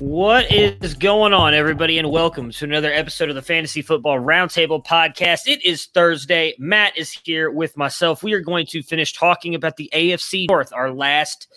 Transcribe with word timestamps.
What 0.00 0.50
is 0.50 0.94
going 0.94 1.34
on, 1.34 1.52
everybody, 1.52 1.98
and 1.98 2.10
welcome 2.10 2.50
to 2.52 2.64
another 2.64 2.90
episode 2.90 3.28
of 3.28 3.34
the 3.34 3.42
Fantasy 3.42 3.82
Football 3.82 4.18
Roundtable 4.18 4.82
Podcast. 4.82 5.40
It 5.46 5.62
is 5.62 5.88
Thursday. 5.92 6.54
Matt 6.58 6.96
is 6.96 7.12
here 7.12 7.50
with 7.50 7.76
myself. 7.76 8.22
We 8.22 8.32
are 8.32 8.40
going 8.40 8.64
to 8.68 8.82
finish 8.82 9.12
talking 9.12 9.54
about 9.54 9.76
the 9.76 9.90
AFC 9.92 10.48
North, 10.48 10.72
our 10.72 10.90
last 10.90 11.48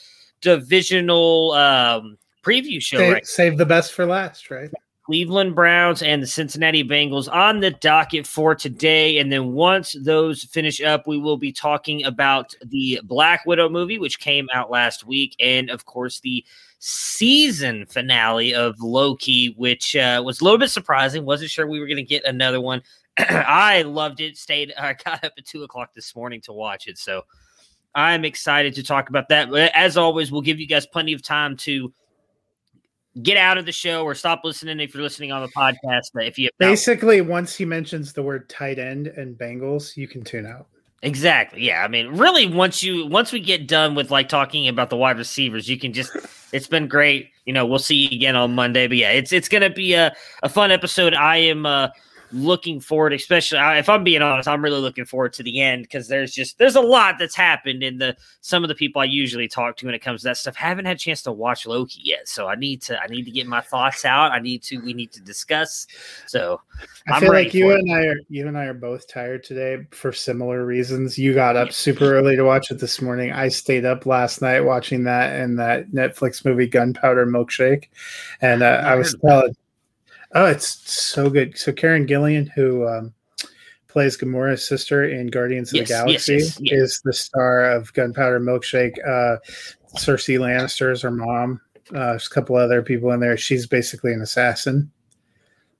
divisional 0.41 1.53
um, 1.53 2.17
preview 2.43 2.81
show. 2.81 2.97
Save, 2.97 3.13
right? 3.13 3.25
save 3.25 3.57
the 3.57 3.65
best 3.65 3.93
for 3.93 4.05
last, 4.05 4.51
right? 4.51 4.69
Cleveland 5.05 5.55
Browns 5.55 6.01
and 6.01 6.21
the 6.21 6.27
Cincinnati 6.27 6.83
Bengals 6.83 7.31
on 7.31 7.61
the 7.61 7.71
docket 7.71 8.27
for 8.27 8.55
today. 8.55 9.19
And 9.19 9.31
then 9.31 9.53
once 9.53 9.95
those 10.01 10.43
finish 10.43 10.81
up, 10.81 11.07
we 11.07 11.17
will 11.17 11.37
be 11.37 11.51
talking 11.53 12.03
about 12.03 12.53
the 12.65 12.99
Black 13.03 13.45
Widow 13.45 13.69
movie, 13.69 13.99
which 13.99 14.19
came 14.19 14.47
out 14.53 14.69
last 14.69 15.05
week, 15.05 15.35
and 15.39 15.69
of 15.69 15.85
course, 15.85 16.19
the 16.21 16.43
season 16.85 17.85
finale 17.85 18.53
of 18.53 18.75
Loki, 18.81 19.53
which 19.57 19.95
uh, 19.95 20.21
was 20.23 20.41
a 20.41 20.43
little 20.43 20.59
bit 20.59 20.69
surprising. 20.69 21.23
Wasn't 21.23 21.49
sure 21.49 21.65
we 21.65 21.79
were 21.79 21.87
going 21.87 21.95
to 21.95 22.03
get 22.03 22.25
another 22.25 22.59
one. 22.59 22.81
I 23.17 23.83
loved 23.83 24.19
it. 24.19 24.35
Stayed. 24.35 24.73
I 24.79 24.93
got 24.93 25.23
up 25.23 25.31
at 25.37 25.45
two 25.45 25.63
o'clock 25.63 25.93
this 25.93 26.13
morning 26.13 26.41
to 26.41 26.51
watch 26.51 26.87
it. 26.87 26.97
So 26.97 27.21
I'm 27.95 28.25
excited 28.25 28.75
to 28.75 28.83
talk 28.83 29.07
about 29.07 29.29
that. 29.29 29.53
As 29.73 29.95
always, 29.95 30.29
we'll 30.29 30.41
give 30.41 30.59
you 30.59 30.67
guys 30.67 30.85
plenty 30.85 31.13
of 31.13 31.21
time 31.21 31.55
to 31.57 31.93
get 33.21 33.37
out 33.37 33.57
of 33.57 33.65
the 33.65 33.71
show 33.71 34.03
or 34.03 34.13
stop 34.13 34.41
listening 34.43 34.81
if 34.81 34.93
you're 34.93 35.03
listening 35.03 35.31
on 35.31 35.41
the 35.41 35.53
podcast. 35.55 36.11
But 36.13 36.25
if 36.25 36.37
you 36.37 36.49
basically 36.57 37.21
once 37.21 37.55
he 37.55 37.63
mentions 37.63 38.11
the 38.11 38.23
word 38.23 38.49
tight 38.49 38.77
end 38.77 39.07
and 39.07 39.37
Bengals, 39.37 39.95
you 39.95 40.09
can 40.09 40.21
tune 40.21 40.45
out. 40.45 40.67
Exactly. 41.03 41.61
Yeah. 41.61 41.83
I 41.83 41.89
mean, 41.89 42.17
really, 42.17 42.47
once 42.47 42.81
you 42.81 43.05
once 43.05 43.33
we 43.33 43.41
get 43.41 43.67
done 43.67 43.93
with 43.93 44.09
like 44.09 44.29
talking 44.29 44.69
about 44.69 44.89
the 44.89 44.95
wide 44.95 45.17
receivers, 45.17 45.69
you 45.69 45.77
can 45.77 45.93
just. 45.93 46.15
It's 46.53 46.67
been 46.67 46.87
great. 46.87 47.31
You 47.45 47.53
know, 47.53 47.65
we'll 47.65 47.79
see 47.79 47.95
you 47.95 48.15
again 48.15 48.35
on 48.35 48.53
Monday. 48.53 48.85
But 48.85 48.97
yeah, 48.97 49.09
it's 49.09 49.33
it's 49.33 49.49
gonna 49.49 49.71
be 49.71 49.95
a, 49.95 50.13
a 50.43 50.49
fun 50.49 50.69
episode. 50.69 51.15
I 51.15 51.37
am 51.37 51.65
uh 51.65 51.87
looking 52.33 52.79
forward, 52.79 53.13
especially 53.13 53.59
if 53.59 53.87
I'm 53.87 54.03
being 54.03 54.21
honest, 54.21 54.47
I'm 54.47 54.63
really 54.63 54.79
looking 54.79 55.05
forward 55.05 55.33
to 55.33 55.43
the 55.43 55.61
end 55.61 55.83
because 55.83 56.07
there's 56.07 56.33
just 56.33 56.57
there's 56.57 56.75
a 56.75 56.81
lot 56.81 57.15
that's 57.19 57.35
happened 57.35 57.83
in 57.83 57.99
the 57.99 58.17
some 58.41 58.63
of 58.63 58.67
the 58.67 58.75
people 58.75 59.01
I 59.01 59.05
usually 59.05 59.47
talk 59.47 59.77
to 59.77 59.85
when 59.85 59.95
it 59.95 59.99
comes 59.99 60.21
to 60.21 60.29
that 60.29 60.37
stuff 60.37 60.55
haven't 60.55 60.85
had 60.85 60.95
a 60.95 60.99
chance 60.99 61.21
to 61.23 61.31
watch 61.31 61.65
Loki 61.65 62.01
yet. 62.03 62.27
So 62.27 62.47
I 62.47 62.55
need 62.55 62.81
to 62.83 62.99
I 62.99 63.07
need 63.07 63.23
to 63.25 63.31
get 63.31 63.47
my 63.47 63.61
thoughts 63.61 64.03
out. 64.03 64.31
I 64.31 64.39
need 64.39 64.63
to 64.63 64.79
we 64.79 64.93
need 64.93 65.11
to 65.13 65.21
discuss. 65.21 65.87
So 66.27 66.59
I 67.07 67.19
feel 67.19 67.31
like 67.31 67.53
you 67.53 67.71
and 67.71 67.91
I 67.91 68.05
are 68.07 68.19
you 68.29 68.47
and 68.47 68.57
I 68.57 68.65
are 68.65 68.73
both 68.73 69.07
tired 69.07 69.43
today 69.43 69.85
for 69.91 70.11
similar 70.11 70.65
reasons. 70.65 71.17
You 71.17 71.33
got 71.33 71.55
up 71.55 71.71
super 71.71 72.15
early 72.15 72.35
to 72.35 72.43
watch 72.43 72.71
it 72.71 72.79
this 72.79 73.01
morning. 73.01 73.31
I 73.31 73.49
stayed 73.49 73.85
up 73.85 74.05
last 74.05 74.41
night 74.41 74.61
watching 74.61 75.03
that 75.03 75.39
and 75.39 75.59
that 75.59 75.91
Netflix 75.91 76.43
movie 76.43 76.67
Gunpowder 76.67 77.25
Milkshake, 77.27 77.89
and 78.41 78.63
uh, 78.63 78.81
I 78.85 78.95
was 78.95 79.15
telling 79.23 79.55
Oh, 80.33 80.45
it's 80.45 80.91
so 80.91 81.29
good. 81.29 81.57
So 81.57 81.71
Karen 81.71 82.07
Gillan, 82.07 82.49
who 82.51 82.87
um, 82.87 83.13
plays 83.87 84.17
Gamora's 84.17 84.67
sister 84.67 85.03
in 85.03 85.27
Guardians 85.27 85.69
of 85.69 85.77
yes, 85.77 85.87
the 85.87 85.93
Galaxy, 85.93 86.33
yes, 86.33 86.59
yes, 86.59 86.79
is 86.79 87.01
the 87.03 87.13
star 87.13 87.63
of 87.63 87.93
Gunpowder 87.93 88.39
Milkshake. 88.39 88.97
Uh, 89.07 89.37
Cersei 89.95 90.39
Lannister 90.39 90.91
is 90.91 91.03
her 91.03 91.11
mom. 91.11 91.61
Uh, 91.93 92.11
there's 92.11 92.27
a 92.27 92.33
couple 92.33 92.55
other 92.55 92.81
people 92.81 93.11
in 93.11 93.19
there. 93.19 93.37
She's 93.37 93.67
basically 93.67 94.13
an 94.13 94.21
assassin. 94.21 94.91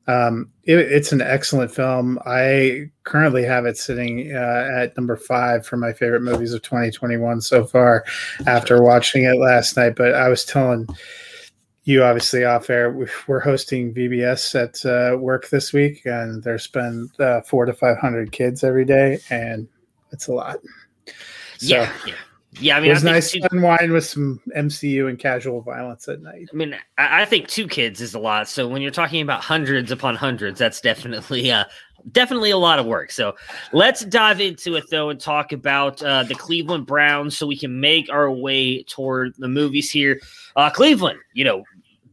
Um, 0.05 0.51
it, 0.65 0.77
it's 0.77 1.11
an 1.11 1.21
excellent 1.21 1.73
film. 1.73 2.19
I 2.25 2.91
currently 3.03 3.43
have 3.43 3.65
it 3.65 3.77
sitting 3.77 4.35
uh, 4.35 4.69
at 4.75 4.95
number 4.97 5.15
five 5.15 5.65
for 5.65 5.77
my 5.77 5.93
favorite 5.93 6.21
movies 6.21 6.53
of 6.53 6.61
2021 6.61 7.41
so 7.41 7.65
far 7.65 8.03
after 8.45 8.83
watching 8.83 9.23
it 9.23 9.37
last 9.37 9.77
night. 9.77 9.95
But 9.95 10.13
I 10.13 10.27
was 10.27 10.45
telling 10.45 10.87
you 11.85 12.03
obviously 12.03 12.45
off 12.45 12.69
air. 12.69 12.91
We're 13.27 13.39
hosting 13.39 13.93
VBS 13.93 14.55
at 14.55 14.85
uh, 14.85 15.17
work 15.17 15.49
this 15.49 15.73
week, 15.73 16.05
and 16.05 16.41
there's 16.43 16.67
been 16.67 17.09
uh, 17.19 17.41
four 17.41 17.65
to 17.65 17.73
five 17.73 17.97
hundred 17.97 18.31
kids 18.31 18.63
every 18.63 18.85
day, 18.85 19.19
and 19.29 19.67
it's 20.11 20.27
a 20.27 20.33
lot. 20.33 20.57
So, 21.57 21.75
yeah, 21.75 21.91
yeah, 22.05 22.13
yeah. 22.59 22.77
I 22.77 22.79
mean, 22.79 22.91
it 22.91 22.93
was 22.93 23.03
nice 23.03 23.31
to 23.31 23.47
unwind 23.51 23.91
with 23.91 24.05
some 24.05 24.39
MCU 24.55 25.09
and 25.09 25.19
casual 25.19 25.61
violence 25.61 26.07
at 26.07 26.21
night. 26.21 26.49
I 26.53 26.55
mean, 26.55 26.75
I 26.97 27.25
think 27.25 27.47
two 27.47 27.67
kids 27.67 27.99
is 27.99 28.13
a 28.13 28.19
lot. 28.19 28.47
So 28.47 28.67
when 28.67 28.81
you're 28.81 28.91
talking 28.91 29.21
about 29.21 29.41
hundreds 29.41 29.91
upon 29.91 30.15
hundreds, 30.15 30.59
that's 30.59 30.79
definitely 30.79 31.51
uh, 31.51 31.65
definitely 32.11 32.51
a 32.51 32.57
lot 32.57 32.79
of 32.79 32.85
work. 32.85 33.11
So 33.11 33.35
let's 33.71 34.05
dive 34.05 34.41
into 34.41 34.75
it 34.75 34.85
though 34.89 35.09
and 35.09 35.19
talk 35.19 35.51
about 35.51 36.01
uh, 36.03 36.23
the 36.23 36.35
Cleveland 36.35 36.85
Browns 36.85 37.37
so 37.37 37.47
we 37.47 37.57
can 37.57 37.79
make 37.79 38.09
our 38.11 38.31
way 38.31 38.83
toward 38.83 39.35
the 39.37 39.47
movies 39.47 39.89
here. 39.89 40.19
Uh, 40.55 40.69
Cleveland, 40.69 41.19
you 41.33 41.43
know, 41.43 41.63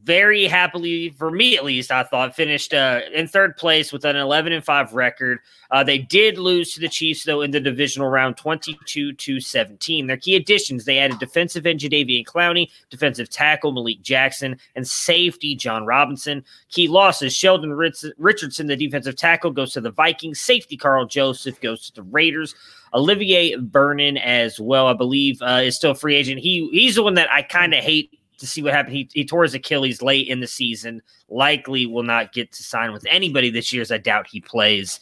very 0.04 0.46
happily 0.46 1.10
for 1.10 1.30
me 1.30 1.56
at 1.56 1.64
least 1.64 1.90
i 1.90 2.02
thought 2.02 2.34
finished 2.34 2.72
uh, 2.72 3.00
in 3.12 3.28
third 3.28 3.56
place 3.56 3.92
with 3.92 4.04
an 4.04 4.16
11 4.16 4.52
and 4.52 4.64
5 4.64 4.94
record. 4.94 5.40
Uh, 5.70 5.84
they 5.84 5.98
did 5.98 6.38
lose 6.38 6.72
to 6.72 6.80
the 6.80 6.88
chiefs 6.88 7.24
though 7.24 7.42
in 7.42 7.50
the 7.50 7.60
divisional 7.60 8.08
round 8.08 8.36
22 8.36 9.12
to 9.12 9.40
17 9.40 10.06
their 10.06 10.16
key 10.16 10.36
additions. 10.36 10.84
They 10.84 10.98
added 10.98 11.18
defensive 11.18 11.66
end 11.66 11.80
Jadeveon 11.80 12.24
Clowney 12.24 12.70
defensive 12.88 13.28
tackle 13.28 13.72
malik 13.72 14.02
jackson 14.02 14.58
and 14.74 14.86
safety 14.86 15.54
john 15.54 15.84
robinson. 15.84 16.44
Key 16.70 16.88
losses 16.88 17.34
sheldon 17.34 17.72
richardson 17.72 18.66
the 18.66 18.76
defensive 18.76 19.16
tackle 19.16 19.50
goes 19.50 19.72
to 19.72 19.80
the 19.80 19.90
vikings. 19.90 20.40
Safety 20.40 20.76
karl 20.76 21.06
joseph 21.06 21.60
goes 21.60 21.86
to 21.86 21.94
the 21.94 22.02
raiders. 22.02 22.54
Olivier 22.94 23.54
vernon 23.56 24.16
as 24.16 24.58
well 24.58 24.86
i 24.86 24.92
believe 24.92 25.40
uh, 25.42 25.60
is 25.62 25.76
still 25.76 25.92
a 25.92 25.94
free 25.94 26.16
agent. 26.16 26.40
He 26.40 26.68
he's 26.72 26.94
the 26.94 27.02
one 27.02 27.14
that 27.14 27.30
i 27.30 27.42
kind 27.42 27.74
of 27.74 27.84
hate 27.84 28.19
to 28.40 28.46
see 28.46 28.62
what 28.62 28.74
happened. 28.74 28.96
He, 28.96 29.08
he 29.12 29.24
tore 29.24 29.44
his 29.44 29.54
Achilles 29.54 30.02
late 30.02 30.28
in 30.28 30.40
the 30.40 30.46
season. 30.46 31.02
Likely 31.28 31.86
will 31.86 32.02
not 32.02 32.32
get 32.32 32.52
to 32.52 32.62
sign 32.62 32.92
with 32.92 33.06
anybody 33.08 33.50
this 33.50 33.72
year, 33.72 33.82
as 33.82 33.92
I 33.92 33.98
doubt 33.98 34.26
he 34.26 34.40
plays. 34.40 35.00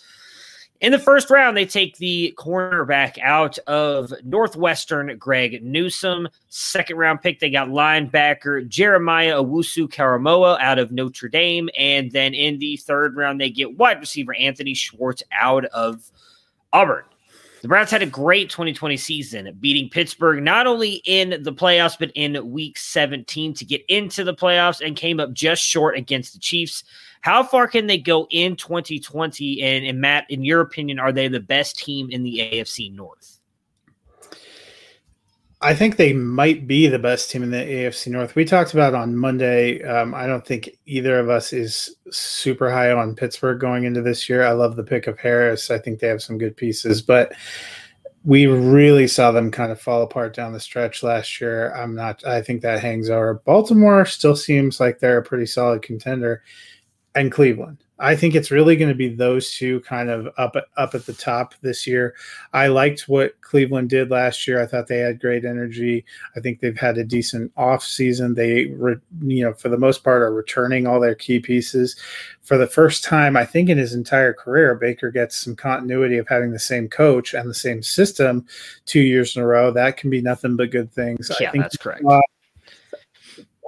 In 0.81 0.93
the 0.93 0.99
first 0.99 1.29
round, 1.29 1.57
they 1.57 1.67
take 1.67 1.97
the 1.97 2.33
cornerback 2.39 3.19
out 3.21 3.59
of 3.67 4.13
Northwestern, 4.25 5.19
Greg 5.19 5.61
Newsome. 5.65 6.29
Second 6.51 6.97
round 6.97 7.21
pick, 7.21 7.41
they 7.41 7.51
got 7.51 7.69
linebacker 7.69 8.67
Jeremiah 8.69 9.43
Owusu 9.43 9.89
Koramoah 9.89 10.61
out 10.61 10.79
of 10.79 10.93
Notre 10.93 11.29
Dame. 11.29 11.69
And 11.77 12.13
then 12.13 12.33
in 12.33 12.61
the 12.61 12.77
third 12.77 13.17
round, 13.17 13.41
they 13.41 13.51
get 13.51 13.77
wide 13.77 13.99
receiver 13.99 14.35
Anthony 14.35 14.75
Schwartz 14.75 15.25
out 15.33 15.65
of 15.67 16.13
Auburn. 16.73 17.05
The 17.61 17.69
Browns 17.69 17.91
had 17.91 18.03
a 18.03 18.07
great 18.07 18.51
2020 18.51 18.97
season, 18.97 19.57
beating 19.59 19.91
Pittsburgh 19.91 20.43
not 20.43 20.69
only 20.69 21.03
in 21.07 21.43
the 21.43 21.53
playoffs, 21.53 21.99
but 21.99 22.13
in 22.15 22.53
week 22.53 22.79
17 22.79 23.55
to 23.55 23.65
get 23.65 23.85
into 23.89 24.23
the 24.23 24.35
playoffs 24.35 24.85
and 24.85 24.97
came 24.97 25.19
up 25.19 25.33
just 25.33 25.63
short 25.63 25.97
against 25.97 26.35
the 26.35 26.39
Chiefs. 26.39 26.85
How 27.21 27.43
far 27.43 27.67
can 27.67 27.89
they 27.89 27.99
go 27.99 28.29
in 28.31 28.55
2020? 28.55 29.61
And, 29.63 29.85
and 29.85 30.01
Matt, 30.01 30.27
in 30.31 30.45
your 30.45 30.61
opinion, 30.61 31.01
are 31.01 31.11
they 31.11 31.27
the 31.27 31.41
best 31.41 31.77
team 31.79 32.11
in 32.11 32.23
the 32.23 32.39
AFC 32.39 32.95
North? 32.95 33.38
I 35.61 35.75
think 35.75 35.97
they 35.97 36.13
might 36.13 36.69
be 36.69 36.87
the 36.87 37.01
best 37.01 37.31
team 37.31 37.43
in 37.43 37.51
the 37.51 37.57
AFC 37.57 38.13
North. 38.13 38.37
We 38.37 38.45
talked 38.45 38.75
about 38.75 38.95
on 38.95 39.17
Monday. 39.17 39.83
Um, 39.83 40.15
I 40.15 40.29
don't 40.29 40.47
think 40.47 40.71
either 40.87 41.19
of 41.19 41.29
us 41.29 41.53
is 41.53 41.97
super 42.11 42.71
high 42.71 42.93
on 42.93 43.17
Pittsburgh 43.17 43.59
going 43.59 43.83
into 43.83 44.01
this 44.01 44.29
year. 44.29 44.45
I 44.45 44.53
love 44.53 44.77
the 44.77 44.85
pick 44.85 45.09
of 45.09 45.19
Harris. 45.19 45.69
I 45.71 45.79
think 45.79 45.99
they 45.99 46.07
have 46.07 46.23
some 46.23 46.39
good 46.39 46.57
pieces, 46.57 47.03
but 47.03 47.33
we 48.25 48.47
really 48.47 49.09
saw 49.09 49.33
them 49.33 49.51
kind 49.51 49.73
of 49.73 49.81
fall 49.81 50.03
apart 50.03 50.33
down 50.33 50.53
the 50.53 50.61
stretch 50.61 51.03
last 51.03 51.41
year. 51.41 51.75
I'm 51.75 51.95
not, 51.95 52.25
I 52.25 52.41
think 52.41 52.63
that 52.63 52.81
hangs 52.81 53.11
over. 53.11 53.35
Baltimore 53.45 54.05
still 54.07 54.37
seems 54.37 54.79
like 54.79 55.01
they're 55.01 55.19
a 55.19 55.25
pretty 55.25 55.47
solid 55.47 55.83
contender, 55.83 56.43
and 57.17 57.33
Cleveland. 57.33 57.83
I 58.01 58.15
think 58.15 58.35
it's 58.35 58.51
really 58.51 58.77
going 58.77 58.91
to 58.91 58.95
be 58.95 59.09
those 59.09 59.51
two 59.53 59.81
kind 59.81 60.09
of 60.09 60.29
up 60.37 60.55
up 60.77 60.95
at 60.95 61.07
the 61.07 61.13
top 61.13 61.55
this 61.63 61.87
year. 61.87 62.15
I 62.53 62.69
liked 62.69 63.09
what 63.09 63.41
Cleveland 63.41 63.91
did 63.91 64.11
last 64.11 64.47
year. 64.47 64.63
I 64.63 64.67
thought 64.67 64.87
they 64.87 64.99
had 64.99 65.21
great 65.21 65.45
energy. 65.45 66.05
I 66.37 66.41
think 66.41 66.61
they've 66.61 66.79
had 66.79 66.97
a 66.99 67.05
decent 67.05 67.51
off 67.57 67.85
season. 67.85 68.35
They, 68.35 68.67
re, 68.67 68.97
you 69.23 69.45
know, 69.45 69.53
for 69.53 69.69
the 69.69 69.79
most 69.79 70.05
part, 70.05 70.23
are 70.23 70.33
returning 70.33 70.87
all 70.87 71.01
their 71.01 71.15
key 71.15 71.41
pieces. 71.41 71.97
For 72.43 72.57
the 72.57 72.67
first 72.69 73.03
time, 73.03 73.37
I 73.37 73.45
think 73.45 73.69
in 73.69 73.79
his 73.79 73.95
entire 73.95 74.33
career, 74.33 74.75
Baker 74.77 75.11
gets 75.11 75.37
some 75.37 75.57
continuity 75.57 76.19
of 76.19 76.29
having 76.29 76.53
the 76.53 76.59
same 76.59 76.89
coach 76.89 77.35
and 77.35 77.51
the 77.51 77.55
same 77.55 77.83
system 77.83 78.47
two 78.87 79.01
years 79.01 79.37
in 79.37 79.43
a 79.43 79.47
row. 79.47 79.73
That 79.73 79.97
can 79.97 80.09
be 80.09 80.23
nothing 80.23 80.57
but 80.57 80.71
good 80.71 80.93
things. 80.93 81.31
Yeah, 81.41 81.49
I 81.49 81.53
think 81.53 81.65
that's 81.65 81.77
correct. 81.77 82.05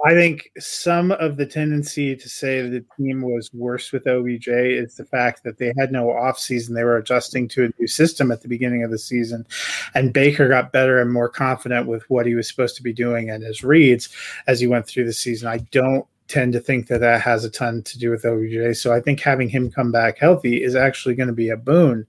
I 0.03 0.13
think 0.13 0.49
some 0.57 1.11
of 1.11 1.37
the 1.37 1.45
tendency 1.45 2.15
to 2.15 2.29
say 2.29 2.61
the 2.61 2.83
team 2.97 3.21
was 3.21 3.51
worse 3.53 3.91
with 3.91 4.07
OBJ 4.07 4.47
is 4.47 4.95
the 4.95 5.05
fact 5.05 5.43
that 5.43 5.59
they 5.59 5.73
had 5.77 5.91
no 5.91 6.07
offseason. 6.07 6.73
They 6.73 6.83
were 6.83 6.97
adjusting 6.97 7.47
to 7.49 7.65
a 7.65 7.69
new 7.79 7.87
system 7.87 8.31
at 8.31 8.41
the 8.41 8.47
beginning 8.47 8.83
of 8.83 8.89
the 8.89 8.97
season. 8.97 9.45
And 9.93 10.11
Baker 10.11 10.47
got 10.47 10.71
better 10.71 10.99
and 10.99 11.13
more 11.13 11.29
confident 11.29 11.85
with 11.85 12.09
what 12.09 12.25
he 12.25 12.33
was 12.33 12.47
supposed 12.47 12.75
to 12.77 12.83
be 12.83 12.93
doing 12.93 13.29
and 13.29 13.43
his 13.43 13.63
reads 13.63 14.09
as 14.47 14.59
he 14.59 14.65
went 14.65 14.87
through 14.87 15.05
the 15.05 15.13
season. 15.13 15.47
I 15.47 15.59
don't 15.71 16.05
tend 16.27 16.53
to 16.53 16.59
think 16.59 16.87
that 16.87 17.01
that 17.01 17.21
has 17.21 17.43
a 17.43 17.49
ton 17.49 17.83
to 17.83 17.99
do 17.99 18.09
with 18.09 18.25
OBJ. 18.25 18.77
So 18.77 18.93
I 18.93 19.01
think 19.01 19.19
having 19.19 19.49
him 19.49 19.69
come 19.69 19.91
back 19.91 20.17
healthy 20.17 20.63
is 20.63 20.75
actually 20.75 21.13
going 21.13 21.27
to 21.27 21.33
be 21.33 21.49
a 21.49 21.57
boon 21.57 22.07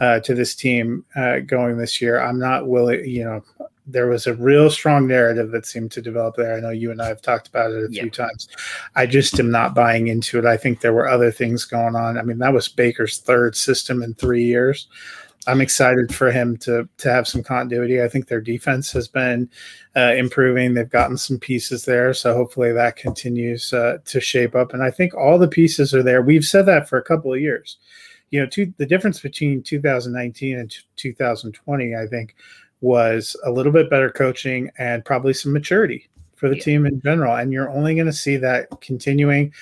uh, 0.00 0.20
to 0.20 0.34
this 0.34 0.54
team 0.54 1.04
uh, 1.14 1.40
going 1.40 1.76
this 1.76 2.00
year. 2.00 2.20
I'm 2.20 2.38
not 2.38 2.66
willing, 2.66 3.04
you 3.04 3.24
know, 3.24 3.44
there 3.88 4.06
was 4.06 4.26
a 4.26 4.34
real 4.34 4.70
strong 4.70 5.06
narrative 5.06 5.50
that 5.50 5.66
seemed 5.66 5.90
to 5.92 6.02
develop 6.02 6.36
there. 6.36 6.56
I 6.56 6.60
know 6.60 6.70
you 6.70 6.90
and 6.90 7.00
I 7.00 7.08
have 7.08 7.22
talked 7.22 7.48
about 7.48 7.72
it 7.72 7.90
a 7.90 7.92
yeah. 7.92 8.02
few 8.02 8.10
times. 8.10 8.48
I 8.94 9.06
just 9.06 9.40
am 9.40 9.50
not 9.50 9.74
buying 9.74 10.08
into 10.08 10.38
it. 10.38 10.44
I 10.44 10.56
think 10.56 10.80
there 10.80 10.92
were 10.92 11.08
other 11.08 11.32
things 11.32 11.64
going 11.64 11.96
on. 11.96 12.18
I 12.18 12.22
mean, 12.22 12.38
that 12.38 12.52
was 12.52 12.68
Baker's 12.68 13.18
third 13.18 13.56
system 13.56 14.02
in 14.02 14.14
three 14.14 14.44
years. 14.44 14.88
I'm 15.46 15.62
excited 15.62 16.14
for 16.14 16.30
him 16.30 16.58
to 16.58 16.86
to 16.98 17.10
have 17.10 17.26
some 17.26 17.42
continuity. 17.42 18.02
I 18.02 18.08
think 18.08 18.28
their 18.28 18.40
defense 18.40 18.92
has 18.92 19.08
been 19.08 19.48
uh, 19.96 20.14
improving. 20.14 20.74
They've 20.74 20.88
gotten 20.88 21.16
some 21.16 21.38
pieces 21.38 21.86
there, 21.86 22.12
so 22.12 22.34
hopefully 22.34 22.72
that 22.72 22.96
continues 22.96 23.72
uh, 23.72 23.98
to 24.04 24.20
shape 24.20 24.54
up. 24.54 24.74
And 24.74 24.82
I 24.82 24.90
think 24.90 25.14
all 25.14 25.38
the 25.38 25.48
pieces 25.48 25.94
are 25.94 26.02
there. 26.02 26.20
We've 26.20 26.44
said 26.44 26.66
that 26.66 26.86
for 26.86 26.98
a 26.98 27.02
couple 27.02 27.32
of 27.32 27.40
years. 27.40 27.78
You 28.30 28.40
know, 28.40 28.46
two, 28.46 28.74
the 28.76 28.84
difference 28.84 29.20
between 29.20 29.62
2019 29.62 30.58
and 30.58 30.74
2020, 30.96 31.96
I 31.96 32.06
think, 32.06 32.34
was 32.80 33.36
a 33.44 33.50
little 33.50 33.72
bit 33.72 33.90
better 33.90 34.10
coaching 34.10 34.70
and 34.78 35.04
probably 35.04 35.32
some 35.32 35.52
maturity 35.52 36.08
for 36.36 36.48
the 36.48 36.56
yeah. 36.56 36.62
team 36.62 36.86
in 36.86 37.00
general. 37.00 37.34
And 37.34 37.52
you're 37.52 37.70
only 37.70 37.94
going 37.94 38.06
to 38.06 38.12
see 38.12 38.36
that 38.36 38.68
continuing. 38.80 39.52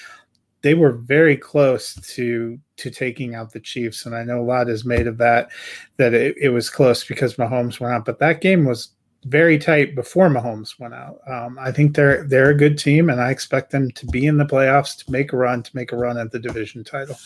They 0.63 0.75
were 0.75 0.93
very 0.93 1.37
close 1.37 1.95
to 2.15 2.59
to 2.77 2.91
taking 2.91 3.35
out 3.35 3.53
the 3.53 3.61
Chiefs, 3.61 4.05
and 4.05 4.15
I 4.15 4.25
know 4.25 4.41
a 4.41 4.43
lot 4.43 4.69
is 4.69 4.85
made 4.85 5.07
of 5.07 5.17
that. 5.19 5.49
That 5.97 6.13
it, 6.13 6.37
it 6.41 6.49
was 6.49 6.71
close 6.71 7.05
because 7.05 7.37
Mahomes 7.37 7.79
went 7.79 7.95
out, 7.95 8.05
but 8.05 8.19
that 8.19 8.41
game 8.41 8.65
was 8.65 8.91
very 9.27 9.59
tight 9.59 9.95
before 9.95 10.29
Mahomes 10.29 10.79
went 10.79 10.95
out. 10.95 11.21
Um, 11.29 11.59
I 11.61 11.73
think 11.73 11.95
they're 11.95 12.25
they're 12.25 12.51
a 12.51 12.57
good 12.57 12.79
team, 12.79 13.11
and 13.11 13.21
I 13.21 13.31
expect 13.31 13.71
them 13.71 13.91
to 13.93 14.07
be 14.07 14.27
in 14.27 14.39
the 14.39 14.45
playoffs 14.45 15.05
to 15.05 15.11
make 15.11 15.33
a 15.33 15.37
run 15.37 15.63
to 15.63 15.71
make 15.77 15.93
a 15.93 15.97
run 15.97 16.19
at 16.19 16.33
the 16.33 16.39
division 16.39 16.85
title. 16.85 17.17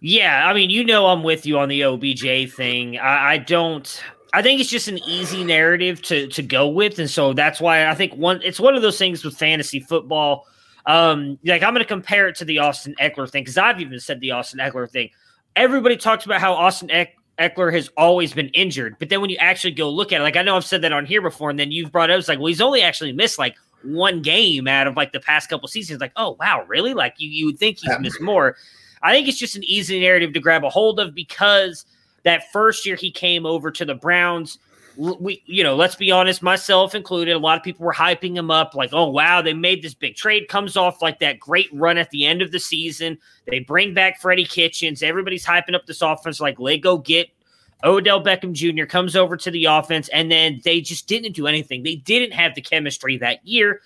Yeah, 0.00 0.46
I 0.46 0.52
mean, 0.52 0.70
you 0.70 0.84
know, 0.84 1.06
I'm 1.06 1.22
with 1.22 1.46
you 1.46 1.58
on 1.58 1.68
the 1.68 1.84
OBJ 1.84 2.52
thing. 2.52 2.98
I, 2.98 3.32
I 3.32 3.38
don't. 3.38 4.02
I 4.32 4.42
think 4.42 4.60
it's 4.60 4.70
just 4.70 4.88
an 4.88 4.98
easy 5.06 5.44
narrative 5.44 6.02
to 6.02 6.28
to 6.28 6.42
go 6.42 6.68
with, 6.68 6.98
and 6.98 7.08
so 7.08 7.32
that's 7.32 7.60
why 7.60 7.86
I 7.86 7.94
think 7.94 8.14
one. 8.14 8.40
It's 8.42 8.60
one 8.60 8.74
of 8.74 8.82
those 8.82 8.98
things 8.98 9.24
with 9.24 9.36
fantasy 9.36 9.80
football. 9.80 10.46
Um, 10.86 11.38
like 11.44 11.62
I'm 11.62 11.72
going 11.72 11.82
to 11.82 11.88
compare 11.88 12.28
it 12.28 12.36
to 12.36 12.44
the 12.44 12.58
Austin 12.60 12.94
Ekeler 13.00 13.28
thing 13.30 13.42
because 13.42 13.58
I've 13.58 13.80
even 13.80 13.98
said 13.98 14.20
the 14.20 14.32
Austin 14.32 14.60
Ekeler 14.60 14.90
thing. 14.90 15.10
Everybody 15.54 15.96
talks 15.96 16.26
about 16.26 16.40
how 16.40 16.52
Austin 16.54 16.90
Ekeler 17.38 17.72
has 17.72 17.90
always 17.96 18.32
been 18.32 18.48
injured, 18.48 18.96
but 18.98 19.08
then 19.08 19.20
when 19.20 19.30
you 19.30 19.36
actually 19.38 19.72
go 19.72 19.90
look 19.90 20.12
at 20.12 20.20
it, 20.20 20.24
like 20.24 20.36
I 20.36 20.42
know 20.42 20.56
I've 20.56 20.64
said 20.64 20.82
that 20.82 20.92
on 20.92 21.06
here 21.06 21.22
before, 21.22 21.50
and 21.50 21.58
then 21.58 21.72
you've 21.72 21.90
brought 21.90 22.10
up, 22.10 22.18
it's 22.18 22.28
like, 22.28 22.38
well, 22.38 22.48
he's 22.48 22.60
only 22.60 22.82
actually 22.82 23.12
missed 23.12 23.38
like 23.38 23.56
one 23.82 24.22
game 24.22 24.68
out 24.68 24.86
of 24.86 24.96
like 24.96 25.12
the 25.12 25.20
past 25.20 25.48
couple 25.48 25.68
seasons. 25.68 26.00
Like, 26.00 26.12
oh 26.16 26.36
wow, 26.38 26.64
really? 26.66 26.94
Like 26.94 27.14
you 27.18 27.30
you 27.30 27.46
would 27.46 27.58
think 27.58 27.78
he's 27.78 27.98
missed 28.00 28.20
more. 28.20 28.56
I 29.02 29.12
think 29.12 29.28
it's 29.28 29.38
just 29.38 29.56
an 29.56 29.64
easy 29.64 30.00
narrative 30.00 30.32
to 30.34 30.40
grab 30.40 30.64
a 30.64 30.70
hold 30.70 30.98
of 30.98 31.14
because 31.14 31.84
that 32.26 32.50
first 32.52 32.84
year 32.84 32.96
he 32.96 33.10
came 33.10 33.46
over 33.46 33.70
to 33.70 33.84
the 33.84 33.94
Browns, 33.94 34.58
we 34.96 35.42
you 35.46 35.62
know 35.62 35.76
let's 35.76 35.94
be 35.94 36.10
honest 36.10 36.42
myself 36.42 36.94
included 36.94 37.32
a 37.32 37.38
lot 37.38 37.56
of 37.56 37.62
people 37.62 37.84
were 37.84 37.92
hyping 37.92 38.34
him 38.34 38.50
up 38.50 38.74
like 38.74 38.90
oh 38.92 39.10
wow 39.10 39.42
they 39.42 39.52
made 39.52 39.82
this 39.82 39.92
big 39.92 40.16
trade 40.16 40.48
comes 40.48 40.74
off 40.74 41.02
like 41.02 41.20
that 41.20 41.38
great 41.38 41.68
run 41.72 41.98
at 41.98 42.08
the 42.10 42.24
end 42.24 42.42
of 42.42 42.50
the 42.50 42.58
season. 42.58 43.16
They 43.46 43.60
bring 43.60 43.94
back 43.94 44.20
freddie 44.20 44.46
kitchens. 44.46 45.02
Everybody's 45.02 45.46
hyping 45.46 45.74
up 45.74 45.86
this 45.86 46.02
offense 46.02 46.40
like 46.40 46.58
let 46.58 46.78
go 46.78 46.98
get 46.98 47.28
odell 47.84 48.24
beckham 48.24 48.52
jr 48.52 48.86
comes 48.86 49.14
over 49.14 49.36
to 49.36 49.50
the 49.50 49.66
offense 49.66 50.08
and 50.08 50.32
then 50.32 50.60
they 50.64 50.80
just 50.80 51.06
didn't 51.06 51.32
do 51.32 51.46
anything. 51.46 51.82
They 51.82 51.96
didn't 51.96 52.32
have 52.32 52.54
the 52.54 52.62
chemistry 52.62 53.18
that 53.18 53.46
year. 53.46 53.82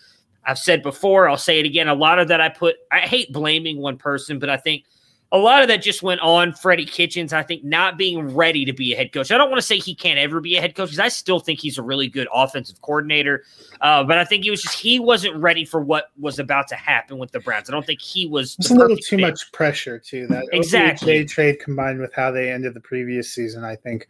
I've 0.46 0.58
said 0.58 0.82
before 0.82 1.28
i'll 1.28 1.36
say 1.36 1.60
it 1.60 1.66
again 1.66 1.88
a 1.88 1.94
lot 1.94 2.18
of 2.18 2.28
that 2.28 2.40
i 2.40 2.48
put 2.48 2.76
i 2.90 3.00
hate 3.00 3.30
blaming 3.30 3.76
one 3.76 3.98
person 3.98 4.38
but 4.38 4.48
i 4.48 4.56
think 4.56 4.84
a 5.32 5.38
lot 5.38 5.62
of 5.62 5.68
that 5.68 5.80
just 5.80 6.02
went 6.02 6.20
on 6.22 6.52
Freddie 6.52 6.84
Kitchens, 6.84 7.32
I 7.32 7.42
think, 7.42 7.62
not 7.62 7.96
being 7.96 8.34
ready 8.34 8.64
to 8.64 8.72
be 8.72 8.92
a 8.92 8.96
head 8.96 9.12
coach. 9.12 9.30
I 9.30 9.38
don't 9.38 9.48
want 9.48 9.60
to 9.60 9.66
say 9.66 9.78
he 9.78 9.94
can't 9.94 10.18
ever 10.18 10.40
be 10.40 10.56
a 10.56 10.60
head 10.60 10.74
coach 10.74 10.88
because 10.88 10.98
I 10.98 11.08
still 11.08 11.38
think 11.38 11.60
he's 11.60 11.78
a 11.78 11.82
really 11.82 12.08
good 12.08 12.26
offensive 12.34 12.80
coordinator. 12.82 13.44
Uh, 13.80 14.02
but 14.02 14.18
I 14.18 14.24
think 14.24 14.42
he 14.42 14.50
was 14.50 14.62
just, 14.62 14.76
he 14.76 14.98
wasn't 14.98 15.36
ready 15.36 15.64
for 15.64 15.80
what 15.80 16.10
was 16.18 16.40
about 16.40 16.66
to 16.68 16.74
happen 16.74 17.18
with 17.18 17.30
the 17.30 17.38
Browns. 17.38 17.70
I 17.70 17.72
don't 17.72 17.86
think 17.86 18.00
he 18.00 18.26
was. 18.26 18.56
It's 18.58 18.70
a 18.70 18.74
little 18.74 18.96
too 18.96 19.16
fit. 19.16 19.20
much 19.20 19.52
pressure, 19.52 20.00
too. 20.00 20.26
That 20.26 20.46
exactly. 20.52 21.24
trade 21.24 21.60
combined 21.60 22.00
with 22.00 22.12
how 22.12 22.32
they 22.32 22.50
ended 22.50 22.74
the 22.74 22.80
previous 22.80 23.32
season, 23.32 23.64
I 23.64 23.76
think 23.76 24.08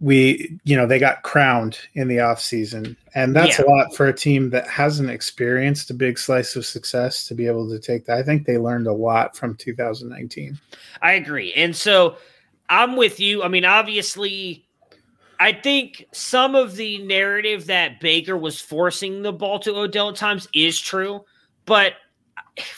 we 0.00 0.58
you 0.62 0.76
know 0.76 0.86
they 0.86 0.98
got 0.98 1.22
crowned 1.22 1.78
in 1.94 2.08
the 2.08 2.20
off 2.20 2.40
season. 2.40 2.96
And 3.14 3.34
that's 3.34 3.58
yeah. 3.58 3.64
a 3.64 3.68
lot 3.68 3.96
for 3.96 4.06
a 4.06 4.12
team 4.12 4.50
that 4.50 4.68
hasn't 4.68 5.10
experienced 5.10 5.90
a 5.90 5.94
big 5.94 6.18
slice 6.18 6.54
of 6.54 6.64
success 6.64 7.26
to 7.26 7.34
be 7.34 7.46
able 7.46 7.68
to 7.68 7.80
take 7.80 8.06
that. 8.06 8.18
I 8.18 8.22
think 8.22 8.46
they 8.46 8.58
learned 8.58 8.86
a 8.86 8.92
lot 8.92 9.36
from 9.36 9.56
2019 9.56 10.58
i 11.02 11.12
agree. 11.12 11.52
And 11.54 11.74
so 11.74 12.16
i'm 12.68 12.96
with 12.96 13.18
you. 13.18 13.42
I 13.42 13.48
mean 13.48 13.64
obviously 13.64 14.66
i 15.40 15.52
think 15.52 16.04
some 16.12 16.54
of 16.54 16.76
the 16.76 16.98
narrative 16.98 17.66
that 17.66 18.00
baker 18.00 18.36
was 18.36 18.60
forcing 18.60 19.22
the 19.22 19.32
ball 19.32 19.58
to 19.60 19.76
odell 19.76 20.10
at 20.10 20.16
times 20.16 20.48
is 20.54 20.80
true. 20.80 21.24
But 21.66 21.94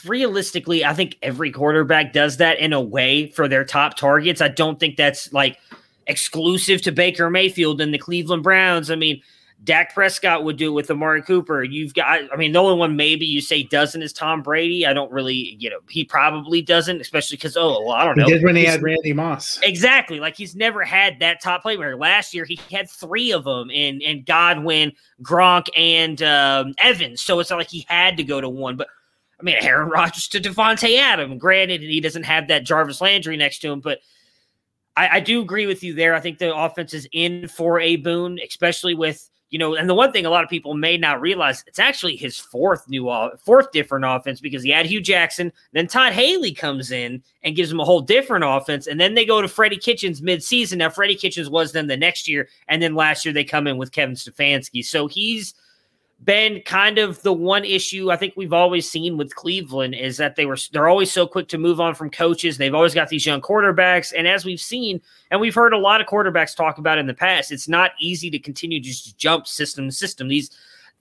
realistically 0.05 0.85
i 0.85 0.93
think 0.93 1.17
every 1.23 1.51
quarterback 1.51 2.13
does 2.13 2.37
that 2.37 2.59
in 2.59 2.75
a 2.75 2.81
way 2.81 3.31
for 3.31 3.47
their 3.49 3.65
top 3.65 3.97
targets. 3.97 4.41
I 4.41 4.49
don't 4.49 4.79
think 4.81 4.97
that's 4.97 5.33
like 5.33 5.59
exclusive 6.11 6.83
to 6.83 6.93
Baker 6.93 7.31
Mayfield 7.31 7.81
and 7.81 7.95
the 7.95 7.99
Cleveland 7.99 8.43
Browns. 8.43 8.91
I 8.91 8.97
mean, 8.97 9.23
Dak 9.63 9.95
Prescott 9.95 10.43
would 10.43 10.57
do 10.57 10.69
it 10.69 10.75
with 10.75 10.91
Amari 10.91 11.23
Cooper. 11.23 11.63
You've 11.63 11.95
got, 11.95 12.21
I 12.33 12.37
mean, 12.37 12.53
the 12.53 12.59
only 12.59 12.77
one 12.77 12.97
maybe 12.97 13.27
you 13.27 13.41
say 13.41 13.63
doesn't 13.63 14.03
is 14.03 14.13
Tom 14.13 14.43
Brady. 14.43 14.87
I 14.87 14.93
don't 14.93 15.13
really, 15.13 15.57
you 15.59 15.71
know, 15.71 15.81
he 15.89 16.03
probably 16.03 16.63
doesn't, 16.63 17.01
especially 17.01 17.37
because, 17.37 17.57
oh, 17.57 17.85
well, 17.85 17.93
I 17.93 18.05
don't 18.05 18.17
know. 18.17 18.25
He 18.25 18.33
did 18.33 18.43
when 18.43 18.57
he 18.57 18.65
had 18.65 18.83
Randy 18.83 19.13
Moss. 19.13 19.61
Exactly. 19.63 20.19
Like 20.19 20.35
he's 20.35 20.57
never 20.57 20.83
had 20.83 21.21
that 21.21 21.43
top 21.43 21.63
playmaker. 21.63 21.99
Last 21.99 22.35
year, 22.35 22.45
he 22.45 22.59
had 22.71 22.91
three 22.91 23.33
of 23.33 23.45
them 23.45 23.71
in, 23.71 24.01
in 24.01 24.25
Godwin, 24.25 24.93
Gronk, 25.23 25.69
and 25.77 26.23
um, 26.23 26.75
Evans. 26.79 27.21
So 27.21 27.39
it's 27.39 27.51
not 27.51 27.59
like 27.59 27.71
he 27.71 27.85
had 27.89 28.17
to 28.17 28.25
go 28.25 28.41
to 28.41 28.49
one. 28.49 28.77
But 28.77 28.89
I 29.39 29.43
mean, 29.43 29.57
Aaron 29.61 29.91
Rodgers 29.91 30.27
to 30.29 30.41
Davante 30.41 30.99
Adam. 30.99 31.37
Granted, 31.39 31.83
he 31.83 32.01
doesn't 32.01 32.25
have 32.25 32.49
that 32.49 32.65
Jarvis 32.65 33.01
Landry 33.01 33.37
next 33.37 33.59
to 33.61 33.71
him, 33.71 33.81
but– 33.81 34.01
I, 34.97 35.17
I 35.17 35.21
do 35.21 35.41
agree 35.41 35.67
with 35.67 35.83
you 35.83 35.95
there. 35.95 36.15
I 36.15 36.21
think 36.21 36.39
the 36.39 36.55
offense 36.55 36.95
is 36.95 37.09
in 37.13 37.49
for 37.49 37.81
a 37.81 37.97
boon, 37.97 38.39
especially 38.45 38.95
with 38.95 39.31
you 39.51 39.59
know, 39.59 39.75
and 39.75 39.91
the 39.91 39.95
one 39.95 40.13
thing 40.13 40.25
a 40.25 40.31
lot 40.31 40.45
of 40.45 40.51
people 40.51 40.75
may 40.75 40.97
not 40.97 41.21
realize, 41.21 41.65
it's 41.67 41.81
actually 41.81 42.15
his 42.15 42.39
fourth 42.39 42.89
new, 42.89 43.11
fourth 43.45 43.73
different 43.73 44.05
offense 44.07 44.41
because 44.41 44.63
he 44.63 44.71
had 44.71 44.87
Hue 44.87 45.01
Jackson, 45.01 45.53
then 45.73 45.89
Todd 45.89 46.13
Haley 46.13 46.53
comes 46.53 46.93
in 46.93 47.21
and 47.43 47.57
gives 47.57 47.71
him 47.71 47.81
a 47.81 47.85
whole 47.85 48.01
different 48.01 48.45
offense, 48.47 48.87
and 48.87 49.01
then 49.01 49.15
they 49.15 49.25
go 49.25 49.43
to 49.43 49.49
Freddie 49.49 49.77
Kitchens 49.77 50.23
mid-season. 50.23 50.79
Now 50.79 50.89
Freddie 50.89 51.17
Kitchens 51.17 51.51
was 51.51 51.73
then 51.73 51.89
the 51.89 51.97
next 51.97 52.29
year, 52.29 52.49
and 52.69 52.81
then 52.81 52.95
last 52.95 53.25
year 53.25 53.35
they 53.35 53.43
come 53.43 53.67
in 53.67 53.77
with 53.77 53.91
Kevin 53.91 54.15
Stefanski, 54.15 54.85
so 54.85 55.09
he's 55.09 55.53
been 56.25 56.61
kind 56.67 56.99
of 56.99 57.23
the 57.23 57.33
one 57.33 57.65
issue 57.65 58.11
I 58.11 58.17
think 58.17 58.35
we've 58.37 58.53
always 58.53 58.91
seen 58.91 59.17
with 59.17 59.35
Cleveland 59.35 59.95
is 59.95 60.19
that 60.19 60.37
they 60.37 60.45
were 60.45 60.59
they're 60.73 60.89
always 60.89 61.11
so 61.11 61.27
quick 61.27 61.49
to 61.49 61.59
move 61.59 61.81
on 61.81 61.95
from 61.95 62.11
coaches. 62.11 62.59
They've 62.59 62.75
always 62.75 62.95
got 62.95 63.09
these 63.09 63.25
young 63.25 63.41
quarterbacks, 63.41 64.13
and 64.17 64.29
as 64.29 64.45
we've 64.45 64.61
seen, 64.61 65.01
and 65.31 65.41
we've 65.41 65.55
heard 65.55 65.73
a 65.73 65.79
lot 65.79 66.01
of 66.01 66.07
quarterbacks 66.07 66.55
talk 66.55 66.79
about 66.79 66.99
in 66.99 67.07
the 67.07 67.15
past, 67.15 67.53
it's 67.53 67.69
not 67.69 67.93
easy 67.99 68.31
to 68.31 68.39
continue 68.39 68.81
to 68.81 68.87
just 68.87 69.17
jump 69.17 69.47
system 69.47 69.89
to 69.89 69.93
system. 69.93 70.29
These 70.29 70.51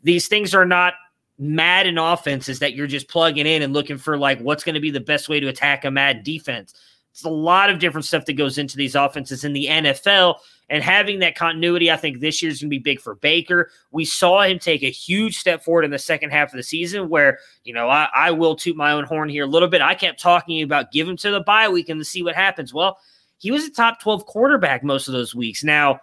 these 0.03 0.27
things 0.27 0.55
are 0.55 0.65
not 0.65 0.93
Madden 1.37 1.97
offenses 1.97 2.59
that 2.59 2.73
you're 2.73 2.87
just 2.87 3.07
plugging 3.09 3.47
in 3.47 3.61
and 3.61 3.73
looking 3.73 3.97
for 3.97 4.17
like 4.17 4.39
what's 4.39 4.63
going 4.63 4.75
to 4.75 4.81
be 4.81 4.91
the 4.91 4.99
best 4.99 5.27
way 5.27 5.39
to 5.39 5.47
attack 5.47 5.85
a 5.85 5.91
Madden 5.91 6.23
defense. 6.23 6.73
It's 7.11 7.23
a 7.23 7.29
lot 7.29 7.69
of 7.69 7.79
different 7.79 8.05
stuff 8.05 8.25
that 8.25 8.33
goes 8.33 8.57
into 8.57 8.77
these 8.77 8.95
offenses 8.95 9.43
in 9.43 9.53
the 9.53 9.65
NFL. 9.65 10.35
And 10.69 10.83
having 10.83 11.19
that 11.19 11.35
continuity, 11.35 11.91
I 11.91 11.97
think 11.97 12.19
this 12.19 12.41
year 12.41 12.51
is 12.51 12.61
going 12.61 12.69
to 12.69 12.75
be 12.75 12.79
big 12.79 13.01
for 13.01 13.15
Baker. 13.15 13.71
We 13.91 14.05
saw 14.05 14.43
him 14.43 14.59
take 14.59 14.83
a 14.83 14.91
huge 14.91 15.37
step 15.37 15.63
forward 15.63 15.83
in 15.83 15.91
the 15.91 15.99
second 15.99 16.29
half 16.29 16.49
of 16.49 16.57
the 16.57 16.63
season, 16.63 17.09
where, 17.09 17.39
you 17.63 17.73
know, 17.73 17.89
I, 17.89 18.09
I 18.13 18.31
will 18.31 18.55
toot 18.55 18.75
my 18.75 18.91
own 18.91 19.05
horn 19.05 19.29
here 19.29 19.45
a 19.45 19.47
little 19.47 19.67
bit. 19.67 19.81
I 19.81 19.95
kept 19.95 20.21
talking 20.21 20.61
about 20.61 20.91
give 20.91 21.07
him 21.07 21.17
to 21.17 21.31
the 21.31 21.41
bye 21.41 21.69
week 21.69 21.89
and 21.89 22.05
see 22.05 22.21
what 22.21 22.35
happens. 22.35 22.73
Well, 22.73 22.99
he 23.37 23.51
was 23.51 23.65
a 23.65 23.71
top 23.71 23.99
12 23.99 24.25
quarterback 24.25 24.83
most 24.83 25.07
of 25.07 25.13
those 25.13 25.33
weeks. 25.33 25.63
Now, 25.63 26.01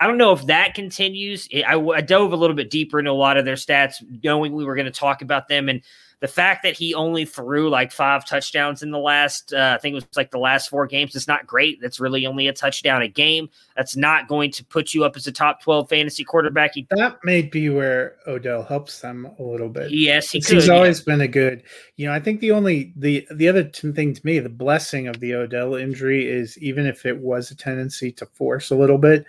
I 0.00 0.06
don't 0.06 0.18
know 0.18 0.32
if 0.32 0.46
that 0.46 0.74
continues. 0.74 1.48
I, 1.66 1.74
I, 1.74 2.00
dove 2.02 2.32
a 2.32 2.36
little 2.36 2.54
bit 2.54 2.70
deeper 2.70 3.00
into 3.00 3.10
a 3.10 3.12
lot 3.12 3.36
of 3.36 3.44
their 3.44 3.56
stats, 3.56 3.94
knowing 4.22 4.52
we 4.52 4.64
were 4.64 4.76
going 4.76 4.84
to 4.84 4.92
talk 4.92 5.22
about 5.22 5.48
them. 5.48 5.68
And 5.68 5.82
the 6.20 6.28
fact 6.28 6.64
that 6.64 6.76
he 6.76 6.94
only 6.94 7.24
threw 7.24 7.70
like 7.70 7.92
five 7.92 8.26
touchdowns 8.26 8.82
in 8.82 8.90
the 8.90 8.98
last, 8.98 9.52
uh, 9.52 9.74
I 9.76 9.80
think 9.80 9.92
it 9.92 9.94
was 9.96 10.06
like 10.16 10.32
the 10.32 10.38
last 10.38 10.68
four 10.68 10.86
games, 10.86 11.14
is 11.14 11.28
not 11.28 11.46
great. 11.46 11.80
That's 11.80 12.00
really 12.00 12.26
only 12.26 12.48
a 12.48 12.52
touchdown 12.52 13.02
a 13.02 13.08
game. 13.08 13.48
That's 13.76 13.94
not 13.94 14.26
going 14.26 14.50
to 14.52 14.64
put 14.64 14.94
you 14.94 15.04
up 15.04 15.16
as 15.16 15.28
a 15.28 15.32
top 15.32 15.62
12 15.62 15.88
fantasy 15.88 16.24
quarterback. 16.24 16.74
He, 16.74 16.88
that 16.90 17.18
may 17.22 17.42
be 17.42 17.68
where 17.68 18.16
Odell 18.26 18.64
helps 18.64 19.00
them 19.00 19.30
a 19.38 19.42
little 19.42 19.68
bit. 19.68 19.92
Yes, 19.92 20.30
he 20.30 20.40
he's 20.40 20.68
always 20.68 21.00
been 21.00 21.20
a 21.20 21.28
good, 21.28 21.62
you 21.96 22.08
know, 22.08 22.12
I 22.12 22.18
think 22.18 22.40
the 22.40 22.50
only, 22.50 22.92
the, 22.96 23.26
the 23.30 23.48
other 23.48 23.64
thing 23.64 24.12
to 24.12 24.26
me, 24.26 24.40
the 24.40 24.48
blessing 24.48 25.06
of 25.06 25.20
the 25.20 25.34
Odell 25.34 25.76
injury 25.76 26.28
is 26.28 26.58
even 26.58 26.84
if 26.84 27.06
it 27.06 27.18
was 27.18 27.52
a 27.52 27.56
tendency 27.56 28.10
to 28.12 28.26
force 28.26 28.70
a 28.70 28.76
little 28.76 28.98
bit, 28.98 29.24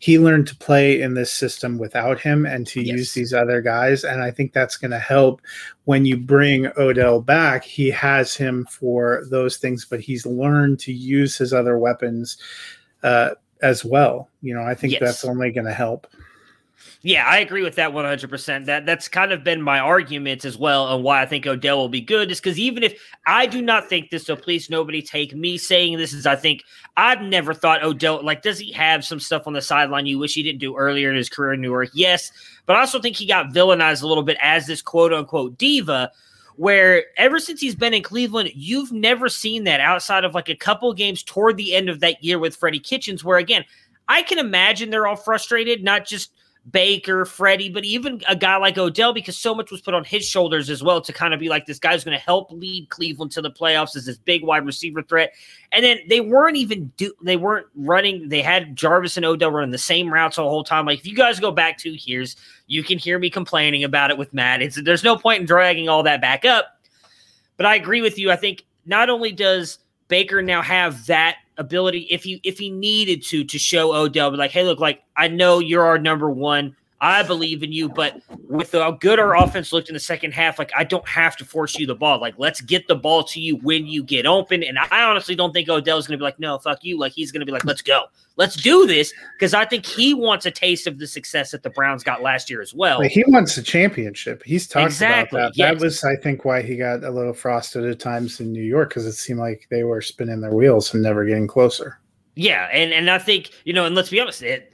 he 0.00 0.18
learned 0.18 0.46
to 0.48 0.56
play 0.56 1.00
in 1.00 1.14
this 1.14 1.32
system 1.32 1.78
without 1.78 2.20
him 2.20 2.44
and 2.44 2.66
to 2.66 2.82
yes. 2.82 2.98
use 2.98 3.14
these 3.14 3.32
other 3.32 3.62
guys. 3.62 4.04
And 4.04 4.22
I 4.22 4.30
think 4.30 4.52
that's 4.52 4.76
going 4.76 4.90
to 4.90 4.98
help 4.98 5.40
when 5.84 6.06
you 6.06 6.16
bring 6.16 6.70
Odell 6.76 7.20
back, 7.20 7.64
he 7.64 7.90
has 7.90 8.34
him 8.34 8.66
for 8.70 9.24
those 9.30 9.58
things, 9.58 9.84
but 9.84 10.00
he's 10.00 10.24
learned 10.24 10.80
to 10.80 10.92
use 10.92 11.36
his 11.36 11.52
other 11.52 11.78
weapons 11.78 12.38
uh, 13.02 13.30
as 13.62 13.84
well. 13.84 14.28
You 14.40 14.54
know, 14.54 14.62
I 14.62 14.74
think 14.74 14.94
yes. 14.94 15.00
that's 15.00 15.24
only 15.24 15.50
going 15.52 15.66
to 15.66 15.74
help. 15.74 16.06
Yeah, 17.06 17.26
I 17.26 17.40
agree 17.40 17.62
with 17.62 17.74
that 17.74 17.92
100%. 17.92 18.64
That 18.64 18.86
that's 18.86 19.08
kind 19.08 19.30
of 19.30 19.44
been 19.44 19.60
my 19.60 19.78
argument 19.78 20.46
as 20.46 20.56
well 20.56 20.84
on 20.84 21.02
why 21.02 21.20
I 21.20 21.26
think 21.26 21.46
Odell 21.46 21.76
will 21.76 21.90
be 21.90 22.00
good 22.00 22.30
is 22.30 22.40
cuz 22.40 22.58
even 22.58 22.82
if 22.82 22.98
I 23.26 23.44
do 23.44 23.60
not 23.60 23.90
think 23.90 24.08
this 24.08 24.24
so 24.24 24.34
please 24.34 24.70
nobody 24.70 25.02
take 25.02 25.34
me 25.34 25.58
saying 25.58 25.98
this 25.98 26.14
is 26.14 26.24
I 26.24 26.34
think 26.34 26.64
I've 26.96 27.20
never 27.20 27.52
thought 27.52 27.84
Odell 27.84 28.24
like 28.24 28.40
does 28.40 28.58
he 28.58 28.72
have 28.72 29.04
some 29.04 29.20
stuff 29.20 29.46
on 29.46 29.52
the 29.52 29.60
sideline 29.60 30.06
you 30.06 30.18
wish 30.18 30.32
he 30.32 30.42
didn't 30.42 30.60
do 30.60 30.76
earlier 30.78 31.10
in 31.10 31.16
his 31.16 31.28
career 31.28 31.52
in 31.52 31.60
New 31.60 31.72
York? 31.72 31.90
Yes, 31.92 32.32
but 32.64 32.76
I 32.76 32.80
also 32.80 32.98
think 32.98 33.16
he 33.16 33.26
got 33.26 33.52
villainized 33.52 34.02
a 34.02 34.06
little 34.06 34.22
bit 34.22 34.38
as 34.40 34.66
this 34.66 34.80
quote 34.80 35.12
unquote 35.12 35.58
diva 35.58 36.10
where 36.56 37.04
ever 37.18 37.38
since 37.38 37.60
he's 37.60 37.74
been 37.74 37.92
in 37.92 38.02
Cleveland, 38.02 38.50
you've 38.54 38.92
never 38.92 39.28
seen 39.28 39.64
that 39.64 39.80
outside 39.80 40.24
of 40.24 40.34
like 40.34 40.48
a 40.48 40.56
couple 40.56 40.90
games 40.94 41.22
toward 41.22 41.58
the 41.58 41.74
end 41.74 41.90
of 41.90 42.00
that 42.00 42.24
year 42.24 42.38
with 42.38 42.56
Freddie 42.56 42.80
Kitchens 42.80 43.22
where 43.22 43.36
again, 43.36 43.64
I 44.08 44.22
can 44.22 44.38
imagine 44.38 44.88
they're 44.88 45.06
all 45.06 45.16
frustrated, 45.16 45.82
not 45.82 46.06
just 46.06 46.30
Baker, 46.70 47.26
Freddie, 47.26 47.68
but 47.68 47.84
even 47.84 48.22
a 48.26 48.34
guy 48.34 48.56
like 48.56 48.78
Odell, 48.78 49.12
because 49.12 49.36
so 49.36 49.54
much 49.54 49.70
was 49.70 49.82
put 49.82 49.92
on 49.92 50.02
his 50.02 50.24
shoulders 50.24 50.70
as 50.70 50.82
well 50.82 51.00
to 51.02 51.12
kind 51.12 51.34
of 51.34 51.40
be 51.40 51.50
like 51.50 51.66
this 51.66 51.78
guy's 51.78 52.04
going 52.04 52.16
to 52.16 52.24
help 52.24 52.50
lead 52.50 52.88
Cleveland 52.88 53.32
to 53.32 53.42
the 53.42 53.50
playoffs 53.50 53.96
as 53.96 54.06
this 54.06 54.16
big 54.16 54.42
wide 54.42 54.64
receiver 54.64 55.02
threat. 55.02 55.34
And 55.72 55.84
then 55.84 55.98
they 56.08 56.22
weren't 56.22 56.56
even 56.56 56.90
do 56.96 57.12
they 57.22 57.36
weren't 57.36 57.66
running. 57.74 58.30
They 58.30 58.40
had 58.40 58.76
Jarvis 58.76 59.16
and 59.18 59.26
Odell 59.26 59.50
running 59.50 59.72
the 59.72 59.78
same 59.78 60.12
routes 60.12 60.36
the 60.36 60.42
whole 60.42 60.64
time. 60.64 60.86
Like 60.86 61.00
if 61.00 61.06
you 61.06 61.14
guys 61.14 61.38
go 61.38 61.50
back 61.50 61.76
two 61.76 61.96
years, 62.00 62.36
you 62.66 62.82
can 62.82 62.98
hear 62.98 63.18
me 63.18 63.28
complaining 63.28 63.84
about 63.84 64.10
it 64.10 64.16
with 64.16 64.32
Matt. 64.32 64.62
It's 64.62 64.82
there's 64.82 65.04
no 65.04 65.16
point 65.16 65.40
in 65.40 65.46
dragging 65.46 65.90
all 65.90 66.02
that 66.04 66.22
back 66.22 66.46
up. 66.46 66.80
But 67.58 67.66
I 67.66 67.76
agree 67.76 68.00
with 68.00 68.18
you. 68.18 68.30
I 68.30 68.36
think 68.36 68.64
not 68.86 69.10
only 69.10 69.32
does 69.32 69.78
Baker 70.08 70.40
now 70.40 70.62
have 70.62 71.06
that 71.06 71.36
ability 71.56 72.08
if 72.10 72.24
he 72.24 72.40
if 72.44 72.58
he 72.58 72.70
needed 72.70 73.22
to 73.24 73.44
to 73.44 73.58
show 73.58 73.94
Odell, 73.94 74.30
be 74.30 74.36
like, 74.36 74.50
hey, 74.50 74.64
look, 74.64 74.80
like 74.80 75.02
I 75.16 75.28
know 75.28 75.58
you're 75.58 75.84
our 75.84 75.98
number 75.98 76.30
one. 76.30 76.76
I 77.00 77.22
believe 77.22 77.62
in 77.62 77.72
you, 77.72 77.88
but 77.88 78.22
with 78.48 78.72
how 78.72 78.92
good 78.92 79.18
our 79.18 79.36
offense 79.36 79.72
looked 79.72 79.88
in 79.88 79.94
the 79.94 80.00
second 80.00 80.32
half, 80.32 80.58
like 80.58 80.72
I 80.74 80.84
don't 80.84 81.06
have 81.06 81.36
to 81.36 81.44
force 81.44 81.78
you 81.78 81.86
the 81.86 81.94
ball. 81.94 82.20
Like 82.20 82.34
let's 82.38 82.60
get 82.60 82.88
the 82.88 82.94
ball 82.94 83.24
to 83.24 83.40
you 83.40 83.56
when 83.58 83.86
you 83.86 84.02
get 84.02 84.26
open. 84.26 84.62
And 84.62 84.78
I 84.78 85.02
honestly 85.02 85.34
don't 85.34 85.52
think 85.52 85.68
Odell's 85.68 86.06
going 86.06 86.18
to 86.18 86.22
be 86.22 86.24
like, 86.24 86.38
no, 86.38 86.58
fuck 86.58 86.82
you. 86.82 86.98
Like 86.98 87.12
he's 87.12 87.30
going 87.30 87.40
to 87.40 87.46
be 87.46 87.52
like, 87.52 87.64
let's 87.64 87.82
go, 87.82 88.04
let's 88.36 88.56
do 88.56 88.86
this, 88.86 89.12
because 89.36 89.54
I 89.54 89.64
think 89.64 89.84
he 89.84 90.14
wants 90.14 90.46
a 90.46 90.50
taste 90.50 90.86
of 90.86 90.98
the 90.98 91.06
success 91.06 91.50
that 91.50 91.62
the 91.62 91.70
Browns 91.70 92.02
got 92.02 92.22
last 92.22 92.48
year 92.48 92.62
as 92.62 92.72
well. 92.72 93.00
he 93.00 93.24
wants 93.26 93.56
a 93.58 93.62
championship. 93.62 94.42
He's 94.44 94.66
talked 94.66 94.86
exactly. 94.86 95.40
about 95.40 95.52
that. 95.52 95.58
Yes. 95.58 95.74
That 95.74 95.84
was, 95.84 96.04
I 96.04 96.16
think, 96.16 96.44
why 96.44 96.62
he 96.62 96.76
got 96.76 97.04
a 97.04 97.10
little 97.10 97.34
frosted 97.34 97.84
at 97.84 97.98
times 97.98 98.40
in 98.40 98.52
New 98.52 98.62
York 98.62 98.90
because 98.90 99.04
it 99.04 99.12
seemed 99.12 99.40
like 99.40 99.66
they 99.70 99.84
were 99.84 100.00
spinning 100.00 100.40
their 100.40 100.54
wheels 100.54 100.94
and 100.94 101.02
never 101.02 101.24
getting 101.24 101.48
closer. 101.48 101.98
Yeah, 102.36 102.68
and 102.72 102.92
and 102.92 103.10
I 103.10 103.18
think 103.18 103.50
you 103.64 103.72
know, 103.72 103.84
and 103.84 103.94
let's 103.94 104.10
be 104.10 104.20
honest, 104.20 104.42
it, 104.42 104.73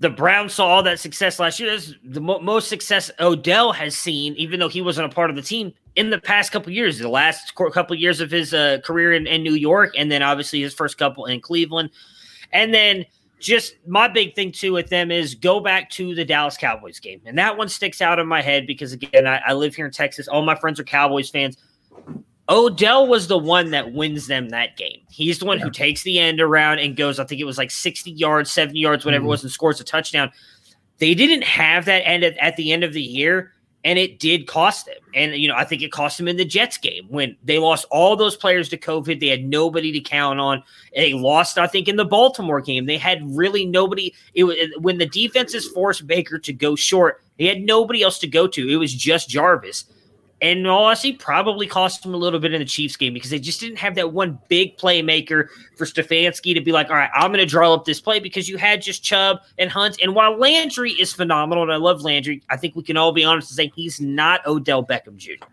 the 0.00 0.10
Browns 0.10 0.54
saw 0.54 0.66
all 0.66 0.82
that 0.82 0.98
success 0.98 1.38
last 1.38 1.60
year. 1.60 1.70
That's 1.70 1.94
the 2.02 2.22
mo- 2.22 2.40
most 2.40 2.68
success 2.68 3.10
Odell 3.20 3.72
has 3.72 3.94
seen, 3.94 4.34
even 4.36 4.58
though 4.58 4.68
he 4.68 4.80
wasn't 4.80 5.12
a 5.12 5.14
part 5.14 5.28
of 5.28 5.36
the 5.36 5.42
team 5.42 5.72
in 5.94 6.08
the 6.08 6.18
past 6.18 6.52
couple 6.52 6.72
years. 6.72 6.98
The 6.98 7.08
last 7.08 7.54
couple 7.54 7.94
years 7.94 8.22
of 8.22 8.30
his 8.30 8.54
uh, 8.54 8.78
career 8.82 9.12
in, 9.12 9.26
in 9.26 9.42
New 9.42 9.52
York, 9.52 9.92
and 9.96 10.10
then 10.10 10.22
obviously 10.22 10.62
his 10.62 10.72
first 10.72 10.96
couple 10.96 11.26
in 11.26 11.42
Cleveland, 11.42 11.90
and 12.52 12.72
then 12.72 13.04
just 13.40 13.74
my 13.86 14.08
big 14.08 14.34
thing 14.34 14.52
too 14.52 14.72
with 14.72 14.88
them 14.88 15.10
is 15.10 15.34
go 15.34 15.60
back 15.60 15.90
to 15.90 16.14
the 16.14 16.24
Dallas 16.24 16.56
Cowboys 16.56 16.98
game, 16.98 17.20
and 17.26 17.36
that 17.38 17.58
one 17.58 17.68
sticks 17.68 18.00
out 18.00 18.18
in 18.18 18.26
my 18.26 18.40
head 18.40 18.66
because 18.66 18.94
again, 18.94 19.26
I, 19.26 19.42
I 19.48 19.52
live 19.52 19.74
here 19.74 19.84
in 19.84 19.92
Texas. 19.92 20.28
All 20.28 20.42
my 20.42 20.54
friends 20.54 20.80
are 20.80 20.84
Cowboys 20.84 21.28
fans. 21.28 21.58
Odell 22.50 23.06
was 23.06 23.28
the 23.28 23.38
one 23.38 23.70
that 23.70 23.92
wins 23.92 24.26
them 24.26 24.48
that 24.48 24.76
game. 24.76 25.00
He's 25.08 25.38
the 25.38 25.44
one 25.44 25.58
yeah. 25.58 25.64
who 25.64 25.70
takes 25.70 26.02
the 26.02 26.18
end 26.18 26.40
around 26.40 26.80
and 26.80 26.96
goes, 26.96 27.20
I 27.20 27.24
think 27.24 27.40
it 27.40 27.44
was 27.44 27.58
like 27.58 27.70
60 27.70 28.10
yards, 28.10 28.50
70 28.50 28.78
yards, 28.78 29.04
whatever 29.04 29.22
mm-hmm. 29.22 29.28
it 29.28 29.30
was, 29.30 29.42
and 29.44 29.52
scores 29.52 29.80
a 29.80 29.84
touchdown. 29.84 30.32
They 30.98 31.14
didn't 31.14 31.44
have 31.44 31.84
that 31.84 32.06
end 32.06 32.24
at, 32.24 32.36
at 32.38 32.56
the 32.56 32.72
end 32.72 32.82
of 32.82 32.92
the 32.92 33.02
year, 33.02 33.52
and 33.84 33.98
it 33.98 34.18
did 34.18 34.48
cost 34.48 34.86
them. 34.86 34.96
And, 35.14 35.36
you 35.36 35.46
know, 35.46 35.54
I 35.54 35.64
think 35.64 35.80
it 35.82 35.92
cost 35.92 36.18
them 36.18 36.26
in 36.26 36.36
the 36.36 36.44
Jets 36.44 36.76
game 36.76 37.06
when 37.08 37.36
they 37.44 37.58
lost 37.58 37.86
all 37.90 38.16
those 38.16 38.36
players 38.36 38.68
to 38.70 38.76
COVID. 38.76 39.20
They 39.20 39.28
had 39.28 39.44
nobody 39.44 39.92
to 39.92 40.00
count 40.00 40.40
on. 40.40 40.62
They 40.94 41.14
lost, 41.14 41.56
I 41.56 41.68
think, 41.68 41.86
in 41.88 41.96
the 41.96 42.04
Baltimore 42.04 42.60
game. 42.60 42.86
They 42.86 42.98
had 42.98 43.22
really 43.30 43.64
nobody. 43.64 44.12
It 44.34 44.44
was 44.44 44.56
when 44.80 44.98
the 44.98 45.06
defenses 45.06 45.68
forced 45.68 46.06
Baker 46.06 46.38
to 46.40 46.52
go 46.52 46.74
short, 46.74 47.22
they 47.38 47.46
had 47.46 47.62
nobody 47.62 48.02
else 48.02 48.18
to 48.18 48.26
go 48.26 48.46
to. 48.48 48.68
It 48.68 48.76
was 48.76 48.92
just 48.92 49.28
Jarvis. 49.28 49.84
And 50.42 50.66
honestly, 50.66 51.12
probably 51.12 51.66
cost 51.66 52.02
them 52.02 52.14
a 52.14 52.16
little 52.16 52.40
bit 52.40 52.54
in 52.54 52.60
the 52.60 52.64
Chiefs 52.64 52.96
game 52.96 53.12
because 53.12 53.30
they 53.30 53.38
just 53.38 53.60
didn't 53.60 53.76
have 53.76 53.94
that 53.96 54.12
one 54.12 54.38
big 54.48 54.78
playmaker 54.78 55.48
for 55.76 55.84
Stefanski 55.84 56.54
to 56.54 56.62
be 56.62 56.72
like, 56.72 56.88
all 56.88 56.96
right, 56.96 57.10
I'm 57.14 57.30
going 57.30 57.40
to 57.40 57.46
draw 57.46 57.74
up 57.74 57.84
this 57.84 58.00
play 58.00 58.20
because 58.20 58.48
you 58.48 58.56
had 58.56 58.80
just 58.80 59.02
Chubb 59.02 59.40
and 59.58 59.70
Hunt. 59.70 59.98
And 60.02 60.14
while 60.14 60.38
Landry 60.38 60.92
is 60.92 61.12
phenomenal, 61.12 61.62
and 61.62 61.72
I 61.72 61.76
love 61.76 62.02
Landry, 62.02 62.42
I 62.48 62.56
think 62.56 62.74
we 62.74 62.82
can 62.82 62.96
all 62.96 63.12
be 63.12 63.22
honest 63.22 63.50
and 63.50 63.56
say 63.56 63.72
he's 63.76 64.00
not 64.00 64.46
Odell 64.46 64.84
Beckham 64.84 65.16
Jr. 65.16 65.44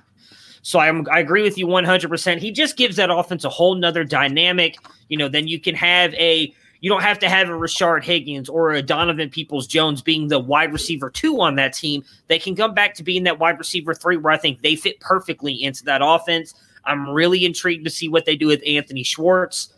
So 0.61 0.79
I'm, 0.79 1.05
I 1.11 1.19
agree 1.19 1.43
with 1.43 1.57
you 1.57 1.67
100%. 1.67 2.39
He 2.39 2.51
just 2.51 2.77
gives 2.77 2.95
that 2.95 3.09
offense 3.09 3.43
a 3.43 3.49
whole 3.49 3.75
nother 3.75 4.03
dynamic. 4.03 4.77
You 5.09 5.17
know, 5.17 5.27
then 5.27 5.47
you 5.47 5.59
can 5.59 5.75
have 5.75 6.13
a 6.13 6.53
you 6.81 6.89
don't 6.89 7.03
have 7.03 7.19
to 7.19 7.29
have 7.29 7.49
a 7.49 7.53
Rashard 7.53 8.03
Higgins 8.03 8.49
or 8.49 8.71
a 8.71 8.81
Donovan 8.81 9.29
Peoples 9.29 9.67
Jones 9.67 10.01
being 10.01 10.27
the 10.27 10.39
wide 10.39 10.73
receiver 10.73 11.09
two 11.09 11.39
on 11.41 11.55
that 11.55 11.73
team. 11.73 12.03
They 12.27 12.39
can 12.39 12.55
come 12.55 12.73
back 12.73 12.93
to 12.95 13.03
being 13.03 13.23
that 13.23 13.39
wide 13.39 13.57
receiver 13.57 13.93
three 13.93 14.17
where 14.17 14.33
I 14.33 14.37
think 14.37 14.61
they 14.61 14.75
fit 14.75 14.99
perfectly 14.99 15.63
into 15.63 15.83
that 15.85 16.01
offense. 16.03 16.53
I'm 16.85 17.09
really 17.09 17.45
intrigued 17.45 17.85
to 17.85 17.91
see 17.91 18.09
what 18.09 18.25
they 18.25 18.35
do 18.35 18.47
with 18.47 18.61
Anthony 18.65 19.03
Schwartz. 19.03 19.73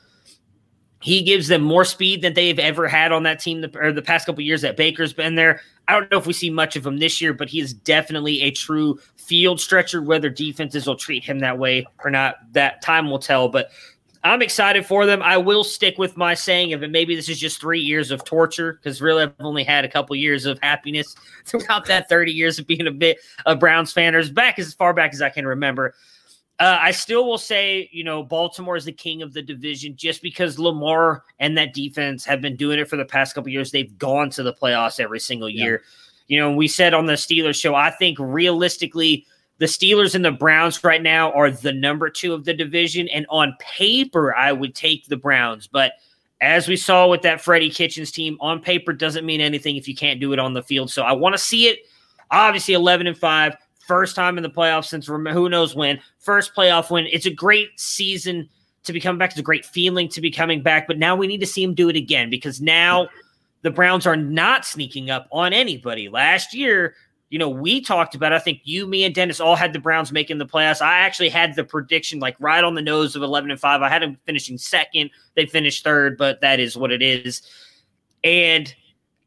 He 1.01 1.24
gives 1.24 1.48
them 1.48 1.62
more 1.62 1.86
speed 1.86 2.22
than 2.22 2.34
they've 2.34 2.60
ever 2.60 2.88
had 2.88 3.13
on 3.13 3.24
that 3.24 3.39
team 3.39 3.62
the, 3.62 3.72
or 3.79 3.94
the 3.94 4.01
past 4.01 4.25
couple 4.25 4.41
years 4.44 4.62
that 4.62 4.75
Baker's 4.75 5.13
been 5.13 5.36
there. 5.36 5.62
I 5.88 5.94
don't 5.94 6.12
know 6.12 6.18
if 6.18 6.27
we 6.27 6.34
see 6.34 6.50
much 6.50 6.75
of 6.75 6.86
him 6.86 6.98
this 6.98 7.22
year, 7.22 7.34
but 7.34 7.50
he 7.50 7.62
is 7.62 7.74
definitely 7.74 8.41
a 8.41 8.51
true 8.51 9.00
field 9.15 9.62
stretcher. 9.62 10.01
Whether 10.01 10.29
defenses 10.29 10.86
will 10.86 10.98
treat 10.98 11.24
him 11.24 11.39
that 11.39 11.58
way 11.58 11.86
or 12.03 12.12
not, 12.12 12.36
that 12.51 12.82
time 12.82 13.10
will 13.10 13.18
tell. 13.18 13.48
But 13.48 13.72
I'm 14.24 14.42
excited 14.42 14.86
for 14.86 15.06
them. 15.06 15.22
I 15.22 15.38
will 15.38 15.64
stick 15.64 15.98
with 15.98 16.18
my 16.18 16.34
saying 16.34 16.74
of 16.74 16.84
it. 16.84 16.92
Maybe 16.92 17.16
this 17.16 17.30
is 17.30 17.40
just 17.40 17.62
three 17.62 17.80
years 17.80 18.12
of 18.12 18.26
torture 18.26 18.74
because 18.74 19.02
really 19.02 19.24
I've 19.24 19.34
only 19.40 19.64
had 19.64 19.86
a 19.86 19.90
couple 19.90 20.16
years 20.16 20.46
of 20.46 20.60
happiness 20.62 21.16
throughout 21.46 21.86
that 21.86 22.10
30 22.10 22.32
years 22.32 22.60
of 22.60 22.68
being 22.68 22.88
a 22.88 22.92
bit 22.92 23.20
of 23.46 23.60
Browns 23.60 23.94
fan, 23.94 24.16
or 24.16 24.20
as 24.20 24.30
back 24.30 24.60
as 24.60 24.74
far 24.74 24.94
back 24.94 25.14
as 25.14 25.22
I 25.22 25.30
can 25.30 25.46
remember. 25.48 25.94
Uh, 26.60 26.78
I 26.82 26.92
still 26.92 27.26
will 27.26 27.38
say, 27.38 27.90
you 27.94 28.04
know, 28.04 28.22
Baltimore 28.22 28.76
is 28.76 28.84
the 28.84 28.92
king 28.92 29.22
of 29.22 29.32
the 29.32 29.42
division 29.42 29.96
just 29.96 30.22
because 30.22 30.60
Lamar 30.60 31.24
and 31.40 31.58
that 31.58 31.74
defense 31.74 32.26
have 32.26 32.42
been 32.42 32.58
doing 32.58 32.80
it 32.80 32.90
for 32.90 32.98
the 32.98 33.06
past 33.06 33.34
couple 33.34 33.50
years. 33.50 33.72
They've 33.72 33.98
gone 33.98 34.30
to 34.32 34.44
the 34.44 34.54
playoffs 34.54 35.00
every 35.00 35.22
single 35.22 35.50
year. 35.50 35.82
Yeah 35.82 35.88
You 36.28 36.40
know, 36.40 36.52
we 36.52 36.68
said 36.68 36.94
on 36.94 37.06
the 37.06 37.14
Steelers 37.14 37.56
show, 37.56 37.76
I 37.76 37.92
think 37.92 38.18
realistically, 38.20 39.26
the 39.60 39.66
Steelers 39.66 40.16
and 40.16 40.25
the 40.25 40.32
Browns 40.32 40.84
right 40.84 41.01
now 41.01 41.32
are 41.34 41.51
the 41.51 41.74
number 41.74 42.10
two 42.10 42.34
of 42.34 42.46
the 42.46 42.54
division. 42.54 43.08
And 43.10 43.25
on 43.30 43.56
paper, 43.60 44.34
I 44.36 44.51
would 44.54 44.74
take 44.74 45.06
the 45.06 45.18
Browns. 45.18 45.68
But 45.68 45.94
as 46.42 46.68
we 46.68 46.78
saw 46.78 47.08
with 47.08 47.22
that 47.24 47.42
Freddie 47.42 47.70
Kitchens 47.70 48.12
team, 48.12 48.38
on 48.39 48.62
paper 48.62 48.94
doesn't 48.94 49.25
mean 49.25 49.42
anything 49.42 49.75
if 49.75 49.88
you 49.88 49.96
can't 49.96 50.22
do 50.22 50.32
it 50.32 50.39
on 50.39 50.54
the 50.54 50.63
field. 50.63 50.89
So 50.89 51.04
I 51.04 51.12
want 51.12 51.36
to 51.36 51.39
see 51.39 51.68
it. 51.68 51.80
Obviously, 52.32 52.74
11 52.74 53.08
and 53.08 53.18
5, 53.18 53.56
first 53.86 54.16
time 54.16 54.38
in 54.38 54.44
the 54.44 54.50
playoffs 54.50 54.86
since 54.86 55.08
who 55.08 55.50
knows 55.50 55.75
when, 55.75 56.00
first 56.20 56.56
playoff 56.56 56.89
win. 56.89 57.08
It's 57.12 57.25
a 57.25 57.34
great 57.34 57.78
season 57.78 58.48
to 58.84 58.94
be 58.94 59.01
coming 59.01 59.20
back. 59.20 59.32
It's 59.32 59.39
a 59.39 59.44
great 59.44 59.66
feeling 59.66 60.08
to 60.10 60.22
be 60.22 60.32
coming 60.32 60.63
back. 60.63 60.88
But 60.88 60.98
now 60.98 61.18
we 61.18 61.28
need 61.28 61.42
to 61.42 61.46
see 61.46 61.63
him 61.63 61.74
do 61.74 61.89
it 61.89 61.98
again 61.98 62.30
because 62.30 62.62
now 62.62 63.10
the 63.62 63.72
Browns 63.72 64.08
are 64.08 64.16
not 64.16 64.63
sneaking 64.63 65.10
up 65.10 65.28
on 65.34 65.51
anybody. 65.51 66.08
Last 66.08 66.54
year, 66.54 66.96
you 67.29 67.38
know, 67.38 67.50
we 67.50 67.79
talked 67.79 68.15
about, 68.15 68.33
I 68.33 68.39
think 68.39 68.62
you, 68.63 68.88
me, 68.88 69.03
and 69.03 69.13
Dennis 69.13 69.39
all 69.39 69.55
had 69.55 69.71
the 69.71 69.79
Browns 69.79 70.12
making 70.12 70.39
the 70.39 70.45
playoffs. 70.45 70.81
I 70.81 71.00
actually 71.00 71.29
had 71.29 71.55
the 71.55 71.63
prediction 71.63 72.19
like 72.19 72.36
right 72.39 72.63
on 72.63 72.74
the 72.74 72.81
nose 72.81 73.15
of 73.15 73.21
11 73.21 73.51
and 73.51 73.59
5. 73.59 73.81
I 73.81 73.89
had 73.89 74.01
them 74.01 74.17
finishing 74.25 74.57
second. 74.57 75.12
They 75.36 75.45
finished 75.45 75.83
third, 75.83 76.17
but 76.17 76.41
that 76.41 76.59
is 76.59 76.75
what 76.75 76.91
it 76.91 77.03
is. 77.03 77.43
And 78.24 78.74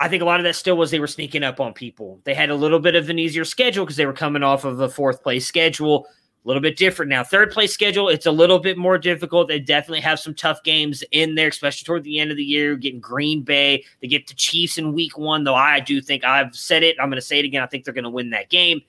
I 0.01 0.09
think 0.09 0.21
a 0.21 0.27
lot 0.27 0.41
of 0.41 0.45
that 0.45 0.57
still 0.57 0.77
was 0.77 0.91
they 0.91 0.99
were 0.99 1.07
sneaking 1.07 1.45
up 1.45 1.61
on 1.61 1.73
people. 1.73 2.21
They 2.25 2.35
had 2.35 2.51
a 2.51 2.57
little 2.57 2.81
bit 2.81 2.97
of 2.97 3.09
an 3.09 3.21
easier 3.21 3.45
schedule 3.45 3.85
because 3.85 3.97
they 3.97 4.07
were 4.07 4.13
coming 4.13 4.43
off 4.43 4.65
of 4.65 4.81
a 4.81 4.89
fourth 4.89 5.23
place 5.23 5.47
schedule 5.47 6.07
a 6.45 6.49
little 6.49 6.61
bit 6.61 6.77
different 6.77 7.09
now. 7.09 7.23
Third 7.23 7.53
place 7.53 7.73
schedule, 7.73 8.09
it's 8.09 8.27
a 8.27 8.33
little 8.33 8.59
bit 8.59 8.77
more 8.77 8.99
difficult. 8.99 9.49
They 9.49 9.61
definitely 9.61 10.01
have 10.01 10.19
some 10.19 10.35
tough 10.35 10.63
games 10.65 11.05
in 11.13 11.37
there, 11.37 11.49
especially 11.49 11.85
toward 11.85 12.05
the 12.05 12.19
end 12.19 12.31
of 12.31 12.37
the 12.37 12.45
year. 12.45 12.75
Getting 12.77 13.01
Green 13.01 13.43
Bay, 13.43 13.85
they 14.01 14.09
get 14.09 14.27
the 14.27 14.35
Chiefs 14.35 14.77
in 14.77 14.93
week 14.93 15.17
one, 15.17 15.45
though 15.45 15.55
I 15.55 15.81
do 15.81 16.01
think 16.01 16.25
I've 16.25 16.55
said 16.55 16.83
it. 16.83 16.97
I'm 17.01 17.09
going 17.09 17.21
to 17.21 17.27
say 17.27 17.39
it 17.39 17.45
again. 17.45 17.63
I 17.63 17.67
think 17.67 17.85
they're 17.85 17.95
going 17.95 18.05
to 18.05 18.11
win 18.11 18.31
that 18.31 18.51
game. 18.51 18.83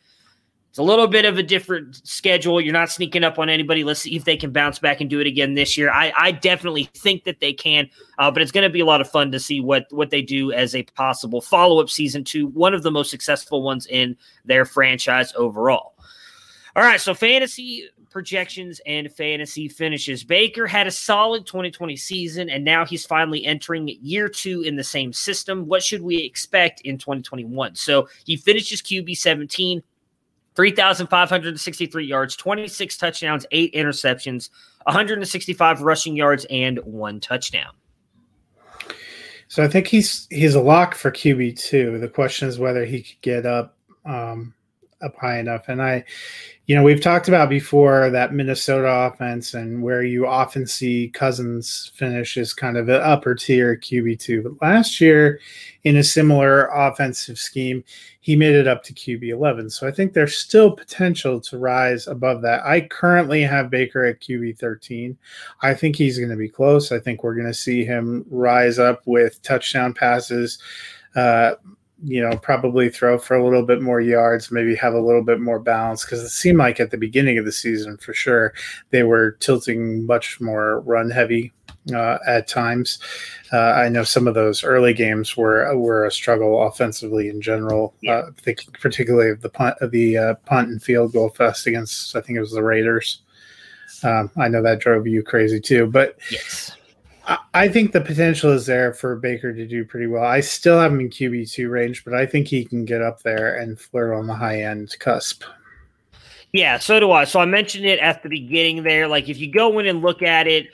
It's 0.74 0.80
a 0.80 0.84
little 0.84 1.06
bit 1.06 1.26
of 1.26 1.38
a 1.38 1.44
different 1.44 2.02
schedule. 2.04 2.60
You're 2.60 2.74
not 2.74 2.90
sneaking 2.90 3.24
up 3.24 3.38
on 3.38 3.48
anybody. 3.48 3.84
Let's 3.84 4.00
see 4.00 4.16
if 4.16 4.26
they 4.26 4.36
can 4.36 4.52
bounce 4.52 4.80
back 4.80 5.02
and 5.02 5.08
do 5.08 5.20
it 5.20 5.28
again 5.28 5.54
this 5.54 5.78
year. 5.78 5.92
I, 5.92 6.12
I 6.18 6.32
definitely 6.32 6.90
think 6.96 7.26
that 7.26 7.40
they 7.40 7.54
can, 7.54 7.88
uh, 8.18 8.32
but 8.32 8.42
it's 8.42 8.52
going 8.52 8.64
to 8.64 8.74
be 8.74 8.80
a 8.80 8.86
lot 8.86 9.00
of 9.00 9.08
fun 9.08 9.32
to 9.34 9.40
see 9.40 9.62
what 9.62 9.86
what 9.92 10.10
they 10.10 10.24
do 10.24 10.52
as 10.52 10.74
a 10.74 10.82
possible 10.82 11.42
follow 11.42 11.80
up 11.80 11.92
season 11.92 12.24
to 12.24 12.48
one 12.48 12.74
of 12.74 12.82
the 12.82 12.90
most 12.90 13.12
successful 13.12 13.62
ones 13.62 13.86
in 13.86 14.18
their 14.46 14.66
franchise 14.66 15.32
overall. 15.36 15.94
All 16.76 16.82
right, 16.82 17.00
so 17.00 17.14
fantasy 17.14 17.88
projections 18.10 18.82
and 18.88 19.12
fantasy 19.12 19.68
finishes. 19.68 20.24
Baker 20.24 20.66
had 20.66 20.88
a 20.88 20.92
solid 20.92 21.46
2020 21.46 21.96
season, 21.96 22.50
and 22.50 22.64
now 22.64 22.84
he's 22.84 23.06
finally 23.06 23.46
entering 23.46 23.96
year 24.02 24.28
two 24.28 24.62
in 24.62 24.76
the 24.76 24.84
same 24.84 25.14
system. 25.14 25.68
What 25.68 25.84
should 25.84 26.02
we 26.02 26.18
expect 26.18 26.82
in 26.82 26.98
2021? 26.98 27.76
So 27.76 28.08
he 28.26 28.38
finishes 28.38 28.82
QB 28.82 29.16
17, 29.16 29.84
3,563 30.56 32.06
yards, 32.06 32.36
26 32.36 32.98
touchdowns, 32.98 33.46
eight 33.52 33.72
interceptions, 33.74 34.50
165 34.84 35.82
rushing 35.82 36.16
yards, 36.16 36.46
and 36.50 36.80
one 36.80 37.20
touchdown. 37.20 37.72
So 39.48 39.64
I 39.64 39.68
think 39.68 39.86
he's 39.86 40.28
he's 40.32 40.56
a 40.56 40.62
lock 40.62 40.96
for 40.96 41.12
QB 41.12 41.60
two. 41.60 42.00
The 42.00 42.08
question 42.08 42.48
is 42.48 42.58
whether 42.58 42.86
he 42.86 43.04
could 43.04 43.22
get 43.22 43.46
up 43.46 43.78
um, 44.04 44.56
up 45.04 45.16
high 45.18 45.40
enough. 45.40 45.68
And 45.68 45.82
I, 45.82 46.06
you 46.66 46.76
know, 46.76 46.84
we've 46.84 47.02
talked 47.02 47.28
about 47.28 47.50
before 47.50 48.10
that 48.10 48.34
Minnesota 48.34 48.88
offense 48.88 49.54
and 49.54 49.84
where 49.84 50.02
you 50.02 50.26
often 50.26 50.66
see 50.66 51.10
Cousins 51.14 51.92
finish 51.94 52.38
as 52.38 52.54
kind 52.54 52.78
of 52.78 52.88
an 52.88 53.02
upper 53.02 53.36
tier 53.36 53.76
QB2. 53.76 54.44
But 54.44 54.66
last 54.66 55.02
year, 55.02 55.42
in 55.84 55.98
a 55.98 56.04
similar 56.04 56.68
offensive 56.68 57.38
scheme, 57.38 57.84
he 58.22 58.38
made 58.38 58.56
it 58.56 58.66
up 58.66 58.82
to 58.84 58.94
QB11. 58.94 59.74
So 59.74 59.86
I 59.86 59.92
think 59.92 60.14
there's 60.14 60.38
still 60.38 60.72
potential 60.72 61.42
to 61.42 61.58
rise 61.58 62.08
above 62.08 62.42
that. 62.44 62.64
I 62.64 62.82
currently 62.82 63.42
have 63.42 63.70
Baker 63.70 64.06
at 64.06 64.22
QB13. 64.22 65.18
I 65.62 65.74
think 65.74 65.98
he's 65.98 66.18
going 66.18 66.30
to 66.30 66.38
be 66.38 66.48
close. 66.48 66.94
I 66.94 67.00
think 67.00 67.24
we're 67.24 67.36
going 67.36 67.48
to 67.48 67.54
see 67.54 67.84
him 67.84 68.26
rise 68.30 68.80
up 68.80 69.02
with 69.06 69.42
touchdown 69.42 69.94
passes. 69.94 70.60
Uh, 71.14 71.56
you 72.04 72.22
know, 72.22 72.38
probably 72.38 72.90
throw 72.90 73.18
for 73.18 73.36
a 73.36 73.44
little 73.44 73.66
bit 73.66 73.82
more 73.82 74.02
yards, 74.02 74.52
maybe 74.52 74.76
have 74.76 74.94
a 74.94 75.00
little 75.00 75.24
bit 75.24 75.40
more 75.40 75.60
balance 75.60 76.04
because 76.04 76.22
it 76.22 76.30
seemed 76.30 76.58
like 76.58 76.80
at 76.80 76.92
the 76.92 76.98
beginning 76.98 77.38
of 77.38 77.46
the 77.46 77.52
season, 77.52 77.98
for 77.98 78.14
sure, 78.14 78.54
they 78.90 79.04
were 79.04 79.32
tilting 79.40 80.06
much 80.06 80.42
more 80.42 80.82
run 80.82 81.10
heavy 81.10 81.54
uh, 81.94 82.18
at 82.28 82.48
times. 82.48 83.00
Uh, 83.54 83.72
I 83.72 83.88
know 83.88 84.04
some 84.04 84.28
of 84.28 84.34
those 84.34 84.64
early 84.64 84.94
games 84.94 85.38
were 85.38 85.76
were 85.78 86.06
a 86.06 86.12
struggle 86.12 86.68
offensively 86.68 87.30
in 87.30 87.42
general. 87.42 87.94
Uh, 88.08 88.24
thinking 88.38 88.74
particularly 88.74 89.32
of 89.32 89.42
the 89.42 89.50
punt, 89.50 89.76
of 89.80 89.92
the 89.92 90.18
uh, 90.18 90.34
punt 90.46 90.70
and 90.70 90.84
field 90.84 91.14
goal 91.14 91.30
fest 91.30 91.68
against, 91.68 92.16
I 92.16 92.22
think 92.22 92.38
it 92.38 92.42
was 92.42 92.52
the 92.52 92.64
Raiders. 92.64 93.22
Um, 94.04 94.30
I 94.36 94.50
know 94.50 94.62
that 94.62 94.80
drove 94.80 95.08
you 95.08 95.24
crazy 95.24 95.62
too, 95.62 95.88
but 95.88 96.18
yes 96.30 96.76
I 97.54 97.70
think 97.70 97.94
the 97.94 98.02
potential 98.02 98.52
is 98.52 98.66
there 98.66 98.94
for 98.94 99.16
Baker 99.16 99.54
to 99.54 99.66
do 99.66 99.86
pretty 99.86 100.08
well. 100.08 100.26
I 100.26 100.42
still 100.42 100.80
have 100.80 100.92
him 100.92 101.00
in 101.00 101.10
QB 101.10 101.52
two 101.52 101.70
range, 101.70 102.04
but 102.04 102.14
I 102.14 102.26
think 102.26 102.48
he 102.48 102.66
can 102.66 102.84
get 102.84 103.02
up 103.02 103.22
there 103.24 103.56
and 103.56 103.80
flirt 103.80 104.14
on 104.14 104.28
the 104.28 104.34
high 104.34 104.62
end 104.62 104.94
cusp. 105.00 105.44
Yeah, 106.52 106.78
so 106.78 107.00
do 107.00 107.12
I. 107.12 107.24
So 107.24 107.40
I 107.40 107.46
mentioned 107.46 107.86
it 107.86 108.00
at 108.00 108.24
the 108.24 108.30
beginning 108.30 108.84
there. 108.84 109.08
Like 109.08 109.30
if 109.30 109.40
you 109.40 109.52
go 109.52 109.80
in 109.80 109.88
and 109.88 110.02
look 110.02 110.22
at 110.22 110.48
it, 110.48 110.68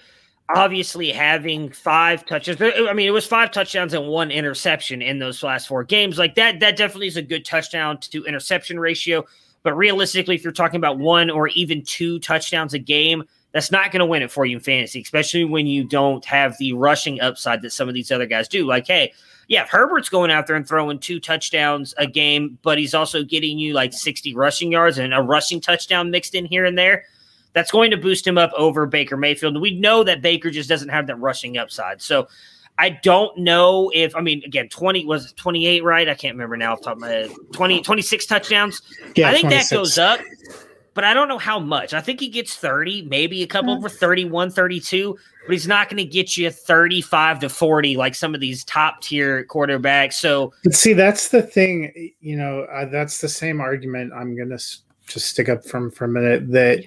obviously 0.49 1.11
having 1.11 1.71
five 1.71 2.25
touchdowns. 2.25 2.59
I 2.61 2.93
mean, 2.93 3.07
it 3.07 3.11
was 3.11 3.25
five 3.25 3.51
touchdowns 3.51 3.93
and 3.93 4.07
one 4.07 4.31
interception 4.31 5.01
in 5.01 5.19
those 5.19 5.43
last 5.43 5.67
four 5.67 5.83
games. 5.83 6.17
Like 6.17 6.35
that, 6.35 6.59
that 6.59 6.75
definitely 6.75 7.07
is 7.07 7.17
a 7.17 7.21
good 7.21 7.45
touchdown 7.45 7.99
to 7.99 8.25
interception 8.25 8.79
ratio. 8.79 9.25
But 9.61 9.73
realistically, 9.73 10.35
if 10.35 10.43
you're 10.43 10.53
talking 10.53 10.77
about 10.77 10.97
one 10.97 11.29
or 11.29 11.49
even 11.49 11.83
two 11.83 12.19
touchdowns 12.19 12.73
a 12.73 12.79
game, 12.79 13.23
that's 13.51 13.71
not 13.71 13.91
going 13.91 13.99
to 13.99 14.05
win 14.05 14.21
it 14.21 14.31
for 14.31 14.45
you 14.45 14.57
in 14.57 14.61
fantasy, 14.61 15.01
especially 15.01 15.43
when 15.43 15.65
you 15.65 15.83
don't 15.83 16.23
have 16.25 16.57
the 16.59 16.73
rushing 16.73 17.19
upside 17.19 17.61
that 17.61 17.71
some 17.71 17.87
of 17.87 17.93
these 17.93 18.11
other 18.11 18.25
guys 18.25 18.47
do. 18.47 18.65
Like, 18.65 18.85
hey, 18.85 19.13
yeah, 19.47 19.65
Herbert's 19.65 20.09
going 20.09 20.29
out 20.29 20.45
there 20.45 20.55
and 20.55 20.67
throwing 20.67 20.99
two 20.99 21.19
touchdowns 21.19 21.95
a 21.97 22.05
game, 22.05 22.59
but 22.61 22.77
he's 22.77 22.93
also 22.93 23.23
getting 23.23 23.57
you 23.57 23.73
like 23.73 23.93
60 23.93 24.35
rushing 24.35 24.71
yards 24.71 24.99
and 24.99 25.13
a 25.13 25.21
rushing 25.21 25.59
touchdown 25.59 26.11
mixed 26.11 26.35
in 26.35 26.45
here 26.45 26.65
and 26.65 26.77
there. 26.77 27.05
That's 27.53 27.71
going 27.71 27.89
to 27.89 27.97
boost 27.97 28.27
him 28.27 28.37
up 28.37 28.51
over 28.55 28.85
Baker 28.85 29.17
Mayfield. 29.17 29.55
And 29.55 29.61
We 29.61 29.79
know 29.79 30.03
that 30.03 30.21
Baker 30.21 30.51
just 30.51 30.69
doesn't 30.69 30.89
have 30.89 31.07
that 31.07 31.19
rushing 31.19 31.57
upside. 31.57 31.99
So 31.99 32.27
I 32.77 32.91
don't 32.91 33.35
know 33.37 33.91
if 33.93 34.15
I 34.15 34.21
mean 34.21 34.41
again 34.45 34.69
20 34.69 35.05
was 35.05 35.33
28 35.33 35.83
right 35.83 36.07
I 36.07 36.15
can't 36.15 36.33
remember 36.33 36.55
now 36.55 36.73
off 36.73 36.81
top 36.81 36.93
of 36.93 37.01
my 37.01 37.09
head 37.09 37.31
20 37.51 37.81
26 37.81 38.25
touchdowns 38.25 38.81
yeah, 39.17 39.27
I 39.27 39.33
think 39.33 39.49
26. 39.49 39.69
that 39.69 39.75
goes 39.75 39.97
up 39.97 40.21
but 40.99 41.05
I 41.05 41.13
don't 41.13 41.29
know 41.29 41.37
how 41.37 41.59
much. 41.59 41.93
I 41.93 42.01
think 42.01 42.19
he 42.19 42.27
gets 42.27 42.57
30, 42.57 43.03
maybe 43.03 43.41
a 43.41 43.47
couple 43.47 43.73
over 43.73 43.87
31, 43.87 44.51
32, 44.51 45.17
but 45.47 45.53
he's 45.53 45.65
not 45.65 45.87
going 45.87 45.95
to 45.95 46.03
get 46.03 46.35
you 46.35 46.51
35 46.51 47.39
to 47.39 47.47
40 47.47 47.95
like 47.95 48.15
some 48.15 48.35
of 48.35 48.41
these 48.41 48.65
top 48.65 48.99
tier 48.99 49.45
quarterbacks. 49.45 50.15
So, 50.15 50.51
but 50.65 50.73
see, 50.73 50.91
that's 50.91 51.29
the 51.29 51.41
thing, 51.41 52.11
you 52.19 52.35
know, 52.35 52.63
uh, 52.63 52.83
that's 52.83 53.21
the 53.21 53.29
same 53.29 53.61
argument 53.61 54.11
I'm 54.13 54.35
going 54.35 54.49
to 54.49 54.55
s- 54.55 54.81
just 55.07 55.27
stick 55.27 55.47
up 55.47 55.63
from 55.63 55.89
for 55.89 56.03
a 56.03 56.09
minute 56.09 56.51
that 56.51 56.83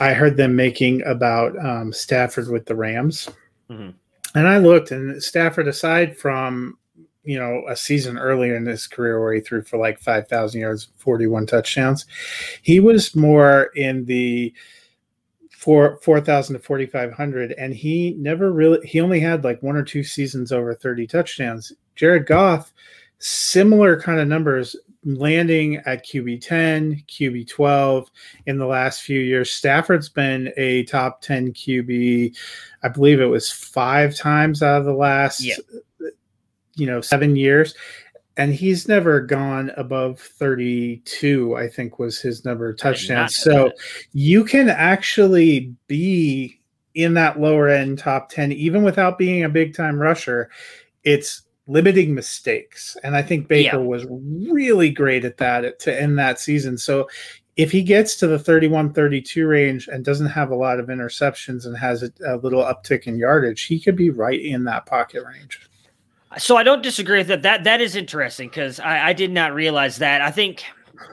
I 0.00 0.12
heard 0.12 0.36
them 0.36 0.54
making 0.54 1.02
about 1.06 1.58
um, 1.58 1.94
Stafford 1.94 2.48
with 2.48 2.66
the 2.66 2.76
Rams. 2.76 3.26
Mm-hmm. 3.70 3.88
And 4.38 4.46
I 4.46 4.58
looked, 4.58 4.90
and 4.90 5.22
Stafford, 5.22 5.66
aside 5.66 6.18
from 6.18 6.76
you 7.26 7.38
know, 7.38 7.64
a 7.68 7.76
season 7.76 8.16
earlier 8.16 8.56
in 8.56 8.64
his 8.64 8.86
career 8.86 9.20
where 9.20 9.34
he 9.34 9.40
threw 9.40 9.62
for 9.62 9.78
like 9.78 9.98
5,000 9.98 10.60
yards, 10.60 10.88
41 10.96 11.46
touchdowns. 11.46 12.06
He 12.62 12.78
was 12.80 13.14
more 13.16 13.64
in 13.74 14.04
the 14.04 14.54
four 15.50 15.98
4,000 16.02 16.54
to 16.54 16.62
4,500, 16.62 17.52
and 17.52 17.74
he 17.74 18.14
never 18.18 18.52
really, 18.52 18.86
he 18.86 19.00
only 19.00 19.18
had 19.18 19.42
like 19.42 19.62
one 19.62 19.76
or 19.76 19.82
two 19.82 20.04
seasons 20.04 20.52
over 20.52 20.72
30 20.72 21.08
touchdowns. 21.08 21.72
Jared 21.96 22.26
Goff, 22.26 22.72
similar 23.18 24.00
kind 24.00 24.20
of 24.20 24.28
numbers, 24.28 24.76
landing 25.04 25.76
at 25.86 26.06
QB 26.06 26.40
10, 26.46 27.04
QB 27.08 27.48
12 27.48 28.08
in 28.46 28.58
the 28.58 28.66
last 28.66 29.02
few 29.02 29.20
years. 29.20 29.52
Stafford's 29.52 30.08
been 30.08 30.52
a 30.56 30.84
top 30.84 31.22
10 31.22 31.52
QB, 31.52 32.36
I 32.84 32.88
believe 32.88 33.20
it 33.20 33.26
was 33.26 33.50
five 33.50 34.14
times 34.14 34.62
out 34.62 34.80
of 34.80 34.84
the 34.84 34.94
last 34.94 35.40
yeah 35.40 35.56
you 36.76 36.86
know 36.86 37.00
seven 37.00 37.36
years 37.36 37.74
and 38.38 38.52
he's 38.52 38.86
never 38.86 39.20
gone 39.20 39.72
above 39.76 40.20
32 40.20 41.56
i 41.56 41.68
think 41.68 41.98
was 41.98 42.20
his 42.20 42.44
number 42.44 42.70
of 42.70 42.78
touchdowns. 42.78 43.36
so 43.36 43.70
you 44.12 44.44
can 44.44 44.68
actually 44.68 45.74
be 45.88 46.60
in 46.96 47.14
that 47.14 47.38
lower 47.38 47.68
end 47.68 47.98
top 47.98 48.30
10 48.30 48.50
even 48.52 48.82
without 48.82 49.18
being 49.18 49.44
a 49.44 49.48
big 49.48 49.74
time 49.74 49.98
rusher. 49.98 50.50
It's 51.04 51.42
limiting 51.68 52.14
mistakes 52.14 52.96
and 53.02 53.16
i 53.16 53.22
think 53.22 53.48
baker 53.48 53.76
yeah. 53.78 53.82
was 53.82 54.06
really 54.08 54.88
great 54.88 55.24
at 55.24 55.36
that 55.36 55.78
to 55.80 56.00
end 56.00 56.18
that 56.18 56.40
season. 56.40 56.78
So 56.78 57.08
if 57.56 57.72
he 57.72 57.82
gets 57.82 58.16
to 58.16 58.26
the 58.26 58.38
31 58.38 58.92
32 58.92 59.46
range 59.46 59.88
and 59.88 60.04
doesn't 60.04 60.28
have 60.28 60.50
a 60.50 60.56
lot 60.56 60.78
of 60.78 60.86
interceptions 60.86 61.66
and 61.66 61.76
has 61.76 62.02
a, 62.02 62.12
a 62.26 62.36
little 62.36 62.62
uptick 62.62 63.06
in 63.06 63.18
yardage 63.18 63.64
he 63.64 63.80
could 63.80 63.96
be 63.96 64.10
right 64.10 64.40
in 64.40 64.64
that 64.64 64.86
pocket 64.86 65.24
range 65.24 65.60
So 66.38 66.56
I 66.56 66.62
don't 66.62 66.82
disagree 66.82 67.18
with 67.18 67.28
that. 67.28 67.42
That 67.42 67.64
that 67.64 67.80
is 67.80 67.96
interesting 67.96 68.48
because 68.48 68.80
I, 68.80 69.08
I 69.08 69.12
did 69.12 69.30
not 69.30 69.54
realize 69.54 69.98
that. 69.98 70.20
I 70.20 70.30
think 70.30 70.64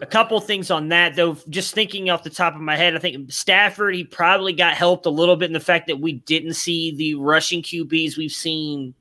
a 0.01 0.05
couple 0.05 0.39
things 0.41 0.71
on 0.71 0.89
that 0.89 1.15
though. 1.15 1.37
Just 1.49 1.73
thinking 1.73 2.09
off 2.09 2.23
the 2.23 2.29
top 2.29 2.55
of 2.55 2.61
my 2.61 2.75
head, 2.75 2.95
I 2.95 2.99
think 2.99 3.31
Stafford 3.31 3.95
he 3.95 4.03
probably 4.03 4.53
got 4.53 4.75
helped 4.75 5.05
a 5.05 5.09
little 5.09 5.35
bit 5.35 5.45
in 5.45 5.53
the 5.53 5.59
fact 5.59 5.87
that 5.87 5.99
we 5.99 6.13
didn't 6.13 6.53
see 6.53 6.95
the 6.95 7.15
rushing 7.15 7.61
QBs 7.61 8.17
we've 8.17 8.31
seen 8.31 8.93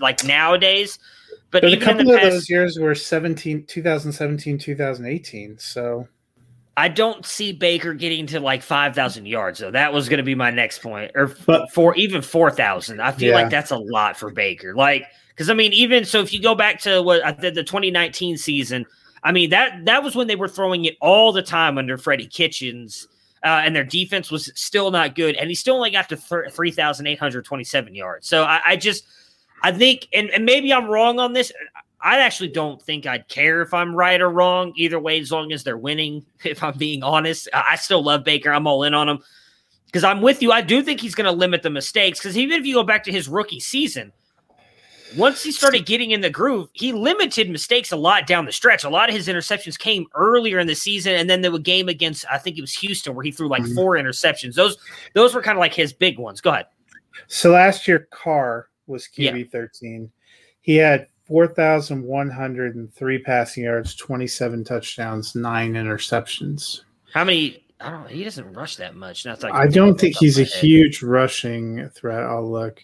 like 0.00 0.24
nowadays. 0.24 0.98
But, 1.50 1.62
but 1.62 1.72
a 1.72 1.76
couple 1.78 2.10
of 2.10 2.20
those 2.20 2.50
years 2.50 2.78
were 2.78 2.94
17, 2.94 3.64
2017, 3.66 4.58
2018. 4.58 5.58
So 5.58 6.06
I 6.76 6.88
don't 6.88 7.24
see 7.24 7.52
Baker 7.52 7.94
getting 7.94 8.26
to 8.28 8.40
like 8.40 8.62
5,000 8.62 9.26
yards, 9.26 9.58
though. 9.58 9.70
That 9.70 9.92
was 9.92 10.08
going 10.10 10.18
to 10.18 10.24
be 10.24 10.34
my 10.34 10.50
next 10.50 10.82
point. 10.82 11.10
Or 11.14 11.34
but, 11.46 11.72
for 11.72 11.94
even 11.96 12.20
4,000. 12.20 13.00
I 13.00 13.12
feel 13.12 13.30
yeah. 13.30 13.34
like 13.34 13.50
that's 13.50 13.70
a 13.70 13.78
lot 13.78 14.16
for 14.18 14.30
Baker. 14.30 14.74
Like, 14.74 15.06
because 15.38 15.50
I 15.50 15.54
mean, 15.54 15.72
even 15.72 16.04
so, 16.04 16.20
if 16.20 16.32
you 16.32 16.42
go 16.42 16.56
back 16.56 16.80
to 16.80 17.00
what 17.00 17.24
I 17.24 17.30
did 17.30 17.54
the 17.54 17.62
2019 17.62 18.36
season, 18.36 18.84
I 19.22 19.30
mean, 19.30 19.50
that 19.50 19.84
that 19.84 20.02
was 20.02 20.16
when 20.16 20.26
they 20.26 20.34
were 20.34 20.48
throwing 20.48 20.84
it 20.84 20.96
all 21.00 21.32
the 21.32 21.42
time 21.42 21.78
under 21.78 21.96
Freddie 21.96 22.26
Kitchens. 22.26 23.06
Uh, 23.44 23.62
and 23.64 23.76
their 23.76 23.84
defense 23.84 24.32
was 24.32 24.50
still 24.56 24.90
not 24.90 25.14
good, 25.14 25.36
and 25.36 25.48
he 25.48 25.54
still 25.54 25.76
only 25.76 25.92
got 25.92 26.08
to 26.08 26.16
th- 26.16 26.52
3,827 26.52 27.94
yards. 27.94 28.26
So 28.26 28.42
I, 28.42 28.60
I 28.66 28.76
just, 28.76 29.04
I 29.62 29.70
think, 29.70 30.08
and, 30.12 30.28
and 30.30 30.44
maybe 30.44 30.72
I'm 30.72 30.88
wrong 30.88 31.20
on 31.20 31.34
this. 31.34 31.52
I 32.00 32.18
actually 32.18 32.48
don't 32.48 32.82
think 32.82 33.06
I'd 33.06 33.28
care 33.28 33.62
if 33.62 33.72
I'm 33.72 33.94
right 33.94 34.20
or 34.20 34.28
wrong 34.28 34.72
either 34.74 34.98
way, 34.98 35.20
as 35.20 35.30
long 35.30 35.52
as 35.52 35.62
they're 35.62 35.78
winning. 35.78 36.26
If 36.44 36.64
I'm 36.64 36.76
being 36.76 37.04
honest, 37.04 37.48
I 37.54 37.76
still 37.76 38.02
love 38.02 38.24
Baker. 38.24 38.50
I'm 38.50 38.66
all 38.66 38.82
in 38.82 38.92
on 38.92 39.08
him 39.08 39.20
because 39.86 40.02
I'm 40.02 40.20
with 40.20 40.42
you. 40.42 40.50
I 40.50 40.60
do 40.60 40.82
think 40.82 41.00
he's 41.00 41.14
going 41.14 41.26
to 41.26 41.32
limit 41.32 41.62
the 41.62 41.70
mistakes 41.70 42.18
because 42.18 42.36
even 42.36 42.58
if 42.58 42.66
you 42.66 42.74
go 42.74 42.82
back 42.82 43.04
to 43.04 43.12
his 43.12 43.28
rookie 43.28 43.60
season, 43.60 44.12
once 45.16 45.42
he 45.42 45.52
started 45.52 45.86
getting 45.86 46.10
in 46.10 46.20
the 46.20 46.30
groove, 46.30 46.68
he 46.72 46.92
limited 46.92 47.50
mistakes 47.50 47.92
a 47.92 47.96
lot 47.96 48.26
down 48.26 48.44
the 48.44 48.52
stretch. 48.52 48.84
A 48.84 48.88
lot 48.88 49.08
of 49.08 49.14
his 49.14 49.28
interceptions 49.28 49.78
came 49.78 50.06
earlier 50.14 50.58
in 50.58 50.66
the 50.66 50.74
season, 50.74 51.14
and 51.14 51.28
then 51.28 51.40
there 51.40 51.50
the 51.50 51.58
game 51.58 51.88
against 51.88 52.24
I 52.30 52.38
think 52.38 52.58
it 52.58 52.60
was 52.60 52.74
Houston 52.74 53.14
where 53.14 53.24
he 53.24 53.30
threw 53.30 53.48
like 53.48 53.62
mm-hmm. 53.62 53.74
four 53.74 53.94
interceptions. 53.94 54.54
Those 54.54 54.76
those 55.14 55.34
were 55.34 55.42
kind 55.42 55.56
of 55.56 55.60
like 55.60 55.74
his 55.74 55.92
big 55.92 56.18
ones. 56.18 56.40
Go 56.40 56.50
ahead. 56.50 56.66
So 57.26 57.50
last 57.52 57.88
year, 57.88 58.08
Carr 58.10 58.68
was 58.86 59.08
QB 59.08 59.38
yeah. 59.38 59.44
13. 59.50 60.10
He 60.60 60.76
had 60.76 61.06
4,103 61.26 63.18
passing 63.18 63.64
yards, 63.64 63.94
27 63.94 64.64
touchdowns, 64.64 65.34
nine 65.34 65.74
interceptions. 65.74 66.82
How 67.12 67.24
many? 67.24 67.64
I 67.80 67.90
don't. 67.90 68.08
He 68.08 68.24
doesn't 68.24 68.52
rush 68.54 68.76
that 68.76 68.96
much. 68.96 69.24
Not 69.24 69.42
like 69.42 69.52
I 69.54 69.66
don't 69.68 69.98
think 69.98 70.16
he's 70.16 70.38
a 70.38 70.44
head. 70.44 70.52
huge 70.52 71.02
rushing 71.02 71.88
threat. 71.90 72.24
I'll 72.24 72.50
look. 72.50 72.82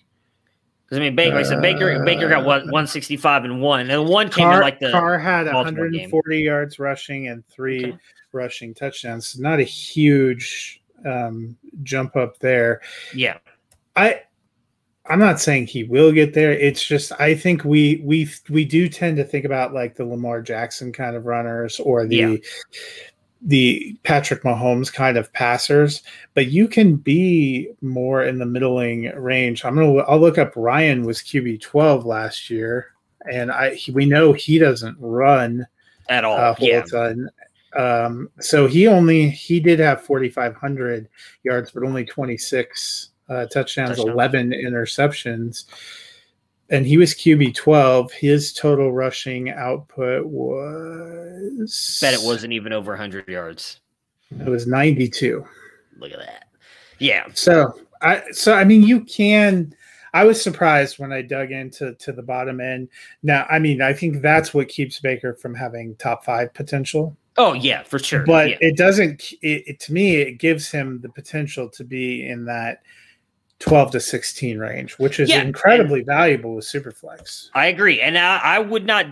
Because 0.84 0.98
I 0.98 1.00
mean, 1.00 1.16
Baker, 1.16 1.36
like 1.36 1.46
I 1.46 1.48
said, 1.48 1.62
Baker, 1.62 2.02
uh, 2.02 2.04
Baker 2.04 2.28
got 2.28 2.44
what 2.44 2.62
165 2.64 3.44
and 3.44 3.62
one, 3.62 3.90
and 3.90 4.06
one 4.06 4.28
came 4.28 4.44
Carr, 4.44 4.56
in 4.56 4.60
like 4.60 4.80
the 4.80 4.90
Carr 4.90 5.18
had 5.18 5.46
140 5.46 6.36
game. 6.36 6.44
yards 6.44 6.78
rushing 6.78 7.28
and 7.28 7.46
three 7.48 7.86
okay. 7.86 7.98
rushing 8.32 8.74
touchdowns. 8.74 9.38
Not 9.38 9.60
a 9.60 9.64
huge 9.64 10.82
um, 11.06 11.56
jump 11.82 12.16
up 12.16 12.38
there. 12.38 12.82
Yeah, 13.14 13.38
I 13.96 14.22
I'm 15.06 15.18
not 15.18 15.38
saying 15.38 15.66
he 15.66 15.84
will 15.84 16.12
get 16.12 16.32
there. 16.32 16.52
It's 16.52 16.84
just 16.84 17.12
I 17.20 17.34
think 17.34 17.64
we 17.64 18.00
we 18.04 18.28
we 18.48 18.64
do 18.64 18.88
tend 18.88 19.16
to 19.18 19.24
think 19.24 19.44
about 19.44 19.74
like 19.74 19.96
the 19.96 20.04
Lamar 20.04 20.40
Jackson 20.40 20.92
kind 20.92 21.14
of 21.14 21.26
runners 21.26 21.78
or 21.78 22.06
the 22.06 22.16
yeah. 22.16 22.36
The 23.44 23.96
Patrick 24.04 24.42
Mahomes 24.42 24.92
kind 24.92 25.18
of 25.18 25.32
passers, 25.34 26.02
but 26.32 26.46
you 26.46 26.66
can 26.66 26.96
be 26.96 27.68
more 27.82 28.24
in 28.24 28.38
the 28.38 28.46
middling 28.46 29.12
range. 29.16 29.64
I'm 29.64 29.74
gonna 29.74 29.96
I'll 29.98 30.18
look 30.18 30.38
up 30.38 30.52
Ryan 30.56 31.04
was 31.04 31.18
QB 31.18 31.60
12 31.60 32.06
last 32.06 32.48
year, 32.48 32.92
and 33.30 33.52
I 33.52 33.78
we 33.92 34.06
know 34.06 34.32
he 34.32 34.58
doesn't 34.58 34.96
run 34.98 35.66
at 36.08 36.24
all. 36.24 36.54
Whole 36.54 36.68
yeah. 36.68 36.82
Um, 37.76 38.30
so 38.40 38.66
he 38.66 38.86
only 38.86 39.28
he 39.28 39.60
did 39.60 39.78
have 39.80 40.02
4,500 40.02 41.08
yards, 41.42 41.70
but 41.72 41.82
only 41.82 42.04
26 42.04 43.10
uh, 43.28 43.46
touchdowns, 43.46 43.96
Touchdown. 43.96 44.14
11 44.14 44.50
interceptions. 44.52 45.64
And 46.70 46.86
he 46.86 46.96
was 46.96 47.14
QB 47.14 47.54
12. 47.54 48.12
His 48.12 48.52
total 48.52 48.92
rushing 48.92 49.50
output 49.50 50.26
was. 50.26 51.98
Bet 52.00 52.14
it 52.14 52.20
wasn't 52.22 52.52
even 52.52 52.72
over 52.72 52.92
100 52.92 53.28
yards. 53.28 53.80
It 54.30 54.48
was 54.48 54.66
92. 54.66 55.46
Look 55.98 56.12
at 56.12 56.18
that. 56.18 56.48
Yeah. 56.98 57.26
So, 57.34 57.78
I, 58.02 58.22
so 58.32 58.54
I 58.54 58.64
mean, 58.64 58.82
you 58.82 59.04
can. 59.04 59.74
I 60.12 60.24
was 60.24 60.40
surprised 60.40 60.98
when 61.00 61.12
I 61.12 61.22
dug 61.22 61.50
into 61.50 61.94
to 61.94 62.12
the 62.12 62.22
bottom 62.22 62.60
end. 62.60 62.88
Now, 63.22 63.46
I 63.50 63.58
mean, 63.58 63.82
I 63.82 63.92
think 63.92 64.22
that's 64.22 64.54
what 64.54 64.68
keeps 64.68 65.00
Baker 65.00 65.34
from 65.34 65.54
having 65.54 65.96
top 65.96 66.24
five 66.24 66.54
potential. 66.54 67.16
Oh 67.36 67.52
yeah, 67.52 67.82
for 67.82 67.98
sure. 67.98 68.24
But 68.24 68.50
yeah. 68.50 68.56
it 68.60 68.76
doesn't. 68.76 69.32
It, 69.42 69.64
it, 69.66 69.80
to 69.80 69.92
me, 69.92 70.16
it 70.16 70.38
gives 70.38 70.70
him 70.70 71.00
the 71.00 71.08
potential 71.08 71.68
to 71.70 71.82
be 71.82 72.28
in 72.28 72.44
that 72.44 72.82
12 73.60 73.92
to 73.92 74.00
16 74.00 74.58
range, 74.58 74.94
which 74.94 75.20
is 75.20 75.30
yeah, 75.30 75.42
incredibly 75.42 76.02
valuable 76.02 76.54
with 76.54 76.64
Superflex. 76.64 77.50
I 77.54 77.66
agree. 77.66 78.00
And 78.00 78.18
I, 78.18 78.38
I, 78.38 78.58
would 78.58 78.84
not 78.84 79.06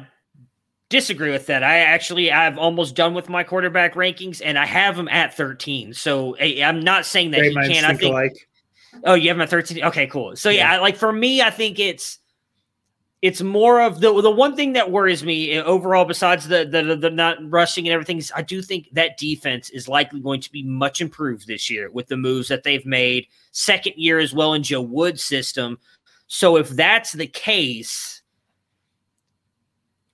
disagree 0.89 1.31
with 1.31 1.47
that. 1.47 1.63
I 1.63 1.79
actually, 1.79 2.31
I've 2.33 2.59
almost 2.59 2.95
done 2.95 3.15
with 3.15 3.29
my 3.29 3.45
quarterback 3.45 3.95
rankings 3.95 4.43
and 4.45 4.59
I 4.59 4.67
have 4.67 4.97
them 4.97 5.09
at 5.09 5.35
13. 5.35 5.95
So 5.95 6.33
eh, 6.35 6.63
I'm 6.63 6.81
not 6.81 7.07
saying 7.07 7.31
that 7.31 7.41
Great 7.41 7.57
he 7.67 7.75
can't. 7.75 7.87
I 7.87 7.95
think, 7.95 8.13
alike. 8.13 8.49
oh, 9.05 9.15
you 9.15 9.29
have 9.29 9.37
him 9.37 9.43
at 9.43 9.51
13. 9.51 9.85
Okay, 9.85 10.07
cool. 10.09 10.37
So 10.37 10.51
yeah, 10.51 10.75
yeah, 10.75 10.81
like 10.81 10.97
for 10.97 11.13
me, 11.13 11.41
I 11.41 11.51
think 11.51 11.79
it's, 11.79 12.19
it's 13.23 13.41
more 13.41 13.81
of 13.81 14.01
the 14.01 14.21
the 14.21 14.31
one 14.31 14.57
thing 14.57 14.73
that 14.73 14.91
worries 14.91 15.23
me 15.23 15.53
eh, 15.53 15.63
overall, 15.63 16.05
besides 16.05 16.49
the, 16.49 16.65
the 16.65 16.97
the 16.97 17.09
not 17.09 17.39
rushing 17.51 17.87
and 17.87 17.95
everything, 17.95 18.19
is 18.19 18.33
I 18.35 18.43
do 18.43 18.61
think 18.61 18.89
that 18.93 19.17
defense 19.17 19.71
is 19.71 19.89
likely 19.89 20.21
going 20.21 20.41
to 20.41 20.51
be 20.51 20.65
much 20.65 21.01
improved 21.01 21.47
this 21.47 21.71
year 21.71 21.89
with 21.91 22.09
the 22.09 22.17
moves 22.17 22.49
that 22.49 22.65
they've 22.65 22.85
made. 22.85 23.29
Second 23.53 23.95
year 23.97 24.19
as 24.19 24.35
well 24.35 24.55
in 24.55 24.65
Joe 24.65 24.83
Woods' 24.83 25.23
system. 25.23 25.79
So 26.27 26.57
if 26.57 26.71
that's 26.71 27.13
the 27.13 27.29
case, 27.29 28.23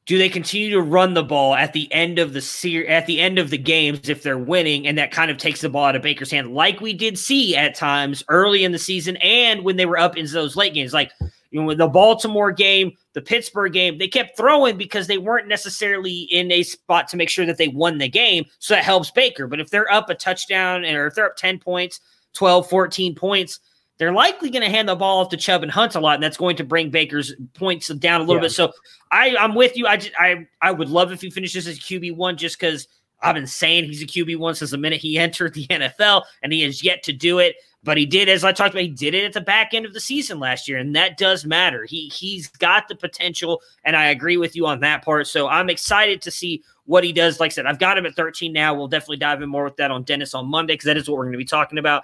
do 0.05 0.19
they 0.19 0.29
continue 0.29 0.71
to 0.73 0.83
run 0.83 1.15
the 1.15 1.23
ball 1.23 1.55
at 1.55 1.73
the 1.73 1.91
end 1.91 2.19
of 2.19 2.35
the 2.35 2.43
ser- 2.43 2.87
at 2.89 3.07
the 3.07 3.21
end 3.21 3.39
of 3.39 3.49
the 3.49 3.57
games 3.57 4.11
if 4.11 4.23
they're 4.23 4.37
winning, 4.37 4.87
and 4.87 4.99
that 4.99 5.13
kind 5.13 5.31
of 5.31 5.39
takes 5.39 5.63
the 5.63 5.71
ball 5.71 5.87
out 5.87 5.97
of 5.97 6.03
Baker's 6.03 6.31
hand, 6.31 6.53
like 6.53 6.83
we 6.83 6.93
did 6.93 7.19
see 7.19 7.57
at 7.57 7.75
times 7.75 8.23
early 8.29 8.65
in 8.65 8.73
the 8.73 8.79
season 8.79 9.17
and 9.19 9.65
when 9.65 9.77
they 9.77 9.87
were 9.87 9.99
up 9.99 10.19
into 10.19 10.35
those 10.35 10.57
late 10.57 10.75
games, 10.75 10.93
like 10.93 11.11
you 11.51 11.63
know, 11.63 11.75
the 11.75 11.89
Baltimore 11.89 12.53
game, 12.53 12.93
the 13.15 13.23
Pittsburgh 13.23 13.73
game, 13.73 13.99
they 13.99 14.09
kept 14.09 14.37
throwing 14.37 14.77
because 14.77 15.07
they 15.07 15.19
weren't 15.19 15.49
necessarily 15.49 16.21
in 16.31 16.53
a 16.53 16.63
spot 16.63 17.09
to 17.09 17.17
make 17.17 17.31
sure 17.31 17.47
that 17.47 17.57
they 17.57 17.69
won 17.69 17.99
the 17.99 18.09
game. 18.09 18.45
So 18.59 18.75
that 18.75 18.85
helps 18.85 19.11
Baker. 19.11 19.47
But 19.47 19.61
if 19.61 19.71
they're 19.71 19.91
up 19.91 20.11
a 20.11 20.15
touchdown 20.15 20.85
and 20.85 20.97
or 20.97 21.07
if 21.07 21.15
they're 21.15 21.27
up 21.27 21.37
10 21.37 21.59
points, 21.59 22.01
12, 22.35 22.69
14 22.69 23.15
points, 23.15 23.61
they're 23.99 24.13
likely 24.13 24.51
going 24.51 24.63
to 24.63 24.71
hand 24.71 24.89
the 24.89 24.95
ball 24.95 25.21
off 25.21 25.29
to 25.31 25.37
Chubb 25.37 25.63
and 25.63 25.73
Hunt 25.73 25.97
a 25.97 26.01
lot, 26.01 26.15
and 26.15 26.23
that's 26.23 26.37
going 26.37 26.57
to 26.57 26.65
bring 26.65 26.91
Baker's 26.91 27.35
points 27.55 27.89
down 27.89 28.21
a 28.21 28.25
little 28.25 28.37
yeah. 28.37 28.43
bit. 28.43 28.53
So 28.53 28.73
I, 29.11 29.37
I'm 29.37 29.55
with 29.55 29.77
you. 29.77 29.87
I, 29.87 29.97
just, 29.97 30.13
I 30.19 30.47
I 30.63 30.71
would 30.71 30.89
love 30.89 31.11
if 31.11 31.21
he 31.21 31.31
finishes 31.31 31.67
as 31.67 31.81
QB 31.81 32.15
one, 32.15 32.37
just 32.37 32.61
because 32.61 32.87
I've 33.21 33.35
been 33.35 33.47
saying 33.47 33.85
he's 33.85 34.03
a 34.03 34.07
QB 34.07 34.39
one 34.39 34.55
since 34.55 34.71
the 34.71 34.79
minute 34.79 35.01
he 35.01 35.19
entered 35.19 35.55
the 35.55 35.67
NFL, 35.67 36.25
and 36.43 36.53
he 36.53 36.63
has 36.63 36.85
yet 36.85 37.03
to 37.05 37.13
do 37.13 37.41
it. 37.41 37.57
But 37.85 37.97
he 37.97 38.07
did, 38.07 38.29
as 38.29 38.43
I 38.43 38.53
talked 38.53 38.75
about, 38.75 38.83
he 38.83 38.89
did 38.89 39.15
it 39.15 39.25
at 39.25 39.33
the 39.33 39.41
back 39.41 39.73
end 39.73 39.87
of 39.87 39.95
the 39.95 40.01
season 40.01 40.41
last 40.41 40.69
year, 40.69 40.79
and 40.79 40.97
that 40.97 41.17
does 41.17 41.45
matter. 41.45 41.85
He 41.85 42.09
he's 42.09 42.49
got 42.49 42.89
the 42.89 42.97
potential, 42.97 43.63
and 43.85 43.95
I 43.95 44.07
agree 44.07 44.37
with 44.37 44.57
you 44.57 44.67
on 44.67 44.81
that 44.81 45.05
part. 45.05 45.29
So 45.29 45.49
I'm 45.49 45.71
excited 45.71 46.21
to 46.23 46.31
see 46.31 46.63
what 46.87 47.05
he 47.05 47.13
does. 47.13 47.39
Like 47.39 47.53
I 47.53 47.55
said, 47.55 47.67
I've 47.67 47.79
got 47.79 47.97
him 47.97 48.05
at 48.05 48.17
13 48.17 48.53
now. 48.53 48.75
We'll 48.75 48.89
definitely 48.89 49.19
dive 49.19 49.43
in 49.43 49.49
more 49.49 49.65
with 49.65 49.77
that 49.77 49.91
on 49.93 50.03
Dennis 50.03 50.35
on 50.35 50.47
Monday 50.49 50.75
because 50.75 50.87
that 50.87 50.97
is 50.97 51.09
what 51.09 51.19
we're 51.19 51.25
going 51.25 51.33
to 51.33 51.39
be 51.39 51.45
talking 51.45 51.79
about. 51.79 52.03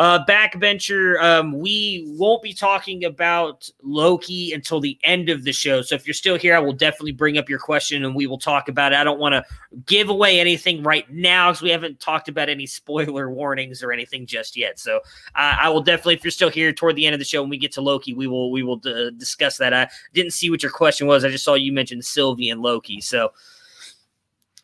Uh, 0.00 0.24
backbencher, 0.24 1.22
um, 1.22 1.52
we 1.52 2.06
won't 2.16 2.42
be 2.42 2.54
talking 2.54 3.04
about 3.04 3.68
Loki 3.82 4.50
until 4.54 4.80
the 4.80 4.98
end 5.04 5.28
of 5.28 5.44
the 5.44 5.52
show. 5.52 5.82
So 5.82 5.94
if 5.94 6.06
you're 6.06 6.14
still 6.14 6.38
here, 6.38 6.56
I 6.56 6.58
will 6.58 6.72
definitely 6.72 7.12
bring 7.12 7.36
up 7.36 7.50
your 7.50 7.58
question 7.58 8.02
and 8.06 8.14
we 8.14 8.26
will 8.26 8.38
talk 8.38 8.70
about 8.70 8.92
it. 8.92 8.96
I 8.96 9.04
don't 9.04 9.20
want 9.20 9.34
to 9.34 9.44
give 9.84 10.08
away 10.08 10.40
anything 10.40 10.82
right 10.82 11.04
now 11.10 11.50
because 11.50 11.60
we 11.60 11.68
haven't 11.68 12.00
talked 12.00 12.30
about 12.30 12.48
any 12.48 12.64
spoiler 12.64 13.28
warnings 13.30 13.82
or 13.82 13.92
anything 13.92 14.24
just 14.24 14.56
yet. 14.56 14.78
So 14.78 15.00
uh, 15.34 15.56
I 15.60 15.68
will 15.68 15.82
definitely, 15.82 16.14
if 16.14 16.24
you're 16.24 16.30
still 16.30 16.48
here 16.48 16.72
toward 16.72 16.96
the 16.96 17.04
end 17.04 17.12
of 17.12 17.18
the 17.20 17.26
show, 17.26 17.42
when 17.42 17.50
we 17.50 17.58
get 17.58 17.72
to 17.72 17.82
Loki, 17.82 18.14
we 18.14 18.26
will 18.26 18.50
we 18.50 18.62
will 18.62 18.76
d- 18.76 19.10
discuss 19.18 19.58
that. 19.58 19.74
I 19.74 19.86
didn't 20.14 20.32
see 20.32 20.48
what 20.48 20.62
your 20.62 20.72
question 20.72 21.08
was. 21.08 21.26
I 21.26 21.28
just 21.28 21.44
saw 21.44 21.56
you 21.56 21.74
mention 21.74 22.00
Sylvie 22.00 22.48
and 22.48 22.62
Loki. 22.62 23.02
So. 23.02 23.32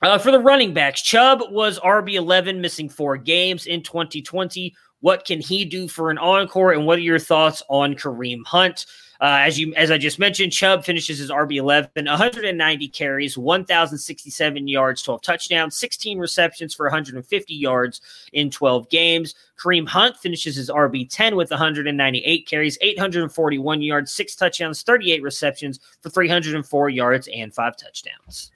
Uh, 0.03 0.19
for 0.19 0.31
the 0.31 0.39
running 0.39 0.75
backs, 0.75 1.01
Chubb 1.01 1.41
was 1.51 1.79
RB11, 1.81 2.61
missing 2.61 2.87
four 2.87 3.17
games 3.17 3.65
in 3.65 3.83
2020 3.83 4.75
What 5.07 5.25
can 5.25 5.41
he 5.41 5.65
do 5.65 5.87
for 5.87 6.11
an 6.11 6.19
encore? 6.19 6.73
And 6.73 6.85
what 6.85 6.99
are 6.99 7.03
your 7.03 7.21
thoughts 7.21 7.63
on 7.69 7.95
Kareem 7.95 8.45
Hunt? 8.45 8.87
Uh, 9.21 9.39
as 9.41 9.57
you 9.57 9.73
as 9.77 9.93
I 9.93 9.99
just 9.99 10.19
mentioned, 10.19 10.51
Chubb 10.51 10.85
finishes 10.85 11.21
his 11.21 11.31
RB 11.31 11.59
eleven, 11.59 12.07
190 12.07 12.89
carries, 12.89 13.39
1,067 13.39 14.67
yards, 14.67 15.03
12 15.03 15.23
touchdowns, 15.23 15.77
16 15.77 16.19
receptions 16.19 16.75
for 16.75 16.87
150 16.87 17.55
yards 17.55 18.01
in 18.33 18.51
12 18.51 18.89
games. 18.89 19.37
Kareem 19.57 19.87
Hunt 19.87 20.17
finishes 20.17 20.57
his 20.57 20.71
RB 20.71 21.09
10 21.09 21.37
with 21.37 21.53
198 21.53 22.49
carries, 22.49 22.77
841 22.81 23.83
yards, 23.83 24.11
six 24.11 24.35
touchdowns, 24.35 24.83
38 24.83 25.23
receptions 25.23 25.79
for 26.01 26.11
304 26.11 26.91
yards 26.91 27.29
and 27.33 27.55
five 27.55 27.77
touchdowns. 27.77 28.51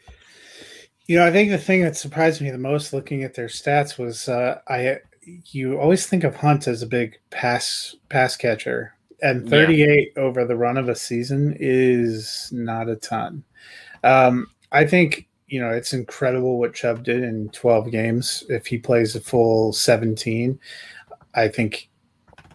You 1.06 1.18
know, 1.18 1.26
I 1.26 1.30
think 1.30 1.52
the 1.52 1.58
thing 1.58 1.82
that 1.82 1.96
surprised 1.96 2.40
me 2.40 2.50
the 2.50 2.58
most 2.58 2.92
looking 2.92 3.22
at 3.22 3.34
their 3.34 3.46
stats 3.46 3.98
was 3.98 4.28
uh, 4.28 4.60
I 4.66 4.98
you 5.46 5.78
always 5.78 6.06
think 6.06 6.24
of 6.24 6.36
Hunt 6.36 6.68
as 6.68 6.82
a 6.82 6.86
big 6.86 7.18
pass 7.30 7.94
pass 8.08 8.36
catcher, 8.36 8.94
and 9.22 9.48
38 9.48 10.12
yeah. 10.14 10.22
over 10.22 10.44
the 10.44 10.56
run 10.56 10.76
of 10.76 10.88
a 10.88 10.94
season 10.94 11.56
is 11.58 12.48
not 12.52 12.88
a 12.88 12.96
ton. 12.96 13.44
Um, 14.04 14.46
I 14.72 14.86
think 14.86 15.28
you 15.48 15.60
know 15.60 15.70
it's 15.70 15.92
incredible 15.92 16.58
what 16.58 16.74
Chubb 16.74 17.04
did 17.04 17.22
in 17.22 17.48
12 17.50 17.90
games. 17.90 18.44
If 18.48 18.66
he 18.66 18.78
plays 18.78 19.16
a 19.16 19.20
full 19.20 19.72
17, 19.72 20.58
I 21.34 21.48
think 21.48 21.88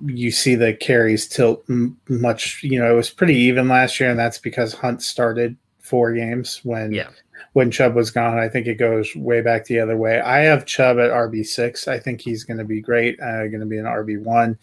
you 0.05 0.31
see 0.31 0.55
the 0.55 0.73
carries 0.73 1.27
tilt 1.27 1.63
much. 2.09 2.63
You 2.63 2.79
know, 2.79 2.91
it 2.91 2.95
was 2.95 3.09
pretty 3.09 3.35
even 3.35 3.67
last 3.67 3.99
year, 3.99 4.09
and 4.09 4.19
that's 4.19 4.39
because 4.39 4.73
Hunt 4.73 5.01
started 5.01 5.57
four 5.79 6.13
games 6.13 6.61
when 6.63 6.91
yeah 6.91 7.09
when 7.55 7.71
Chubb 7.71 7.95
was 7.95 8.11
gone. 8.11 8.37
I 8.37 8.49
think 8.49 8.67
it 8.67 8.75
goes 8.75 9.15
way 9.15 9.39
back 9.39 9.63
the 9.63 9.79
other 9.79 9.95
way. 9.95 10.19
I 10.19 10.39
have 10.39 10.65
Chubb 10.65 10.99
at 10.99 11.09
RB 11.09 11.45
six. 11.45 11.87
I 11.87 11.97
think 11.97 12.19
he's 12.19 12.43
going 12.43 12.57
to 12.57 12.65
be 12.65 12.81
great. 12.81 13.17
Uh, 13.21 13.47
going 13.47 13.61
to 13.61 13.65
be 13.65 13.77
an 13.77 13.85
RB 13.85 14.21
one. 14.21 14.59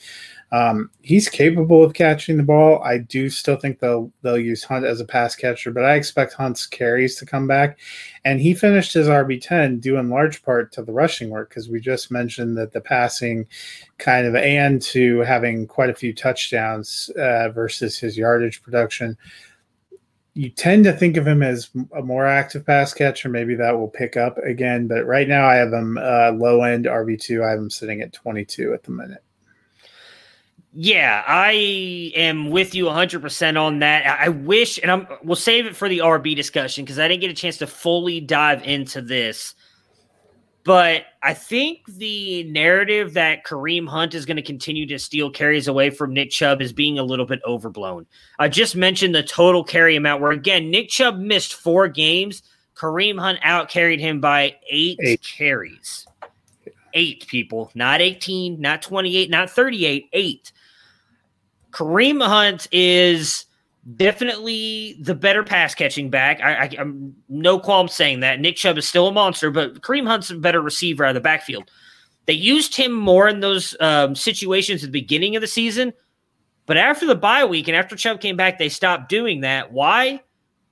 Um, 0.53 0.91
he's 1.01 1.31
capable 1.31 1.83
of 1.83 1.95
catching 1.95 2.37
the 2.37 2.43
ball. 2.43 2.83
I 2.83 2.99
do 2.99 3.31
still 3.31 3.57
think 3.57 3.79
they'll 3.79 4.13
they'll 4.21 4.37
use 4.37 4.63
Hunt 4.63 4.85
as 4.85 5.01
a 5.01 5.07
pass 5.07 5.35
catcher, 5.35 5.71
but 5.71 5.87
I 5.87 5.95
expect 5.95 6.35
Hunt's 6.35 6.67
carries 6.67 7.17
to 7.17 7.25
come 7.25 7.47
back. 7.47 7.79
And 8.27 8.39
he 8.43 8.53
finished 8.53 8.93
his 8.93 9.09
RB 9.09 9.41
ten 9.41 9.81
due 9.81 9.97
in 9.97 10.11
large 10.11 10.43
part 10.43 10.71
to 10.73 10.83
the 10.83 10.93
rushing 10.93 11.31
work 11.31 11.49
because 11.49 11.71
we 11.71 11.81
just 11.81 12.11
mentioned 12.11 12.59
that 12.59 12.73
the 12.73 12.83
passing 12.83 13.47
kind 13.97 14.27
of 14.27 14.35
and 14.35 14.83
to 14.83 15.21
having 15.21 15.67
quite 15.67 15.89
a 15.89 15.95
few 15.95 16.13
touchdowns 16.13 17.09
uh, 17.19 17.49
versus 17.49 17.99
his 17.99 18.19
yardage 18.19 18.63
production 18.63 19.17
you 20.35 20.49
tend 20.49 20.85
to 20.85 20.93
think 20.93 21.17
of 21.17 21.27
him 21.27 21.43
as 21.43 21.71
a 21.95 22.03
more 22.03 22.27
active 22.27 22.65
pass 22.65 22.95
catcher. 22.95 23.29
Maybe 23.29 23.55
that 23.57 23.79
will 23.79 23.89
pick 23.89 24.17
up 24.17 24.39
again. 24.39 24.87
But 24.87 25.05
right 25.05 25.29
now, 25.29 25.47
I 25.47 25.57
have 25.57 25.73
him 25.73 25.99
uh, 25.99 26.33
low 26.33 26.63
end 26.63 26.87
RB2. 26.87 27.45
I 27.45 27.51
have 27.51 27.59
him 27.59 27.71
sitting 27.71 28.01
at 28.01 28.13
22 28.13 28.73
at 28.73 28.83
the 28.83 28.93
minute. 28.93 29.23
Yeah, 30.75 31.23
I 31.27 32.13
am 32.17 32.49
with 32.49 32.75
you 32.75 32.87
100% 32.87 33.61
on 33.61 33.81
that. 33.81 34.07
I 34.07 34.31
wish, 34.31 34.79
and 34.79 34.91
I'm, 34.91 35.07
we'll 35.23 35.37
save 35.37 35.67
it 35.67 35.77
for 35.77 35.87
the 35.87 35.99
RB 35.99 36.35
discussion 36.35 36.85
because 36.85 36.99
I 36.99 37.09
didn't 37.09 37.21
get 37.21 37.31
a 37.31 37.35
chance 37.35 37.59
to 37.59 37.67
fully 37.67 38.21
dive 38.21 38.63
into 38.65 39.03
this. 39.03 39.55
But 40.65 41.07
I 41.23 41.35
think 41.35 41.87
the 41.87 42.45
narrative 42.45 43.15
that 43.15 43.45
Kareem 43.45 43.89
Hunt 43.89 44.15
is 44.15 44.25
going 44.25 44.37
to 44.37 44.43
continue 44.43 44.87
to 44.87 44.99
steal 44.99 45.29
carries 45.29 45.67
away 45.67 45.91
from 45.91 46.13
Nick 46.13 46.31
Chubb 46.31 46.63
is 46.63 46.73
being 46.73 46.99
a 46.99 47.03
little 47.03 47.27
bit 47.27 47.41
overblown. 47.45 48.07
I 48.39 48.49
just 48.49 48.77
mentioned 48.77 49.15
the 49.15 49.25
total 49.25 49.65
carry 49.65 49.97
amount, 49.97 50.23
where 50.23 50.31
again, 50.31 50.71
Nick 50.71 50.89
Chubb 50.89 51.19
missed 51.19 51.55
four 51.55 51.89
games. 51.89 52.43
Kareem 52.77 53.19
Hunt 53.19 53.41
out 53.43 53.69
carried 53.69 53.99
him 54.01 54.21
by 54.21 54.57
eight, 54.71 54.99
eight. 55.03 55.23
carries. 55.37 56.07
Eight 56.95 57.27
people, 57.27 57.71
not 57.75 58.01
18, 58.01 58.61
not 58.61 58.83
28, 58.83 59.31
not 59.31 59.51
38, 59.51 60.09
eight. 60.13 60.53
Kareem 61.73 62.25
Hunt 62.25 62.69
is 62.71 63.47
definitely 63.97 64.97
the 65.01 65.15
better 65.15 65.43
pass 65.43 65.75
catching 65.75 66.09
back. 66.09 66.41
I, 66.41 66.55
I, 66.55 66.71
am 66.79 67.15
no 67.29 67.59
qualm 67.59 67.89
saying 67.89 68.21
that. 68.21 68.41
Nick 68.41 68.57
Chubb 68.57 68.79
is 68.79 68.89
still 68.89 69.09
a 69.09 69.13
monster, 69.13 69.51
but 69.51 69.81
Kareem 69.81 70.07
Hunt's 70.07 70.31
a 70.31 70.37
better 70.37 70.61
receiver 70.61 71.05
out 71.05 71.11
of 71.11 71.15
the 71.15 71.21
backfield. 71.21 71.71
They 72.27 72.35
used 72.35 72.77
him 72.77 72.93
more 72.93 73.29
in 73.29 73.41
those 73.41 73.75
um, 73.81 74.15
situations 74.15 74.85
at 74.85 74.89
the 74.89 75.01
beginning 75.01 75.35
of 75.35 75.41
the 75.41 75.49
season, 75.49 75.93
but 76.67 76.77
after 76.77 77.07
the 77.07 77.17
bye 77.17 77.45
week 77.45 77.67
and 77.67 77.77
after 77.77 77.97
Chubb 77.97 78.21
came 78.21 78.37
back, 78.37 78.59
they 78.59 78.69
stopped 78.69 79.09
doing 79.09 79.41
that. 79.41 79.73
Why? 79.73 80.23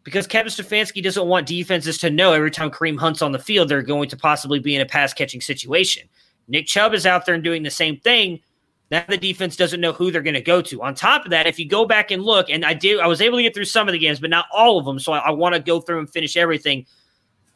Because 0.04 0.28
Kevin 0.28 0.52
Stefanski 0.52 1.02
doesn't 1.02 1.26
want 1.26 1.48
defenses 1.48 1.98
to 1.98 2.10
know 2.10 2.32
every 2.32 2.52
time 2.52 2.70
Kareem 2.70 2.98
Hunt's 2.98 3.22
on 3.22 3.32
the 3.32 3.38
field, 3.38 3.68
they're 3.68 3.82
going 3.82 4.08
to 4.08 4.16
possibly 4.16 4.60
be 4.60 4.76
in 4.76 4.80
a 4.80 4.86
pass 4.86 5.12
catching 5.12 5.40
situation. 5.40 6.08
Nick 6.46 6.66
Chubb 6.66 6.94
is 6.94 7.06
out 7.06 7.26
there 7.26 7.34
and 7.34 7.44
doing 7.44 7.64
the 7.64 7.70
same 7.70 7.98
thing 7.98 8.40
now 8.90 9.04
the 9.08 9.16
defense 9.16 9.56
doesn't 9.56 9.80
know 9.80 9.92
who 9.92 10.10
they're 10.10 10.22
going 10.22 10.34
to 10.34 10.40
go 10.40 10.60
to. 10.62 10.82
On 10.82 10.94
top 10.94 11.24
of 11.24 11.30
that, 11.30 11.46
if 11.46 11.58
you 11.58 11.68
go 11.68 11.86
back 11.86 12.10
and 12.10 12.24
look, 12.24 12.50
and 12.50 12.64
I 12.64 12.74
did, 12.74 12.98
I 12.98 13.06
was 13.06 13.20
able 13.20 13.38
to 13.38 13.42
get 13.42 13.54
through 13.54 13.66
some 13.66 13.88
of 13.88 13.92
the 13.92 13.98
games, 13.98 14.18
but 14.18 14.30
not 14.30 14.46
all 14.52 14.78
of 14.78 14.84
them. 14.84 14.98
So 14.98 15.12
I, 15.12 15.18
I 15.18 15.30
want 15.30 15.54
to 15.54 15.60
go 15.60 15.80
through 15.80 16.00
and 16.00 16.10
finish 16.10 16.36
everything. 16.36 16.86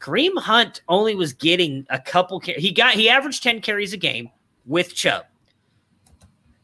Kareem 0.01 0.37
Hunt 0.39 0.83
only 0.89 1.15
was 1.15 1.33
getting 1.33 1.87
a 1.91 1.99
couple. 1.99 2.39
He 2.41 2.73
got 2.73 2.95
he 2.95 3.09
averaged 3.09 3.43
ten 3.43 3.61
carries 3.61 3.93
a 3.93 3.97
game 3.97 4.31
with 4.67 4.95
Chubb. 4.95 5.25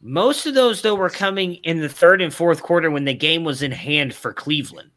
Most 0.01 0.45
of 0.45 0.53
those 0.53 0.81
though 0.81 0.95
were 0.95 1.09
coming 1.09 1.55
in 1.55 1.81
the 1.81 1.89
third 1.89 2.21
and 2.21 2.33
fourth 2.33 2.61
quarter 2.61 2.89
when 2.89 3.05
the 3.05 3.13
game 3.13 3.43
was 3.43 3.61
in 3.61 3.71
hand 3.71 4.13
for 4.13 4.33
Cleveland. 4.33 4.91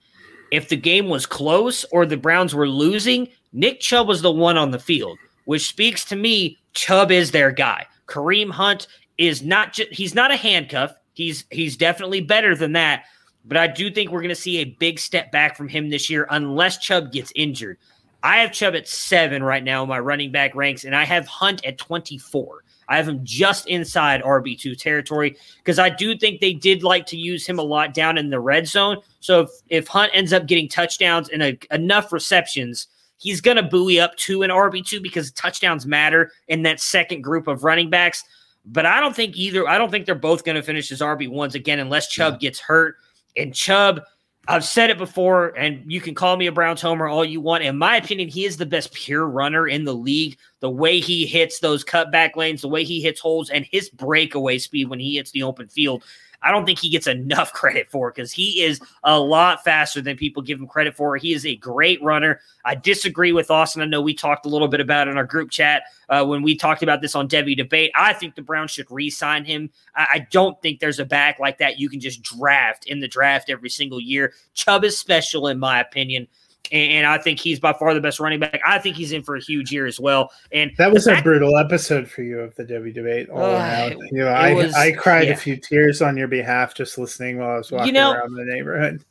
If 0.51 0.69
the 0.69 0.77
game 0.77 1.09
was 1.09 1.27
close 1.27 1.85
or 1.91 2.07
the 2.07 2.17
Browns 2.17 2.55
were 2.55 2.69
losing, 2.69 3.29
Nick 3.53 3.81
Chubb 3.81 4.07
was 4.07 4.23
the 4.23 4.31
one 4.31 4.57
on 4.57 4.71
the 4.71 4.79
field, 4.79 5.19
which 5.47 5.67
speaks 5.67 6.05
to 6.07 6.17
me 6.17 6.59
Chubb 6.75 7.11
is 7.11 7.31
their 7.31 7.51
guy. 7.51 7.87
Kareem 8.07 8.51
Hunt 8.51 8.87
is 9.19 9.43
not 9.43 9.73
just 9.73 9.93
he's 9.93 10.15
not 10.15 10.31
a 10.31 10.37
handcuff. 10.37 10.95
He's 11.13 11.45
he's 11.51 11.77
definitely 11.77 12.21
better 12.21 12.55
than 12.55 12.73
that. 12.73 13.05
But 13.45 13.59
I 13.59 13.67
do 13.67 13.91
think 13.91 14.11
we're 14.11 14.23
going 14.23 14.31
to 14.31 14.35
see 14.35 14.59
a 14.59 14.65
big 14.65 14.99
step 14.99 15.31
back 15.31 15.57
from 15.57 15.69
him 15.69 15.91
this 15.91 16.09
year 16.09 16.27
unless 16.31 16.79
Chubb 16.79 17.13
gets 17.13 17.31
injured. 17.37 17.79
I 18.23 18.39
have 18.39 18.53
Chubb 18.53 18.75
at 18.75 18.89
seven 18.89 19.43
right 19.43 19.63
now 19.63 19.83
in 19.83 19.89
my 19.91 19.99
running 19.99 20.33
back 20.33 20.55
ranks, 20.55 20.85
and 20.85 20.97
I 20.97 21.05
have 21.05 21.27
Hunt 21.27 21.65
at 21.67 21.77
24. 21.77 22.65
I 22.89 22.97
have 22.97 23.09
him 23.09 23.21
just 23.23 23.67
inside 23.67 24.23
RB2 24.23 24.79
territory 24.79 25.37
because 25.59 25.79
I 25.79 25.91
do 25.91 26.17
think 26.17 26.41
they 26.41 26.55
did 26.55 26.83
like 26.83 27.07
to 27.07 27.19
use 27.19 27.47
him 27.47 27.59
a 27.59 27.63
lot 27.63 27.95
down 27.95 28.19
in 28.19 28.31
the 28.31 28.41
red 28.41 28.67
zone. 28.67 28.99
So 29.21 29.43
if, 29.43 29.51
if 29.69 29.89
Hunt 29.89 30.11
ends 30.15 30.33
up 30.33 30.47
getting 30.47 30.69
touchdowns 30.69 31.29
and 31.29 31.43
a, 31.43 31.59
enough 31.71 32.13
receptions, 32.13 32.89
he's 33.19 33.41
going 33.41 33.57
to 33.57 33.63
buoy 33.63 34.01
up 34.01 34.17
to 34.17 34.43
an 34.43 34.51
RB2 34.51 35.03
because 35.03 35.31
touchdowns 35.33 35.87
matter 35.87 36.33
in 36.49 36.63
that 36.63 36.81
second 36.81 37.23
group 37.23 37.47
of 37.47 37.65
running 37.65 37.91
backs. 37.91 38.25
But 38.67 38.87
I 38.87 39.01
don't 39.01 39.15
think 39.15 39.37
either. 39.37 39.69
I 39.69 39.79
don't 39.79 39.91
think 39.91 40.07
they're 40.07 40.15
both 40.15 40.45
going 40.45 40.57
to 40.57 40.63
finish 40.63 40.91
as 40.91 41.01
RB 41.01 41.29
ones 41.29 41.55
again 41.55 41.79
unless 41.79 42.09
Chubb 42.09 42.35
yeah. 42.35 42.49
gets 42.49 42.61
hurt. 42.61 42.97
And 43.37 43.55
Chubb, 43.55 44.01
I've 44.49 44.65
said 44.65 44.91
it 44.91 44.99
before, 44.99 45.49
and 45.57 45.91
you 45.91 46.01
can 46.01 46.15
call 46.15 46.37
me 46.37 46.47
a 46.47 46.53
Browns 46.53 46.81
homer 46.81 47.07
all 47.07 47.25
you 47.25 47.41
want. 47.41 47.65
In 47.65 47.79
my 47.79 47.97
opinion, 47.97 48.29
he 48.29 48.45
is 48.45 48.57
the 48.57 48.67
best 48.67 48.93
pure 48.93 49.27
runner 49.27 49.67
in 49.67 49.85
the 49.85 49.95
league. 49.95 50.39
The 50.61 50.71
way 50.71 51.01
he 51.01 51.27
hits 51.27 51.61
those 51.61 51.85
cutback 51.85 52.37
lanes, 52.37 52.63
the 52.63 52.69
way 52.69 52.85
he 52.85 53.01
hits 53.01 53.21
holes, 53.21 53.51
and 53.51 53.67
his 53.71 53.91
breakaway 53.91 54.59
speed 54.59 54.89
when 54.89 55.01
he 55.01 55.17
hits 55.17 55.31
the 55.31 55.43
open 55.43 55.69
field 55.69 56.05
I 56.45 56.51
don't 56.51 56.65
think 56.67 56.79
he 56.79 56.91
gets 56.91 57.07
enough 57.07 57.53
credit 57.55 57.91
for 57.91 58.11
because 58.11 58.31
he 58.31 58.63
is 58.63 58.81
a 59.03 59.19
lot 59.19 59.65
faster 59.65 60.01
than 60.01 60.17
people 60.17 60.43
give 60.43 60.59
him 60.59 60.67
credit 60.67 60.95
for. 60.95 61.17
He 61.17 61.33
is 61.33 61.47
a 61.47 61.57
great 61.57 62.03
runner. 62.03 62.41
I 62.65 62.75
disagree 62.75 63.33
with 63.33 63.51
Austin. 63.51 63.83
I 63.83 63.87
know 63.87 64.01
we 64.01 64.15
talked 64.15 64.47
a 64.47 64.49
little 64.49 64.69
bit 64.69 64.81
about 64.81 65.09
it 65.09 65.13
in 65.13 65.17
our 65.17 65.25
group 65.25 65.51
chat 65.51 65.85
uh, 66.09 66.25
when 66.25 66.43
we 66.43 66.55
talked 66.55 66.83
about 66.83 67.01
this 67.01 67.15
on 67.15 67.29
Devy 67.29 67.57
Debate. 67.57 67.91
I 67.95 68.13
think 68.13 68.35
the 68.35 68.43
Browns 68.43 68.71
should 68.71 68.91
re 68.91 69.11
sign 69.11 69.45
him. 69.45 69.71
I, 69.97 70.07
I 70.13 70.27
don't 70.31 70.61
think 70.63 70.81
there's 70.81 71.01
a 71.01 71.05
back 71.05 71.39
like 71.39 71.59
that 71.59 71.79
you 71.79 71.89
can 71.89 72.01
just 72.01 72.23
draft 72.23 72.87
in 72.87 73.01
the 73.01 73.09
draft 73.09 73.51
every 73.51 73.71
single 73.71 74.01
year. 74.01 74.35
Chubb 74.55 74.85
is 74.85 74.99
special, 74.99 75.49
in 75.49 75.59
my 75.59 75.81
opinion 75.81 76.29
and 76.73 77.07
I 77.07 77.19
think 77.19 77.39
he's 77.39 77.61
by 77.61 77.73
far 77.73 77.95
the 77.95 78.01
best 78.01 78.21
running 78.21 78.41
back. 78.41 78.61
I 78.67 78.79
think 78.79 78.97
he's 78.97 79.13
in 79.13 79.23
for 79.23 79.37
a 79.37 79.41
huge 79.41 79.73
year 79.73 79.87
as 79.87 80.01
well. 80.01 80.31
And 80.53 80.73
that 80.79 80.93
was 80.93 81.05
fact, 81.07 81.21
a 81.21 81.23
brutal 81.23 81.57
episode 81.57 82.09
for 82.09 82.23
you 82.23 82.41
of 82.41 82.55
the 82.57 82.65
Devy 82.65 82.93
debate 82.93 83.29
all 83.29 83.43
uh, 83.43 83.53
around. 83.53 83.99
You 84.11 84.19
know, 84.19 84.29
I 84.29 84.53
was, 84.55 84.75
I 84.75 84.93
cried 84.93 85.29
yeah. 85.29 85.35
a 85.35 85.37
few 85.37 85.57
tears 85.57 86.03
on 86.03 86.17
your 86.17 86.29
behalf 86.29 86.75
just 86.75 86.99
listening 86.99 87.39
while 87.39 87.51
I 87.51 87.59
was 87.59 87.71
walking 87.71 87.89
you 87.89 87.93
know, 87.93 88.13
around 88.13 88.35
the 88.35 88.45
neighborhood. 88.45 89.05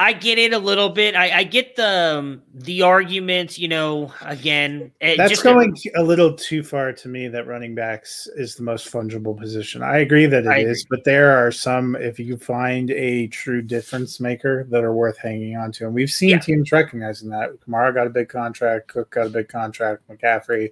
I 0.00 0.12
get 0.12 0.38
it 0.38 0.52
a 0.52 0.58
little 0.58 0.90
bit. 0.90 1.16
I, 1.16 1.38
I 1.38 1.44
get 1.44 1.74
the 1.74 2.18
um, 2.18 2.42
the 2.54 2.82
argument. 2.82 3.58
You 3.58 3.66
know, 3.66 4.12
again, 4.22 4.92
that's 5.00 5.42
going 5.42 5.76
a, 5.96 6.00
a, 6.00 6.04
little 6.04 6.34
too 6.34 6.62
far 6.62 6.92
to 6.92 7.08
me. 7.08 7.26
That 7.26 7.48
running 7.48 7.74
backs 7.74 8.28
is 8.36 8.54
the 8.54 8.62
most 8.62 8.92
fungible 8.92 9.36
position. 9.36 9.82
I 9.82 9.98
agree 9.98 10.26
that 10.26 10.44
it 10.44 10.48
I 10.48 10.58
is, 10.58 10.84
agree. 10.84 10.98
but 10.98 11.04
there 11.04 11.36
are 11.36 11.50
some. 11.50 11.96
If 11.96 12.20
you 12.20 12.36
find 12.36 12.92
a 12.92 13.26
true 13.28 13.60
difference 13.60 14.20
maker, 14.20 14.64
that 14.70 14.84
are 14.84 14.94
worth 14.94 15.18
hanging 15.18 15.56
on 15.56 15.72
to, 15.72 15.86
and 15.86 15.94
we've 15.94 16.10
seen 16.10 16.30
yeah. 16.30 16.38
teams 16.38 16.70
recognizing 16.70 17.30
that. 17.30 17.58
Kamara 17.60 17.92
got 17.92 18.06
a 18.06 18.10
big 18.10 18.28
contract. 18.28 18.88
Cook 18.88 19.10
got 19.10 19.26
a 19.26 19.30
big 19.30 19.48
contract. 19.48 20.08
McCaffrey 20.08 20.70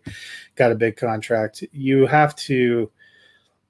got 0.55 0.71
a 0.71 0.77
big 0.77 0.97
contract. 0.97 1.65
You 1.73 2.07
have 2.07 2.37
to 2.37 2.91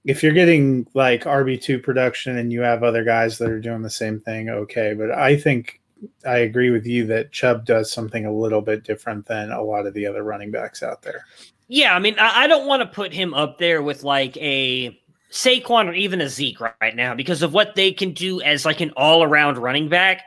if 0.07 0.23
you're 0.23 0.33
getting 0.33 0.87
like 0.95 1.25
RB2 1.25 1.83
production 1.83 2.39
and 2.39 2.53
you 2.53 2.61
have 2.61 2.83
other 2.83 3.05
guys 3.05 3.39
that 3.39 3.51
are 3.51 3.61
doing 3.61 3.83
the 3.83 3.91
same 3.91 4.21
thing, 4.21 4.49
okay. 4.49 4.95
But 4.95 5.11
I 5.11 5.37
think 5.37 5.81
I 6.25 6.39
agree 6.39 6.71
with 6.71 6.87
you 6.87 7.07
that 7.07 7.33
Chubb 7.33 7.67
does 7.67 7.91
something 7.91 8.25
a 8.25 8.33
little 8.33 8.61
bit 8.61 8.85
different 8.85 9.27
than 9.27 9.51
a 9.51 9.63
lot 9.63 9.87
of 9.87 9.95
the 9.95 10.07
other 10.07 10.23
running 10.23 10.53
backs 10.53 10.83
out 10.83 11.03
there. 11.03 11.27
Yeah, 11.67 11.97
I 11.97 11.99
mean, 11.99 12.17
I, 12.21 12.45
I 12.45 12.47
don't 12.47 12.69
want 12.69 12.83
to 12.83 12.87
put 12.87 13.13
him 13.13 13.35
up 13.35 13.59
there 13.59 13.83
with 13.83 14.05
like 14.05 14.37
a 14.37 14.97
Saquon 15.33 15.89
or 15.89 15.95
even 15.95 16.21
a 16.21 16.29
Zeke 16.29 16.61
right 16.61 16.95
now 16.95 17.15
because 17.15 17.43
of 17.43 17.53
what 17.53 17.75
they 17.75 17.93
can 17.93 18.13
do 18.13 18.41
as 18.43 18.65
like 18.65 18.81
an 18.81 18.93
all 18.97 19.25
around 19.25 19.59
running 19.59 19.89
back. 19.89 20.23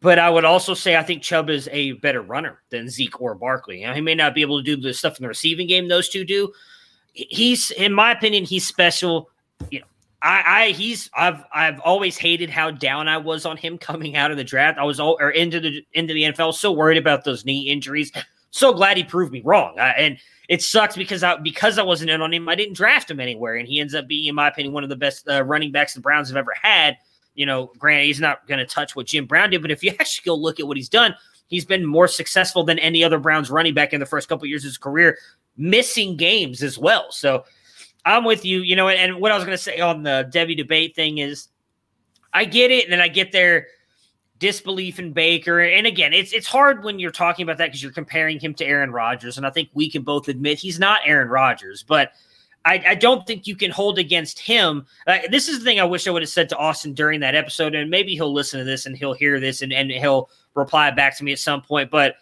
But 0.00 0.20
I 0.20 0.30
would 0.30 0.44
also 0.44 0.72
say 0.72 0.96
I 0.96 1.02
think 1.02 1.22
Chubb 1.22 1.50
is 1.50 1.68
a 1.72 1.92
better 1.92 2.22
runner 2.22 2.62
than 2.70 2.88
Zeke 2.88 3.20
or 3.20 3.34
Barkley. 3.34 3.82
Now, 3.82 3.92
he 3.92 4.00
may 4.00 4.14
not 4.14 4.34
be 4.34 4.40
able 4.40 4.58
to 4.58 4.64
do 4.64 4.80
the 4.80 4.94
stuff 4.94 5.18
in 5.18 5.22
the 5.22 5.28
receiving 5.28 5.66
game 5.66 5.88
those 5.88 6.08
two 6.08 6.24
do. 6.24 6.52
He's, 7.12 7.70
in 7.72 7.92
my 7.92 8.12
opinion, 8.12 8.44
he's 8.44 8.66
special. 8.66 9.30
You 9.70 9.80
know, 9.80 9.86
I, 10.22 10.42
I 10.46 10.68
he's 10.70 11.10
I've 11.14 11.44
I've 11.52 11.80
always 11.80 12.16
hated 12.16 12.50
how 12.50 12.70
down 12.70 13.08
I 13.08 13.16
was 13.18 13.46
on 13.46 13.56
him 13.56 13.78
coming 13.90 14.16
out 14.16 14.30
of 14.30 14.36
the 14.36 14.44
draft. 14.44 14.78
I 14.78 14.84
was 14.84 15.00
all 15.00 15.16
or 15.20 15.30
into 15.30 15.60
the 15.60 15.84
into 15.92 16.14
the 16.14 16.24
NFL, 16.24 16.54
so 16.54 16.72
worried 16.72 16.98
about 16.98 17.24
those 17.24 17.44
knee 17.44 17.68
injuries. 17.68 18.12
So 18.52 18.72
glad 18.72 18.96
he 18.96 19.04
proved 19.04 19.32
me 19.32 19.42
wrong. 19.44 19.78
I, 19.78 19.90
and 19.90 20.18
it 20.48 20.60
sucks 20.62 20.96
because 20.96 21.22
I 21.22 21.36
because 21.36 21.78
I 21.78 21.82
wasn't 21.82 22.10
in 22.10 22.20
on 22.20 22.32
him. 22.32 22.48
I 22.48 22.54
didn't 22.54 22.74
draft 22.74 23.10
him 23.10 23.20
anywhere, 23.20 23.56
and 23.56 23.68
he 23.68 23.80
ends 23.80 23.94
up 23.94 24.08
being, 24.08 24.26
in 24.26 24.34
my 24.34 24.48
opinion, 24.48 24.74
one 24.74 24.82
of 24.82 24.90
the 24.90 24.96
best 24.96 25.28
uh, 25.28 25.42
running 25.44 25.72
backs 25.72 25.94
the 25.94 26.00
Browns 26.00 26.28
have 26.28 26.36
ever 26.36 26.54
had 26.60 26.96
you 27.34 27.46
know, 27.46 27.70
granted, 27.78 28.04
he's 28.04 28.20
not 28.20 28.46
going 28.46 28.58
to 28.58 28.66
touch 28.66 28.94
what 28.94 29.06
Jim 29.06 29.26
Brown 29.26 29.50
did, 29.50 29.62
but 29.62 29.70
if 29.70 29.82
you 29.82 29.90
actually 30.00 30.24
go 30.26 30.34
look 30.34 30.60
at 30.60 30.66
what 30.66 30.76
he's 30.76 30.88
done, 30.88 31.14
he's 31.48 31.64
been 31.64 31.84
more 31.84 32.08
successful 32.08 32.64
than 32.64 32.78
any 32.78 33.02
other 33.04 33.18
Browns 33.18 33.50
running 33.50 33.74
back 33.74 33.92
in 33.92 34.00
the 34.00 34.06
first 34.06 34.28
couple 34.28 34.44
of 34.44 34.50
years 34.50 34.64
of 34.64 34.68
his 34.68 34.78
career, 34.78 35.18
missing 35.56 36.16
games 36.16 36.62
as 36.62 36.78
well. 36.78 37.06
So 37.10 37.44
I'm 38.04 38.24
with 38.24 38.44
you, 38.44 38.62
you 38.62 38.76
know, 38.76 38.88
and 38.88 39.20
what 39.20 39.32
I 39.32 39.36
was 39.36 39.44
going 39.44 39.56
to 39.56 39.62
say 39.62 39.80
on 39.80 40.02
the 40.02 40.30
Devy 40.32 40.56
debate 40.56 40.94
thing 40.94 41.18
is 41.18 41.48
I 42.32 42.44
get 42.44 42.70
it, 42.70 42.84
and 42.84 42.92
then 42.92 43.00
I 43.00 43.08
get 43.08 43.32
their 43.32 43.66
disbelief 44.38 44.98
in 44.98 45.12
Baker. 45.12 45.60
And 45.60 45.86
again, 45.86 46.12
it's 46.12 46.32
it's 46.32 46.46
hard 46.46 46.82
when 46.82 46.98
you're 46.98 47.10
talking 47.10 47.42
about 47.42 47.58
that 47.58 47.66
because 47.66 47.82
you're 47.82 47.92
comparing 47.92 48.40
him 48.40 48.54
to 48.54 48.64
Aaron 48.64 48.90
Rodgers, 48.90 49.36
and 49.36 49.46
I 49.46 49.50
think 49.50 49.68
we 49.74 49.90
can 49.90 50.02
both 50.02 50.28
admit 50.28 50.58
he's 50.58 50.78
not 50.78 51.00
Aaron 51.04 51.28
Rodgers, 51.28 51.82
but– 51.82 52.12
I, 52.64 52.82
I, 52.88 52.94
don't 52.94 53.26
think 53.26 53.46
you 53.46 53.56
can 53.56 53.70
hold 53.70 53.98
against 53.98 54.38
him. 54.38 54.86
Uh, 55.06 55.18
this 55.30 55.48
is 55.48 55.58
the 55.58 55.64
thing 55.64 55.80
I 55.80 55.84
wish 55.84 56.06
I 56.06 56.10
would 56.10 56.22
have 56.22 56.28
said 56.28 56.48
to 56.50 56.56
Austin 56.56 56.92
during 56.92 57.20
that 57.20 57.34
episode, 57.34 57.74
and 57.74 57.90
maybe 57.90 58.14
he'll 58.14 58.32
listen 58.32 58.58
to 58.58 58.64
this 58.64 58.86
and 58.86 58.96
he'll 58.96 59.14
hear 59.14 59.40
this 59.40 59.62
and, 59.62 59.72
and 59.72 59.90
he'll 59.90 60.28
reply 60.54 60.90
back 60.90 61.16
to 61.18 61.24
me 61.24 61.32
at 61.32 61.38
some 61.38 61.62
point. 61.62 61.90
But 61.90 62.16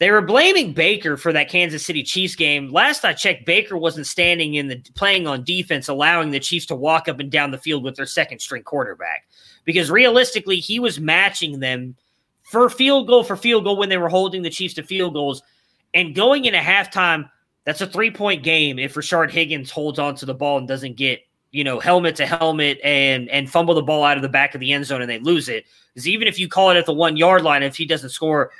they 0.00 0.10
were 0.10 0.22
blaming 0.22 0.72
Baker 0.72 1.18
for 1.18 1.30
that 1.34 1.50
Kansas 1.50 1.84
City 1.84 2.02
Chiefs 2.02 2.34
game. 2.34 2.72
Last 2.72 3.04
I 3.04 3.12
checked, 3.12 3.44
Baker 3.44 3.76
wasn't 3.76 4.06
standing 4.06 4.54
in 4.54 4.66
the 4.66 4.80
playing 4.94 5.26
on 5.26 5.44
defense, 5.44 5.88
allowing 5.88 6.30
the 6.30 6.40
Chiefs 6.40 6.64
to 6.66 6.74
walk 6.74 7.06
up 7.06 7.20
and 7.20 7.30
down 7.30 7.50
the 7.50 7.58
field 7.58 7.84
with 7.84 7.96
their 7.96 8.06
second 8.06 8.38
string 8.38 8.62
quarterback. 8.62 9.26
Because 9.66 9.90
realistically, 9.90 10.56
he 10.56 10.80
was 10.80 10.98
matching 10.98 11.60
them 11.60 11.96
for 12.44 12.70
field 12.70 13.08
goal 13.08 13.22
for 13.22 13.36
field 13.36 13.64
goal 13.64 13.76
when 13.76 13.90
they 13.90 13.98
were 13.98 14.08
holding 14.08 14.40
the 14.40 14.48
Chiefs 14.48 14.72
to 14.74 14.82
field 14.82 15.12
goals. 15.12 15.42
And 15.92 16.14
going 16.14 16.46
into 16.46 16.60
halftime, 16.60 17.28
that's 17.66 17.82
a 17.82 17.86
three 17.86 18.10
point 18.10 18.42
game 18.42 18.78
if 18.78 18.94
Rashard 18.94 19.30
Higgins 19.30 19.70
holds 19.70 19.98
on 19.98 20.14
to 20.14 20.24
the 20.24 20.32
ball 20.32 20.56
and 20.56 20.66
doesn't 20.66 20.96
get, 20.96 21.20
you 21.50 21.62
know, 21.62 21.78
helmet 21.78 22.16
to 22.16 22.26
helmet 22.26 22.80
and 22.82 23.28
and 23.28 23.50
fumble 23.50 23.74
the 23.74 23.82
ball 23.82 24.02
out 24.02 24.16
of 24.16 24.22
the 24.22 24.30
back 24.30 24.54
of 24.54 24.60
the 24.60 24.72
end 24.72 24.86
zone 24.86 25.02
and 25.02 25.10
they 25.10 25.18
lose 25.18 25.50
it. 25.50 25.66
Because 25.92 26.08
even 26.08 26.26
if 26.26 26.38
you 26.38 26.48
call 26.48 26.70
it 26.70 26.78
at 26.78 26.86
the 26.86 26.94
one 26.94 27.18
yard 27.18 27.42
line, 27.42 27.62
if 27.62 27.76
he 27.76 27.84
doesn't 27.84 28.10
score, 28.10 28.50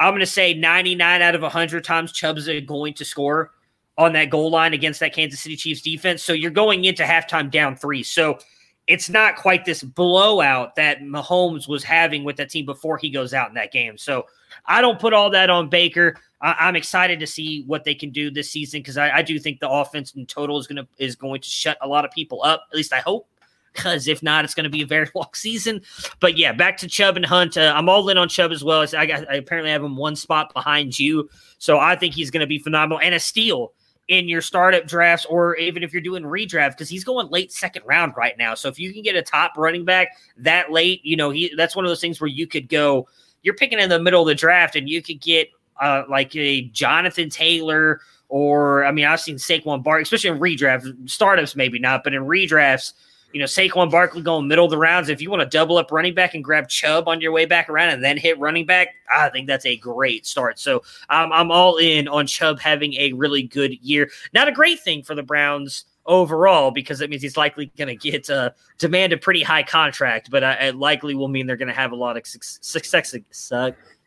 I'm 0.00 0.12
going 0.12 0.20
to 0.20 0.26
say 0.26 0.54
99 0.54 1.22
out 1.22 1.34
of 1.34 1.42
100 1.42 1.84
times 1.84 2.10
Chubb's 2.10 2.48
going 2.66 2.94
to 2.94 3.04
score 3.04 3.52
on 3.98 4.14
that 4.14 4.30
goal 4.30 4.50
line 4.50 4.72
against 4.72 4.98
that 5.00 5.12
Kansas 5.12 5.40
City 5.40 5.56
Chiefs 5.56 5.82
defense. 5.82 6.22
So 6.22 6.32
you're 6.32 6.50
going 6.50 6.86
into 6.86 7.02
halftime 7.04 7.50
down 7.50 7.76
three. 7.76 8.02
So 8.02 8.38
it's 8.86 9.10
not 9.10 9.36
quite 9.36 9.64
this 9.64 9.82
blowout 9.82 10.74
that 10.76 11.00
Mahomes 11.00 11.68
was 11.68 11.84
having 11.84 12.24
with 12.24 12.36
that 12.36 12.48
team 12.48 12.64
before 12.64 12.96
he 12.96 13.10
goes 13.10 13.34
out 13.34 13.48
in 13.48 13.54
that 13.54 13.72
game. 13.72 13.98
So 13.98 14.26
I 14.66 14.80
don't 14.80 14.98
put 14.98 15.12
all 15.12 15.30
that 15.30 15.50
on 15.50 15.68
Baker. 15.68 16.16
I, 16.40 16.68
am 16.68 16.74
excited 16.74 17.20
to 17.20 17.26
see 17.26 17.64
what 17.66 17.84
they 17.84 17.94
can 17.94 18.10
do 18.10 18.30
this 18.30 18.50
season 18.50 18.80
because 18.80 18.96
I, 18.96 19.18
I, 19.18 19.22
do 19.22 19.38
think 19.38 19.60
the 19.60 19.68
offense 19.68 20.14
in 20.14 20.24
total 20.24 20.58
is 20.58 20.66
gonna 20.66 20.88
is 20.96 21.14
going 21.14 21.42
to 21.42 21.48
shut 21.48 21.76
a 21.82 21.86
lot 21.86 22.06
of 22.06 22.10
people 22.10 22.42
up. 22.42 22.64
At 22.72 22.76
least 22.76 22.92
I 22.92 23.00
hope. 23.00 23.28
Because 23.72 24.08
if 24.08 24.22
not, 24.22 24.44
it's 24.44 24.54
going 24.54 24.64
to 24.64 24.70
be 24.70 24.82
a 24.82 24.86
very 24.86 25.08
long 25.14 25.30
season. 25.34 25.82
But 26.18 26.36
yeah, 26.36 26.52
back 26.52 26.76
to 26.78 26.88
Chubb 26.88 27.16
and 27.16 27.24
Hunt. 27.24 27.56
Uh, 27.56 27.72
I'm 27.74 27.88
all 27.88 28.08
in 28.08 28.18
on 28.18 28.28
Chubb 28.28 28.50
as 28.50 28.64
well. 28.64 28.84
I, 28.96 29.06
got, 29.06 29.30
I 29.30 29.36
apparently 29.36 29.70
have 29.70 29.84
him 29.84 29.96
one 29.96 30.16
spot 30.16 30.52
behind 30.52 30.98
you, 30.98 31.28
so 31.58 31.78
I 31.78 31.96
think 31.96 32.14
he's 32.14 32.30
going 32.30 32.40
to 32.40 32.46
be 32.46 32.58
phenomenal 32.58 33.00
and 33.00 33.14
a 33.14 33.20
steal 33.20 33.72
in 34.10 34.28
your 34.28 34.42
startup 34.42 34.88
drafts 34.88 35.24
or 35.26 35.54
even 35.54 35.84
if 35.84 35.92
you're 35.92 36.02
doing 36.02 36.24
redraft 36.24 36.70
because 36.70 36.88
he's 36.88 37.04
going 37.04 37.28
late 37.28 37.52
second 37.52 37.82
round 37.86 38.12
right 38.16 38.36
now. 38.36 38.54
So 38.54 38.68
if 38.68 38.76
you 38.76 38.92
can 38.92 39.02
get 39.02 39.14
a 39.14 39.22
top 39.22 39.56
running 39.56 39.84
back 39.84 40.08
that 40.36 40.72
late, 40.72 41.00
you 41.04 41.16
know, 41.16 41.30
he 41.30 41.54
that's 41.56 41.76
one 41.76 41.84
of 41.84 41.90
those 41.90 42.00
things 42.00 42.20
where 42.20 42.28
you 42.28 42.48
could 42.48 42.68
go, 42.68 43.06
you're 43.42 43.54
picking 43.54 43.78
in 43.78 43.88
the 43.88 44.00
middle 44.00 44.20
of 44.20 44.26
the 44.26 44.34
draft 44.34 44.74
and 44.74 44.88
you 44.88 45.00
could 45.00 45.20
get 45.20 45.48
uh, 45.80 46.02
like 46.08 46.34
a 46.34 46.62
Jonathan 46.70 47.30
Taylor 47.30 48.00
or 48.28 48.84
I 48.84 48.90
mean 48.90 49.04
I've 49.04 49.20
seen 49.20 49.36
Saquon 49.36 49.84
Barkley, 49.84 50.02
especially 50.02 50.30
in 50.30 50.40
redraft 50.40 51.08
startups, 51.08 51.54
maybe 51.54 51.78
not, 51.78 52.02
but 52.02 52.12
in 52.12 52.22
redrafts, 52.24 52.94
you 53.32 53.38
know 53.38 53.46
Saquon 53.46 53.90
Barkley 53.90 54.22
going 54.22 54.48
middle 54.48 54.64
of 54.64 54.70
the 54.70 54.78
rounds. 54.78 55.08
If 55.08 55.20
you 55.20 55.30
want 55.30 55.42
to 55.42 55.48
double 55.48 55.78
up 55.78 55.92
running 55.92 56.14
back 56.14 56.34
and 56.34 56.42
grab 56.42 56.68
Chubb 56.68 57.08
on 57.08 57.20
your 57.20 57.32
way 57.32 57.44
back 57.44 57.68
around 57.68 57.90
and 57.90 58.02
then 58.02 58.16
hit 58.16 58.38
running 58.38 58.66
back, 58.66 58.88
I 59.10 59.28
think 59.28 59.46
that's 59.46 59.66
a 59.66 59.76
great 59.76 60.26
start. 60.26 60.58
So 60.58 60.82
um, 61.08 61.32
I'm 61.32 61.50
all 61.50 61.76
in 61.76 62.08
on 62.08 62.26
Chubb 62.26 62.60
having 62.60 62.94
a 62.94 63.12
really 63.12 63.42
good 63.42 63.74
year. 63.80 64.10
Not 64.34 64.48
a 64.48 64.52
great 64.52 64.80
thing 64.80 65.02
for 65.02 65.14
the 65.14 65.22
Browns 65.22 65.84
overall 66.06 66.70
because 66.70 66.98
that 66.98 67.10
means 67.10 67.22
he's 67.22 67.36
likely 67.36 67.66
going 67.76 67.88
to 67.88 67.96
get 67.96 68.28
uh, 68.30 68.50
demand 68.78 69.12
a 69.12 69.16
pretty 69.16 69.42
high 69.42 69.62
contract, 69.62 70.30
but 70.30 70.42
uh, 70.42 70.56
it 70.60 70.76
likely 70.76 71.14
will 71.14 71.28
mean 71.28 71.46
they're 71.46 71.56
going 71.56 71.68
to 71.68 71.74
have 71.74 71.92
a 71.92 71.96
lot 71.96 72.16
of 72.16 72.26
success. 72.26 72.58
success 72.62 73.14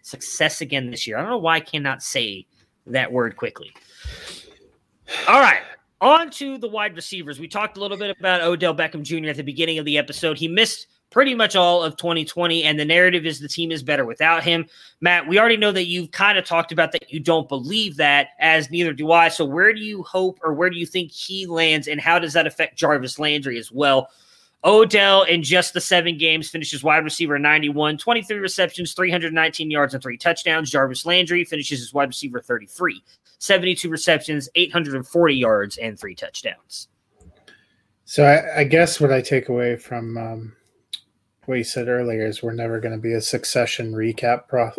success 0.04 0.62
again 0.62 0.92
this 0.92 1.08
year. 1.08 1.18
I 1.18 1.22
don't 1.22 1.30
know 1.30 1.38
why 1.38 1.56
I 1.56 1.60
cannot 1.62 2.04
say 2.04 2.46
that 2.88 3.12
word 3.12 3.38
quickly. 3.38 3.72
All 5.28 5.40
right. 5.40 5.62
On 6.04 6.30
to 6.32 6.58
the 6.58 6.68
wide 6.68 6.98
receivers. 6.98 7.40
We 7.40 7.48
talked 7.48 7.78
a 7.78 7.80
little 7.80 7.96
bit 7.96 8.18
about 8.20 8.42
Odell 8.42 8.76
Beckham 8.76 9.04
Jr. 9.04 9.30
at 9.30 9.38
the 9.38 9.42
beginning 9.42 9.78
of 9.78 9.86
the 9.86 9.98
episode. 9.98 10.38
He 10.38 10.50
missed 10.50 10.88
pretty 11.12 11.34
much 11.34 11.56
all 11.56 11.82
of 11.82 11.96
2020, 11.96 12.62
and 12.66 12.78
the 12.78 12.84
narrative 12.84 13.26
is 13.26 13.40
the 13.40 13.48
team 13.48 13.72
is 13.72 13.82
better 13.82 14.04
without 14.04 14.44
him. 14.44 14.66
Matt, 15.00 15.30
we 15.30 15.40
already 15.40 15.56
know 15.56 15.72
that 15.72 15.86
you've 15.86 16.12
kind 16.12 16.38
of 16.38 16.44
talked 16.44 16.74
about 16.74 16.92
that 16.92 17.14
you 17.14 17.22
don't 17.22 17.48
believe 17.48 17.96
that, 17.96 18.32
as 18.40 18.70
neither 18.70 18.92
do 18.92 19.14
I. 19.14 19.30
So, 19.30 19.46
where 19.46 19.72
do 19.72 19.80
you 19.80 20.04
hope 20.04 20.42
or 20.44 20.54
where 20.54 20.70
do 20.70 20.78
you 20.78 20.86
think 20.86 21.10
he 21.10 21.46
lands, 21.46 21.88
and 21.88 22.02
how 22.02 22.20
does 22.20 22.34
that 22.34 22.48
affect 22.48 22.78
Jarvis 22.78 23.18
Landry 23.18 23.58
as 23.58 23.72
well? 23.72 24.10
Odell, 24.66 25.24
in 25.24 25.42
just 25.42 25.74
the 25.74 25.80
seven 25.80 26.18
games, 26.18 26.50
finishes 26.50 26.84
wide 26.84 27.06
receiver 27.06 27.40
91, 27.40 27.98
23 27.98 28.40
receptions, 28.40 28.94
319 28.94 29.72
yards, 29.72 29.94
and 29.94 30.04
three 30.04 30.18
touchdowns. 30.18 30.70
Jarvis 30.70 31.06
Landry 31.06 31.46
finishes 31.46 31.82
as 31.82 31.94
wide 31.94 32.10
receiver 32.10 32.42
33, 32.42 33.02
72 33.44 33.90
receptions, 33.90 34.48
840 34.56 35.36
yards, 35.36 35.78
and 35.78 36.00
three 36.00 36.16
touchdowns. 36.16 36.88
So 38.06 38.24
I, 38.24 38.62
I 38.62 38.64
guess 38.64 39.02
what 39.02 39.12
I 39.12 39.20
take 39.20 39.50
away 39.50 39.76
from 39.76 40.18
um, 40.18 40.56
what 41.44 41.56
you 41.56 41.66
said 41.66 41.90
earlier 41.90 42.26
is 42.26 42.42
we're 42.42 42.54
never 42.54 42.80
going 42.80 42.94
to 42.96 43.02
be 43.02 43.12
a 43.12 43.20
succession 43.20 43.92
recap 43.92 44.48
pro- 44.48 44.72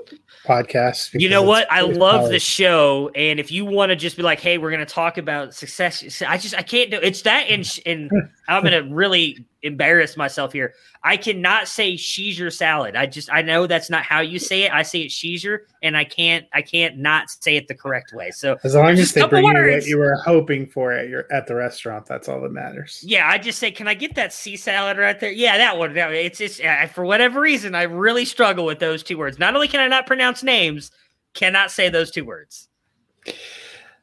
podcast. 0.46 1.10
You 1.12 1.28
know 1.28 1.42
what? 1.42 1.70
I 1.70 1.82
love 1.82 2.30
the 2.30 2.38
show, 2.38 3.10
and 3.14 3.38
if 3.38 3.52
you 3.52 3.66
want 3.66 3.90
to 3.90 3.96
just 3.96 4.16
be 4.16 4.22
like, 4.22 4.40
"Hey, 4.40 4.56
we're 4.56 4.70
going 4.70 4.86
to 4.86 4.86
talk 4.86 5.18
about 5.18 5.54
success," 5.54 6.22
I 6.22 6.38
just 6.38 6.54
I 6.54 6.62
can't 6.62 6.90
do 6.90 6.98
it's 7.02 7.20
that, 7.22 7.48
and 7.50 7.70
and 7.84 8.10
I'm 8.48 8.62
going 8.62 8.82
to 8.82 8.94
really 8.94 9.44
embarrass 9.64 10.16
myself 10.16 10.52
here. 10.52 10.74
I 11.02 11.16
cannot 11.16 11.66
say 11.66 11.96
she's 11.96 12.38
your 12.38 12.50
salad. 12.50 12.94
I 12.94 13.06
just 13.06 13.32
I 13.32 13.42
know 13.42 13.66
that's 13.66 13.90
not 13.90 14.04
how 14.04 14.20
you 14.20 14.38
say 14.38 14.62
it. 14.62 14.72
I 14.72 14.82
say 14.82 15.00
it 15.00 15.10
she's 15.10 15.42
your, 15.42 15.62
and 15.82 15.96
I 15.96 16.04
can't 16.04 16.46
I 16.52 16.62
can't 16.62 16.98
not 16.98 17.30
say 17.30 17.56
it 17.56 17.66
the 17.66 17.74
correct 17.74 18.12
way. 18.12 18.30
So 18.30 18.56
as 18.62 18.74
long 18.74 18.90
as 18.90 19.12
they 19.12 19.26
bring 19.26 19.44
you 19.44 19.52
what 19.52 19.86
you 19.86 19.98
were 19.98 20.16
hoping 20.24 20.66
for 20.66 20.92
at 20.92 21.08
your 21.08 21.30
at 21.32 21.46
the 21.46 21.54
restaurant, 21.54 22.06
that's 22.06 22.28
all 22.28 22.40
that 22.42 22.52
matters. 22.52 23.02
Yeah, 23.06 23.28
I 23.28 23.38
just 23.38 23.58
say, 23.58 23.70
can 23.70 23.88
I 23.88 23.94
get 23.94 24.14
that 24.14 24.32
sea 24.32 24.56
salad 24.56 24.98
right 24.98 25.18
there? 25.18 25.32
Yeah, 25.32 25.58
that 25.58 25.78
one. 25.78 25.94
That, 25.94 26.12
it's 26.12 26.38
just 26.38 26.62
uh, 26.62 26.86
for 26.86 27.04
whatever 27.04 27.40
reason, 27.40 27.74
I 27.74 27.82
really 27.82 28.24
struggle 28.24 28.64
with 28.64 28.78
those 28.78 29.02
two 29.02 29.18
words. 29.18 29.38
Not 29.38 29.54
only 29.54 29.68
can 29.68 29.80
I 29.80 29.88
not 29.88 30.06
pronounce 30.06 30.42
names, 30.42 30.90
cannot 31.32 31.70
say 31.70 31.88
those 31.88 32.10
two 32.10 32.24
words. 32.24 32.68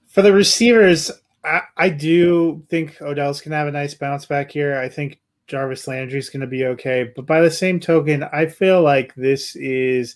For 0.07 0.21
the 0.21 0.33
receivers, 0.33 1.11
I, 1.43 1.61
I 1.77 1.89
do 1.89 2.63
think 2.69 3.01
Odell's 3.01 3.41
can 3.41 3.51
have 3.51 3.67
a 3.67 3.71
nice 3.71 3.93
bounce 3.93 4.25
back 4.25 4.51
here. 4.51 4.77
I 4.77 4.89
think 4.89 5.19
Jarvis 5.51 5.87
Landry 5.87 6.17
is 6.17 6.29
going 6.29 6.41
to 6.41 6.47
be 6.47 6.65
okay. 6.65 7.11
But 7.13 7.25
by 7.25 7.41
the 7.41 7.51
same 7.51 7.79
token, 7.79 8.23
I 8.23 8.45
feel 8.45 8.81
like 8.81 9.13
this 9.15 9.55
is 9.57 10.15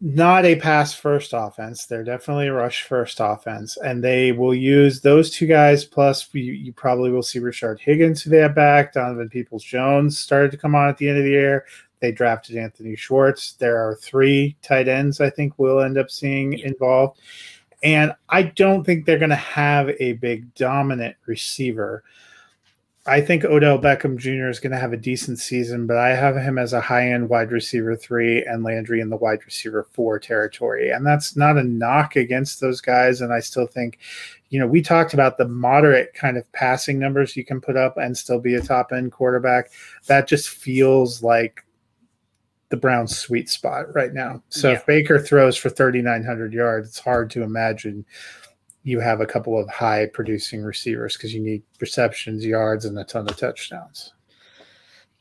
not 0.00 0.46
a 0.46 0.56
pass 0.56 0.94
first 0.94 1.32
offense. 1.34 1.84
They're 1.84 2.04
definitely 2.04 2.46
a 2.46 2.54
rush 2.54 2.84
first 2.84 3.18
offense. 3.20 3.76
And 3.76 4.02
they 4.02 4.32
will 4.32 4.54
use 4.54 5.02
those 5.02 5.30
two 5.30 5.46
guys. 5.46 5.84
Plus, 5.84 6.26
you, 6.32 6.54
you 6.54 6.72
probably 6.72 7.10
will 7.10 7.22
see 7.22 7.38
Rashard 7.38 7.80
Higgins, 7.80 8.22
who 8.22 8.30
they 8.30 8.38
have 8.38 8.54
back. 8.54 8.94
Donovan 8.94 9.28
Peoples 9.28 9.64
Jones 9.64 10.18
started 10.18 10.50
to 10.52 10.56
come 10.56 10.74
on 10.74 10.88
at 10.88 10.96
the 10.96 11.08
end 11.08 11.18
of 11.18 11.24
the 11.24 11.30
year. 11.30 11.66
They 12.00 12.12
drafted 12.12 12.56
Anthony 12.56 12.96
Schwartz. 12.96 13.54
There 13.54 13.76
are 13.76 13.96
three 13.96 14.56
tight 14.62 14.88
ends 14.88 15.20
I 15.20 15.30
think 15.30 15.54
we'll 15.58 15.80
end 15.80 15.98
up 15.98 16.10
seeing 16.10 16.54
involved. 16.54 17.20
And 17.82 18.12
I 18.28 18.42
don't 18.44 18.84
think 18.84 19.04
they're 19.04 19.18
going 19.18 19.28
to 19.30 19.36
have 19.36 19.90
a 20.00 20.14
big 20.14 20.54
dominant 20.54 21.16
receiver. 21.26 22.02
I 23.08 23.22
think 23.22 23.44
Odell 23.44 23.78
Beckham 23.78 24.16
Jr. 24.16 24.48
is 24.48 24.60
going 24.60 24.72
to 24.72 24.78
have 24.78 24.92
a 24.92 24.96
decent 24.96 25.38
season, 25.38 25.86
but 25.86 25.96
I 25.96 26.10
have 26.10 26.36
him 26.36 26.58
as 26.58 26.72
a 26.72 26.80
high 26.80 27.10
end 27.10 27.28
wide 27.28 27.50
receiver 27.50 27.96
three 27.96 28.44
and 28.44 28.62
Landry 28.62 29.00
in 29.00 29.08
the 29.08 29.16
wide 29.16 29.44
receiver 29.44 29.88
four 29.92 30.18
territory. 30.18 30.90
And 30.90 31.06
that's 31.06 31.34
not 31.34 31.56
a 31.56 31.64
knock 31.64 32.16
against 32.16 32.60
those 32.60 32.80
guys. 32.80 33.20
And 33.20 33.32
I 33.32 33.40
still 33.40 33.66
think, 33.66 33.98
you 34.50 34.60
know, 34.60 34.66
we 34.66 34.82
talked 34.82 35.14
about 35.14 35.38
the 35.38 35.48
moderate 35.48 36.12
kind 36.14 36.36
of 36.36 36.50
passing 36.52 36.98
numbers 36.98 37.36
you 37.36 37.44
can 37.44 37.60
put 37.60 37.76
up 37.76 37.96
and 37.96 38.16
still 38.16 38.40
be 38.40 38.54
a 38.54 38.60
top 38.60 38.92
end 38.92 39.12
quarterback. 39.12 39.70
That 40.06 40.28
just 40.28 40.50
feels 40.50 41.22
like 41.22 41.64
the 42.68 42.76
Browns' 42.76 43.16
sweet 43.16 43.48
spot 43.48 43.94
right 43.94 44.12
now. 44.12 44.42
So 44.50 44.68
yeah. 44.68 44.76
if 44.76 44.86
Baker 44.86 45.18
throws 45.18 45.56
for 45.56 45.70
3,900 45.70 46.52
yards, 46.52 46.88
it's 46.88 46.98
hard 46.98 47.30
to 47.30 47.42
imagine 47.42 48.04
you 48.88 49.00
have 49.00 49.20
a 49.20 49.26
couple 49.26 49.58
of 49.58 49.68
high 49.68 50.06
producing 50.06 50.62
receivers 50.62 51.14
because 51.14 51.34
you 51.34 51.40
need 51.40 51.62
receptions, 51.78 52.44
yards, 52.44 52.86
and 52.86 52.98
a 52.98 53.04
ton 53.04 53.28
of 53.28 53.36
touchdowns. 53.36 54.14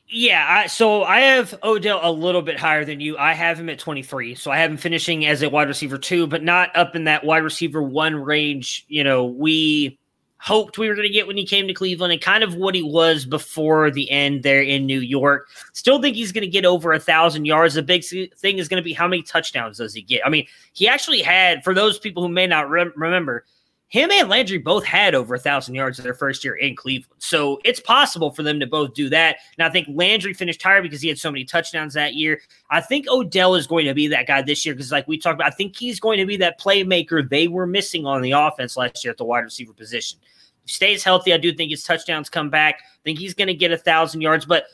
Yeah, 0.07 0.45
I, 0.47 0.68
so 0.68 1.03
I 1.03 1.20
have 1.20 1.59
Odell 1.63 1.99
a 2.01 2.11
little 2.11 2.41
bit 2.41 2.57
higher 2.57 2.86
than 2.86 3.01
you. 3.01 3.18
I 3.18 3.34
have 3.34 3.59
him 3.59 3.68
at 3.68 3.78
23. 3.78 4.36
So 4.36 4.51
I 4.51 4.57
have 4.59 4.72
him 4.72 4.78
finishing 4.78 5.26
as 5.26 5.41
a 5.41 5.49
wide 5.49 5.68
receiver 5.68 5.97
two, 5.97 6.28
but 6.28 6.43
not 6.43 6.74
up 6.78 6.95
in 6.95 7.03
that 7.03 7.26
wide 7.26 7.43
receiver 7.43 7.84
one 7.84 8.15
range. 8.15 8.86
You 8.88 9.03
know, 9.03 9.26
we 9.26 9.99
hoped 10.39 10.78
we 10.78 10.88
were 10.88 10.95
going 10.95 11.07
to 11.07 11.13
get 11.13 11.28
when 11.28 11.36
he 11.36 11.45
came 11.45 11.68
to 11.68 11.74
Cleveland 11.74 12.13
and 12.13 12.22
kind 12.22 12.41
of 12.41 12.55
what 12.55 12.74
he 12.74 12.82
was 12.82 13.26
before 13.26 13.91
the 13.91 14.09
end 14.09 14.43
there 14.43 14.61
in 14.61 14.86
New 14.86 15.01
York. 15.01 15.49
Still 15.74 16.01
think 16.01 16.15
he's 16.15 16.32
going 16.32 16.43
to 16.43 16.47
get 16.47 16.63
over 16.63 16.93
a 16.93 16.99
thousand 16.99 17.43
yards. 17.43 17.74
The 17.74 17.84
big 17.84 18.05
thing 18.05 18.59
is 18.59 18.70
going 18.70 18.82
to 18.82 18.86
be 18.86 18.93
how 18.93 19.09
many 19.09 19.24
touchdowns 19.24 19.80
does 19.80 19.93
he 19.93 20.01
get? 20.01 20.26
I 20.26 20.30
mean, 20.30 20.47
he 20.72 20.88
actually 20.88 21.22
had, 21.22 21.65
for 21.65 21.74
those 21.74 21.99
people 21.99 22.24
who 22.24 22.30
may 22.30 22.47
not 22.47 22.70
re- 22.70 22.91
remember, 22.95 23.43
him 23.89 24.11
and 24.11 24.27
Landry 24.27 24.57
both 24.57 24.83
had 24.83 25.15
over 25.15 25.35
a 25.35 25.39
thousand 25.39 25.75
yards 25.75 25.97
their 25.97 26.13
first 26.13 26.43
year 26.43 26.55
in 26.55 26.75
Cleveland. 26.75 27.13
So 27.19 27.59
it's 27.63 27.79
possible 27.79 28.31
for 28.31 28.43
them 28.43 28.59
to 28.59 28.67
both 28.67 28.93
do 28.93 29.09
that. 29.09 29.38
And 29.57 29.65
I 29.65 29.71
think 29.71 29.88
Landry 29.89 30.33
finished 30.33 30.61
higher 30.61 30.81
because 30.81 31.01
he 31.01 31.07
had 31.07 31.17
so 31.17 31.31
many 31.31 31.45
touchdowns 31.45 31.93
that 31.93 32.13
year. 32.13 32.41
I 32.69 32.81
think 32.81 33.07
Odell 33.07 33.55
is 33.55 33.65
going 33.65 33.85
to 33.85 33.93
be 33.93 34.07
that 34.09 34.27
guy 34.27 34.41
this 34.41 34.65
year 34.65 34.75
because, 34.75 34.91
like 34.91 35.07
we 35.07 35.17
talked 35.17 35.35
about, 35.35 35.47
I 35.47 35.55
think 35.55 35.77
he's 35.77 36.01
going 36.01 36.17
to 36.17 36.25
be 36.25 36.35
that 36.38 36.59
playmaker 36.59 37.27
they 37.27 37.47
were 37.47 37.65
missing 37.65 38.05
on 38.05 38.21
the 38.21 38.31
offense 38.31 38.75
last 38.75 39.05
year 39.05 39.11
at 39.11 39.17
the 39.17 39.25
wide 39.25 39.45
receiver 39.45 39.73
position. 39.73 40.19
He 40.65 40.71
stays 40.73 41.03
healthy, 41.03 41.33
I 41.33 41.38
do 41.38 41.53
think 41.53 41.71
his 41.71 41.83
touchdowns 41.83 42.29
come 42.29 42.49
back. 42.49 42.81
I 42.81 43.03
think 43.05 43.19
he's 43.19 43.33
going 43.33 43.47
to 43.47 43.53
get 43.53 43.71
a 43.71 43.77
thousand 43.77 44.19
yards, 44.19 44.45
but 44.45 44.65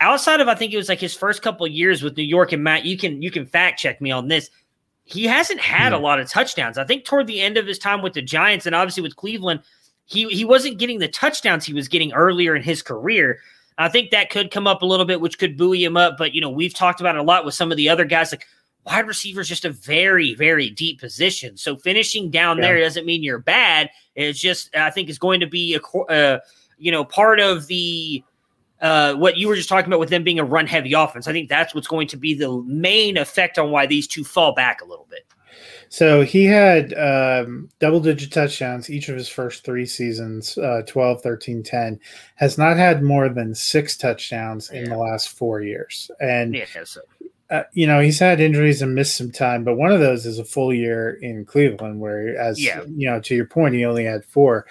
outside 0.00 0.40
of 0.40 0.48
I 0.48 0.56
think 0.56 0.72
it 0.72 0.76
was 0.76 0.88
like 0.88 1.00
his 1.00 1.14
first 1.14 1.42
couple 1.42 1.66
years 1.68 2.02
with 2.02 2.16
New 2.16 2.24
York 2.24 2.52
and 2.52 2.64
Matt, 2.64 2.84
you 2.84 2.98
can 2.98 3.22
you 3.22 3.30
can 3.30 3.46
fact 3.46 3.78
check 3.78 4.00
me 4.00 4.10
on 4.10 4.26
this 4.26 4.50
he 5.08 5.24
hasn't 5.24 5.60
had 5.60 5.94
a 5.94 5.98
lot 5.98 6.20
of 6.20 6.28
touchdowns. 6.28 6.76
I 6.76 6.84
think 6.84 7.06
toward 7.06 7.26
the 7.26 7.40
end 7.40 7.56
of 7.56 7.66
his 7.66 7.78
time 7.78 8.02
with 8.02 8.12
the 8.12 8.20
Giants 8.20 8.66
and 8.66 8.74
obviously 8.74 9.02
with 9.02 9.16
Cleveland, 9.16 9.60
he 10.04 10.26
he 10.28 10.44
wasn't 10.44 10.78
getting 10.78 10.98
the 10.98 11.08
touchdowns 11.08 11.64
he 11.64 11.72
was 11.72 11.88
getting 11.88 12.12
earlier 12.12 12.54
in 12.54 12.62
his 12.62 12.82
career. 12.82 13.40
I 13.78 13.88
think 13.88 14.10
that 14.10 14.28
could 14.28 14.50
come 14.50 14.66
up 14.66 14.82
a 14.82 14.86
little 14.86 15.06
bit, 15.06 15.22
which 15.22 15.38
could 15.38 15.56
buoy 15.56 15.82
him 15.82 15.96
up. 15.96 16.18
But 16.18 16.34
you 16.34 16.42
know, 16.42 16.50
we've 16.50 16.74
talked 16.74 17.00
about 17.00 17.14
it 17.14 17.20
a 17.20 17.22
lot 17.24 17.46
with 17.46 17.54
some 17.54 17.70
of 17.70 17.78
the 17.78 17.88
other 17.88 18.04
guys. 18.04 18.32
Like 18.32 18.46
wide 18.84 19.06
receiver 19.06 19.40
is 19.40 19.48
just 19.48 19.64
a 19.64 19.70
very, 19.70 20.34
very 20.34 20.68
deep 20.68 21.00
position. 21.00 21.56
So 21.56 21.76
finishing 21.76 22.30
down 22.30 22.58
yeah. 22.58 22.64
there 22.64 22.80
doesn't 22.80 23.06
mean 23.06 23.22
you're 23.22 23.38
bad. 23.38 23.88
It's 24.14 24.38
just 24.38 24.76
I 24.76 24.90
think 24.90 25.08
is 25.08 25.18
going 25.18 25.40
to 25.40 25.46
be 25.46 25.74
a 25.74 25.98
uh, 26.12 26.40
you 26.76 26.92
know 26.92 27.04
part 27.04 27.40
of 27.40 27.66
the 27.68 28.22
uh, 28.80 29.14
what 29.14 29.36
you 29.36 29.48
were 29.48 29.56
just 29.56 29.68
talking 29.68 29.88
about 29.88 30.00
with 30.00 30.10
them 30.10 30.24
being 30.24 30.38
a 30.38 30.44
run 30.44 30.66
heavy 30.66 30.92
offense. 30.92 31.26
I 31.26 31.32
think 31.32 31.48
that's 31.48 31.74
what's 31.74 31.88
going 31.88 32.08
to 32.08 32.16
be 32.16 32.34
the 32.34 32.62
main 32.62 33.16
effect 33.16 33.58
on 33.58 33.70
why 33.70 33.86
these 33.86 34.06
two 34.06 34.24
fall 34.24 34.52
back 34.52 34.80
a 34.80 34.84
little 34.84 35.06
bit. 35.10 35.24
So 35.88 36.22
he 36.22 36.44
had 36.44 36.92
um, 36.98 37.70
double 37.78 38.00
digit 38.00 38.30
touchdowns 38.30 38.90
each 38.90 39.08
of 39.08 39.16
his 39.16 39.28
first 39.28 39.64
three 39.64 39.86
seasons 39.86 40.58
uh, 40.58 40.82
12, 40.86 41.22
13, 41.22 41.62
10. 41.62 42.00
Has 42.36 42.58
not 42.58 42.76
had 42.76 43.02
more 43.02 43.28
than 43.28 43.54
six 43.54 43.96
touchdowns 43.96 44.70
in 44.70 44.84
the 44.84 44.98
last 44.98 45.30
four 45.30 45.62
years. 45.62 46.10
And, 46.20 46.54
yeah, 46.54 46.66
so. 46.84 47.00
uh, 47.50 47.62
you 47.72 47.86
know, 47.86 48.00
he's 48.00 48.18
had 48.18 48.40
injuries 48.40 48.82
and 48.82 48.94
missed 48.94 49.16
some 49.16 49.32
time, 49.32 49.64
but 49.64 49.76
one 49.76 49.90
of 49.90 50.00
those 50.00 50.26
is 50.26 50.38
a 50.38 50.44
full 50.44 50.72
year 50.74 51.18
in 51.22 51.44
Cleveland, 51.46 52.00
where, 52.00 52.36
as 52.38 52.62
yeah. 52.62 52.82
you 52.94 53.08
know, 53.08 53.20
to 53.20 53.34
your 53.34 53.46
point, 53.46 53.74
he 53.74 53.84
only 53.84 54.04
had 54.04 54.24
four 54.24 54.66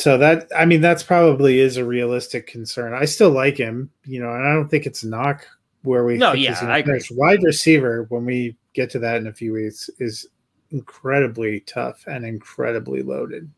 so 0.00 0.16
that 0.16 0.48
I 0.56 0.64
mean 0.64 0.80
that's 0.80 1.02
probably 1.02 1.60
is 1.60 1.76
a 1.76 1.84
realistic 1.84 2.46
concern. 2.46 2.94
I 2.94 3.04
still 3.04 3.30
like 3.30 3.56
him, 3.56 3.90
you 4.04 4.20
know, 4.20 4.32
and 4.32 4.46
I 4.46 4.54
don't 4.54 4.68
think 4.68 4.86
it's 4.86 5.02
a 5.02 5.08
knock 5.08 5.46
where 5.82 6.04
we 6.04 6.16
no, 6.16 6.32
yeah, 6.32 6.58
I 6.62 6.78
agree. 6.78 7.00
Wide 7.12 7.42
receiver 7.42 8.06
when 8.08 8.24
we 8.24 8.56
get 8.72 8.88
to 8.90 8.98
that 9.00 9.16
in 9.16 9.26
a 9.26 9.32
few 9.32 9.52
weeks 9.52 9.90
is 9.98 10.26
incredibly 10.70 11.60
tough 11.60 12.04
and 12.06 12.24
incredibly 12.24 13.02
loaded. 13.02 13.50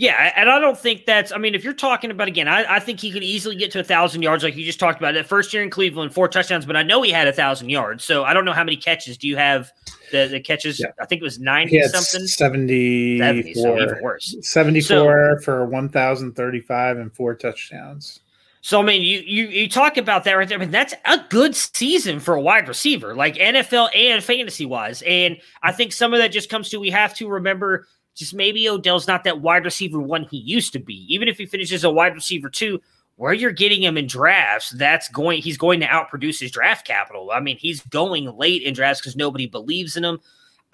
Yeah, 0.00 0.32
and 0.34 0.48
I 0.48 0.58
don't 0.58 0.78
think 0.78 1.04
that's. 1.04 1.30
I 1.30 1.36
mean, 1.36 1.54
if 1.54 1.62
you're 1.62 1.74
talking 1.74 2.10
about 2.10 2.26
again, 2.26 2.48
I, 2.48 2.76
I 2.76 2.80
think 2.80 3.00
he 3.00 3.10
could 3.10 3.22
easily 3.22 3.54
get 3.54 3.70
to 3.72 3.80
a 3.80 3.84
thousand 3.84 4.22
yards, 4.22 4.42
like 4.42 4.56
you 4.56 4.64
just 4.64 4.80
talked 4.80 4.98
about. 4.98 5.12
That 5.12 5.26
first 5.26 5.52
year 5.52 5.62
in 5.62 5.68
Cleveland, 5.68 6.14
four 6.14 6.26
touchdowns, 6.26 6.64
but 6.64 6.74
I 6.74 6.82
know 6.82 7.02
he 7.02 7.10
had 7.10 7.28
a 7.28 7.34
thousand 7.34 7.68
yards. 7.68 8.02
So 8.02 8.24
I 8.24 8.32
don't 8.32 8.46
know 8.46 8.54
how 8.54 8.64
many 8.64 8.78
catches. 8.78 9.18
Do 9.18 9.28
you 9.28 9.36
have 9.36 9.70
the, 10.10 10.26
the 10.26 10.40
catches? 10.40 10.80
Yeah. 10.80 10.86
I 10.98 11.04
think 11.04 11.20
it 11.20 11.24
was 11.24 11.38
ninety 11.38 11.82
something. 11.82 12.26
74. 12.26 13.26
70, 13.26 13.54
so 13.54 13.78
even 13.78 14.02
worse. 14.02 14.36
Seventy-four 14.40 15.36
so, 15.38 15.44
for 15.44 15.66
one 15.66 15.90
thousand 15.90 16.32
thirty-five 16.32 16.96
and 16.96 17.12
four 17.12 17.34
touchdowns. 17.34 18.20
So 18.62 18.80
I 18.80 18.82
mean, 18.82 19.02
you 19.02 19.20
you 19.20 19.48
you 19.48 19.68
talk 19.68 19.98
about 19.98 20.24
that 20.24 20.32
right 20.32 20.48
there. 20.48 20.56
I 20.56 20.60
mean, 20.62 20.70
that's 20.70 20.94
a 21.04 21.18
good 21.28 21.54
season 21.54 22.20
for 22.20 22.34
a 22.34 22.40
wide 22.40 22.68
receiver, 22.68 23.14
like 23.14 23.34
NFL 23.34 23.94
and 23.94 24.24
fantasy 24.24 24.64
wise. 24.64 25.02
And 25.02 25.36
I 25.62 25.72
think 25.72 25.92
some 25.92 26.14
of 26.14 26.20
that 26.20 26.28
just 26.28 26.48
comes 26.48 26.70
to 26.70 26.80
we 26.80 26.88
have 26.88 27.14
to 27.16 27.28
remember 27.28 27.86
just 28.20 28.34
maybe 28.34 28.68
Odell's 28.68 29.08
not 29.08 29.24
that 29.24 29.40
wide 29.40 29.64
receiver 29.64 29.98
one 29.98 30.24
he 30.24 30.36
used 30.36 30.74
to 30.74 30.78
be. 30.78 31.06
Even 31.08 31.26
if 31.26 31.38
he 31.38 31.46
finishes 31.46 31.84
a 31.84 31.90
wide 31.90 32.14
receiver 32.14 32.50
two, 32.50 32.78
where 33.16 33.32
you're 33.32 33.50
getting 33.50 33.82
him 33.82 33.96
in 33.96 34.06
drafts, 34.06 34.70
that's 34.70 35.08
going 35.08 35.40
he's 35.40 35.56
going 35.56 35.80
to 35.80 35.86
outproduce 35.86 36.38
his 36.38 36.50
draft 36.50 36.86
capital. 36.86 37.30
I 37.32 37.40
mean, 37.40 37.56
he's 37.56 37.80
going 37.86 38.26
late 38.36 38.62
in 38.62 38.74
drafts 38.74 39.00
because 39.00 39.16
nobody 39.16 39.46
believes 39.46 39.96
in 39.96 40.04
him. 40.04 40.20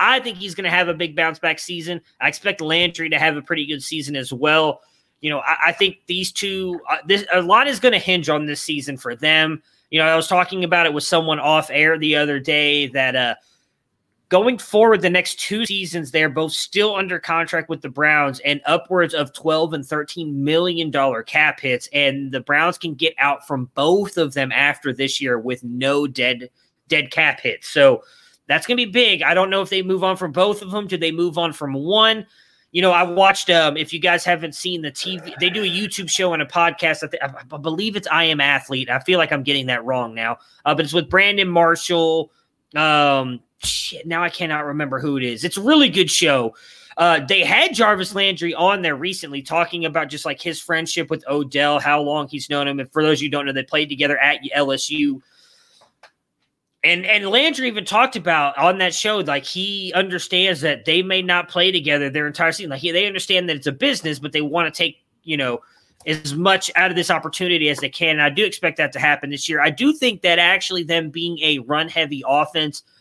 I 0.00 0.18
think 0.18 0.38
he's 0.38 0.56
going 0.56 0.64
to 0.64 0.70
have 0.70 0.88
a 0.88 0.94
big 0.94 1.14
bounce 1.14 1.38
back 1.38 1.60
season. 1.60 2.00
I 2.20 2.26
expect 2.26 2.60
Landry 2.60 3.08
to 3.10 3.18
have 3.18 3.36
a 3.36 3.42
pretty 3.42 3.64
good 3.64 3.82
season 3.82 4.16
as 4.16 4.32
well. 4.32 4.80
You 5.20 5.30
know, 5.30 5.38
I, 5.38 5.68
I 5.68 5.72
think 5.72 5.98
these 6.06 6.32
two, 6.32 6.80
uh, 6.90 6.96
this 7.06 7.24
a 7.32 7.40
lot 7.42 7.68
is 7.68 7.78
going 7.78 7.92
to 7.92 7.98
hinge 7.98 8.28
on 8.28 8.46
this 8.46 8.60
season 8.60 8.96
for 8.96 9.14
them. 9.14 9.62
You 9.90 10.00
know, 10.00 10.06
I 10.06 10.16
was 10.16 10.26
talking 10.26 10.64
about 10.64 10.86
it 10.86 10.92
with 10.92 11.04
someone 11.04 11.38
off 11.38 11.70
air 11.70 11.96
the 11.96 12.16
other 12.16 12.40
day 12.40 12.88
that 12.88 13.14
uh, 13.14 13.34
Going 14.28 14.58
forward, 14.58 15.02
the 15.02 15.10
next 15.10 15.38
two 15.38 15.64
seasons, 15.66 16.10
they're 16.10 16.28
both 16.28 16.50
still 16.52 16.96
under 16.96 17.20
contract 17.20 17.68
with 17.68 17.80
the 17.80 17.88
Browns 17.88 18.40
and 18.40 18.60
upwards 18.66 19.14
of 19.14 19.32
12 19.32 19.72
and 19.72 19.86
13 19.86 20.42
million 20.42 20.90
dollar 20.90 21.22
cap 21.22 21.60
hits. 21.60 21.88
And 21.92 22.32
the 22.32 22.40
Browns 22.40 22.76
can 22.76 22.94
get 22.94 23.14
out 23.18 23.46
from 23.46 23.70
both 23.74 24.16
of 24.16 24.34
them 24.34 24.50
after 24.50 24.92
this 24.92 25.20
year 25.20 25.38
with 25.38 25.62
no 25.62 26.08
dead 26.08 26.50
dead 26.88 27.12
cap 27.12 27.40
hits. 27.40 27.68
So 27.68 28.02
that's 28.48 28.66
gonna 28.66 28.76
be 28.76 28.86
big. 28.86 29.22
I 29.22 29.32
don't 29.32 29.50
know 29.50 29.62
if 29.62 29.70
they 29.70 29.82
move 29.82 30.02
on 30.02 30.16
from 30.16 30.32
both 30.32 30.60
of 30.60 30.72
them. 30.72 30.88
Do 30.88 30.96
they 30.96 31.12
move 31.12 31.38
on 31.38 31.52
from 31.52 31.74
one? 31.74 32.26
You 32.72 32.82
know, 32.82 32.90
I 32.90 33.04
watched. 33.04 33.48
Um, 33.48 33.76
if 33.76 33.92
you 33.92 34.00
guys 34.00 34.24
haven't 34.24 34.54
seen 34.54 34.82
the 34.82 34.90
TV, 34.90 35.34
they 35.38 35.50
do 35.50 35.62
a 35.62 35.66
YouTube 35.66 36.10
show 36.10 36.32
and 36.32 36.42
a 36.42 36.46
podcast. 36.46 37.04
I, 37.04 37.06
th- 37.06 37.22
I 37.52 37.56
believe 37.58 37.96
it's 37.96 38.08
I 38.08 38.24
Am 38.24 38.40
Athlete. 38.40 38.90
I 38.90 38.98
feel 38.98 39.18
like 39.18 39.32
I'm 39.32 39.44
getting 39.44 39.66
that 39.66 39.84
wrong 39.84 40.14
now, 40.14 40.38
uh, 40.64 40.74
but 40.74 40.84
it's 40.84 40.92
with 40.92 41.08
Brandon 41.08 41.48
Marshall, 41.48 42.32
um, 42.76 43.40
shit, 43.58 44.06
now 44.06 44.22
I 44.22 44.28
cannot 44.28 44.66
remember 44.66 44.98
who 44.98 45.16
it 45.16 45.22
is. 45.22 45.44
It's 45.44 45.56
a 45.56 45.62
really 45.62 45.88
good 45.88 46.10
show. 46.10 46.54
Uh, 46.96 47.20
they 47.26 47.44
had 47.44 47.74
Jarvis 47.74 48.14
Landry 48.14 48.54
on 48.54 48.80
there 48.80 48.96
recently 48.96 49.42
talking 49.42 49.84
about 49.84 50.08
just 50.08 50.24
like 50.24 50.40
his 50.40 50.60
friendship 50.60 51.10
with 51.10 51.24
Odell, 51.28 51.78
how 51.78 52.00
long 52.00 52.26
he's 52.26 52.48
known 52.48 52.66
him. 52.66 52.80
And 52.80 52.90
for 52.90 53.02
those 53.02 53.20
you 53.20 53.28
don't 53.28 53.44
know, 53.44 53.52
they 53.52 53.62
played 53.62 53.90
together 53.90 54.18
at 54.18 54.40
LSU. 54.54 55.20
And 56.82 57.04
and 57.04 57.28
Landry 57.28 57.68
even 57.68 57.84
talked 57.84 58.16
about 58.16 58.56
on 58.56 58.78
that 58.78 58.94
show, 58.94 59.18
like 59.18 59.44
he 59.44 59.92
understands 59.94 60.62
that 60.62 60.84
they 60.84 61.02
may 61.02 61.20
not 61.20 61.48
play 61.48 61.70
together 61.70 62.08
their 62.08 62.26
entire 62.26 62.52
season. 62.52 62.70
Like 62.70 62.80
he, 62.80 62.92
they 62.92 63.06
understand 63.06 63.48
that 63.48 63.56
it's 63.56 63.66
a 63.66 63.72
business, 63.72 64.18
but 64.18 64.32
they 64.32 64.40
want 64.40 64.72
to 64.72 64.76
take, 64.76 65.04
you 65.22 65.36
know, 65.36 65.60
as 66.06 66.34
much 66.34 66.70
out 66.76 66.90
of 66.90 66.96
this 66.96 67.10
opportunity 67.10 67.68
as 67.68 67.78
they 67.78 67.88
can. 67.88 68.10
And 68.10 68.22
I 68.22 68.30
do 68.30 68.44
expect 68.44 68.76
that 68.76 68.92
to 68.92 68.98
happen 68.98 69.30
this 69.30 69.48
year. 69.48 69.60
I 69.60 69.70
do 69.70 69.92
think 69.92 70.22
that 70.22 70.38
actually 70.38 70.84
them 70.84 71.10
being 71.10 71.38
a 71.40 71.58
run 71.60 71.88
heavy 71.88 72.22
offense– 72.26 72.82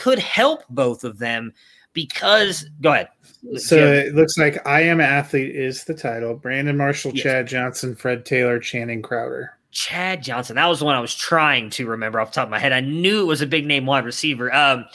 could 0.00 0.18
help 0.18 0.64
both 0.70 1.04
of 1.04 1.18
them 1.18 1.52
because 1.92 2.64
go 2.80 2.92
ahead. 2.92 3.08
So 3.56 3.76
it 3.76 4.14
looks 4.14 4.36
like 4.38 4.66
I 4.66 4.80
am 4.82 5.00
athlete 5.00 5.54
is 5.54 5.84
the 5.84 5.94
title. 5.94 6.34
Brandon 6.34 6.76
Marshall, 6.76 7.12
yes. 7.14 7.22
Chad 7.22 7.46
Johnson, 7.46 7.94
Fred 7.94 8.24
Taylor, 8.24 8.58
Channing 8.58 9.02
Crowder. 9.02 9.56
Chad 9.72 10.22
Johnson. 10.22 10.56
That 10.56 10.66
was 10.66 10.80
the 10.80 10.84
one 10.86 10.96
I 10.96 11.00
was 11.00 11.14
trying 11.14 11.70
to 11.70 11.86
remember 11.86 12.18
off 12.18 12.30
the 12.30 12.36
top 12.36 12.44
of 12.46 12.50
my 12.50 12.58
head. 12.58 12.72
I 12.72 12.80
knew 12.80 13.20
it 13.20 13.26
was 13.26 13.40
a 13.40 13.46
big 13.46 13.66
name 13.66 13.86
wide 13.86 14.04
receiver. 14.04 14.52
Um, 14.54 14.86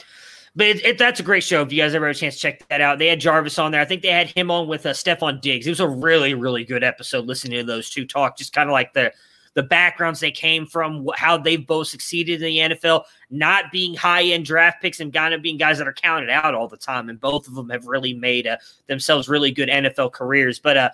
but 0.56 0.66
it, 0.66 0.84
it, 0.84 0.98
that's 0.98 1.20
a 1.20 1.22
great 1.22 1.44
show. 1.44 1.60
If 1.62 1.70
you 1.70 1.82
guys 1.82 1.94
ever 1.94 2.06
have 2.06 2.16
a 2.16 2.18
chance 2.18 2.34
to 2.36 2.40
check 2.40 2.66
that 2.68 2.80
out, 2.80 2.98
they 2.98 3.06
had 3.06 3.20
Jarvis 3.20 3.58
on 3.58 3.72
there. 3.72 3.80
I 3.80 3.84
think 3.84 4.00
they 4.00 4.10
had 4.10 4.28
him 4.28 4.50
on 4.50 4.66
with 4.66 4.86
uh, 4.86 4.90
Stefon 4.90 5.42
Diggs. 5.42 5.66
It 5.66 5.70
was 5.70 5.80
a 5.80 5.88
really, 5.88 6.32
really 6.32 6.64
good 6.64 6.82
episode 6.82 7.26
listening 7.26 7.58
to 7.58 7.64
those 7.64 7.90
two 7.90 8.06
talk, 8.06 8.38
just 8.38 8.54
kind 8.54 8.68
of 8.68 8.72
like 8.72 8.94
the 8.94 9.12
the 9.56 9.62
backgrounds 9.62 10.20
they 10.20 10.30
came 10.30 10.66
from, 10.66 11.08
how 11.16 11.38
they've 11.38 11.66
both 11.66 11.88
succeeded 11.88 12.42
in 12.42 12.46
the 12.70 12.76
NFL, 12.76 13.04
not 13.30 13.72
being 13.72 13.94
high 13.94 14.22
end 14.22 14.44
draft 14.44 14.82
picks 14.82 15.00
and 15.00 15.12
kind 15.12 15.32
of 15.32 15.40
being 15.40 15.56
guys 15.56 15.78
that 15.78 15.88
are 15.88 15.94
counted 15.94 16.28
out 16.28 16.54
all 16.54 16.68
the 16.68 16.76
time. 16.76 17.08
And 17.08 17.18
both 17.18 17.48
of 17.48 17.54
them 17.54 17.70
have 17.70 17.86
really 17.86 18.12
made 18.12 18.46
uh, 18.46 18.58
themselves 18.86 19.30
really 19.30 19.50
good 19.50 19.70
NFL 19.70 20.12
careers. 20.12 20.58
But 20.58 20.76
uh, 20.76 20.90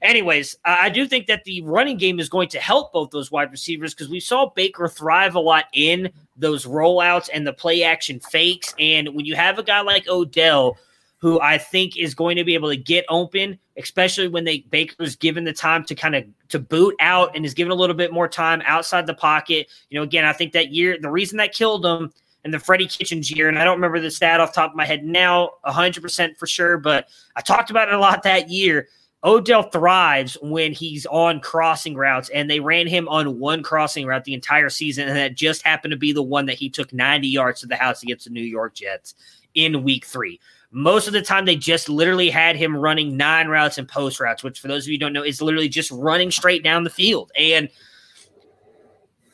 anyways, 0.00 0.56
I 0.64 0.88
do 0.88 1.06
think 1.06 1.26
that 1.26 1.44
the 1.44 1.60
running 1.62 1.98
game 1.98 2.18
is 2.18 2.30
going 2.30 2.48
to 2.48 2.58
help 2.58 2.94
both 2.94 3.10
those 3.10 3.30
wide 3.30 3.50
receivers 3.50 3.94
because 3.94 4.08
we 4.08 4.20
saw 4.20 4.50
Baker 4.56 4.88
thrive 4.88 5.34
a 5.34 5.40
lot 5.40 5.66
in 5.74 6.10
those 6.38 6.64
rollouts 6.64 7.28
and 7.32 7.46
the 7.46 7.52
play 7.52 7.82
action 7.82 8.20
fakes. 8.20 8.74
And 8.78 9.14
when 9.14 9.26
you 9.26 9.34
have 9.34 9.58
a 9.58 9.62
guy 9.62 9.80
like 9.80 10.08
Odell, 10.08 10.78
who 11.18 11.40
I 11.40 11.58
think 11.58 11.96
is 11.96 12.14
going 12.14 12.36
to 12.36 12.44
be 12.44 12.54
able 12.54 12.68
to 12.68 12.76
get 12.76 13.04
open, 13.08 13.58
especially 13.76 14.28
when 14.28 14.44
they 14.44 14.60
Baker's 14.70 15.16
given 15.16 15.44
the 15.44 15.52
time 15.52 15.84
to 15.84 15.94
kind 15.94 16.14
of 16.14 16.24
to 16.50 16.58
boot 16.60 16.94
out 17.00 17.34
and 17.34 17.44
is 17.44 17.54
given 17.54 17.72
a 17.72 17.74
little 17.74 17.96
bit 17.96 18.12
more 18.12 18.28
time 18.28 18.62
outside 18.64 19.06
the 19.06 19.14
pocket. 19.14 19.68
You 19.90 19.98
know, 19.98 20.04
again, 20.04 20.24
I 20.24 20.32
think 20.32 20.52
that 20.52 20.72
year 20.72 20.96
the 21.00 21.10
reason 21.10 21.38
that 21.38 21.52
killed 21.52 21.84
him 21.84 22.12
and 22.44 22.54
the 22.54 22.60
Freddie 22.60 22.86
Kitchens 22.86 23.32
year, 23.32 23.48
and 23.48 23.58
I 23.58 23.64
don't 23.64 23.76
remember 23.76 23.98
the 23.98 24.12
stat 24.12 24.40
off 24.40 24.54
top 24.54 24.70
of 24.70 24.76
my 24.76 24.84
head 24.84 25.04
now, 25.04 25.50
hundred 25.64 26.02
percent 26.02 26.38
for 26.38 26.46
sure, 26.46 26.78
but 26.78 27.08
I 27.34 27.40
talked 27.40 27.70
about 27.70 27.88
it 27.88 27.94
a 27.94 27.98
lot 27.98 28.22
that 28.22 28.48
year. 28.48 28.88
Odell 29.24 29.64
thrives 29.64 30.36
when 30.40 30.72
he's 30.72 31.04
on 31.06 31.40
crossing 31.40 31.96
routes, 31.96 32.28
and 32.28 32.48
they 32.48 32.60
ran 32.60 32.86
him 32.86 33.08
on 33.08 33.38
one 33.38 33.62
crossing 33.62 34.06
route 34.06 34.24
the 34.24 34.34
entire 34.34 34.68
season, 34.68 35.08
and 35.08 35.16
that 35.16 35.34
just 35.34 35.62
happened 35.62 35.90
to 35.90 35.96
be 35.96 36.12
the 36.12 36.22
one 36.22 36.46
that 36.46 36.56
he 36.56 36.70
took 36.70 36.92
90 36.92 37.26
yards 37.26 37.60
to 37.60 37.66
the 37.66 37.76
house 37.76 38.02
against 38.02 38.26
the 38.26 38.30
New 38.30 38.40
York 38.40 38.74
Jets 38.74 39.14
in 39.54 39.82
week 39.82 40.04
three. 40.04 40.38
Most 40.70 41.08
of 41.08 41.14
the 41.14 41.22
time, 41.22 41.46
they 41.46 41.56
just 41.56 41.88
literally 41.88 42.30
had 42.30 42.54
him 42.54 42.76
running 42.76 43.16
nine 43.16 43.48
routes 43.48 43.78
and 43.78 43.88
post 43.88 44.20
routes, 44.20 44.44
which, 44.44 44.60
for 44.60 44.68
those 44.68 44.84
of 44.84 44.88
you 44.88 44.94
who 44.94 44.98
don't 44.98 45.14
know, 45.14 45.24
is 45.24 45.42
literally 45.42 45.68
just 45.68 45.90
running 45.90 46.30
straight 46.30 46.62
down 46.62 46.84
the 46.84 46.90
field. 46.90 47.32
And 47.36 47.68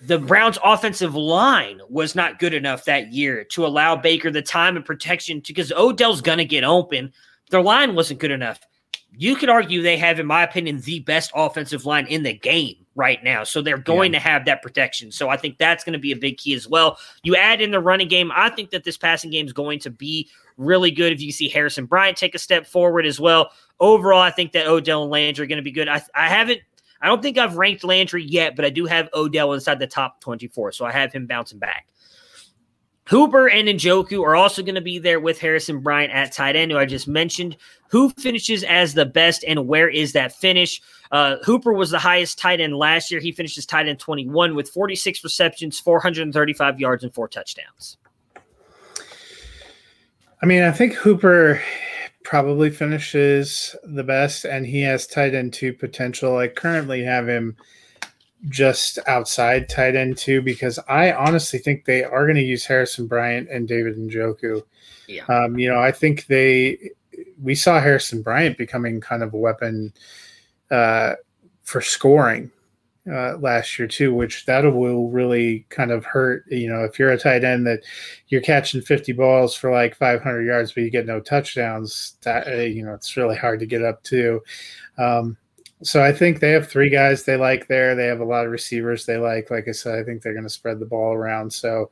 the 0.01 0.18
Browns' 0.18 0.59
offensive 0.64 1.14
line 1.14 1.80
was 1.89 2.14
not 2.14 2.39
good 2.39 2.55
enough 2.55 2.85
that 2.85 3.12
year 3.12 3.45
to 3.45 3.66
allow 3.66 3.97
Baker 3.97 4.30
the 4.30 4.43
time 4.43 4.76
and 4.76 4.85
protection 4.85 5.43
because 5.45 5.72
Odell's 5.72 6.20
going 6.20 6.39
to 6.39 6.45
get 6.45 6.62
open. 6.62 7.12
Their 7.51 7.62
line 7.62 7.95
wasn't 7.95 8.20
good 8.20 8.30
enough. 8.30 8.61
You 9.17 9.37
could 9.37 9.49
argue 9.49 9.83
they 9.83 9.97
have, 9.97 10.19
in 10.19 10.27
my 10.27 10.43
opinion, 10.43 10.81
the 10.81 11.01
best 11.01 11.31
offensive 11.35 11.87
line 11.87 12.07
in 12.07 12.23
the 12.23 12.33
game 12.33 12.77
right 12.95 13.23
now. 13.23 13.45
So 13.45 13.61
they're 13.61 13.79
going 13.79 14.12
yeah. 14.12 14.19
to 14.19 14.29
have 14.29 14.45
that 14.45 14.62
protection. 14.62 15.11
So 15.11 15.29
I 15.29 15.37
think 15.37 15.59
that's 15.59 15.85
going 15.85 15.95
to 15.95 15.99
be 15.99 16.12
a 16.12 16.17
big 16.17 16.39
key 16.39 16.55
as 16.55 16.69
well. 16.69 16.99
You 17.23 17.37
add 17.37 17.61
in 17.61 17.71
the 17.71 17.81
running 17.81 18.09
game. 18.09 18.31
I 18.35 18.51
think 18.51 18.71
that 18.71 18.85
this 18.85 18.97
passing 18.97 19.31
game 19.31 19.47
is 19.47 19.53
going 19.53 19.81
to 19.81 19.91
be 19.91 20.29
really 20.57 20.91
good 20.91 21.12
if 21.12 21.21
you 21.21 21.33
see 21.33 21.49
Harrison 21.49 21.87
Bryant 21.87 22.17
take 22.17 22.35
a 22.35 22.39
step 22.39 22.67
forward 22.67 23.07
as 23.07 23.19
well. 23.19 23.51
Overall, 23.81 24.21
I 24.21 24.31
think 24.31 24.53
that 24.53 24.67
Odell 24.67 25.03
and 25.03 25.11
Landry 25.11 25.45
are 25.45 25.49
going 25.49 25.57
to 25.57 25.62
be 25.62 25.73
good. 25.73 25.89
I, 25.89 26.01
I 26.15 26.29
haven't, 26.29 26.61
I 27.01 27.09
don't 27.09 27.23
think 27.23 27.39
I've 27.39 27.57
ranked 27.57 27.85
Landry 27.85 28.25
yet, 28.25 28.55
but 28.57 28.65
I 28.65 28.71
do 28.71 28.87
have 28.87 29.09
Odell 29.15 29.53
inside 29.53 29.79
the 29.79 29.87
top 29.87 30.21
24. 30.21 30.73
So 30.73 30.87
I 30.87 30.93
have 30.93 31.12
him 31.12 31.27
bouncing 31.27 31.59
back. 31.59 31.87
Hooper 33.07 33.51
and 33.51 33.69
Njoku 33.69 34.23
are 34.25 34.35
also 34.35 34.63
going 34.63 34.77
to 34.77 34.81
be 34.81 34.99
there 34.99 35.21
with 35.21 35.39
Harrison 35.39 35.81
Bryant 35.81 36.13
at 36.13 36.33
tight 36.33 36.57
end, 36.57 36.71
who 36.71 36.79
I 36.79 36.87
just 36.87 37.07
mentioned. 37.07 37.57
Who 37.89 38.11
finishes 38.11 38.65
as 38.65 38.95
the 38.95 39.05
best 39.05 39.45
and 39.47 39.69
where 39.69 39.89
is 39.89 40.15
that 40.15 40.33
finish? 40.33 40.81
Uh, 41.13 41.37
Hooper 41.45 41.75
was 41.75 41.91
the 41.91 41.99
highest 41.99 42.39
tight 42.39 42.61
end 42.61 42.77
last 42.77 43.11
year. 43.11 43.21
He 43.21 43.31
finishes 43.31 43.67
tight 43.67 43.89
end 43.89 43.99
21 43.99 44.55
with 44.55 44.71
46 44.71 45.23
receptions, 45.23 45.79
435 45.79 46.81
yards, 46.81 47.05
and 47.05 47.15
four 47.15 47.29
touchdowns. 47.29 47.99
I 50.43 50.47
mean, 50.47 50.63
I 50.63 50.73
think 50.73 50.95
Hooper 50.95 51.63
probably 52.23 52.71
finishes 52.71 53.77
the 53.85 54.03
best, 54.03 54.47
and 54.47 54.67
he 54.67 54.81
has 54.81 55.07
tight 55.07 55.35
end 55.35 55.53
two 55.53 55.75
potential. 55.75 56.39
I 56.39 56.49
currently 56.49 57.05
have 57.05 57.29
him 57.29 57.57
just 58.49 58.99
outside 59.07 59.69
tight 59.69 59.97
end 59.97 60.17
too, 60.17 60.43
because 60.43 60.79
I 60.89 61.13
honestly 61.13 61.59
think 61.59 61.85
they 61.85 62.05
are 62.05 62.25
going 62.27 62.37
to 62.37 62.43
use 62.43 62.65
Harrison 62.65 63.07
Bryant 63.07 63.49
and 63.51 63.67
David 63.69 63.97
Njoku. 63.97 64.63
Yeah. 65.09 65.25
Um, 65.27 65.59
you 65.59 65.69
know, 65.69 65.79
I 65.79 65.93
think 65.93 66.27
they 66.27 66.91
we 67.43 67.55
saw 67.55 67.81
Harrison 67.81 68.23
Bryant 68.23 68.59
becoming 68.59 69.01
kind 69.01 69.23
of 69.23 69.35
a 69.35 69.39
weapon 69.39 69.93
uh, 70.71 71.15
for 71.63 71.81
scoring 71.81 72.51
uh, 73.11 73.37
last 73.39 73.79
year 73.79 73.87
too, 73.87 74.15
which 74.15 74.47
that 74.47 74.63
will 74.65 75.11
really 75.11 75.67
kind 75.69 75.91
of 75.91 76.05
hurt. 76.05 76.45
You 76.51 76.69
know, 76.69 76.85
if 76.85 76.99
you're 76.99 77.13
a 77.13 77.19
tight 77.19 77.45
end 77.45 77.67
that 77.67 77.81
you're 78.29 78.41
catching 78.41 78.81
50 78.81 79.13
balls 79.13 79.55
for 79.55 79.71
like 79.71 79.95
500 79.97 80.43
yards, 80.43 80.73
but 80.73 80.83
you 80.83 80.91
get 80.91 81.07
no 81.07 81.21
touchdowns, 81.21 82.17
that 82.23 82.47
uh, 82.49 82.63
you 82.63 82.85
know 82.85 82.95
it's 82.95 83.17
really 83.17 83.37
hard 83.37 83.61
to 83.61 83.67
get 83.67 83.83
up 83.83 84.03
to. 84.05 84.43
Um, 84.99 85.37
so 85.85 86.03
I 86.03 86.12
think 86.12 86.41
they 86.41 86.51
have 86.51 86.68
three 86.68 86.89
guys 86.89 87.24
they 87.24 87.37
like 87.37 87.68
there. 87.68 87.95
They 87.95 88.07
have 88.07 88.20
a 88.20 88.24
lot 88.24 88.47
of 88.47 88.53
receivers 88.53 89.05
they 89.05 89.18
like. 89.18 89.51
Like 89.51 89.68
I 89.68 89.72
said, 89.72 89.99
I 89.99 90.03
think 90.03 90.22
they're 90.22 90.32
going 90.32 90.45
to 90.45 90.51
spread 90.51 90.78
the 90.78 90.87
ball 90.87 91.12
around. 91.12 91.53
So 91.53 91.91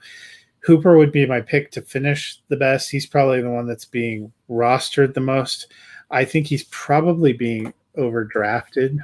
Hooper 0.61 0.97
would 0.97 1.12
be 1.12 1.26
my 1.26 1.40
pick 1.40 1.70
to 1.72 1.82
finish 1.82 2.40
the 2.49 2.57
best. 2.57 2.90
He's 2.90 3.07
probably 3.07 3.43
the 3.43 3.51
one 3.51 3.66
that's 3.66 3.84
being 3.84 4.32
rostered 4.49 5.12
the 5.12 5.20
most. 5.20 5.72
I 6.11 6.24
think 6.24 6.47
he's 6.47 6.64
probably 6.64 7.32
being 7.32 7.72
overdrafted. 7.99 8.99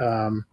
Um, 0.00 0.46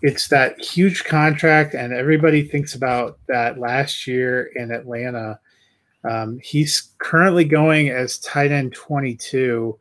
it's 0.00 0.28
that 0.28 0.58
huge 0.60 1.04
contract, 1.04 1.74
and 1.74 1.92
everybody 1.92 2.42
thinks 2.42 2.74
about 2.74 3.18
that 3.28 3.58
last 3.58 4.06
year 4.06 4.50
in 4.56 4.70
Atlanta. 4.70 5.38
Um, 6.04 6.40
he's 6.42 6.92
currently 6.98 7.44
going 7.44 7.90
as 7.90 8.18
tight 8.18 8.50
end 8.50 8.74
22. 8.74 9.78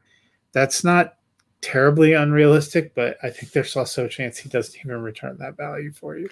That's 0.53 0.83
not 0.83 1.15
terribly 1.62 2.14
unrealistic, 2.14 2.93
but 2.95 3.18
I 3.24 3.30
think 3.30 3.51
there's 3.51 3.76
also 3.76 4.05
a 4.05 4.09
chance 4.09 4.38
he 4.38 4.49
doesn't 4.49 4.80
even 4.84 5.01
return 5.01 5.38
that 5.39 5.57
value 5.57 5.91
for 5.91 6.18
you. 6.18 6.30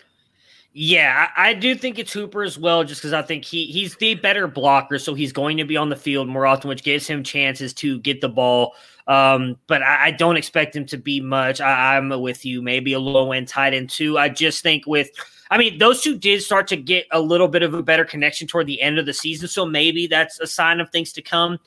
Yeah, 0.71 1.29
I, 1.35 1.55
do 1.55 1.73
think 1.73 1.97
it's 1.97 2.13
Hooper 2.13 2.43
as 2.43 2.57
well, 2.57 2.83
just 2.83 3.01
because 3.01 3.13
I 3.13 3.23
think 3.23 3.43
he 3.43 3.65
he's 3.65 3.95
the 3.95 4.13
better 4.15 4.47
blocker, 4.47 4.99
so 4.99 5.15
he's 5.15 5.33
going 5.33 5.57
to 5.57 5.63
be 5.63 5.75
on 5.75 5.89
the 5.89 5.95
field 5.95 6.27
more 6.27 6.45
often, 6.45 6.69
which 6.69 6.83
gives 6.83 7.07
him 7.07 7.23
chances 7.23 7.73
to 7.75 7.99
get 7.99 8.21
the 8.21 8.29
ball. 8.29 8.75
Um, 9.07 9.57
but 9.65 9.81
I, 9.81 10.05
I, 10.05 10.11
don't 10.11 10.37
expect 10.37 10.75
him 10.75 10.85
to 10.85 10.97
be 10.97 11.19
much. 11.19 11.59
I, 11.59 11.97
I'm 11.97 12.09
with 12.21 12.45
you, 12.45 12.61
maybe 12.61 12.93
a 12.93 12.99
low 12.99 13.31
end 13.31 13.47
tight 13.47 13.73
end 13.73 13.89
too. 13.89 14.19
I 14.19 14.29
just 14.29 14.61
think 14.61 14.85
with 14.85 15.09
I 15.49 15.57
mean, 15.57 15.79
those 15.79 16.01
two 16.01 16.15
did 16.15 16.43
start 16.43 16.67
to 16.67 16.77
get 16.77 17.07
a 17.11 17.19
little 17.19 17.47
bit 17.47 17.63
of 17.63 17.73
a 17.73 17.81
better 17.81 18.05
connection 18.05 18.47
toward 18.47 18.67
the 18.67 18.79
end 18.81 18.99
of 18.99 19.07
the 19.07 19.13
season, 19.13 19.47
so 19.47 19.65
maybe 19.65 20.05
that's 20.05 20.39
a 20.39 20.45
sign 20.45 20.79
of 20.79 20.91
things 20.91 21.11
to 21.13 21.23
come. 21.23 21.59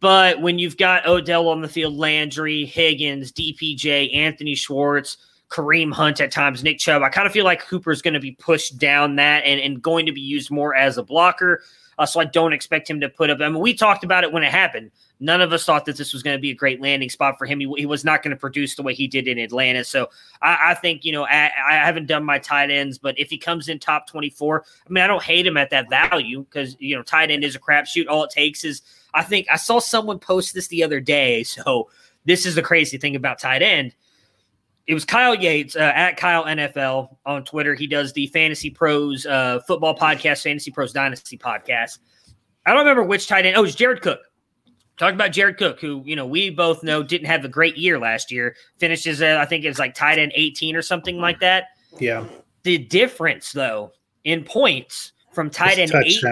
But 0.00 0.40
when 0.40 0.58
you've 0.58 0.76
got 0.76 1.06
Odell 1.06 1.48
on 1.48 1.60
the 1.60 1.68
field, 1.68 1.96
Landry, 1.96 2.64
Higgins, 2.64 3.32
DPJ, 3.32 4.14
Anthony 4.14 4.54
Schwartz, 4.54 5.16
Kareem 5.48 5.92
Hunt 5.92 6.20
at 6.20 6.30
times, 6.30 6.62
Nick 6.62 6.78
Chubb, 6.78 7.02
I 7.02 7.08
kind 7.08 7.26
of 7.26 7.32
feel 7.32 7.44
like 7.44 7.62
Hooper's 7.62 8.02
going 8.02 8.14
to 8.14 8.20
be 8.20 8.32
pushed 8.32 8.78
down 8.78 9.16
that 9.16 9.44
and, 9.44 9.60
and 9.60 9.82
going 9.82 10.06
to 10.06 10.12
be 10.12 10.20
used 10.20 10.50
more 10.50 10.74
as 10.74 10.98
a 10.98 11.02
blocker. 11.02 11.62
Uh, 11.98 12.06
so 12.06 12.20
I 12.20 12.24
don't 12.24 12.52
expect 12.52 12.88
him 12.88 13.00
to 13.00 13.08
put 13.08 13.28
up. 13.28 13.40
I 13.40 13.48
mean, 13.48 13.60
we 13.60 13.74
talked 13.74 14.04
about 14.04 14.22
it 14.22 14.32
when 14.32 14.44
it 14.44 14.52
happened. 14.52 14.92
None 15.18 15.40
of 15.40 15.52
us 15.52 15.64
thought 15.64 15.84
that 15.86 15.96
this 15.96 16.12
was 16.12 16.22
going 16.22 16.36
to 16.36 16.40
be 16.40 16.50
a 16.50 16.54
great 16.54 16.80
landing 16.80 17.10
spot 17.10 17.36
for 17.38 17.44
him. 17.44 17.58
He, 17.58 17.68
he 17.76 17.86
was 17.86 18.04
not 18.04 18.22
going 18.22 18.30
to 18.30 18.36
produce 18.36 18.76
the 18.76 18.84
way 18.84 18.94
he 18.94 19.08
did 19.08 19.26
in 19.26 19.36
Atlanta. 19.36 19.82
So 19.82 20.08
I, 20.40 20.58
I 20.66 20.74
think, 20.74 21.04
you 21.04 21.10
know, 21.10 21.24
I, 21.24 21.50
I, 21.68 21.74
haven't 21.74 22.06
done 22.06 22.22
my 22.22 22.38
tight 22.38 22.70
ends, 22.70 22.98
but 22.98 23.18
if 23.18 23.30
he 23.30 23.36
comes 23.36 23.68
in 23.68 23.80
top 23.80 24.06
24, 24.06 24.64
I 24.64 24.92
mean, 24.92 25.02
I 25.02 25.08
don't 25.08 25.22
hate 25.22 25.44
him 25.44 25.56
at 25.56 25.70
that 25.70 25.90
value 25.90 26.44
because, 26.44 26.76
you 26.78 26.94
know, 26.94 27.02
tight 27.02 27.32
end 27.32 27.42
is 27.42 27.56
a 27.56 27.58
crapshoot. 27.58 28.06
All 28.08 28.22
it 28.22 28.30
takes 28.30 28.62
is 28.62 28.82
I 29.18 29.22
think 29.22 29.48
I 29.50 29.56
saw 29.56 29.80
someone 29.80 30.20
post 30.20 30.54
this 30.54 30.68
the 30.68 30.84
other 30.84 31.00
day. 31.00 31.42
So 31.42 31.90
this 32.24 32.46
is 32.46 32.54
the 32.54 32.62
crazy 32.62 32.98
thing 32.98 33.16
about 33.16 33.40
tight 33.40 33.62
end. 33.62 33.94
It 34.86 34.94
was 34.94 35.04
Kyle 35.04 35.34
Yates 35.34 35.74
uh, 35.74 35.92
at 35.94 36.16
Kyle 36.16 36.44
NFL 36.44 37.16
on 37.26 37.44
Twitter. 37.44 37.74
He 37.74 37.88
does 37.88 38.12
the 38.12 38.28
Fantasy 38.28 38.70
Pros 38.70 39.26
uh, 39.26 39.58
football 39.66 39.96
podcast, 39.96 40.44
Fantasy 40.44 40.70
Pros 40.70 40.92
Dynasty 40.92 41.36
podcast. 41.36 41.98
I 42.64 42.70
don't 42.70 42.78
remember 42.78 43.02
which 43.02 43.26
tight 43.26 43.44
end. 43.44 43.56
Oh, 43.56 43.60
it 43.60 43.62
was 43.62 43.74
Jared 43.74 44.02
Cook. 44.02 44.20
Talking 44.98 45.16
about 45.16 45.32
Jared 45.32 45.58
Cook, 45.58 45.80
who 45.80 46.02
you 46.06 46.14
know 46.14 46.26
we 46.26 46.50
both 46.50 46.84
know 46.84 47.02
didn't 47.02 47.26
have 47.26 47.44
a 47.44 47.48
great 47.48 47.76
year 47.76 47.98
last 47.98 48.30
year. 48.30 48.54
Finishes, 48.78 49.20
uh, 49.20 49.38
I 49.40 49.46
think 49.46 49.64
it's 49.64 49.80
like 49.80 49.94
tight 49.94 50.18
end 50.18 50.32
18 50.36 50.76
or 50.76 50.82
something 50.82 51.18
like 51.18 51.40
that. 51.40 51.64
Yeah. 51.98 52.24
The 52.62 52.78
difference 52.78 53.50
though 53.50 53.92
in 54.24 54.44
points 54.44 55.12
from 55.32 55.50
tight 55.50 55.78
end 55.78 55.92
eight 56.04 56.22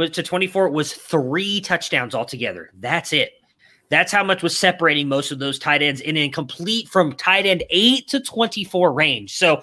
was 0.00 0.10
to 0.10 0.22
24 0.22 0.70
was 0.70 0.92
three 0.92 1.60
touchdowns 1.60 2.14
altogether. 2.14 2.70
That's 2.80 3.12
it. 3.12 3.32
That's 3.90 4.12
how 4.12 4.24
much 4.24 4.42
was 4.42 4.56
separating 4.56 5.08
most 5.08 5.30
of 5.30 5.38
those 5.38 5.58
tight 5.58 5.82
ends 5.82 6.00
in 6.00 6.16
a 6.16 6.28
complete 6.28 6.88
from 6.88 7.12
tight 7.12 7.44
end 7.44 7.64
8 7.70 8.08
to 8.08 8.20
24 8.20 8.92
range. 8.92 9.36
So 9.36 9.62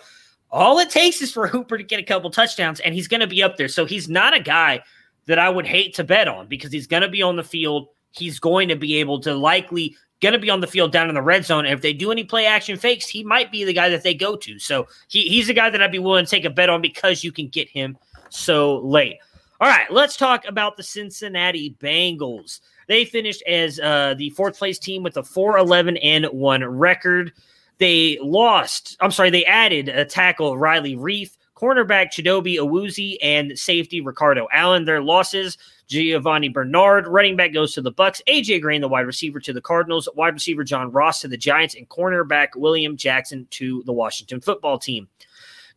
all 0.51 0.79
it 0.79 0.89
takes 0.89 1.21
is 1.21 1.31
for 1.31 1.47
Hooper 1.47 1.77
to 1.77 1.83
get 1.83 1.99
a 1.99 2.03
couple 2.03 2.29
touchdowns 2.29 2.79
and 2.81 2.93
he's 2.93 3.07
going 3.07 3.21
to 3.21 3.27
be 3.27 3.41
up 3.41 3.57
there. 3.57 3.67
So 3.67 3.85
he's 3.85 4.07
not 4.07 4.35
a 4.35 4.39
guy 4.39 4.81
that 5.25 5.39
I 5.39 5.49
would 5.49 5.65
hate 5.65 5.95
to 5.95 6.03
bet 6.03 6.27
on 6.27 6.47
because 6.47 6.71
he's 6.71 6.87
going 6.87 7.03
to 7.03 7.09
be 7.09 7.21
on 7.21 7.35
the 7.35 7.43
field. 7.43 7.87
He's 8.11 8.39
going 8.39 8.69
to 8.69 8.75
be 8.75 8.97
able 8.97 9.19
to 9.21 9.33
likely 9.33 9.95
going 10.21 10.33
to 10.33 10.39
be 10.39 10.49
on 10.49 10.61
the 10.61 10.67
field 10.67 10.91
down 10.91 11.09
in 11.09 11.15
the 11.15 11.21
red 11.21 11.45
zone. 11.45 11.65
And 11.65 11.73
if 11.73 11.81
they 11.81 11.93
do 11.93 12.11
any 12.11 12.23
play 12.23 12.45
action 12.45 12.77
fakes, 12.77 13.07
he 13.07 13.23
might 13.23 13.51
be 13.51 13.63
the 13.63 13.73
guy 13.73 13.89
that 13.89 14.03
they 14.03 14.13
go 14.13 14.35
to. 14.35 14.59
So 14.59 14.87
he, 15.07 15.23
he's 15.23 15.49
a 15.49 15.53
guy 15.53 15.69
that 15.69 15.81
I'd 15.81 15.91
be 15.91 15.99
willing 15.99 16.25
to 16.25 16.31
take 16.31 16.45
a 16.45 16.49
bet 16.49 16.69
on 16.69 16.81
because 16.81 17.23
you 17.23 17.31
can 17.31 17.47
get 17.47 17.69
him 17.69 17.97
so 18.29 18.79
late. 18.79 19.17
All 19.59 19.67
right, 19.67 19.89
let's 19.91 20.15
talk 20.15 20.45
about 20.45 20.77
the 20.77 20.83
Cincinnati 20.83 21.75
Bengals. 21.79 22.59
They 22.87 23.05
finished 23.05 23.41
as 23.47 23.79
uh, 23.79 24.13
the 24.15 24.29
fourth 24.31 24.57
place 24.57 24.77
team 24.77 25.01
with 25.01 25.17
a 25.17 25.23
4 25.23 25.57
11 25.57 25.97
and 25.97 26.25
1 26.25 26.63
record. 26.65 27.33
They 27.79 28.19
lost, 28.21 28.97
I'm 28.99 29.11
sorry, 29.11 29.31
they 29.31 29.45
added 29.45 29.89
a 29.89 30.05
tackle, 30.05 30.57
Riley 30.57 30.95
Reiff, 30.95 31.37
cornerback 31.55 32.11
Chidobe 32.11 32.57
Awuzie, 32.57 33.17
and 33.21 33.57
safety 33.57 33.99
Ricardo 33.99 34.47
Allen. 34.51 34.85
Their 34.85 35.01
losses 35.01 35.57
Giovani 35.87 36.49
Bernard, 36.49 37.07
running 37.07 37.35
back 37.35 37.53
goes 37.53 37.73
to 37.73 37.81
the 37.81 37.91
Bucs. 37.91 38.21
AJ 38.27 38.61
Green, 38.61 38.81
the 38.81 38.87
wide 38.87 39.07
receiver, 39.07 39.39
to 39.39 39.53
the 39.53 39.61
Cardinals. 39.61 40.07
Wide 40.15 40.33
receiver 40.33 40.63
John 40.63 40.91
Ross 40.91 41.21
to 41.21 41.27
the 41.27 41.37
Giants, 41.37 41.75
and 41.75 41.89
cornerback 41.89 42.49
William 42.55 42.95
Jackson 42.95 43.47
to 43.51 43.81
the 43.85 43.93
Washington 43.93 44.39
Football 44.39 44.77
Team. 44.77 45.07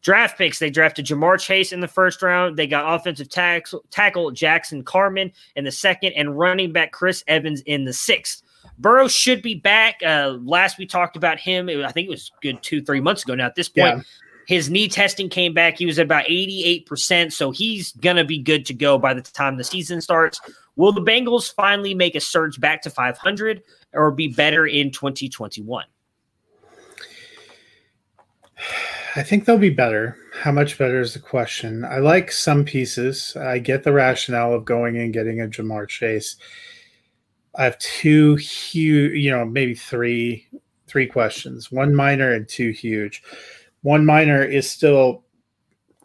Draft 0.03 0.39
picks: 0.39 0.59
They 0.59 0.71
drafted 0.71 1.07
Ja'Marr 1.07 1.39
Chase 1.39 1.73
in 1.73 1.81
the 1.81 1.89
first 1.89 2.23
round. 2.23 2.57
They 2.57 2.67
got 2.67 2.95
offensive 2.95 3.29
tackle, 3.29 3.85
tackle 3.91 4.31
Jackson 4.31 4.83
Carman 4.83 5.33
in 5.57 5.65
the 5.65 5.73
second, 5.73 6.13
and 6.15 6.39
running 6.39 6.73
back 6.73 6.93
Chris 6.93 7.23
Evans 7.27 7.61
in 7.63 7.85
the 7.85 7.93
sixth. 7.93 8.43
Burrow 8.79 9.09
should 9.09 9.43
be 9.43 9.55
back. 9.55 10.01
Uh, 10.05 10.39
last 10.43 10.79
we 10.79 10.87
talked 10.87 11.17
about 11.17 11.39
him, 11.39 11.69
I 11.69 11.93
think 11.93 12.07
it 12.07 12.11
was 12.11 12.33
good 12.43 12.63
two, 12.63 12.83
three 12.83 13.01
months 13.01 13.23
ago 13.23 13.35
now. 13.35 13.47
At 13.47 13.55
this 13.55 13.69
point, 13.69 13.99
yeah. 13.99 14.03
his 14.47 14.71
knee 14.71 14.89
testing 14.89 15.29
came 15.29 15.53
back. 15.53 15.79
He 15.79 15.87
was 15.87 15.99
at 15.99 16.07
about 16.07 16.25
88%. 16.25 17.33
So 17.33 17.51
he's 17.51 17.93
going 17.93 18.17
to 18.17 18.25
be 18.25 18.39
good 18.39 18.65
to 18.67 18.75
go 18.75 18.99
by 18.99 19.15
the 19.15 19.23
time 19.23 19.57
the 19.57 19.65
season 19.65 20.01
starts. 20.01 20.41
Will 20.77 20.93
the 20.93 21.03
Bengals 21.03 21.53
finally 21.53 21.95
make 21.95 22.15
a 22.15 22.21
surge 22.21 22.59
back 22.59 22.81
to 22.83 22.91
500 22.91 23.63
or 23.93 24.11
be 24.11 24.29
better 24.29 24.67
in 24.67 24.91
2021? 24.91 25.85
I 29.17 29.23
think 29.23 29.45
they'll 29.45 29.59
be 29.59 29.71
better. 29.71 30.17
How 30.33 30.53
much 30.53 30.79
better 30.79 31.01
is 31.01 31.15
the 31.15 31.21
question. 31.21 31.85
I 31.85 31.99
like 31.99 32.31
some 32.31 32.65
pieces. 32.65 33.37
I 33.37 33.59
get 33.59 33.83
the 33.83 33.93
rationale 33.93 34.55
of 34.55 34.65
going 34.65 34.97
and 34.97 35.13
getting 35.13 35.41
a 35.41 35.47
Ja'Marr 35.47 35.89
Chase. 35.89 36.37
I 37.57 37.65
have 37.65 37.79
two 37.79 38.37
huge, 38.37 39.19
you 39.19 39.31
know, 39.31 39.45
maybe 39.45 39.75
three, 39.75 40.47
three 40.87 41.07
questions. 41.07 41.73
One 41.73 41.95
minor 41.95 42.33
and 42.33 42.49
two 42.49 42.71
huge. 42.71 43.23
One 43.83 44.07
minor 44.07 44.45
is 44.45 44.71
still 44.71 45.25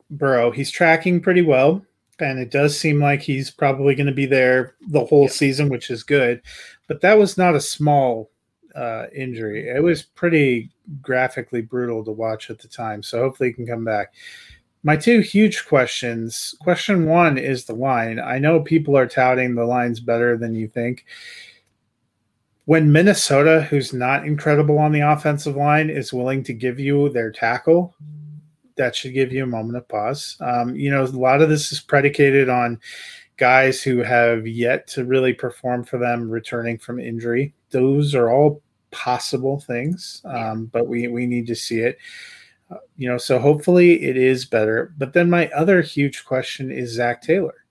Burrow. 0.09 0.49
He's 0.49 0.71
tracking 0.71 1.21
pretty 1.21 1.41
well, 1.41 1.85
and 2.19 2.39
it 2.39 2.49
does 2.49 2.79
seem 2.79 2.99
like 2.99 3.21
he's 3.21 3.51
probably 3.51 3.93
going 3.93 4.07
to 4.07 4.13
be 4.13 4.25
there 4.25 4.75
the 4.87 5.05
whole 5.05 5.27
season, 5.27 5.69
which 5.69 5.91
is 5.91 6.03
good. 6.03 6.41
But 6.87 7.01
that 7.01 7.17
was 7.17 7.37
not 7.37 7.55
a 7.55 7.61
small 7.61 8.31
uh, 8.75 9.05
injury. 9.15 9.69
It 9.69 9.81
was 9.81 10.03
pretty 10.03 10.71
graphically 11.01 11.61
brutal 11.61 12.03
to 12.05 12.11
watch 12.11 12.49
at 12.49 12.59
the 12.59 12.67
time. 12.67 13.01
So 13.01 13.19
hopefully 13.19 13.49
he 13.49 13.53
can 13.53 13.65
come 13.65 13.85
back. 13.85 14.13
My 14.83 14.95
two 14.95 15.19
huge 15.21 15.65
questions. 15.65 16.53
Question 16.61 17.07
one 17.07 17.37
is 17.37 17.65
the 17.65 17.73
line. 17.73 18.19
I 18.19 18.37
know 18.37 18.59
people 18.59 18.95
are 18.95 19.07
touting 19.07 19.55
the 19.55 19.65
line's 19.65 19.99
better 19.99 20.37
than 20.37 20.53
you 20.53 20.67
think. 20.67 21.05
When 22.65 22.91
Minnesota, 22.91 23.61
who's 23.61 23.93
not 23.93 24.25
incredible 24.25 24.77
on 24.77 24.91
the 24.91 25.01
offensive 25.01 25.55
line, 25.55 25.89
is 25.89 26.13
willing 26.13 26.43
to 26.43 26.53
give 26.53 26.79
you 26.79 27.09
their 27.09 27.31
tackle, 27.31 27.95
that 28.75 28.95
should 28.95 29.13
give 29.13 29.31
you 29.31 29.43
a 29.43 29.47
moment 29.47 29.77
of 29.77 29.87
pause. 29.87 30.37
Um, 30.39 30.75
you 30.75 30.91
know, 30.91 31.03
a 31.03 31.05
lot 31.05 31.41
of 31.41 31.49
this 31.49 31.71
is 31.71 31.79
predicated 31.79 32.49
on 32.49 32.79
guys 33.37 33.81
who 33.81 33.99
have 33.99 34.47
yet 34.47 34.87
to 34.87 35.05
really 35.05 35.33
perform 35.33 35.83
for 35.83 35.97
them 35.97 36.29
returning 36.29 36.77
from 36.77 36.99
injury. 36.99 37.53
Those 37.71 38.15
are 38.15 38.29
all 38.29 38.61
possible 38.95 39.59
things, 39.59 40.21
um, 40.23 40.67
but 40.67 40.87
we 40.87 41.09
we 41.09 41.25
need 41.25 41.45
to 41.47 41.55
see 41.55 41.81
it. 41.81 41.97
Uh, 42.71 42.77
you 42.95 43.07
know, 43.07 43.17
so 43.17 43.37
hopefully 43.37 44.01
it 44.01 44.15
is 44.15 44.45
better. 44.45 44.93
But 44.97 45.11
then 45.11 45.29
my 45.29 45.49
other 45.49 45.81
huge 45.81 46.23
question 46.23 46.71
is 46.71 46.93
Zac 46.93 47.21
Taylor. 47.21 47.65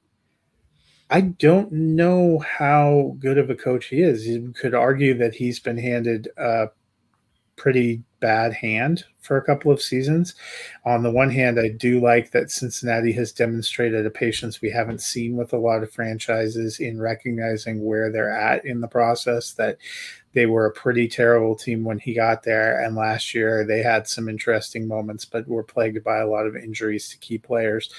I 1.11 1.23
don't 1.23 1.73
know 1.73 2.39
how 2.41 3.17
good 3.19 3.39
of 3.39 3.49
a 3.49 3.55
coach 3.55 3.87
he 3.87 4.03
is. 4.03 4.27
You 4.27 4.53
could 4.53 4.75
argue 4.75 5.15
that 5.15 5.35
he's 5.35 5.59
been 5.59 5.79
handed 5.79 6.29
a 6.37 6.69
pretty 7.57 8.03
bad 8.21 8.53
hand 8.53 9.05
for 9.21 9.37
a 9.37 9.45
couple 9.45 9.71
of 9.71 9.83
seasons. 9.83 10.35
On 10.85 11.03
the 11.03 11.11
one 11.11 11.31
hand, 11.31 11.59
I 11.59 11.69
do 11.69 12.01
like 12.01 12.31
that 12.31 12.51
Cincinnati 12.51 13.13
has 13.13 13.33
demonstrated 13.33 14.07
a 14.07 14.11
patience 14.11 14.61
we 14.61 14.71
haven't 14.71 15.01
seen 15.03 15.37
with 15.37 15.53
a 15.53 15.59
lot 15.59 15.83
of 15.83 15.93
franchises 15.93 16.81
in 16.81 17.01
recognizing 17.01 17.85
where 17.85 18.11
they're 18.11 18.31
at 18.31 18.65
in 18.65 18.81
the 18.81 18.89
process, 18.89 19.53
that 19.53 19.79
they 20.35 20.47
were 20.47 20.67
a 20.67 20.73
pretty 20.73 21.09
terrible 21.09 21.55
team 21.55 21.85
when 21.85 21.99
he 21.99 22.13
got 22.13 22.43
there. 22.43 22.81
And 22.81 22.97
last 22.97 23.35
year 23.35 23.65
they 23.65 23.83
had 23.83 24.07
some 24.07 24.29
interesting 24.29 24.87
moments, 24.87 25.25
but 25.25 25.49
were 25.49 25.63
plagued 25.63 26.03
by 26.05 26.19
a 26.19 26.27
lot 26.27 26.47
of 26.47 26.57
injuries 26.57 27.09
to 27.09 27.19
key 27.19 27.39
players. 27.39 27.91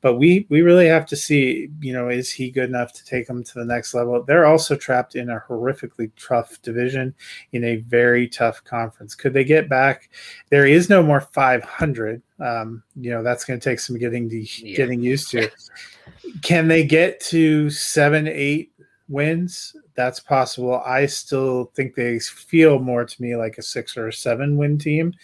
But 0.00 0.16
we 0.16 0.46
we 0.50 0.62
really 0.62 0.86
have 0.88 1.06
to 1.06 1.16
see, 1.16 1.68
you 1.80 1.92
know, 1.92 2.08
is 2.08 2.30
he 2.30 2.50
good 2.50 2.68
enough 2.68 2.92
to 2.94 3.04
take 3.04 3.26
them 3.26 3.42
to 3.44 3.54
the 3.54 3.64
next 3.64 3.94
level? 3.94 4.22
They're 4.22 4.46
also 4.46 4.76
trapped 4.76 5.14
in 5.14 5.30
a 5.30 5.42
horrifically 5.48 6.10
tough 6.20 6.60
division 6.62 7.14
in 7.52 7.64
a 7.64 7.76
very 7.76 8.28
tough 8.28 8.62
conference. 8.64 9.14
Could 9.14 9.32
they 9.32 9.44
get 9.44 9.68
back? 9.68 10.10
There 10.50 10.66
is 10.66 10.90
no 10.90 11.02
more 11.02 11.20
500. 11.20 12.22
Um, 12.40 12.82
you 12.96 13.10
know, 13.10 13.22
that's 13.22 13.44
going 13.44 13.60
to 13.60 13.64
take 13.64 13.78
some 13.78 13.98
getting 13.98 14.28
to, 14.28 14.40
yeah. 14.40 14.76
getting 14.76 15.00
used 15.00 15.30
to. 15.30 15.48
Can 16.42 16.68
they 16.68 16.84
get 16.84 17.20
to 17.20 17.70
seven, 17.70 18.26
eight 18.26 18.72
wins? 19.08 19.76
That's 19.94 20.20
possible. 20.20 20.80
I 20.84 21.06
still 21.06 21.70
think 21.74 21.94
they 21.94 22.18
feel 22.18 22.78
more 22.78 23.04
to 23.04 23.22
me 23.22 23.36
like 23.36 23.58
a 23.58 23.62
six 23.62 23.96
or 23.96 24.08
a 24.08 24.12
seven 24.12 24.56
win 24.56 24.78
team. 24.78 25.14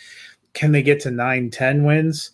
Can 0.52 0.72
they 0.72 0.82
get 0.82 1.00
to 1.00 1.10
nine, 1.10 1.50
10 1.50 1.84
wins? 1.84 2.32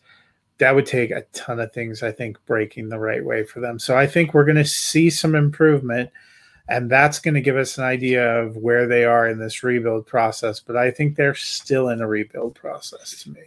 That 0.58 0.74
would 0.74 0.86
take 0.86 1.10
a 1.10 1.24
ton 1.32 1.60
of 1.60 1.72
things, 1.72 2.02
I 2.02 2.12
think, 2.12 2.38
breaking 2.46 2.88
the 2.88 2.98
right 2.98 3.24
way 3.24 3.44
for 3.44 3.60
them. 3.60 3.78
So 3.78 3.96
I 3.96 4.06
think 4.06 4.32
we're 4.32 4.44
going 4.44 4.56
to 4.56 4.64
see 4.64 5.10
some 5.10 5.34
improvement, 5.34 6.10
and 6.68 6.90
that's 6.90 7.18
going 7.18 7.34
to 7.34 7.42
give 7.42 7.56
us 7.56 7.76
an 7.76 7.84
idea 7.84 8.40
of 8.40 8.56
where 8.56 8.86
they 8.86 9.04
are 9.04 9.28
in 9.28 9.38
this 9.38 9.62
rebuild 9.62 10.06
process. 10.06 10.60
But 10.60 10.76
I 10.76 10.90
think 10.90 11.16
they're 11.16 11.34
still 11.34 11.90
in 11.90 12.00
a 12.00 12.08
rebuild 12.08 12.54
process 12.54 13.22
to 13.22 13.30
me. 13.30 13.42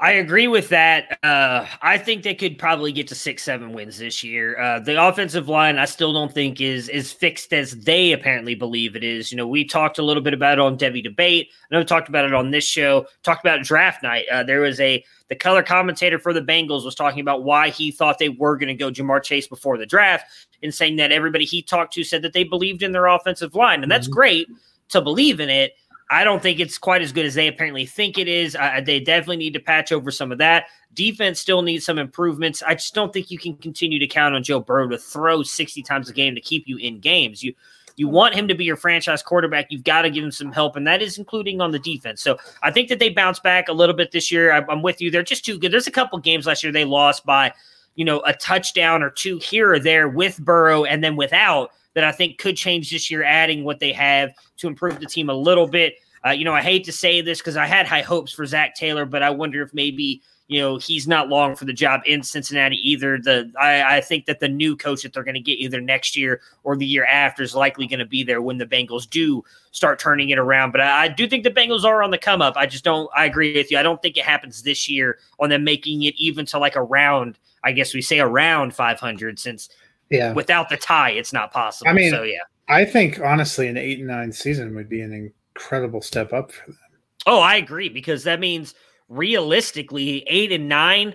I 0.00 0.12
agree 0.12 0.46
with 0.46 0.68
that. 0.68 1.18
Uh, 1.24 1.66
I 1.82 1.98
think 1.98 2.22
they 2.22 2.34
could 2.34 2.56
probably 2.56 2.92
get 2.92 3.08
to 3.08 3.14
six, 3.14 3.42
seven 3.42 3.72
wins 3.72 3.98
this 3.98 4.22
year. 4.22 4.58
Uh, 4.58 4.78
the 4.78 5.02
offensive 5.02 5.48
line, 5.48 5.76
I 5.78 5.86
still 5.86 6.12
don't 6.12 6.32
think 6.32 6.60
is 6.60 6.88
is 6.88 7.12
fixed 7.12 7.52
as 7.52 7.72
they 7.72 8.12
apparently 8.12 8.54
believe 8.54 8.94
it 8.94 9.02
is. 9.02 9.32
You 9.32 9.36
know, 9.36 9.46
we 9.46 9.64
talked 9.64 9.98
a 9.98 10.02
little 10.02 10.22
bit 10.22 10.34
about 10.34 10.54
it 10.54 10.60
on 10.60 10.78
Devy 10.78 11.02
Debate. 11.02 11.48
I 11.50 11.74
know 11.74 11.80
we 11.80 11.84
talked 11.84 12.08
about 12.08 12.24
it 12.24 12.34
on 12.34 12.50
this 12.50 12.64
show. 12.64 13.06
Talked 13.24 13.44
about 13.44 13.64
draft 13.64 14.02
night. 14.02 14.26
Uh, 14.30 14.44
there 14.44 14.60
was 14.60 14.78
a 14.78 15.04
the 15.28 15.36
color 15.36 15.62
commentator 15.62 16.18
for 16.18 16.32
the 16.32 16.42
Bengals 16.42 16.84
was 16.84 16.94
talking 16.94 17.20
about 17.20 17.42
why 17.42 17.70
he 17.70 17.90
thought 17.90 18.18
they 18.18 18.28
were 18.28 18.56
going 18.56 18.68
to 18.68 18.74
go 18.74 18.90
Ja'Marr 18.90 19.22
Chase 19.22 19.48
before 19.48 19.78
the 19.78 19.86
draft, 19.86 20.26
and 20.62 20.72
saying 20.72 20.96
that 20.96 21.12
everybody 21.12 21.44
he 21.44 21.60
talked 21.60 21.92
to 21.94 22.04
said 22.04 22.22
that 22.22 22.32
they 22.32 22.44
believed 22.44 22.82
in 22.82 22.92
their 22.92 23.06
offensive 23.06 23.54
line, 23.54 23.82
and 23.82 23.90
that's 23.90 24.06
mm-hmm. 24.06 24.14
great 24.14 24.48
to 24.90 25.00
believe 25.00 25.40
in 25.40 25.50
it. 25.50 25.72
I 26.10 26.24
don't 26.24 26.42
think 26.42 26.58
it's 26.58 26.78
quite 26.78 27.02
as 27.02 27.12
good 27.12 27.26
as 27.26 27.34
they 27.34 27.48
apparently 27.48 27.84
think 27.84 28.16
it 28.16 28.28
is. 28.28 28.56
They 28.84 29.00
definitely 29.00 29.36
need 29.36 29.52
to 29.54 29.60
patch 29.60 29.92
over 29.92 30.10
some 30.10 30.32
of 30.32 30.38
that. 30.38 30.66
Defense 30.94 31.38
still 31.38 31.62
needs 31.62 31.84
some 31.84 31.98
improvements. 31.98 32.62
I 32.62 32.74
just 32.74 32.94
don't 32.94 33.12
think 33.12 33.30
you 33.30 33.38
can 33.38 33.56
continue 33.56 33.98
to 33.98 34.06
count 34.06 34.34
on 34.34 34.42
Joe 34.42 34.60
Burrow 34.60 34.88
to 34.88 34.96
throw 34.96 35.42
60 35.42 35.82
times 35.82 36.08
a 36.08 36.14
game 36.14 36.34
to 36.34 36.40
keep 36.40 36.66
you 36.66 36.78
in 36.78 37.00
games. 37.00 37.42
You 37.42 37.54
you 37.98 38.08
want 38.08 38.34
him 38.34 38.46
to 38.46 38.54
be 38.54 38.64
your 38.64 38.76
franchise 38.76 39.22
quarterback. 39.22 39.66
You've 39.70 39.82
got 39.82 40.02
to 40.02 40.10
give 40.10 40.22
him 40.22 40.30
some 40.30 40.52
help, 40.52 40.76
and 40.76 40.86
that 40.86 41.02
is 41.02 41.18
including 41.18 41.60
on 41.60 41.72
the 41.72 41.80
defense. 41.80 42.22
So 42.22 42.38
I 42.62 42.70
think 42.70 42.88
that 42.90 43.00
they 43.00 43.08
bounce 43.08 43.40
back 43.40 43.68
a 43.68 43.72
little 43.72 43.94
bit 43.94 44.12
this 44.12 44.30
year. 44.30 44.52
I, 44.52 44.64
I'm 44.68 44.82
with 44.82 45.00
you. 45.00 45.10
They're 45.10 45.24
just 45.24 45.44
too 45.44 45.58
good. 45.58 45.72
There's 45.72 45.88
a 45.88 45.92
couple 45.92 46.16
games 46.20 46.46
last 46.46 46.62
year 46.62 46.72
they 46.72 46.84
lost 46.84 47.26
by, 47.26 47.52
you 47.96 48.04
know, 48.04 48.20
a 48.20 48.32
touchdown 48.32 49.02
or 49.02 49.10
two 49.10 49.38
here 49.38 49.72
or 49.72 49.80
there 49.80 50.08
with 50.08 50.38
Burrow 50.38 50.84
and 50.84 51.02
then 51.02 51.16
without 51.16 51.72
that 51.98 52.04
I 52.04 52.12
think 52.12 52.38
could 52.38 52.56
change 52.56 52.92
this 52.92 53.10
year, 53.10 53.24
adding 53.24 53.64
what 53.64 53.80
they 53.80 53.92
have 53.92 54.32
to 54.58 54.68
improve 54.68 55.00
the 55.00 55.06
team 55.06 55.28
a 55.28 55.34
little 55.34 55.66
bit. 55.66 55.96
Uh, 56.24 56.30
you 56.30 56.44
know, 56.44 56.54
I 56.54 56.62
hate 56.62 56.84
to 56.84 56.92
say 56.92 57.20
this 57.20 57.38
because 57.38 57.56
I 57.56 57.66
had 57.66 57.88
high 57.88 58.02
hopes 58.02 58.30
for 58.32 58.46
Zac 58.46 58.76
Taylor, 58.76 59.04
but 59.04 59.20
I 59.20 59.30
wonder 59.30 59.62
if 59.62 59.74
maybe 59.74 60.22
you 60.46 60.60
know 60.60 60.76
he's 60.76 61.08
not 61.08 61.28
long 61.28 61.56
for 61.56 61.64
the 61.64 61.72
job 61.72 62.02
in 62.06 62.22
Cincinnati 62.22 62.76
either. 62.88 63.18
The 63.18 63.50
I, 63.60 63.96
I 63.96 64.00
think 64.00 64.26
that 64.26 64.38
the 64.38 64.46
new 64.46 64.76
coach 64.76 65.02
that 65.02 65.12
they're 65.12 65.24
going 65.24 65.34
to 65.34 65.40
get 65.40 65.58
either 65.58 65.80
next 65.80 66.16
year 66.16 66.40
or 66.62 66.76
the 66.76 66.86
year 66.86 67.04
after 67.04 67.42
is 67.42 67.56
likely 67.56 67.88
going 67.88 67.98
to 67.98 68.06
be 68.06 68.22
there 68.22 68.42
when 68.42 68.58
the 68.58 68.64
Bengals 68.64 69.10
do 69.10 69.42
start 69.72 69.98
turning 69.98 70.30
it 70.30 70.38
around. 70.38 70.70
But 70.70 70.82
I, 70.82 71.06
I 71.06 71.08
do 71.08 71.26
think 71.26 71.42
the 71.42 71.50
Bengals 71.50 71.82
are 71.82 72.04
on 72.04 72.12
the 72.12 72.18
come 72.18 72.40
up. 72.40 72.56
I 72.56 72.66
just 72.66 72.84
don't. 72.84 73.10
I 73.16 73.24
agree 73.24 73.56
with 73.56 73.72
you. 73.72 73.78
I 73.78 73.82
don't 73.82 74.00
think 74.00 74.16
it 74.16 74.24
happens 74.24 74.62
this 74.62 74.88
year 74.88 75.18
on 75.40 75.50
them 75.50 75.64
making 75.64 76.04
it 76.04 76.14
even 76.16 76.46
to 76.46 76.60
like 76.60 76.76
around. 76.76 77.40
I 77.64 77.72
guess 77.72 77.92
we 77.92 78.02
say 78.02 78.20
around 78.20 78.72
500 78.72 79.40
since 79.40 79.68
yeah. 80.10 80.32
Without 80.32 80.68
the 80.68 80.76
tie, 80.76 81.10
it's 81.10 81.32
not 81.32 81.52
possible. 81.52 81.90
I 81.90 81.92
mean, 81.92 82.10
so 82.10 82.22
yeah. 82.22 82.38
I 82.68 82.84
think 82.84 83.20
honestly, 83.20 83.68
an 83.68 83.76
eight 83.76 83.98
and 83.98 84.08
nine 84.08 84.32
season 84.32 84.74
would 84.74 84.88
be 84.88 85.00
an 85.00 85.12
incredible 85.12 86.02
step 86.02 86.32
up 86.32 86.52
for 86.52 86.66
them. 86.66 86.78
Oh, 87.26 87.40
I 87.40 87.56
agree 87.56 87.88
because 87.88 88.24
that 88.24 88.40
means 88.40 88.74
realistically, 89.08 90.24
eight 90.26 90.52
and 90.52 90.68
nine 90.68 91.14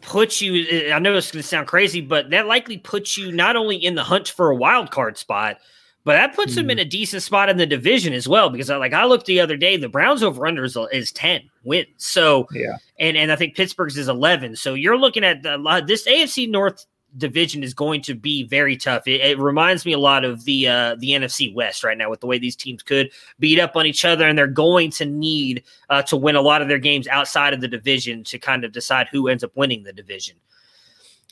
puts 0.00 0.40
you. 0.40 0.92
I 0.92 0.98
know 0.98 1.14
it's 1.16 1.32
going 1.32 1.42
to 1.42 1.48
sound 1.48 1.66
crazy, 1.66 2.00
but 2.00 2.30
that 2.30 2.46
likely 2.46 2.78
puts 2.78 3.16
you 3.18 3.32
not 3.32 3.56
only 3.56 3.76
in 3.76 3.94
the 3.94 4.04
hunt 4.04 4.28
for 4.28 4.50
a 4.50 4.56
wild 4.56 4.90
card 4.90 5.18
spot, 5.18 5.58
but 6.04 6.14
that 6.14 6.34
puts 6.34 6.52
mm. 6.52 6.56
them 6.56 6.64
hmm. 6.66 6.70
in 6.70 6.78
a 6.78 6.84
decent 6.84 7.22
spot 7.22 7.48
in 7.48 7.58
the 7.58 7.66
division 7.66 8.12
as 8.12 8.26
well. 8.26 8.48
Because 8.48 8.70
I, 8.70 8.76
like 8.76 8.94
I 8.94 9.04
looked 9.04 9.26
the 9.26 9.40
other 9.40 9.56
day, 9.56 9.76
the 9.76 9.88
Browns 9.88 10.22
over 10.22 10.46
under 10.46 10.64
is, 10.64 10.76
uh, 10.76 10.86
is 10.86 11.12
ten 11.12 11.42
wins. 11.64 11.88
So 11.98 12.46
yeah, 12.52 12.76
and 12.98 13.16
and 13.16 13.30
I 13.30 13.36
think 13.36 13.56
Pittsburgh's 13.56 13.98
is 13.98 14.08
eleven. 14.08 14.56
So 14.56 14.74
you're 14.74 14.98
looking 14.98 15.24
at 15.24 15.42
the, 15.42 15.58
uh, 15.60 15.80
this 15.80 16.06
AFC 16.06 16.48
North 16.48 16.86
division 17.16 17.62
is 17.62 17.74
going 17.74 18.02
to 18.02 18.14
be 18.14 18.44
very 18.44 18.76
tough. 18.76 19.06
It, 19.06 19.20
it 19.20 19.38
reminds 19.38 19.84
me 19.84 19.92
a 19.92 19.98
lot 19.98 20.24
of 20.24 20.44
the 20.44 20.68
uh, 20.68 20.96
the 20.98 21.10
NFC 21.10 21.52
West 21.54 21.84
right 21.84 21.96
now 21.96 22.10
with 22.10 22.20
the 22.20 22.26
way 22.26 22.38
these 22.38 22.56
teams 22.56 22.82
could 22.82 23.10
beat 23.38 23.58
up 23.58 23.76
on 23.76 23.86
each 23.86 24.04
other, 24.04 24.26
and 24.26 24.38
they're 24.38 24.46
going 24.46 24.90
to 24.92 25.04
need 25.04 25.64
uh, 25.88 26.02
to 26.02 26.16
win 26.16 26.36
a 26.36 26.40
lot 26.40 26.62
of 26.62 26.68
their 26.68 26.78
games 26.78 27.08
outside 27.08 27.52
of 27.52 27.60
the 27.60 27.68
division 27.68 28.24
to 28.24 28.38
kind 28.38 28.64
of 28.64 28.72
decide 28.72 29.08
who 29.10 29.28
ends 29.28 29.44
up 29.44 29.52
winning 29.56 29.82
the 29.82 29.92
division. 29.92 30.36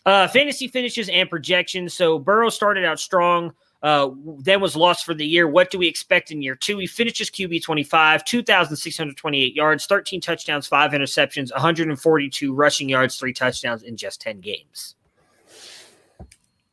Uh, 0.07 0.27
fantasy 0.27 0.69
finishes 0.69 1.09
and 1.09 1.29
projections. 1.29 1.93
So 1.95 2.19
Burrow 2.19 2.49
started 2.51 2.85
out 2.85 2.99
strong. 2.99 3.53
Uh, 3.81 4.11
then 4.39 4.61
was 4.61 4.75
lost 4.75 5.05
for 5.05 5.15
the 5.15 5.25
year. 5.25 5.47
What 5.47 5.71
do 5.71 5.79
we 5.79 5.87
expect 5.87 6.33
in 6.33 6.43
year 6.43 6.57
two? 6.57 6.79
He 6.79 6.87
finishes 6.89 7.31
QB 7.31 7.63
25, 7.63 8.25
2,628 8.25 9.55
yards, 9.55 9.87
13 9.87 10.21
touchdowns, 10.21 10.67
five 10.67 10.91
interceptions, 10.91 11.53
142 11.53 12.53
rushing 12.53 12.89
yards, 12.89 13.17
three 13.17 13.33
touchdowns 13.33 13.85
in 13.85 13.97
just 13.97 14.21
10 14.21 14.41
games. 14.41 14.97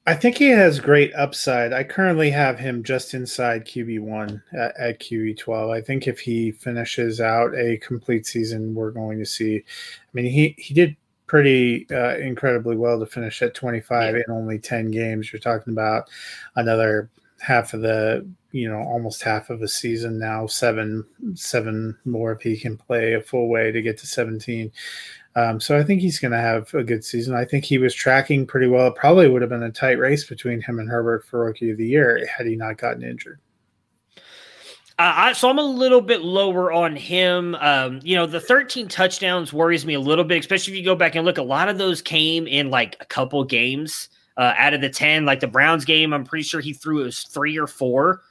I 0.08 0.14
think 0.14 0.38
he 0.38 0.50
has 0.50 0.80
great 0.80 1.14
upside. 1.16 1.74
I 1.74 1.84
currently 1.84 2.30
have 2.30 2.60
him 2.60 2.84
just 2.84 3.16
inside 3.16 3.66
QB1 3.66 4.42
at, 4.54 4.78
at 4.78 5.00
QB12. 5.00 5.76
I 5.76 5.82
think 5.82 6.08
if 6.08 6.20
he 6.20 6.52
finishes 6.52 7.20
out 7.20 7.56
a 7.56 7.78
complete 7.78 8.28
season, 8.28 8.76
we're 8.76 8.92
going 8.92 9.18
to 9.18 9.26
see. 9.26 9.58
I 9.58 10.10
mean, 10.14 10.26
he, 10.26 10.56
he 10.60 10.76
did 10.76 10.96
pretty 11.26 11.88
uh, 11.90 12.18
incredibly 12.18 12.76
well 12.76 13.00
to 13.00 13.08
finish 13.08 13.42
at 13.42 13.56
25 13.56 14.16
yeah. 14.16 14.22
in 14.28 14.32
only 14.32 14.60
10 14.60 14.92
games. 14.92 15.34
You're 15.34 15.40
talking 15.40 15.74
about 15.74 16.08
another 16.56 17.10
half 17.40 17.74
of 17.74 17.82
the, 17.82 18.28
you 18.52 18.70
know, 18.70 18.78
almost 18.78 19.24
half 19.24 19.50
of 19.50 19.64
a 19.64 19.68
season 19.68 20.20
now, 20.20 20.46
seven, 20.46 21.04
seven 21.34 21.98
more 22.06 22.32
if 22.32 22.42
he 22.42 22.58
can 22.58 22.78
play 22.78 23.14
a 23.14 23.22
full 23.22 23.50
way 23.50 23.72
to 23.72 23.82
get 23.82 23.98
to 23.98 24.08
17. 24.08 24.72
Um, 25.38 25.60
so 25.60 25.78
I 25.78 25.84
think 25.84 26.02
he's 26.02 26.20
going 26.20 26.32
to 26.32 26.40
have 26.40 26.74
a 26.74 26.84
good 26.84 27.04
season. 27.04 27.36
I 27.36 27.44
think 27.44 27.66
he 27.66 27.78
was 27.78 27.94
tracking 27.94 28.48
pretty 28.48 28.68
well. 28.68 28.88
It 28.88 28.96
probably 28.96 29.28
would 29.28 29.42
have 29.42 29.50
been 29.50 29.64
a 29.64 29.72
tight 29.72 30.00
race 30.00 30.24
between 30.24 30.62
him 30.62 30.80
and 30.80 30.90
Herbert 30.90 31.26
for 31.26 31.44
Rookie 31.44 31.72
of 31.72 31.78
the 31.78 31.88
Year 31.88 32.26
had 32.26 32.48
he 32.48 32.56
not 32.56 32.78
gotten 32.78 33.04
injured. 33.04 33.40
Uh, 34.98 35.12
I, 35.14 35.34
so 35.34 35.50
I'm 35.50 35.60
a 35.60 35.64
little 35.64 36.00
bit 36.00 36.22
lower 36.22 36.72
on 36.72 36.96
him. 36.96 37.54
Um, 37.56 38.00
you 38.02 38.16
know, 38.16 38.26
the 38.26 38.40
13 38.40 38.88
touchdowns 38.88 39.52
worries 39.52 39.86
me 39.86 39.96
a 39.96 40.00
little 40.00 40.24
bit, 40.24 40.40
especially 40.40 40.72
if 40.72 40.80
you 40.80 40.86
go 40.86 40.96
back 40.96 41.16
and 41.16 41.26
look. 41.26 41.38
A 41.38 41.44
lot 41.44 41.68
of 41.68 41.78
those 41.78 42.02
came 42.02 42.48
in 42.48 42.70
like 42.70 42.96
a 43.02 43.06
couple 43.06 43.44
games 43.44 44.08
uh, 44.38 44.54
out 44.58 44.74
of 44.74 44.80
the 44.80 44.90
10. 44.90 45.26
Like 45.26 45.42
the 45.42 45.48
Browns 45.48 45.84
game, 45.84 46.14
I'm 46.14 46.24
pretty 46.24 46.44
sure 46.44 46.62
he 46.62 46.72
threw 46.72 47.02
it 47.02 47.06
was 47.06 47.24
three 47.24 47.60
or 47.60 47.68
four. 47.68 48.22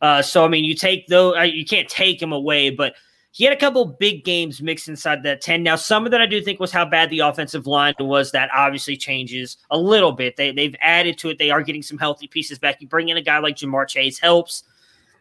Uh, 0.00 0.22
so 0.22 0.46
I 0.46 0.48
mean, 0.48 0.64
you 0.64 0.74
take 0.74 1.06
though 1.08 1.40
you 1.42 1.64
can't 1.64 1.88
take 1.88 2.20
him 2.20 2.32
away, 2.32 2.70
but 2.70 2.94
he 3.34 3.42
had 3.42 3.52
a 3.52 3.58
couple 3.58 3.84
big 3.84 4.24
games 4.24 4.62
mixed 4.62 4.86
inside 4.86 5.24
that 5.24 5.40
10. 5.40 5.64
Now, 5.64 5.74
some 5.74 6.04
of 6.04 6.12
that 6.12 6.20
I 6.20 6.26
do 6.26 6.40
think 6.40 6.60
was 6.60 6.70
how 6.70 6.84
bad 6.84 7.10
the 7.10 7.18
offensive 7.18 7.66
line 7.66 7.94
was. 7.98 8.30
That 8.30 8.48
obviously 8.54 8.96
changes 8.96 9.56
a 9.70 9.76
little 9.76 10.12
bit. 10.12 10.36
They, 10.36 10.52
they've 10.52 10.76
added 10.80 11.18
to 11.18 11.30
it. 11.30 11.38
They 11.38 11.50
are 11.50 11.60
getting 11.60 11.82
some 11.82 11.98
healthy 11.98 12.28
pieces 12.28 12.60
back. 12.60 12.80
You 12.80 12.86
bring 12.86 13.08
in 13.08 13.16
a 13.16 13.20
guy 13.20 13.40
like 13.40 13.56
Ja'Marr 13.56 13.88
Chase 13.88 14.20
helps. 14.20 14.62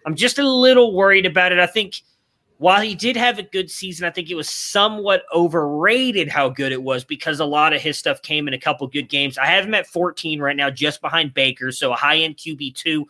I'm 0.06 0.14
just 0.14 0.38
a 0.38 0.48
little 0.48 0.94
worried 0.94 1.26
about 1.26 1.54
it. 1.54 1.58
I 1.58 1.66
think 1.66 2.04
while 2.60 2.82
he 2.82 2.94
did 2.94 3.18
have 3.18 3.40
a 3.40 3.44
good 3.44 3.72
season, 3.72 4.06
I 4.06 4.12
think 4.12 4.30
it 4.30 4.36
was 4.36 4.48
somewhat 4.48 5.24
overrated 5.34 6.30
how 6.30 6.50
good 6.50 6.72
it 6.72 6.84
was 6.84 7.04
because 7.04 7.40
a 7.40 7.46
lot 7.46 7.74
of 7.74 7.82
his 7.82 7.98
stuff 7.98 8.22
came 8.22 8.48
in 8.48 8.54
a 8.54 8.60
couple 8.60 8.86
good 8.86 9.10
games. 9.10 9.40
I 9.40 9.48
have 9.48 9.66
him 9.66 9.74
at 9.74 9.88
14 9.88 10.40
right 10.40 10.56
now, 10.56 10.70
just 10.70 11.02
behind 11.02 11.34
Baker, 11.34 11.72
so 11.72 11.92
a 11.92 11.96
high 11.96 12.18
end 12.18 12.38
QB2. 12.38 13.06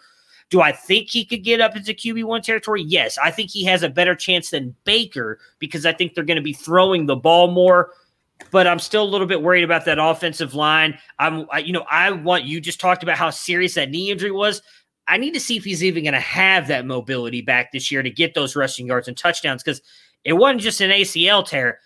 Do 0.50 0.62
I 0.62 0.72
think 0.72 1.10
he 1.10 1.26
could 1.26 1.44
get 1.44 1.62
up 1.62 1.76
into 1.76 1.94
QB1 1.94 2.44
territory? 2.44 2.84
Yes. 2.84 3.18
I 3.18 3.32
think 3.32 3.50
he 3.50 3.64
has 3.66 3.84
a 3.84 3.89
better 3.89 4.16
chance 4.16 4.52
than 4.52 4.76
Baker 4.84 5.39
because 5.60 5.86
I 5.86 5.94
think 5.94 6.14
they're 6.14 6.24
going 6.24 6.38
to 6.38 6.44
be 6.44 6.54
throwing 6.54 7.06
the 7.06 7.16
ball 7.16 7.50
more. 7.50 7.91
But 8.52 8.68
I'm 8.68 8.80
still 8.80 9.04
a 9.04 9.06
little 9.06 9.28
bit 9.28 9.41
worried 9.41 9.64
about 9.64 9.86
that 9.86 10.00
offensive 10.00 10.54
line. 10.54 10.98
I'm, 11.18 11.48
I, 11.52 11.60
you 11.60 11.72
know, 11.72 11.86
I 11.89 12.12
want 12.12 12.44
you 12.44 12.60
just 12.60 12.80
talked 12.80 13.02
about 13.04 13.18
how 13.18 13.30
serious 13.30 13.76
that 13.76 13.89
knee 13.89 14.12
injury 14.12 14.32
was. 14.32 14.62
I 15.08 15.18
need 15.18 15.34
to 15.34 15.39
see 15.39 15.58
if 15.58 15.64
he's 15.64 15.84
even 15.84 16.04
going 16.04 16.14
to 16.14 16.20
have 16.20 16.68
that 16.68 16.86
mobility 16.86 17.41
back 17.41 17.72
this 17.72 17.91
year 17.91 18.04
to 18.04 18.10
get 18.10 18.34
those 18.34 18.56
rushing 18.56 18.88
yards 18.88 19.08
and 19.08 19.18
touchdowns 19.18 19.64
because 19.64 19.82
it 20.24 20.34
wasn't 20.34 20.62
just 20.62 20.82
an 20.82 20.91
ACL 20.91 21.46
tear. 21.46 21.80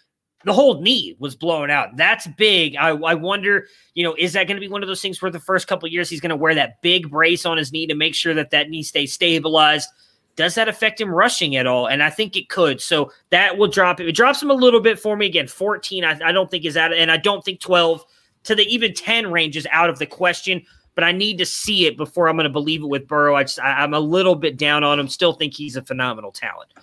The 0.46 0.54
whole 0.54 0.82
knee 0.82 1.16
was 1.20 1.36
blown 1.36 1.70
out. 1.72 1.98
That's 1.98 2.28
big. 2.38 2.76
I, 2.76 2.90
I 2.90 3.16
wonder, 3.16 3.68
you 3.96 4.04
know, 4.04 4.16
is 4.18 4.34
that 4.34 4.48
going 4.48 4.56
to 4.56 4.62
be 4.62 4.68
one 4.68 4.84
of 4.84 4.88
those 4.88 5.02
things 5.02 5.22
where 5.22 5.32
the 5.32 5.40
first 5.40 5.68
couple 5.68 5.90
years 5.90 6.10
he's 6.10 6.22
going 6.22 6.30
to 6.30 6.36
wear 6.36 6.54
that 6.56 6.82
big 6.82 7.10
brace 7.10 7.46
on 7.46 7.58
his 7.58 7.72
knee 7.72 7.88
to 7.88 7.96
make 7.96 8.14
sure 8.14 8.34
that 8.34 8.52
that 8.52 8.70
knee 8.70 8.84
stays 8.84 9.14
stabilized? 9.14 9.90
Does 10.36 10.54
that 10.56 10.70
affect 10.70 11.02
him 11.02 11.10
rushing 11.10 11.56
at 11.56 11.66
all? 11.66 11.88
And 11.88 12.04
I 12.04 12.12
think 12.12 12.36
it 12.36 12.50
could. 12.50 12.80
So 12.80 13.12
that 13.32 13.58
will 13.58 13.68
drop 13.68 14.00
it. 14.00 14.08
It 14.08 14.16
drops 14.16 14.42
him 14.42 14.52
a 14.52 14.54
little 14.54 14.80
bit 14.80 15.00
for 15.00 15.18
me. 15.18 15.26
Again, 15.26 15.48
14, 15.48 16.04
I, 16.04 16.20
I 16.24 16.32
don't 16.32 16.50
think 16.52 16.66
is 16.66 16.78
out, 16.78 16.94
and 16.94 17.12
I 17.12 17.18
don't 17.18 17.44
think 17.44 17.60
12 17.60 18.06
to 18.44 18.56
the 18.56 18.64
even 18.64 18.94
10 18.94 19.32
range 19.32 19.58
is 19.58 19.68
out 19.72 19.90
of 19.90 19.98
the 19.98 20.06
question 20.06 20.64
but 20.98 21.04
I 21.04 21.12
need 21.12 21.38
to 21.38 21.46
see 21.46 21.86
it 21.86 21.96
before 21.96 22.28
I'm 22.28 22.38
going 22.38 22.46
to 22.46 22.50
believe 22.50 22.82
it 22.82 22.88
with 22.88 23.08
Burrow. 23.08 23.36
I 23.36 23.44
just, 23.44 23.60
I, 23.60 23.84
am 23.84 23.94
a 23.94 24.00
little 24.00 24.34
bit 24.34 24.58
down 24.58 24.84
on 24.84 25.00
him. 25.00 25.08
Still 25.08 25.32
think 25.32 25.54
he's 25.54 25.76
a 25.76 25.84
phenomenal 25.84 26.32
talent. 26.32 26.74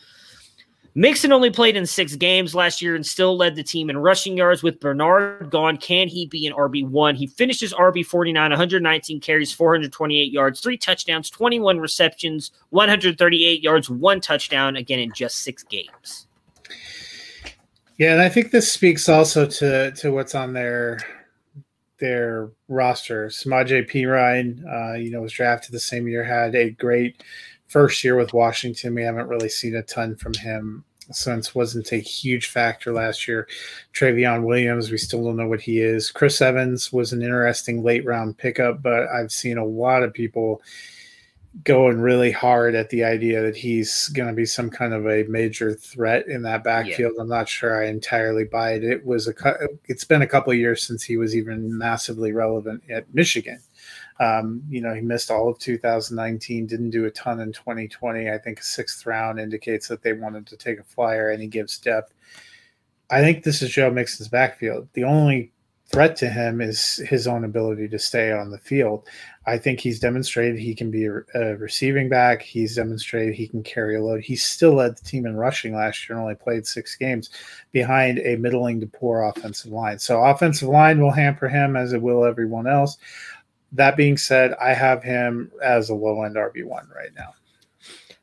Mixon 0.97 1.32
only 1.32 1.51
played 1.51 1.76
in 1.76 1.86
six 1.86 2.14
games 2.14 2.55
last 2.55 2.80
year 2.80 2.95
and 2.95 3.05
still 3.05 3.36
led 3.36 3.57
the 3.57 3.64
team 3.64 3.90
in 3.90 3.99
rushing 3.99 4.36
yards. 4.36 4.62
With 4.62 4.78
Bernard 4.78 5.51
gone, 5.51 5.76
can 5.76 6.07
he 6.07 6.26
be 6.26 6.47
an 6.47 6.53
RB1? 6.53 7.16
He 7.16 7.26
finishes 7.26 7.74
RB 7.74 8.07
49, 8.07 8.51
119 8.51 9.20
carries, 9.20 9.53
428 9.53 10.32
yards, 10.32 10.61
three 10.61 10.76
touchdowns, 10.76 11.30
21 11.30 11.80
receptions, 11.80 12.53
138 12.70 13.61
yards, 13.61 13.90
one 13.90 14.20
touchdown, 14.20 14.76
again 14.76 15.01
in 15.01 15.12
just 15.12 15.40
six 15.40 15.64
games. 15.64 16.28
Yeah, 17.99 18.12
and 18.12 18.22
I 18.22 18.28
think 18.28 18.53
this 18.53 18.72
speaks 18.72 19.09
also 19.09 19.47
to 19.47 19.92
to 19.92 20.12
what's 20.12 20.34
on 20.34 20.53
their 20.53 21.01
their 21.99 22.51
roster. 22.68 23.28
Samaje 23.28 23.88
Perine, 23.90 24.62
uh, 24.66 24.95
you 24.95 25.11
know, 25.11 25.22
was 25.22 25.32
drafted 25.32 25.72
the 25.72 25.80
same 25.80 26.07
year, 26.07 26.24
had 26.24 26.55
a 26.55 26.70
great 26.70 27.22
first 27.75 28.05
year 28.05 28.14
with 28.14 28.33
Washington. 28.33 28.95
We 28.95 29.03
haven't 29.03 29.27
really 29.27 29.49
seen 29.49 29.75
a 29.75 29.83
ton 29.83 30.14
from 30.14 30.33
him 30.35 30.85
since 31.11 31.57
wasn't 31.57 31.91
a 31.91 31.97
huge 31.97 32.47
factor 32.47 32.93
last 32.93 33.27
year. 33.27 33.49
Trayveon 33.93 34.45
Williams, 34.45 34.93
we 34.93 34.97
still 34.97 35.25
don't 35.25 35.37
know 35.37 35.49
what 35.49 35.61
he 35.61 35.81
is. 35.81 36.12
Chris 36.12 36.41
Evans 36.41 36.93
was 36.93 37.12
an 37.12 37.20
interesting 37.20 37.83
late 37.83 38.05
round 38.05 38.39
pickup, 38.39 38.81
but 38.81 39.09
I've 39.09 39.33
seen 39.33 39.59
a 39.59 39.64
lot 39.64 40.05
of 40.05 40.14
people 40.14 40.62
going 41.64 42.01
really 42.01 42.31
hard 42.31 42.77
at 42.77 42.91
the 42.91 43.03
idea 43.03 43.43
that 43.43 43.57
he's 43.57 44.09
going 44.11 44.29
to 44.29 44.35
be 44.35 44.47
some 44.47 44.70
kind 44.70 44.95
of 44.95 45.09
a 45.09 45.25
major 45.25 45.75
threat 45.75 46.29
in 46.29 46.43
that 46.43 46.62
backfield. 46.62 47.14
Yeah. 47.16 47.22
I'm 47.22 47.29
not 47.29 47.49
sure 47.49 47.83
I 47.83 47.89
entirely 47.89 48.45
buy 48.45 48.75
it. 48.75 48.85
It 48.85 49.05
was 49.05 49.27
a 49.27 49.35
it's 49.87 50.05
been 50.05 50.22
a 50.22 50.29
couple 50.29 50.53
of 50.53 50.59
years 50.61 50.81
since 50.81 51.03
he 51.03 51.16
was 51.16 51.35
even 51.35 51.77
massively 51.77 52.31
relevant 52.31 52.85
at 52.89 53.12
Michigan. 53.12 53.59
Um, 54.21 54.62
you 54.69 54.81
know, 54.81 54.95
he 54.95 55.01
missed 55.01 55.31
all 55.31 55.49
of 55.49 55.59
2019, 55.59 56.67
didn't 56.67 56.91
do 56.91 57.05
a 57.05 57.11
ton 57.11 57.41
in 57.41 57.53
2020. 57.53 58.31
I 58.31 58.39
think 58.39 58.61
a 58.61 58.65
sixth 58.65 59.05
round 59.07 59.41
indicates 59.41 59.89
that 59.89 60.03
they 60.03 60.12
wanted 60.12 60.47
to 60.49 60.57
take 60.57 60.79
a 60.79 60.85
flyer 60.85 61.31
and 61.31 61.43
he 61.43 61.49
gives 61.49 61.79
depth. 61.79 62.12
I 63.11 63.21
think 63.21 63.43
this 63.43 63.61
is 63.61 63.71
Joe 63.71 63.91
Mixon's 63.91 64.29
backfield. 64.29 64.89
The 64.93 65.05
only 65.05 65.53
threat 65.93 66.17
to 66.17 66.29
him 66.29 66.61
is 66.61 66.97
his 67.07 67.27
own 67.27 67.45
ability 67.45 67.89
to 67.89 67.99
stay 67.99 68.33
on 68.33 68.51
the 68.51 68.59
field. 68.59 69.07
I 69.47 69.59
think 69.59 69.79
he's 69.79 70.01
demonstrated 70.01 70.59
he 70.59 70.75
can 70.75 70.91
be 70.91 71.07
a, 71.07 71.21
a, 71.35 71.57
receiving 71.57 72.09
back. 72.09 72.41
He's 72.43 72.75
demonstrated 72.75 73.35
he 73.35 73.47
can 73.47 73.62
carry 73.62 73.97
a 73.97 74.03
load. 74.03 74.23
He 74.23 74.37
still 74.37 74.75
led 74.75 74.97
the 74.97 75.05
team 75.05 75.27
in 75.27 75.37
rushing 75.37 75.75
last 75.75 76.09
year 76.09 76.17
and 76.17 76.23
only 76.23 76.35
played 76.35 76.67
six 76.67 76.97
games 76.97 77.31
behind 77.71 78.19
a 78.21 78.37
middling 78.37 78.81
to 78.81 78.87
poor 78.87 79.23
offensive 79.23 79.71
line. 79.71 79.99
So 79.99 80.25
offensive 80.25 80.69
line 80.69 81.01
will 81.01 81.12
hamper 81.12 81.49
him 81.49 81.77
as 81.77 81.93
it 81.93 82.01
will 82.01 82.25
everyone 82.25 82.67
else. 82.67 82.97
That 83.75 83.97
being 83.97 84.16
said, 84.16 84.55
I 84.61 84.72
have 84.72 85.03
him 85.03 85.51
as 85.62 85.91
a 85.91 85.95
low 85.95 86.22
end 86.22 86.37
RB 86.37 86.64
one 86.64 86.89
right 86.95 87.11
now. 87.16 87.35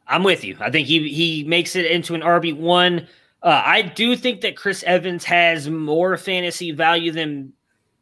I'm 0.07 0.23
with 0.23 0.43
you. 0.43 0.57
I 0.59 0.69
think 0.69 0.87
he 0.87 1.09
he 1.09 1.43
makes 1.45 1.75
it 1.75 1.85
into 1.85 2.15
an 2.15 2.21
RB 2.21 2.55
one. 2.55 3.07
Uh, 3.43 3.61
I 3.65 3.81
do 3.81 4.15
think 4.15 4.41
that 4.41 4.55
Chris 4.55 4.83
Evans 4.83 5.23
has 5.25 5.69
more 5.69 6.15
fantasy 6.17 6.71
value 6.71 7.11
than 7.11 7.53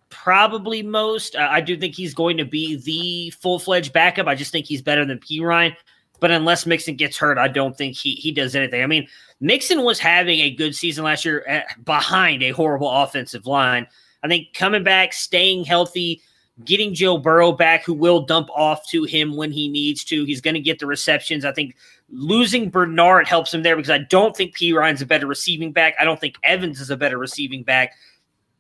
probably 0.10 0.84
most. 0.84 1.36
Uh, 1.36 1.48
I 1.50 1.62
do 1.62 1.78
think 1.78 1.96
he's 1.96 2.14
going 2.14 2.38
to 2.38 2.46
be 2.46 2.76
the 2.78 3.32
full 3.32 3.60
fledged 3.60 3.94
backup. 3.94 4.28
I 4.28 4.36
just 4.36 4.52
think 4.52 4.66
he's 4.66 4.82
better 4.82 5.06
than 5.06 5.20
Perine. 5.20 5.76
But 6.20 6.32
unless 6.32 6.66
Mixon 6.66 6.96
gets 6.96 7.18
hurt, 7.18 7.38
I 7.38 7.48
don't 7.48 7.78
think 7.78 7.96
he 7.96 8.12
he 8.16 8.32
does 8.32 8.56
anything. 8.56 8.84
I 8.84 8.88
mean, 8.88 9.08
Mixon 9.40 9.84
was 9.84 10.00
having 10.00 10.40
a 10.42 10.50
good 10.50 10.76
season 10.76 11.06
last 11.06 11.24
year 11.24 11.46
at, 11.48 11.84
behind 11.86 12.44
a 12.44 12.52
horrible 12.52 12.90
offensive 12.90 13.46
line. 13.46 13.88
I 14.22 14.28
think 14.28 14.54
coming 14.54 14.84
back, 14.84 15.14
staying 15.14 15.64
healthy, 15.64 16.22
getting 16.66 16.94
Joe 16.94 17.18
Burrow 17.18 17.52
back, 17.52 17.86
who 17.86 17.94
will 17.94 18.22
dump 18.22 18.50
off 18.54 18.88
to 18.90 19.04
him 19.04 19.36
when 19.36 19.52
he 19.52 19.68
needs 19.68 20.04
to. 20.06 20.26
He's 20.26 20.42
going 20.42 20.56
to 20.56 20.60
get 20.60 20.80
the 20.80 20.86
receptions. 20.86 21.46
I 21.46 21.52
think 21.52 21.76
losing 22.12 22.70
Bernard 22.70 23.28
helps 23.28 23.54
him 23.54 23.64
there 23.64 23.76
because 23.76 23.90
I 23.90 24.00
don't 24.00 24.36
think 24.36 24.56
Perine's 24.56 25.02
a 25.02 25.06
better 25.06 25.28
receiving 25.28 25.72
back. 25.72 25.96
I 26.00 26.04
don't 26.04 26.20
think 26.20 26.36
Evans 26.44 26.82
is 26.82 26.90
a 26.90 26.98
better 26.98 27.18
receiving 27.18 27.64
back. 27.64 27.94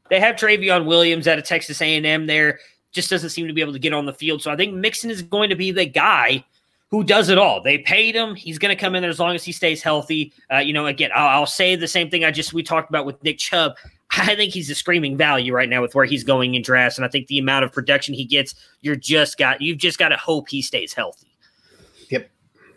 They 0.09 0.19
have 0.19 0.35
Trayveon 0.35 0.85
Williams 0.85 1.27
out 1.27 1.37
of 1.37 1.45
Texas 1.45 1.81
A&M 1.81 2.27
there. 2.27 2.59
Just 2.91 3.09
doesn't 3.09 3.29
seem 3.29 3.47
to 3.47 3.53
be 3.53 3.61
able 3.61 3.73
to 3.73 3.79
get 3.79 3.93
on 3.93 4.05
the 4.05 4.13
field. 4.13 4.41
So 4.41 4.51
I 4.51 4.55
think 4.55 4.73
Mixon 4.73 5.11
is 5.11 5.21
going 5.21 5.49
to 5.49 5.55
be 5.55 5.71
the 5.71 5.85
guy 5.85 6.43
who 6.89 7.03
does 7.03 7.29
it 7.29 7.37
all. 7.37 7.61
They 7.61 7.77
paid 7.77 8.15
him. 8.15 8.33
He's 8.33 8.57
going 8.57 8.75
to 8.75 8.79
come 8.79 8.95
in 8.95 9.01
there 9.01 9.11
as 9.11 9.19
long 9.19 9.35
as 9.35 9.43
he 9.43 9.51
stays 9.51 9.83
healthy. 9.83 10.33
Uh, 10.51 10.57
you 10.57 10.73
know, 10.73 10.87
again, 10.87 11.11
I'll, 11.13 11.41
I'll, 11.41 11.45
say 11.45 11.75
the 11.75 11.87
same 11.87 12.09
thing 12.09 12.23
I 12.23 12.31
just 12.31 12.51
we 12.51 12.63
talked 12.63 12.89
about 12.89 13.05
with 13.05 13.23
Nick 13.23 13.37
Chubb. 13.37 13.75
I 14.19 14.35
think 14.35 14.53
he's 14.53 14.69
a 14.69 14.75
screaming 14.75 15.17
value 15.17 15.53
right 15.53 15.69
now 15.69 15.81
with 15.81 15.95
where 15.95 16.05
he's 16.05 16.23
going 16.23 16.55
in 16.55 16.61
drafts, 16.61 16.97
and 16.97 17.05
I 17.05 17.07
think 17.07 17.27
the 17.27 17.39
amount 17.39 17.65
of 17.65 17.71
production 17.71 18.13
he 18.13 18.25
gets, 18.25 18.55
you're 18.81 18.95
just 18.95 19.37
got 19.37 19.61
you've 19.61 19.77
just 19.77 19.97
got 19.97 20.09
to 20.09 20.17
hope 20.17 20.49
he 20.49 20.61
stays 20.61 20.93
healthy. 20.93 21.27
Yep. 22.09 22.29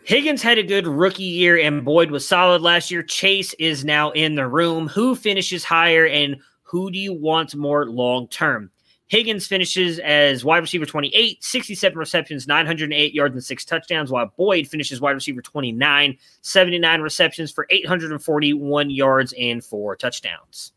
Higgins 0.03 0.41
had 0.41 0.57
a 0.57 0.63
good 0.63 0.87
rookie 0.87 1.23
year, 1.23 1.57
and 1.57 1.85
Boyd 1.85 2.11
was 2.11 2.27
solid 2.27 2.61
last 2.61 2.91
year. 2.91 3.03
Chase 3.03 3.53
is 3.55 3.85
now 3.85 4.11
in 4.11 4.35
the 4.35 4.47
room. 4.47 4.87
Who 4.87 5.15
finishes 5.15 5.63
higher, 5.63 6.05
and 6.05 6.37
who 6.63 6.91
do 6.91 6.97
you 6.97 7.13
want 7.13 7.55
more 7.55 7.85
long 7.85 8.27
term? 8.27 8.69
Higgins 9.07 9.45
finishes 9.45 9.99
as 9.99 10.43
wide 10.43 10.57
receiver 10.57 10.85
28, 10.85 11.43
67 11.43 11.97
receptions, 11.99 12.47
908 12.47 13.13
yards, 13.13 13.35
and 13.35 13.43
six 13.43 13.63
touchdowns, 13.63 14.11
while 14.11 14.31
Boyd 14.37 14.67
finishes 14.67 14.99
wide 14.99 15.11
receiver 15.11 15.41
29, 15.41 16.17
79 16.41 17.01
receptions 17.01 17.51
for 17.51 17.67
841 17.69 18.89
yards 18.89 19.33
and 19.37 19.63
four 19.63 19.95
touchdowns. 19.95 20.71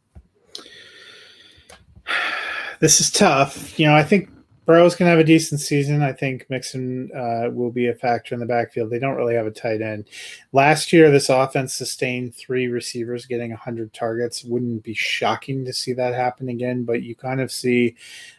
This 2.78 3.00
is 3.00 3.10
tough. 3.10 3.78
You 3.78 3.86
know, 3.86 3.94
I 3.94 4.02
think 4.02 4.28
Burrow's 4.66 4.96
going 4.96 5.06
to 5.06 5.10
have 5.10 5.20
a 5.20 5.24
decent 5.24 5.60
season. 5.60 6.02
I 6.02 6.12
think 6.12 6.44
Mixon 6.50 7.08
uh, 7.16 7.50
will 7.52 7.70
be 7.70 7.86
a 7.86 7.94
factor 7.94 8.34
in 8.34 8.40
the 8.40 8.46
backfield. 8.46 8.90
They 8.90 8.98
don't 8.98 9.14
really 9.14 9.36
have 9.36 9.46
a 9.46 9.52
tight 9.52 9.80
end. 9.80 10.08
Last 10.52 10.92
year, 10.92 11.08
this 11.08 11.28
offense 11.28 11.72
sustained 11.72 12.34
three 12.34 12.66
receivers 12.66 13.24
getting 13.24 13.50
100 13.50 13.94
targets. 13.94 14.42
Wouldn't 14.42 14.82
be 14.82 14.92
shocking 14.92 15.64
to 15.64 15.72
see 15.72 15.92
that 15.92 16.14
happen 16.14 16.48
again, 16.48 16.82
but 16.82 17.04
you 17.04 17.14
kind 17.14 17.40
of 17.40 17.52
see 17.52 17.94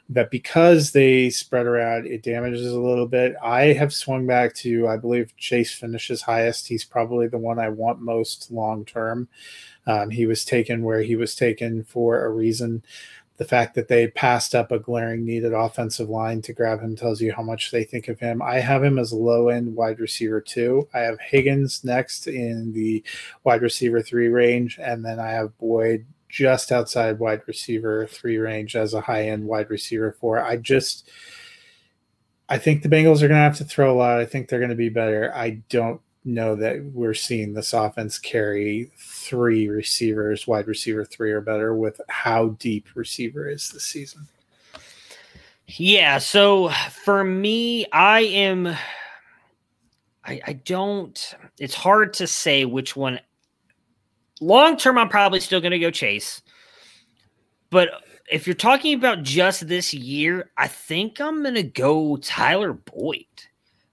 that 0.10 0.30
because 0.30 0.92
they 0.92 1.30
spread 1.30 1.66
around, 1.66 2.08
it 2.08 2.24
damages 2.24 2.74
a 2.74 2.80
little 2.80 3.08
bit. 3.08 3.36
I 3.42 3.68
have 3.74 3.94
swung 3.94 4.28
back 4.28 4.54
to, 4.56 4.86
I 4.86 4.98
believe 4.98 5.36
Chase 5.38 5.74
finishes 5.74 6.22
highest. 6.22 6.68
He's 6.68 6.84
probably 6.84 7.28
the 7.28 7.38
one 7.38 7.58
I 7.58 7.70
want 7.70 8.02
most 8.02 8.52
long 8.52 8.84
term. 8.84 9.30
Um, 9.86 10.10
he 10.10 10.26
was 10.26 10.44
taken 10.44 10.84
where 10.84 11.02
he 11.02 11.16
was 11.16 11.36
taken 11.36 11.86
for 11.86 12.26
a 12.26 12.30
reason 12.30 12.84
the 13.38 13.46
fact 13.46 13.76
that 13.76 13.88
they 13.88 14.08
passed 14.08 14.56
up 14.56 14.72
a 14.72 14.80
glaring 14.80 15.24
needed 15.24 15.54
offensive 15.54 16.10
line 16.10 16.42
to 16.42 16.54
grab 16.54 16.82
him 16.82 16.96
tells 16.96 17.22
you 17.22 17.32
how 17.32 17.44
much 17.44 17.70
they 17.70 17.84
think 17.84 18.08
of 18.08 18.20
him. 18.20 18.42
I 18.42 18.60
have 18.60 18.84
him 18.84 18.98
as 18.98 19.14
low 19.14 19.50
end 19.50 19.76
wide 19.76 20.00
receiver 20.00 20.42
two. 20.42 20.88
I 20.94 21.00
have 21.00 21.20
Higgins 21.20 21.84
next 21.84 22.28
in 22.28 22.74
the 22.74 23.04
wide 23.44 23.62
receiver 23.62 24.02
three 24.02 24.28
range, 24.28 24.80
and 24.82 25.06
then 25.06 25.20
I 25.20 25.30
have 25.30 25.58
Boyd 25.60 26.06
just 26.30 26.72
outside 26.72 27.20
wide 27.20 27.42
receiver 27.48 28.08
three 28.08 28.38
range 28.38 28.76
as 28.76 28.94
a 28.94 29.02
high 29.02 29.30
end 29.30 29.46
wide 29.46 29.70
receiver 29.70 30.12
four. 30.20 30.42
I 30.42 30.58
just 30.58 31.08
I 32.50 32.58
think 32.58 32.82
the 32.82 32.90
Bengals 32.90 33.18
are 33.18 33.28
going 33.28 33.32
to 33.32 33.36
have 33.36 33.58
to 33.58 33.66
throw 33.66 33.94
a 33.94 33.98
lot. 33.98 34.20
I 34.20 34.26
think 34.26 34.50
they're 34.50 34.60
going 34.60 34.70
to 34.70 34.76
be 34.76 34.90
better. 34.90 35.32
I 35.36 35.62
don't 35.70 36.02
know 36.28 36.56
that 36.56 36.84
we're 36.94 37.14
seeing 37.14 37.54
this 37.54 37.74
offense 37.74 38.20
carry 38.20 38.92
three 38.98 39.68
receivers, 39.70 40.46
wide 40.46 40.68
receiver 40.68 41.06
three 41.06 41.32
or 41.32 41.42
better, 41.42 41.74
with 41.74 42.00
how 42.10 42.50
deep 42.60 42.88
receiver 42.94 43.50
is 43.50 43.70
this 43.70 43.86
season. 43.86 44.28
Yeah. 45.68 46.18
So 46.18 46.70
for 46.70 47.24
me, 47.24 47.86
I 47.92 48.22
am. 48.22 48.68
I, 50.26 50.42
I 50.46 50.54
don't. 50.54 51.36
It's 51.60 51.76
hard 51.76 52.14
to 52.16 52.28
say 52.28 52.66
which 52.66 52.96
one. 52.96 53.20
Long 54.40 54.78
term, 54.78 54.98
I'm 54.98 55.10
probably 55.10 55.40
still 55.40 55.62
going 55.62 55.72
to 55.72 55.80
go 55.80 55.90
Chase. 55.90 56.42
But 57.70 57.90
if 58.32 58.46
you're 58.46 58.56
talking 58.56 58.94
about 58.94 59.24
just 59.24 59.68
this 59.68 59.94
year, 59.94 60.52
I 60.58 60.68
think 60.68 61.20
I'm 61.20 61.42
going 61.42 61.56
to 61.56 61.64
go 61.64 62.18
Tyler 62.18 62.74
Boyd 62.74 63.26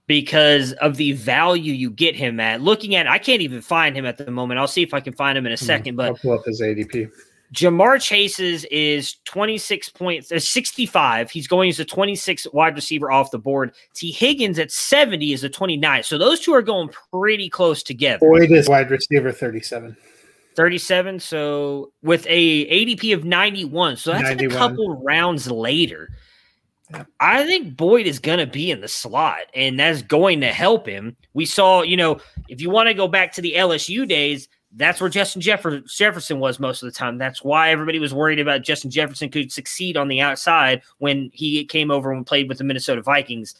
because 0.07 0.73
of 0.73 0.97
the 0.97 1.13
value 1.13 1.73
you 1.73 1.89
get 1.89 2.15
him 2.15 2.39
at. 2.39 2.61
Looking 2.61 2.95
at, 2.95 3.07
I 3.07 3.17
can't 3.17 3.41
even 3.41 3.61
find 3.61 3.95
him 3.95 4.05
at 4.05 4.17
the 4.17 4.29
moment. 4.29 4.59
I'll 4.59 4.67
see 4.67 4.83
if 4.83 4.93
I 4.93 4.99
can 4.99 5.13
find 5.13 5.37
him 5.37 5.45
in 5.45 5.51
a 5.51 5.55
2nd 5.55 5.83
mm-hmm. 5.83 5.95
But 5.95 6.05
I'll 6.07 6.15
pull 6.15 6.33
up 6.33 6.45
his 6.45 6.61
ADP. 6.61 7.11
Ja'Marr 7.53 8.01
Chase's 8.01 8.65
is 8.65 9.15
26 9.25 9.89
points, 9.89 10.31
uh, 10.31 10.39
65. 10.39 11.31
He's 11.31 11.47
going 11.47 11.69
as 11.69 11.79
a 11.79 11.85
26 11.85 12.47
wide 12.53 12.75
receiver 12.75 13.11
off 13.11 13.31
the 13.31 13.39
board. 13.39 13.73
Tee 13.93 14.11
Higgins 14.11 14.59
at 14.59 14.71
70 14.71 15.31
is 15.31 15.43
a 15.43 15.49
29. 15.49 16.03
So 16.03 16.17
those 16.17 16.39
two 16.39 16.53
are 16.53 16.61
going 16.61 16.89
pretty 17.11 17.49
close 17.49 17.83
together. 17.83 18.19
Boyd 18.19 18.51
is 18.51 18.67
wide 18.67 18.89
receiver 18.89 19.31
37. 19.31 19.95
37. 20.55 21.19
So 21.19 21.91
with 22.01 22.25
a 22.27 22.65
ADP 22.65 23.13
of 23.13 23.23
91. 23.23 23.97
So 23.97 24.11
that's 24.11 24.23
91. 24.23 24.51
a 24.51 24.57
couple 24.57 25.03
rounds 25.03 25.49
later. 25.49 26.09
I 27.19 27.45
think 27.45 27.75
Boyd 27.75 28.05
is 28.05 28.19
going 28.19 28.39
to 28.39 28.47
be 28.47 28.69
in 28.69 28.81
the 28.81 28.87
slot, 28.87 29.43
and 29.53 29.79
that's 29.79 30.01
going 30.01 30.41
to 30.41 30.53
help 30.53 30.87
him. 30.87 31.15
We 31.33 31.45
saw, 31.45 31.81
you 31.81 31.97
know, 31.97 32.19
if 32.47 32.61
you 32.61 32.69
want 32.69 32.87
to 32.87 32.93
go 32.93 33.07
back 33.07 33.33
to 33.33 33.41
the 33.41 33.53
LSU 33.53 34.07
days, 34.07 34.47
that's 34.77 34.99
where 34.99 35.09
Justin 35.09 35.41
Jefferson 35.41 36.39
was 36.39 36.59
most 36.59 36.83
of 36.83 36.87
the 36.87 36.97
time. 36.97 37.17
That's 37.17 37.43
why 37.43 37.71
everybody 37.71 37.97
was 37.97 38.13
worried 38.13 38.39
about 38.39 38.61
Justin 38.63 38.91
Jefferson 38.91 39.29
could 39.29 39.51
succeed 39.51 39.97
on 39.97 40.09
the 40.09 40.21
outside 40.21 40.81
when 40.97 41.31
he 41.33 41.63
came 41.65 41.89
over 41.89 42.11
and 42.11 42.25
played 42.25 42.49
with 42.49 42.57
the 42.57 42.63
Minnesota 42.65 43.01
Vikings. 43.01 43.55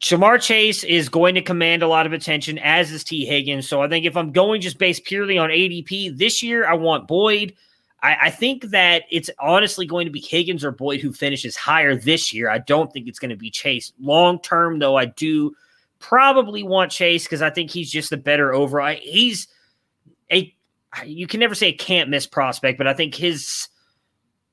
Shamar 0.00 0.40
Chase 0.40 0.84
is 0.84 1.08
going 1.08 1.34
to 1.34 1.42
command 1.42 1.82
a 1.82 1.88
lot 1.88 2.06
of 2.06 2.12
attention, 2.12 2.58
as 2.58 2.92
is 2.92 3.02
Tee 3.02 3.24
Higgins. 3.24 3.68
So 3.68 3.82
I 3.82 3.88
think 3.88 4.04
if 4.04 4.16
I'm 4.16 4.30
going 4.30 4.60
just 4.60 4.78
based 4.78 5.04
purely 5.04 5.38
on 5.38 5.50
ADP 5.50 6.16
this 6.16 6.42
year, 6.42 6.66
I 6.66 6.74
want 6.74 7.08
Boyd. 7.08 7.54
I, 8.02 8.16
I, 8.22 8.30
think 8.30 8.64
that 8.70 9.04
it's 9.10 9.30
honestly 9.40 9.86
going 9.86 10.06
to 10.06 10.12
be 10.12 10.20
Higgins 10.20 10.64
or 10.64 10.70
Boyd 10.70 11.00
who 11.00 11.12
finishes 11.12 11.56
higher 11.56 11.96
this 11.96 12.32
year. 12.32 12.50
I 12.50 12.58
don't 12.58 12.92
think 12.92 13.08
it's 13.08 13.18
going 13.18 13.30
to 13.30 13.36
be 13.36 13.50
Chase. 13.50 13.92
Long 14.00 14.38
term, 14.40 14.78
though, 14.78 14.96
I 14.96 15.06
do 15.06 15.54
probably 15.98 16.62
want 16.62 16.92
Chase 16.92 17.24
because 17.24 17.42
I 17.42 17.50
think 17.50 17.70
he's 17.70 17.90
just 17.90 18.10
the 18.10 18.16
better 18.16 18.52
overall. 18.54 18.94
He's 19.00 19.48
a 20.30 20.54
you 21.04 21.26
can 21.26 21.40
never 21.40 21.54
say 21.54 21.68
a 21.68 21.72
can't 21.72 22.10
miss 22.10 22.26
prospect, 22.26 22.78
but 22.78 22.86
I 22.86 22.94
think 22.94 23.14
his 23.14 23.68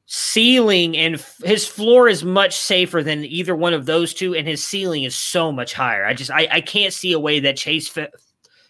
ceiling 0.06 0.98
and 0.98 1.16
f- 1.16 1.38
his 1.44 1.66
floor 1.66 2.10
is 2.10 2.24
much 2.24 2.58
safer 2.58 3.02
than 3.02 3.24
either 3.26 3.56
one 3.56 3.74
of 3.74 3.86
those 3.86 4.14
two, 4.14 4.36
and 4.36 4.48
his 4.48 4.64
ceiling 4.64 5.04
is 5.04 5.16
so 5.16 5.52
much 5.52 5.74
higher. 5.74 6.06
I 6.06 6.14
just 6.14 6.32
I, 6.32 6.48
I 6.52 6.62
can't 6.62 6.94
see 6.94 7.14
a 7.14 7.20
way 7.20 7.40
that 7.42 7.58
Chase 7.58 7.88
fa- 7.88 8.12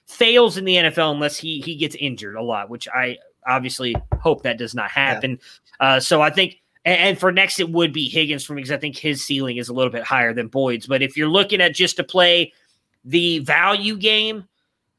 fails 0.07 0.57
in 0.57 0.65
the 0.65 0.76
NFL 0.76 1.11
unless 1.11 1.38
he 1.38 1.61
he 1.61 1.76
gets 1.76 1.95
injured 1.95 2.36
a 2.36 2.43
lot, 2.43 2.69
which 2.69 2.88
I 2.88 3.17
obviously 3.47 3.95
hope 4.19 4.43
that 4.43 4.57
does 4.57 4.75
not 4.75 4.91
happen. 4.91 5.39
Yeah. 5.79 5.87
Uh, 5.87 5.99
so 5.99 6.21
I 6.21 6.29
think, 6.29 6.61
and, 6.85 6.99
and, 6.99 7.19
for 7.19 7.31
next, 7.31 7.59
it 7.59 7.69
would 7.69 7.93
be 7.93 8.09
Higgins 8.09 8.43
for 8.43 8.53
me 8.53 8.61
because 8.61 8.71
I 8.71 8.77
think 8.77 8.97
his 8.97 9.23
ceiling 9.23 9.57
is 9.57 9.69
a 9.69 9.73
little 9.73 9.91
bit 9.91 10.03
higher 10.03 10.33
than 10.33 10.47
Boyd's. 10.47 10.87
But 10.87 11.01
if 11.01 11.15
you're 11.15 11.29
looking 11.29 11.61
at 11.61 11.73
just 11.73 11.97
to 11.97 12.03
play 12.03 12.53
the 13.05 13.39
value 13.39 13.97
game, 13.97 14.45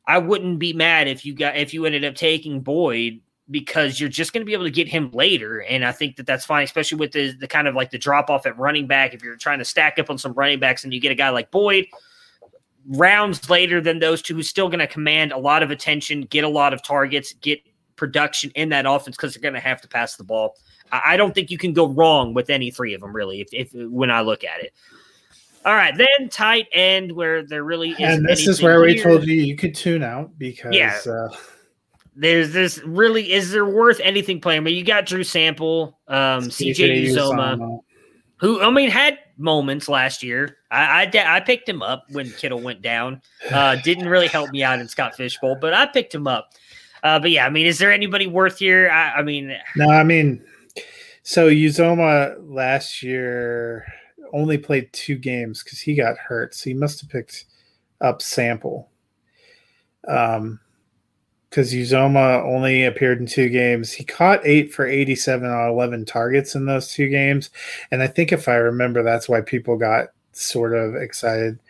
I 0.06 0.18
wouldn't 0.18 0.58
be 0.58 0.72
mad 0.72 1.08
if 1.08 1.24
you 1.24 1.34
got 1.34 1.56
if 1.56 1.72
you 1.72 1.86
ended 1.86 2.04
up 2.04 2.14
taking 2.14 2.60
Boyd 2.60 3.20
because 3.50 4.00
you're 4.00 4.08
just 4.08 4.32
going 4.32 4.40
to 4.40 4.46
be 4.46 4.54
able 4.54 4.64
to 4.64 4.70
get 4.70 4.88
him 4.88 5.10
later, 5.12 5.60
and 5.62 5.84
I 5.84 5.92
think 5.92 6.16
that 6.16 6.26
that's 6.26 6.44
fine, 6.44 6.64
especially 6.64 6.98
with 6.98 7.12
the 7.12 7.32
the 7.32 7.48
kind 7.48 7.68
of 7.68 7.74
like 7.74 7.90
the 7.90 7.98
drop 7.98 8.30
off 8.30 8.46
at 8.46 8.58
running 8.58 8.86
back. 8.86 9.14
If 9.14 9.22
you're 9.22 9.36
trying 9.36 9.58
to 9.58 9.64
stack 9.64 9.98
up 9.98 10.10
on 10.10 10.18
some 10.18 10.32
running 10.32 10.60
backs 10.60 10.84
and 10.84 10.92
you 10.92 11.00
get 11.00 11.12
a 11.12 11.14
guy 11.14 11.30
like 11.30 11.50
Boyd, 11.50 11.86
rounds 12.86 13.48
later 13.48 13.80
than 13.80 13.98
those 13.98 14.22
two, 14.22 14.34
who's 14.34 14.48
still 14.48 14.68
going 14.68 14.80
to 14.80 14.86
command 14.86 15.32
a 15.32 15.38
lot 15.38 15.62
of 15.62 15.70
attention, 15.70 16.22
get 16.22 16.44
a 16.44 16.48
lot 16.48 16.72
of 16.72 16.82
targets, 16.82 17.32
get 17.34 17.60
production 17.96 18.50
in 18.54 18.68
that 18.70 18.86
offense 18.86 19.16
because 19.16 19.34
they're 19.34 19.42
going 19.42 19.54
to 19.54 19.60
have 19.60 19.80
to 19.82 19.88
pass 19.88 20.16
the 20.16 20.24
ball. 20.24 20.56
I 20.92 21.16
don't 21.16 21.34
think 21.34 21.50
you 21.50 21.58
can 21.58 21.72
go 21.72 21.86
wrong 21.86 22.34
with 22.34 22.50
any 22.50 22.70
three 22.70 22.94
of 22.94 23.00
them, 23.00 23.14
really, 23.14 23.40
if, 23.40 23.48
if 23.52 23.74
when 23.74 24.10
I 24.10 24.20
look 24.20 24.44
at 24.44 24.62
it. 24.62 24.72
All 25.64 25.74
right, 25.74 25.96
then 25.96 26.28
tight 26.28 26.68
end 26.72 27.10
where 27.12 27.42
there 27.42 27.64
really 27.64 27.92
is. 27.92 27.98
And 27.98 28.26
this 28.26 28.46
is 28.46 28.60
where 28.60 28.80
we 28.80 29.00
told 29.00 29.26
you 29.26 29.34
you 29.34 29.56
could 29.56 29.74
tune 29.74 30.02
out 30.02 30.38
because 30.38 30.74
yeah. 30.74 31.00
Uh, 31.10 31.34
there's 32.16 32.52
this 32.52 32.78
really 32.84 33.32
is 33.32 33.50
there 33.50 33.64
worth 33.64 33.98
anything 34.00 34.40
playing? 34.40 34.62
But 34.62 34.74
you 34.74 34.84
got 34.84 35.06
Drew 35.06 35.24
Sample, 35.24 35.98
um, 36.06 36.44
CJ 36.44 37.08
Uzomah, 37.08 37.80
who 38.36 38.60
I 38.60 38.70
mean 38.70 38.90
had 38.90 39.18
moments 39.38 39.88
last 39.88 40.22
year. 40.22 40.58
I, 40.70 41.06
I, 41.06 41.36
I 41.36 41.40
picked 41.40 41.68
him 41.68 41.82
up 41.82 42.04
when 42.10 42.30
Kittle 42.30 42.60
went 42.60 42.82
down. 42.82 43.22
Uh, 43.50 43.76
didn't 43.76 44.08
really 44.08 44.28
help 44.28 44.50
me 44.50 44.62
out 44.62 44.80
in 44.80 44.88
Scott 44.88 45.16
Fish 45.16 45.38
Bowl, 45.38 45.56
but 45.60 45.72
I 45.72 45.86
picked 45.86 46.14
him 46.14 46.26
up. 46.26 46.50
Uh, 47.04 47.18
but 47.18 47.30
yeah, 47.30 47.46
I 47.46 47.50
mean, 47.50 47.66
is 47.66 47.78
there 47.78 47.92
anybody 47.92 48.26
worth 48.26 48.58
here? 48.58 48.90
I, 48.90 49.18
I 49.18 49.22
mean, 49.22 49.54
no, 49.76 49.90
I 49.90 50.02
mean, 50.02 50.42
so 51.22 51.48
Uzomah 51.48 52.36
last 52.42 53.02
year 53.02 53.86
only 54.32 54.56
played 54.56 54.90
two 54.92 55.16
games 55.16 55.62
because 55.62 55.80
he 55.80 55.94
got 55.94 56.16
hurt, 56.16 56.54
so 56.54 56.70
he 56.70 56.74
must 56.74 57.02
have 57.02 57.10
picked 57.10 57.44
up 58.00 58.22
sample. 58.22 58.90
Um, 60.08 60.60
because 61.54 61.72
Uzomah 61.72 62.42
only 62.42 62.84
appeared 62.84 63.20
in 63.20 63.26
two 63.26 63.48
games. 63.48 63.92
He 63.92 64.02
caught 64.02 64.44
eight 64.44 64.74
for 64.74 64.86
87 64.86 65.48
on 65.48 65.68
11 65.68 66.04
targets 66.04 66.56
in 66.56 66.66
those 66.66 66.90
two 66.90 67.08
games. 67.08 67.50
And 67.92 68.02
I 68.02 68.08
think 68.08 68.32
if 68.32 68.48
I 68.48 68.56
remember, 68.56 69.04
that's 69.04 69.28
why 69.28 69.40
people 69.40 69.76
got 69.76 70.08
sort 70.32 70.74
of 70.74 70.96
excited 70.96 71.60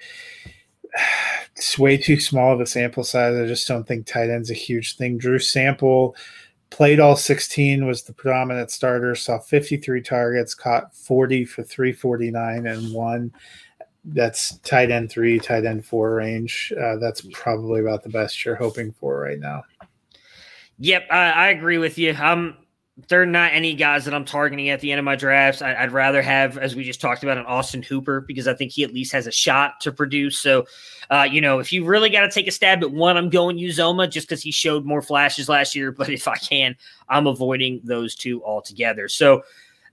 it's 1.56 1.78
way 1.78 1.96
too 1.96 2.20
small 2.20 2.52
of 2.52 2.60
a 2.60 2.66
sample 2.66 3.04
size. 3.04 3.36
I 3.36 3.46
just 3.46 3.68
don't 3.68 3.86
think 3.86 4.06
tight 4.06 4.30
end's 4.30 4.50
a 4.50 4.54
huge 4.54 4.96
thing. 4.96 5.18
Drew 5.18 5.38
Sample 5.38 6.16
played 6.70 6.98
all 6.98 7.16
16, 7.16 7.86
was 7.86 8.02
the 8.02 8.12
predominant 8.12 8.70
starter, 8.70 9.14
saw 9.14 9.38
53 9.38 10.02
targets, 10.02 10.54
caught 10.54 10.94
40 10.94 11.44
for 11.44 11.62
349 11.62 12.66
and 12.66 12.92
one. 12.92 13.32
That's 14.04 14.58
tight 14.58 14.90
end 14.90 15.10
three, 15.10 15.38
tight 15.38 15.64
end 15.64 15.86
four 15.86 16.16
range. 16.16 16.72
Uh, 16.78 16.96
that's 16.96 17.22
probably 17.32 17.80
about 17.80 18.02
the 18.02 18.10
best 18.10 18.44
you're 18.44 18.54
hoping 18.54 18.92
for 18.92 19.18
right 19.18 19.38
now. 19.38 19.62
Yep, 20.78 21.06
I, 21.10 21.30
I 21.30 21.48
agree 21.48 21.78
with 21.78 21.96
you. 21.96 22.14
Um, 22.14 22.56
they're 23.08 23.26
not 23.26 23.52
any 23.52 23.74
guys 23.74 24.04
that 24.04 24.14
I'm 24.14 24.24
targeting 24.24 24.68
at 24.68 24.80
the 24.80 24.92
end 24.92 25.00
of 25.00 25.04
my 25.04 25.16
drafts. 25.16 25.62
I, 25.62 25.82
would 25.82 25.92
rather 25.92 26.22
have, 26.22 26.56
as 26.58 26.76
we 26.76 26.84
just 26.84 27.00
talked 27.00 27.24
about, 27.24 27.38
an 27.38 27.44
Austin 27.44 27.82
Hooper 27.82 28.20
because 28.20 28.46
I 28.46 28.54
think 28.54 28.70
he 28.70 28.84
at 28.84 28.94
least 28.94 29.12
has 29.12 29.26
a 29.26 29.32
shot 29.32 29.80
to 29.80 29.90
produce. 29.90 30.38
So, 30.38 30.66
uh, 31.10 31.26
you 31.28 31.40
know, 31.40 31.58
if 31.58 31.72
you 31.72 31.84
really 31.84 32.08
got 32.08 32.20
to 32.20 32.30
take 32.30 32.46
a 32.46 32.52
stab 32.52 32.84
at 32.84 32.92
one, 32.92 33.16
I'm 33.16 33.30
going 33.30 33.56
Uzomah 33.56 34.08
just 34.08 34.28
because 34.28 34.42
he 34.42 34.52
showed 34.52 34.84
more 34.84 35.02
flashes 35.02 35.48
last 35.48 35.74
year. 35.74 35.92
But 36.04 36.10
if 36.10 36.28
I 36.28 36.36
can, 36.36 36.76
I'm 37.08 37.26
avoiding 37.26 37.80
those 37.82 38.14
two 38.14 38.44
altogether. 38.44 39.08
So, 39.08 39.42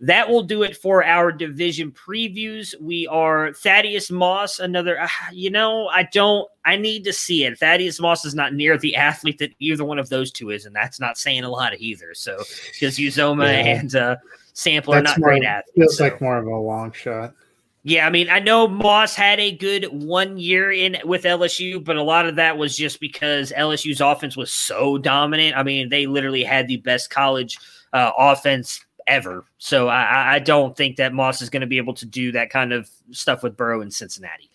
that 0.02 0.28
will 0.28 0.42
do 0.42 0.64
it 0.64 0.76
for 0.76 1.06
our 1.06 1.32
division 1.32 1.92
previews. 1.92 2.74
We 2.82 3.06
are 3.08 3.54
Thaddeus 3.54 4.10
Moss, 4.10 4.58
another, 4.58 5.00
uh, 5.00 5.08
you 5.32 5.52
know, 5.52 5.88
I 5.88 6.04
don't, 6.12 6.50
I 6.66 6.76
need 6.76 7.04
to 7.04 7.14
see 7.14 7.46
it. 7.46 7.60
Thaddeus 7.60 8.00
Moss 8.00 8.26
is 8.26 8.34
not 8.34 8.54
near 8.54 8.78
the 8.80 8.96
athlete 9.08 9.38
that 9.38 9.54
either 9.60 9.86
one 9.86 10.00
of 10.00 10.10
those 10.10 10.32
two 10.32 10.50
is, 10.50 10.66
and 10.66 10.76
that's 10.76 11.00
not 11.00 11.18
saying 11.18 11.44
a 11.44 11.50
lot 11.50 11.80
either. 11.80 12.16
So, 12.16 12.38
because 12.74 12.98
Uzomah 12.98 13.44
yeah. 13.44 13.80
and 13.80 13.96
uh, 13.96 14.16
Sample 14.54 14.94
that's 14.94 15.02
are 15.02 15.04
not 15.04 15.20
more, 15.20 15.30
great 15.30 15.44
athletes. 15.44 15.78
Feels 15.78 15.98
so. 15.98 16.04
like 16.06 16.20
more 16.20 16.38
of 16.38 16.48
a 16.48 16.56
long 16.56 16.92
shot. 16.92 17.36
Yeah, 17.84 18.06
I 18.06 18.12
mean, 18.12 18.30
I 18.30 18.40
know 18.40 18.68
Moss 18.68 19.16
had 19.16 19.40
a 19.40 19.56
good 19.56 19.86
one 19.86 20.38
year 20.38 20.72
in 20.72 20.98
with 21.04 21.24
LSU, 21.24 21.84
but 21.84 21.96
a 21.96 22.04
lot 22.04 22.28
of 22.28 22.36
that 22.36 22.58
was 22.58 22.78
just 22.78 23.00
because 23.00 23.52
LSU's 23.52 24.02
offense 24.02 24.38
was 24.38 24.52
so 24.52 25.00
dominant. 25.00 25.58
I 25.58 25.64
mean, 25.64 25.90
they 25.90 26.06
literally 26.06 26.44
had 26.44 26.68
the 26.68 26.78
best 26.78 27.10
college 27.10 27.58
uh, 27.92 28.12
offense 28.18 28.86
ever. 29.08 29.46
So 29.58 29.88
I, 29.88 30.36
I 30.36 30.40
don't 30.40 30.76
think 30.76 30.98
that 30.98 31.14
Moss 31.14 31.42
is 31.42 31.50
going 31.50 31.62
to 31.62 31.68
be 31.68 31.78
able 31.78 31.94
to 31.96 32.06
do 32.06 32.32
that 32.34 32.50
kind 32.50 32.74
of 32.74 32.90
stuff 33.12 33.44
with 33.44 33.58
Burrow 33.58 33.82
in 33.82 33.92
Cincinnati. 33.92 34.50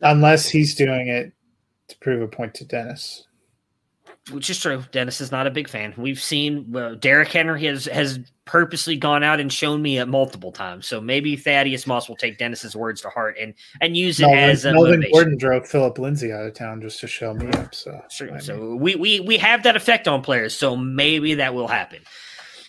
Unless 0.00 0.48
he's 0.48 0.74
doing 0.74 1.08
it 1.08 1.32
to 1.88 1.98
prove 1.98 2.22
a 2.22 2.28
point 2.28 2.54
to 2.54 2.64
Dennis. 2.64 3.24
Which 4.32 4.50
is 4.50 4.58
true. 4.58 4.82
Dennis 4.90 5.20
is 5.20 5.30
not 5.30 5.46
a 5.46 5.52
big 5.52 5.68
fan. 5.68 5.94
We've 5.96 6.20
seen 6.20 6.74
uh, 6.74 6.94
Derrick 6.94 7.30
Henry 7.30 7.64
has 7.66 7.84
has 7.84 8.18
purposely 8.44 8.96
gone 8.96 9.22
out 9.22 9.38
and 9.38 9.52
shown 9.52 9.80
me 9.80 9.98
it 9.98 10.06
multiple 10.06 10.50
times. 10.50 10.88
So 10.88 11.00
maybe 11.00 11.36
Thaddeus 11.36 11.86
Moss 11.86 12.08
will 12.08 12.16
take 12.16 12.36
Dennis's 12.36 12.74
words 12.74 13.00
to 13.02 13.08
heart 13.08 13.36
and 13.40 13.54
and 13.80 13.96
use 13.96 14.18
it 14.18 14.24
Melvin, 14.24 14.38
as 14.38 14.64
a 14.64 14.72
Melvin 14.72 14.90
motivation. 14.90 15.12
Gordon 15.12 15.38
drove 15.38 15.68
Phillip 15.68 15.98
Lindsay 15.98 16.32
out 16.32 16.44
of 16.44 16.54
town 16.54 16.80
just 16.80 16.98
to 17.00 17.06
show 17.06 17.34
me 17.34 17.46
up. 17.52 17.72
So 17.72 18.02
true. 18.10 18.40
So 18.40 18.74
we 18.74 18.96
we 18.96 19.20
we 19.20 19.36
have 19.38 19.62
that 19.62 19.76
effect 19.76 20.08
on 20.08 20.22
players. 20.22 20.56
So 20.56 20.76
maybe 20.76 21.34
that 21.34 21.54
will 21.54 21.68
happen. 21.68 22.00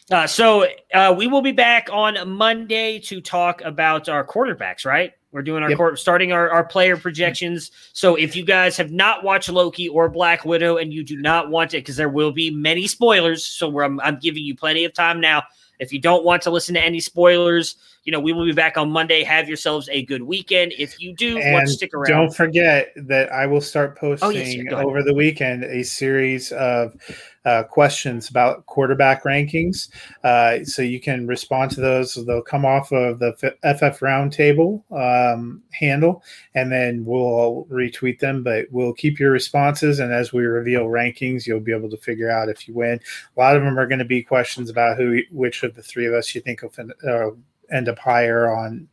Uh, 0.09 0.25
so 0.25 0.65
uh, 0.93 1.13
we 1.17 1.27
will 1.27 1.41
be 1.41 1.51
back 1.51 1.89
on 1.91 2.29
Monday 2.29 2.97
to 2.97 3.19
talk 3.19 3.61
about 3.63 4.07
our 4.07 4.25
quarterbacks, 4.25 4.85
right? 4.85 5.11
We're 5.33 5.41
doing 5.41 5.63
our 5.63 5.69
yep. 5.69 5.77
court, 5.77 5.99
starting 5.99 6.31
our, 6.31 6.49
our 6.49 6.63
player 6.63 6.95
projections. 6.95 7.71
So 7.91 8.15
if 8.15 8.33
you 8.33 8.45
guys 8.45 8.77
have 8.77 8.89
not 8.89 9.25
watched 9.25 9.49
Loki 9.49 9.89
or 9.89 10.07
Black 10.07 10.45
Widow 10.45 10.77
and 10.77 10.93
you 10.93 11.03
do 11.03 11.17
not 11.17 11.49
want 11.49 11.73
it, 11.73 11.79
because 11.79 11.97
there 11.97 12.07
will 12.07 12.31
be 12.31 12.49
many 12.49 12.87
spoilers, 12.87 13.45
so 13.45 13.81
I'm, 13.81 13.99
I'm 13.99 14.17
giving 14.17 14.43
you 14.43 14.55
plenty 14.55 14.85
of 14.85 14.93
time 14.93 15.19
now. 15.19 15.43
If 15.79 15.91
you 15.91 15.99
don't 15.99 16.23
want 16.23 16.41
to 16.43 16.51
listen 16.51 16.73
to 16.75 16.83
any 16.83 17.01
spoilers, 17.01 17.75
you 18.07 18.11
know, 18.11 18.21
we 18.21 18.31
will 18.31 18.45
be 18.45 18.53
back 18.53 18.77
on 18.77 18.89
Monday. 18.89 19.21
Have 19.21 19.49
yourselves 19.49 19.89
a 19.91 20.01
good 20.03 20.23
weekend. 20.23 20.73
If 20.79 21.01
you 21.01 21.13
do 21.13 21.35
want 21.51 21.67
to 21.67 21.73
stick 21.73 21.93
around. 21.93 22.07
Don't 22.07 22.33
forget 22.33 22.93
that 22.95 23.29
I 23.33 23.45
will 23.45 23.59
start 23.59 23.97
posting 23.97 24.29
oh, 24.29 24.31
yes, 24.31 24.73
over 24.73 25.03
the 25.03 25.13
weekend 25.13 25.65
a 25.65 25.83
series 25.83 26.53
of 26.53 26.95
uh, 27.43 27.63
questions 27.63 28.29
about 28.29 28.65
quarterback 28.65 29.25
rankings. 29.25 29.89
Uh, 30.23 30.63
so 30.63 30.81
you 30.81 31.01
can 31.01 31.27
respond 31.27 31.71
to 31.71 31.81
those. 31.81 32.15
They'll 32.15 32.41
come 32.41 32.63
off 32.63 32.93
of 32.93 33.19
the 33.19 33.33
FF 33.33 33.99
Roundtable 33.99 34.83
um, 34.93 35.61
handle, 35.71 36.23
and 36.55 36.71
then 36.71 37.03
we'll 37.03 37.67
retweet 37.69 38.19
them. 38.19 38.41
But 38.41 38.67
we'll 38.71 38.93
keep 38.93 39.19
your 39.19 39.31
responses, 39.31 39.99
and 39.99 40.13
as 40.13 40.31
we 40.31 40.45
reveal 40.45 40.85
rankings, 40.85 41.45
you'll 41.45 41.59
be 41.59 41.73
able 41.73 41.89
to 41.89 41.97
figure 41.97 42.31
out 42.31 42.47
if 42.47 42.69
you 42.69 42.73
win. 42.73 43.01
A 43.35 43.39
lot 43.39 43.57
of 43.57 43.63
them 43.63 43.77
are 43.77 43.85
going 43.87 43.99
to 43.99 44.05
be 44.05 44.23
questions 44.23 44.69
about 44.69 44.95
who, 44.95 45.19
which 45.29 45.63
of 45.63 45.75
the 45.75 45.83
three 45.83 46.05
of 46.05 46.13
us 46.13 46.33
you 46.33 46.39
think 46.39 46.61
will 46.61 46.69
fin- 46.69 46.93
uh, 47.05 47.31
end 47.71 47.89
up 47.89 47.99
higher 47.99 48.51
on 48.51 48.87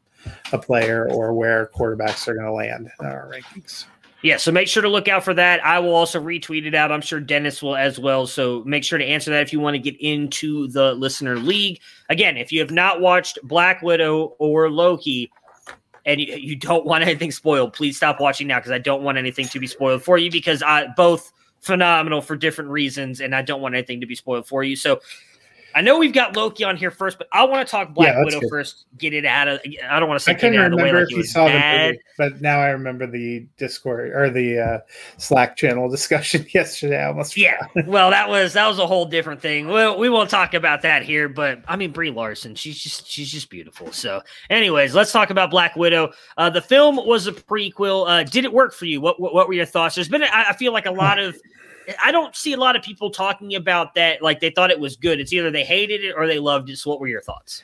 a 0.52 0.58
player 0.58 1.08
or 1.10 1.32
where 1.32 1.70
quarterbacks 1.74 2.26
are 2.28 2.34
going 2.34 2.46
to 2.46 2.52
land 2.52 2.90
in 3.00 3.06
our 3.06 3.30
rankings. 3.30 3.84
Yeah, 4.22 4.38
so 4.38 4.50
make 4.50 4.68
sure 4.68 4.82
to 4.82 4.88
look 4.88 5.06
out 5.06 5.22
for 5.22 5.34
that. 5.34 5.62
I 5.62 5.78
will 5.80 5.94
also 5.94 6.18
retweet 6.18 6.64
it 6.64 6.74
out. 6.74 6.90
I'm 6.90 7.02
sure 7.02 7.20
Dennis 7.20 7.62
will 7.62 7.76
as 7.76 7.98
well. 7.98 8.26
So 8.26 8.62
make 8.64 8.82
sure 8.82 8.98
to 8.98 9.04
answer 9.04 9.30
that 9.30 9.42
if 9.42 9.52
you 9.52 9.60
want 9.60 9.74
to 9.74 9.78
get 9.78 10.00
into 10.00 10.68
the 10.68 10.94
listener 10.94 11.36
league. 11.36 11.80
Again, 12.08 12.38
if 12.38 12.50
you 12.50 12.60
have 12.60 12.70
not 12.70 13.02
watched 13.02 13.38
Black 13.42 13.82
Widow 13.82 14.34
or 14.38 14.70
Loki 14.70 15.30
and 16.06 16.22
you, 16.22 16.34
you 16.36 16.56
don't 16.56 16.86
want 16.86 17.04
anything 17.04 17.32
spoiled, 17.32 17.74
please 17.74 17.98
stop 17.98 18.18
watching 18.18 18.46
now 18.46 18.58
because 18.58 18.72
I 18.72 18.78
don't 18.78 19.02
want 19.02 19.18
anything 19.18 19.46
to 19.48 19.60
be 19.60 19.66
spoiled 19.66 20.02
for 20.02 20.16
you 20.16 20.30
because 20.30 20.62
I 20.62 20.86
both 20.96 21.30
phenomenal 21.60 22.22
for 22.22 22.34
different 22.34 22.70
reasons 22.70 23.20
and 23.20 23.34
I 23.34 23.42
don't 23.42 23.60
want 23.60 23.74
anything 23.74 24.00
to 24.00 24.06
be 24.06 24.14
spoiled 24.14 24.46
for 24.46 24.64
you. 24.64 24.74
So 24.74 25.00
I 25.74 25.80
know 25.80 25.98
we've 25.98 26.12
got 26.12 26.36
Loki 26.36 26.62
on 26.62 26.76
here 26.76 26.90
first, 26.90 27.18
but 27.18 27.26
I 27.32 27.44
want 27.44 27.66
to 27.66 27.70
talk 27.70 27.92
Black 27.94 28.14
yeah, 28.14 28.24
Widow 28.24 28.40
good. 28.40 28.50
first. 28.50 28.86
Get 28.96 29.12
it 29.12 29.24
out 29.24 29.48
of. 29.48 29.60
I 29.88 29.98
don't 29.98 30.08
want 30.08 30.20
to 30.20 30.24
say 30.24 30.32
I 30.32 30.34
couldn't 30.34 30.60
remember 30.60 31.02
if 31.02 31.10
you 31.10 31.24
saw 31.24 31.46
bad. 31.46 31.80
the 31.80 31.92
movie, 31.92 32.02
but 32.16 32.40
now 32.40 32.60
I 32.60 32.68
remember 32.68 33.06
the 33.06 33.46
Discord 33.56 34.12
or 34.12 34.30
the 34.30 34.58
uh, 34.58 34.78
Slack 35.18 35.56
channel 35.56 35.88
discussion 35.90 36.46
yesterday. 36.54 37.02
I 37.02 37.06
almost 37.06 37.36
yeah. 37.36 37.66
well, 37.86 38.10
that 38.10 38.28
was 38.28 38.52
that 38.52 38.68
was 38.68 38.78
a 38.78 38.86
whole 38.86 39.04
different 39.04 39.40
thing. 39.40 39.66
Well, 39.66 39.98
we 39.98 40.08
won't 40.08 40.30
talk 40.30 40.54
about 40.54 40.82
that 40.82 41.02
here, 41.02 41.28
but 41.28 41.60
I 41.66 41.76
mean 41.76 41.90
Brie 41.90 42.10
Larson, 42.10 42.54
she's 42.54 42.78
just 42.78 43.08
she's 43.08 43.30
just 43.30 43.50
beautiful. 43.50 43.90
So, 43.92 44.22
anyways, 44.50 44.94
let's 44.94 45.10
talk 45.10 45.30
about 45.30 45.50
Black 45.50 45.74
Widow. 45.74 46.12
Uh, 46.36 46.50
the 46.50 46.62
film 46.62 46.96
was 46.96 47.26
a 47.26 47.32
prequel. 47.32 48.08
Uh, 48.08 48.22
did 48.22 48.44
it 48.44 48.52
work 48.52 48.74
for 48.74 48.84
you? 48.84 49.00
What, 49.00 49.20
what 49.20 49.34
what 49.34 49.48
were 49.48 49.54
your 49.54 49.66
thoughts? 49.66 49.96
There's 49.96 50.08
been 50.08 50.22
I, 50.22 50.50
I 50.50 50.52
feel 50.54 50.72
like 50.72 50.86
a 50.86 50.92
lot 50.92 51.18
of 51.18 51.36
I 52.02 52.12
don't 52.12 52.34
see 52.34 52.52
a 52.52 52.56
lot 52.56 52.76
of 52.76 52.82
people 52.82 53.10
talking 53.10 53.54
about 53.54 53.94
that 53.94 54.22
like 54.22 54.40
they 54.40 54.50
thought 54.50 54.70
it 54.70 54.80
was 54.80 54.96
good. 54.96 55.20
It's 55.20 55.32
either 55.32 55.50
they 55.50 55.64
hated 55.64 56.04
it 56.04 56.14
or 56.16 56.26
they 56.26 56.38
loved 56.38 56.70
it. 56.70 56.78
So, 56.78 56.90
what 56.90 57.00
were 57.00 57.08
your 57.08 57.22
thoughts? 57.22 57.62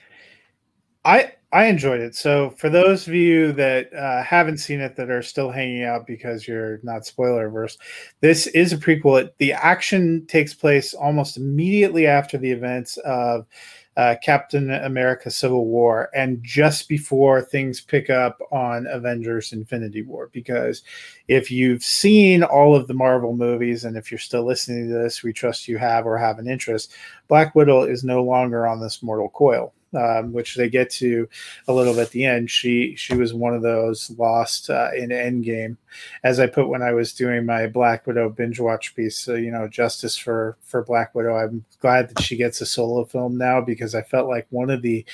I 1.05 1.33
I 1.53 1.67
enjoyed 1.67 2.01
it. 2.01 2.15
So, 2.15 2.51
for 2.51 2.69
those 2.69 3.09
of 3.09 3.15
you 3.15 3.53
that 3.53 3.93
uh, 3.95 4.23
haven't 4.23 4.59
seen 4.59 4.81
it 4.81 4.97
that 4.97 5.11
are 5.11 5.23
still 5.23 5.51
hanging 5.51 5.85
out 5.85 6.07
because 6.07 6.47
you're 6.47 6.81
not 6.83 7.07
spoiler 7.07 7.47
averse, 7.47 7.79
this 8.21 8.47
is 8.49 8.73
a 8.73 8.77
prequel. 8.77 9.29
The 9.39 9.53
action 9.53 10.27
takes 10.27 10.55
place 10.55 10.95
almost 10.95 11.37
immediately 11.37 12.07
after 12.07 12.39
the 12.39 12.51
events 12.51 12.99
of 12.99 13.47
uh, 14.01 14.17
Captain 14.23 14.71
America 14.71 15.31
Civil 15.31 15.67
War 15.67 16.09
and 16.15 16.43
just 16.43 16.89
before 16.89 17.43
things 17.43 17.83
pick 17.83 18.09
up 18.09 18.41
on 18.51 18.87
Avengers 18.87 19.53
Infinity 19.53 20.01
War. 20.01 20.31
Because 20.33 20.81
if 21.29 21.51
you've 21.51 21.83
seen 21.83 22.43
all 22.43 22.75
of 22.75 22.87
the 22.87 22.95
Marvel 22.95 23.37
movies 23.37 23.85
and 23.85 23.99
if 23.99 24.11
you're 24.11 24.17
still 24.17 24.47
listening 24.47 24.89
to 24.89 24.95
this, 24.95 25.23
we 25.23 25.35
trust 25.35 25.69
you 25.69 25.77
have 25.77 26.07
or 26.07 26.17
have 26.17 26.39
an 26.39 26.49
interest, 26.49 26.95
Black 27.29 27.55
Widow 27.55 27.83
is 27.83 28.03
no 28.03 28.25
longer 28.25 28.67
on 28.67 28.81
this 28.81 29.03
mortal 29.03 29.29
coil 29.29 29.75
um, 29.95 30.33
which 30.33 30.57
they 30.57 30.69
get 30.69 30.91
to 30.91 31.29
a 31.69 31.73
little 31.73 31.95
bit 31.95 32.03
at 32.03 32.11
the 32.11 32.25
end. 32.25 32.51
She 32.51 32.95
she 32.97 33.15
was 33.15 33.35
one 33.35 33.55
of 33.55 33.63
those 33.63 34.11
lost 34.19 34.71
uh, 34.71 34.91
in 34.97 35.11
Endgame, 35.11 35.77
as 36.25 36.41
I 36.41 36.47
put 36.47 36.69
when 36.69 36.83
I 36.83 36.93
was 36.93 37.13
doing 37.13 37.47
my 37.47 37.67
Black 37.67 38.07
Widow 38.07 38.29
binge 38.31 38.61
watch 38.61 38.95
piece. 38.95 39.17
So 39.17 39.35
you 39.35 39.51
know, 39.51 39.69
justice 39.69 40.17
for 40.17 40.57
for 40.63 40.83
Black 40.85 41.15
Widow. 41.15 41.37
I'm 41.37 41.65
glad 41.81 42.09
that 42.09 42.23
she 42.23 42.37
gets 42.37 42.61
a 42.61 42.67
solo 42.67 43.05
film 43.05 43.37
now 43.37 43.61
because 43.61 43.95
I 43.95 44.03
felt 44.03 44.29
like 44.29 44.47
one 44.51 44.71
of 44.71 44.83
the 44.83 45.05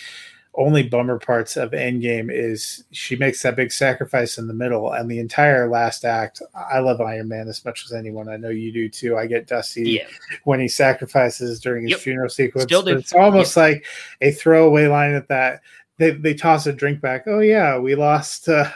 only 0.56 0.82
bummer 0.82 1.18
parts 1.18 1.56
of 1.56 1.72
Endgame 1.72 2.30
is 2.32 2.84
she 2.90 3.14
makes 3.16 3.42
that 3.42 3.56
big 3.56 3.70
sacrifice 3.70 4.38
in 4.38 4.46
the 4.46 4.54
middle, 4.54 4.92
and 4.92 5.10
the 5.10 5.18
entire 5.18 5.68
last 5.68 6.04
act. 6.04 6.40
I 6.54 6.78
love 6.78 7.00
Iron 7.00 7.28
Man 7.28 7.48
as 7.48 7.64
much 7.64 7.84
as 7.84 7.92
anyone. 7.92 8.28
I 8.28 8.36
know 8.36 8.48
you 8.48 8.72
do 8.72 8.88
too. 8.88 9.16
I 9.16 9.26
get 9.26 9.46
dusty 9.46 9.90
yeah. 9.90 10.06
when 10.44 10.60
he 10.60 10.68
sacrifices 10.68 11.60
during 11.60 11.82
his 11.82 11.92
yep. 11.92 12.00
funeral 12.00 12.30
sequence. 12.30 12.66
It's 12.70 13.12
almost 13.12 13.56
yep. 13.56 13.62
like 13.62 13.86
a 14.22 14.30
throwaway 14.30 14.86
line 14.86 15.14
at 15.14 15.28
that. 15.28 15.60
They 15.98 16.10
they 16.10 16.34
toss 16.34 16.66
a 16.66 16.72
drink 16.72 17.00
back. 17.00 17.24
Oh 17.26 17.40
yeah, 17.40 17.78
we 17.78 17.94
lost. 17.94 18.48
Uh, 18.48 18.70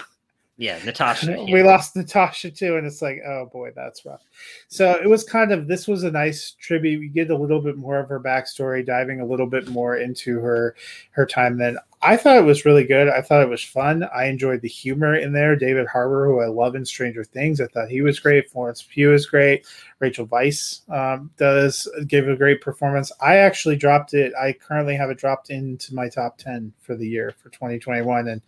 yeah, 0.61 0.79
Natasha. 0.85 1.27
Yeah. 1.47 1.55
We 1.55 1.63
lost 1.63 1.97
Natasha 1.97 2.51
too, 2.51 2.77
and 2.77 2.87
it's 2.87 3.01
like, 3.01 3.23
oh 3.27 3.49
boy, 3.51 3.73
that's 3.75 4.05
rough. 4.05 4.23
So 4.69 4.93
it 5.03 5.09
was 5.09 5.25
kind 5.25 5.53
of 5.53 5.67
this 5.67 5.89
was 5.89 6.05
a 6.05 6.11
nice 6.11 6.55
tribute. 6.61 7.01
We 7.01 7.09
get 7.09 7.31
a 7.31 7.37
little 7.37 7.63
bit 7.63 7.79
more 7.79 7.99
of 7.99 8.09
her 8.11 8.21
backstory, 8.21 8.85
diving 8.85 9.21
a 9.21 9.25
little 9.25 9.47
bit 9.47 9.69
more 9.69 9.97
into 9.97 10.39
her 10.41 10.77
her 11.13 11.25
time. 11.25 11.57
Then 11.57 11.79
I 12.03 12.17
thought 12.17 12.39
it 12.39 12.45
was 12.45 12.65
really 12.65 12.85
good. 12.85 13.09
I 13.09 13.21
thought 13.21 13.43
it 13.43 13.49
was 13.51 13.63
fun. 13.63 14.09
I 14.15 14.25
enjoyed 14.25 14.63
the 14.63 14.69
humor 14.69 15.15
in 15.15 15.35
there. 15.35 15.55
David 15.55 15.87
Harbour, 15.87 16.27
who 16.27 16.41
I 16.41 16.47
love 16.47 16.75
in 16.75 16.87
Stranger 16.87 17.25
Things, 17.25 17.61
I 17.61 17.67
thought 17.67 17.91
he 17.91 18.01
was 18.01 18.19
great. 18.19 18.51
Florence 18.51 18.83
Pugh 18.89 19.13
is 19.13 19.27
great. 19.27 19.67
Rachel 19.99 20.27
Weisz 20.27 20.89
um, 20.91 21.31
does 21.37 21.87
give 22.07 22.27
a 22.27 22.37
great 22.37 22.63
performance. 22.63 23.13
I 23.21 23.37
actually 23.37 23.77
dropped 23.77 24.15
it. 24.15 24.33
I 24.41 24.55
currently 24.55 24.97
have 24.97 25.11
it 25.11 25.19
dropped 25.19 25.51
into 25.51 25.95
my 25.95 26.09
top 26.09 26.39
10 26.39 26.73
for 26.81 26.97
the 26.97 27.07
year 27.07 27.35
for 27.37 27.51
2021. 27.51 28.29
And 28.29 28.41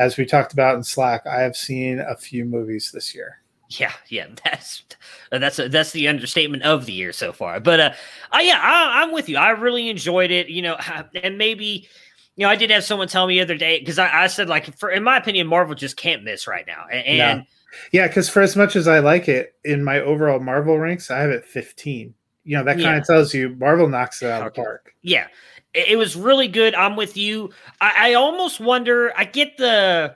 as 0.00 0.16
we 0.16 0.26
talked 0.26 0.52
about 0.52 0.74
in 0.74 0.82
Slack, 0.82 1.28
I 1.28 1.42
have 1.42 1.56
seen 1.56 2.00
a 2.00 2.16
few 2.16 2.44
movies 2.44 2.90
this 2.92 3.14
year. 3.14 3.40
Yeah, 3.68 3.92
yeah, 4.08 4.26
that's 4.44 4.84
that's 5.30 5.56
that's 5.56 5.90
the 5.90 6.06
understatement 6.06 6.62
of 6.62 6.86
the 6.86 6.92
year 6.92 7.12
so 7.12 7.32
far. 7.32 7.58
But 7.58 7.80
uh, 7.80 7.92
uh 8.32 8.38
yeah, 8.40 8.60
I, 8.62 9.02
I'm 9.02 9.12
with 9.12 9.28
you. 9.28 9.38
I 9.38 9.50
really 9.50 9.88
enjoyed 9.88 10.30
it. 10.30 10.48
You 10.48 10.62
know, 10.62 10.76
and 11.22 11.36
maybe 11.36 11.88
you 12.36 12.44
know, 12.44 12.50
I 12.50 12.56
did 12.56 12.70
have 12.70 12.84
someone 12.84 13.08
tell 13.08 13.26
me 13.26 13.34
the 13.36 13.42
other 13.42 13.56
day 13.56 13.78
because 13.78 13.98
I, 13.98 14.24
I, 14.24 14.26
said 14.26 14.48
like, 14.48 14.76
for 14.78 14.90
in 14.90 15.02
my 15.02 15.16
opinion, 15.16 15.46
Marvel 15.46 15.74
just 15.74 15.96
can't 15.96 16.22
miss 16.22 16.46
right 16.46 16.66
now. 16.66 16.84
And, 16.92 17.06
and 17.20 17.46
yeah, 17.92 18.06
because 18.06 18.28
for 18.28 18.42
as 18.42 18.56
much 18.56 18.76
as 18.76 18.86
I 18.86 18.98
like 19.00 19.28
it 19.28 19.54
in 19.64 19.82
my 19.82 20.00
overall 20.00 20.38
Marvel 20.40 20.78
ranks, 20.78 21.10
I 21.10 21.18
have 21.20 21.30
it 21.30 21.44
15. 21.46 22.14
you 22.44 22.56
know 22.56 22.62
that 22.64 22.74
kind 22.74 22.82
Yeah. 22.82 22.96
of 22.98 23.06
tells 23.06 23.34
you 23.34 23.50
Marvel 23.58 23.88
knocks 23.88 24.22
it 24.22 24.30
out 24.30 24.46
of 24.46 24.54
the 24.54 24.60
park. 24.62 24.92
Yeah, 25.02 25.26
it, 25.74 25.88
it 25.88 25.96
was 25.96 26.14
really 26.14 26.48
good. 26.48 26.74
I'm 26.74 26.94
with 26.96 27.16
you. 27.16 27.50
I, 27.80 28.10
I 28.10 28.14
almost 28.14 28.60
wonder. 28.60 29.12
I 29.16 29.24
get 29.24 29.56
the 29.56 30.14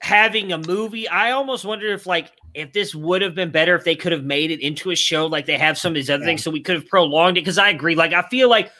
having 0.00 0.52
a 0.52 0.58
movie. 0.58 1.08
I 1.08 1.32
almost 1.32 1.64
wonder 1.64 1.88
if 1.92 2.06
like 2.06 2.32
if 2.54 2.72
this 2.72 2.94
would 2.94 3.22
have 3.22 3.34
been 3.34 3.50
better 3.50 3.74
if 3.74 3.84
they 3.84 3.94
could 3.96 4.12
have 4.12 4.24
made 4.24 4.50
it 4.50 4.60
into 4.60 4.90
a 4.90 4.96
show 4.96 5.26
like 5.26 5.46
they 5.46 5.58
have 5.58 5.76
some 5.78 5.90
of 5.90 5.94
these 5.94 6.10
other 6.10 6.22
Yeah. 6.22 6.26
things, 6.26 6.42
so 6.44 6.50
we 6.50 6.60
could 6.60 6.76
have 6.76 6.86
prolonged 6.88 7.36
it. 7.36 7.42
Because 7.42 7.58
I 7.58 7.68
agree. 7.70 7.94
Like 7.94 8.12
I 8.12 8.22
feel 8.22 8.48
like 8.48 8.70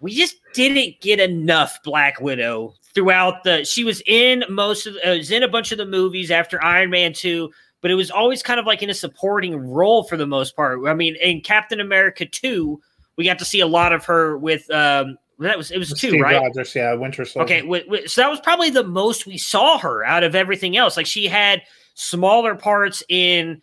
we 0.00 0.14
just 0.14 0.36
didn't 0.54 1.00
get 1.00 1.20
enough 1.20 1.82
Black 1.82 2.20
Widow 2.20 2.74
throughout 2.94 3.44
the. 3.44 3.64
She 3.64 3.84
was 3.84 4.02
in 4.06 4.44
most 4.48 4.86
of. 4.86 4.96
Uh, 4.96 5.16
was 5.18 5.30
in 5.30 5.42
a 5.42 5.48
bunch 5.48 5.72
of 5.72 5.78
the 5.78 5.86
movies 5.86 6.30
after 6.30 6.62
Iron 6.64 6.90
Man 6.90 7.12
two. 7.12 7.50
But 7.80 7.92
it 7.92 7.94
was 7.94 8.10
always 8.10 8.42
kind 8.42 8.58
of 8.58 8.66
like 8.66 8.82
in 8.82 8.90
a 8.90 8.94
supporting 8.94 9.56
role 9.56 10.02
for 10.02 10.16
the 10.16 10.26
most 10.26 10.56
part. 10.56 10.80
I 10.88 10.94
mean, 10.94 11.14
in 11.22 11.40
Captain 11.42 11.78
America 11.78 12.26
2, 12.26 12.80
we 13.16 13.24
got 13.24 13.38
to 13.38 13.44
see 13.44 13.60
a 13.60 13.68
lot 13.68 13.92
of 13.92 14.04
her 14.06 14.36
with 14.36 14.68
um 14.70 15.16
that 15.38 15.56
was 15.56 15.70
it 15.70 15.78
was 15.78 15.92
two 15.92 16.18
right 16.18 16.40
Rogers, 16.40 16.74
yeah, 16.74 16.94
Winter 16.94 17.24
Soldier. 17.24 17.44
okay 17.44 17.60
wi- 17.60 17.84
wi- 17.84 18.06
so 18.06 18.20
that 18.22 18.30
was 18.30 18.40
probably 18.40 18.70
the 18.70 18.82
most 18.82 19.26
we 19.26 19.38
saw 19.38 19.78
her 19.78 20.04
out 20.04 20.24
of 20.24 20.34
everything 20.34 20.76
else 20.76 20.96
like 20.96 21.06
she 21.06 21.28
had 21.28 21.62
smaller 21.94 22.56
parts 22.56 23.02
in 23.08 23.62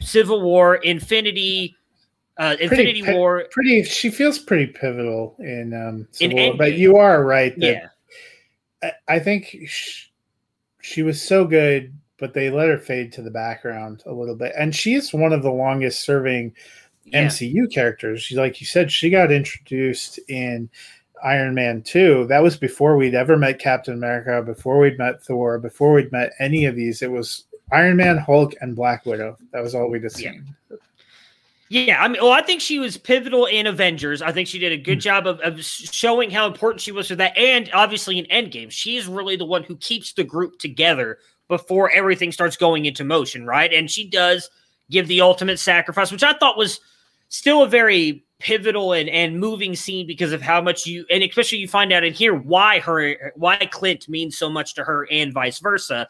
civil 0.00 0.42
war 0.42 0.76
infinity 0.76 1.74
uh 2.38 2.56
infinity 2.60 3.02
pi- 3.02 3.14
war 3.14 3.46
pretty. 3.50 3.82
She 3.84 4.10
feels 4.10 4.38
pretty 4.38 4.66
pivotal 4.66 5.36
in 5.38 5.72
um, 5.74 6.08
In 6.20 6.36
War, 6.36 6.54
but 6.56 6.74
you 6.74 6.96
are 6.96 7.24
right 7.24 7.58
that 7.60 7.66
yeah 7.66 7.88
I, 9.08 9.14
I 9.16 9.18
think 9.18 9.56
sh- 9.66 10.08
she 10.82 11.02
was 11.02 11.20
so 11.20 11.44
good, 11.46 11.92
but 12.18 12.34
they 12.34 12.50
let 12.50 12.68
her 12.68 12.78
fade 12.78 13.12
to 13.14 13.22
the 13.22 13.30
background 13.30 14.02
a 14.06 14.12
little 14.12 14.36
bit. 14.36 14.52
And 14.56 14.74
she 14.74 14.94
is 14.94 15.12
one 15.12 15.32
of 15.32 15.42
the 15.42 15.50
longest 15.50 16.00
serving 16.00 16.54
yeah 17.04 17.26
MCU 17.26 17.72
characters. 17.72 18.22
She, 18.22 18.36
like 18.36 18.60
you 18.60 18.66
said, 18.66 18.90
she 18.92 19.10
got 19.10 19.32
introduced 19.32 20.18
in 20.28 20.68
Iron 21.24 21.54
Man 21.54 21.82
2. 21.82 22.26
That 22.26 22.42
was 22.42 22.56
before 22.56 22.96
we'd 22.96 23.14
ever 23.14 23.36
met 23.36 23.58
Captain 23.58 23.94
America, 23.94 24.42
before 24.42 24.78
we'd 24.78 24.98
met 24.98 25.22
Thor, 25.22 25.58
before 25.58 25.94
we'd 25.94 26.12
met 26.12 26.32
any 26.38 26.66
of 26.66 26.74
these. 26.76 27.02
It 27.02 27.10
was 27.10 27.44
Iron 27.72 27.96
Man, 27.96 28.18
Hulk, 28.18 28.54
and 28.60 28.76
Black 28.76 29.06
Widow. 29.06 29.38
That 29.52 29.62
was 29.62 29.74
all 29.74 29.88
we'd 29.88 30.04
have 30.04 30.20
Yeah. 30.20 30.32
Yeah, 31.68 32.02
I 32.02 32.08
mean, 32.08 32.22
well, 32.22 32.32
I 32.32 32.42
think 32.42 32.60
she 32.60 32.78
was 32.78 32.96
pivotal 32.96 33.46
in 33.46 33.66
Avengers. 33.66 34.22
I 34.22 34.30
think 34.32 34.46
she 34.46 34.58
did 34.58 34.72
a 34.72 34.76
Hmm. 34.76 34.82
good 34.82 35.00
job 35.00 35.26
of, 35.26 35.40
of 35.40 35.64
showing 35.64 36.30
how 36.30 36.46
important 36.46 36.80
she 36.80 36.92
was 36.92 37.08
for 37.08 37.16
that, 37.16 37.36
and 37.36 37.68
obviously 37.72 38.18
in 38.18 38.26
Endgame, 38.26 38.70
she's 38.70 39.06
really 39.06 39.36
the 39.36 39.44
one 39.44 39.64
who 39.64 39.76
keeps 39.76 40.12
the 40.12 40.24
group 40.24 40.58
together 40.58 41.18
before 41.48 41.90
everything 41.90 42.32
starts 42.32 42.56
going 42.56 42.86
into 42.86 43.04
motion, 43.04 43.46
right? 43.46 43.72
And 43.72 43.90
she 43.90 44.08
does 44.08 44.48
give 44.90 45.08
the 45.08 45.20
ultimate 45.20 45.58
sacrifice, 45.58 46.12
which 46.12 46.22
I 46.24 46.34
thought 46.34 46.56
was 46.56 46.80
still 47.28 47.62
a 47.62 47.68
very 47.68 48.24
pivotal 48.38 48.92
and, 48.92 49.08
and 49.08 49.38
moving 49.40 49.74
scene 49.74 50.06
because 50.06 50.32
of 50.32 50.42
how 50.42 50.60
much 50.60 50.86
you 50.86 51.06
and 51.10 51.22
especially 51.22 51.58
you 51.58 51.66
find 51.66 51.90
out 51.92 52.04
in 52.04 52.12
here 52.12 52.34
why 52.34 52.78
her 52.80 53.32
why 53.34 53.56
Clint 53.72 54.08
means 54.08 54.36
so 54.36 54.50
much 54.50 54.74
to 54.74 54.84
her 54.84 55.08
and 55.10 55.32
vice 55.32 55.58
versa. 55.58 56.06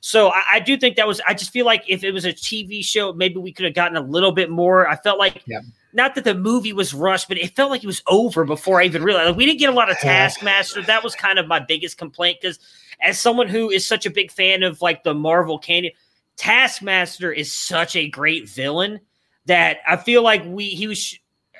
So 0.00 0.28
I, 0.28 0.42
I 0.54 0.60
do 0.60 0.76
think 0.76 0.96
that 0.96 1.06
was. 1.06 1.20
I 1.26 1.34
just 1.34 1.50
feel 1.52 1.66
like 1.66 1.84
if 1.88 2.04
it 2.04 2.12
was 2.12 2.24
a 2.24 2.32
TV 2.32 2.84
show, 2.84 3.12
maybe 3.12 3.36
we 3.36 3.52
could 3.52 3.64
have 3.64 3.74
gotten 3.74 3.96
a 3.96 4.00
little 4.00 4.32
bit 4.32 4.50
more. 4.50 4.88
I 4.88 4.96
felt 4.96 5.18
like 5.18 5.42
Yeah. 5.46 5.60
not 5.92 6.14
that 6.14 6.24
the 6.24 6.34
movie 6.34 6.72
was 6.72 6.94
rushed, 6.94 7.28
but 7.28 7.36
it 7.38 7.54
felt 7.56 7.70
like 7.70 7.82
it 7.82 7.86
was 7.88 8.02
over 8.06 8.44
before 8.44 8.80
I 8.80 8.84
even 8.84 9.02
realized. 9.02 9.28
Like, 9.28 9.36
we 9.36 9.46
didn't 9.46 9.58
get 9.60 9.70
a 9.70 9.76
lot 9.76 9.90
of 9.90 9.98
Taskmaster. 10.00 10.82
That 10.82 11.02
was 11.02 11.14
kind 11.14 11.38
of 11.38 11.46
my 11.48 11.58
biggest 11.58 11.98
complaint 11.98 12.38
because, 12.40 12.58
as 13.02 13.18
someone 13.18 13.48
who 13.48 13.70
is 13.70 13.86
such 13.86 14.06
a 14.06 14.10
big 14.10 14.30
fan 14.30 14.62
of 14.62 14.80
like 14.82 15.02
the 15.02 15.14
Marvel 15.14 15.58
canon, 15.58 15.90
Taskmaster 16.36 17.32
is 17.32 17.52
such 17.52 17.96
a 17.96 18.08
great 18.08 18.48
villain 18.48 19.00
that 19.46 19.78
I 19.86 19.96
feel 19.96 20.22
like 20.22 20.42
we 20.46 20.68
he 20.68 20.86
was 20.86 20.98
sh- 20.98 21.16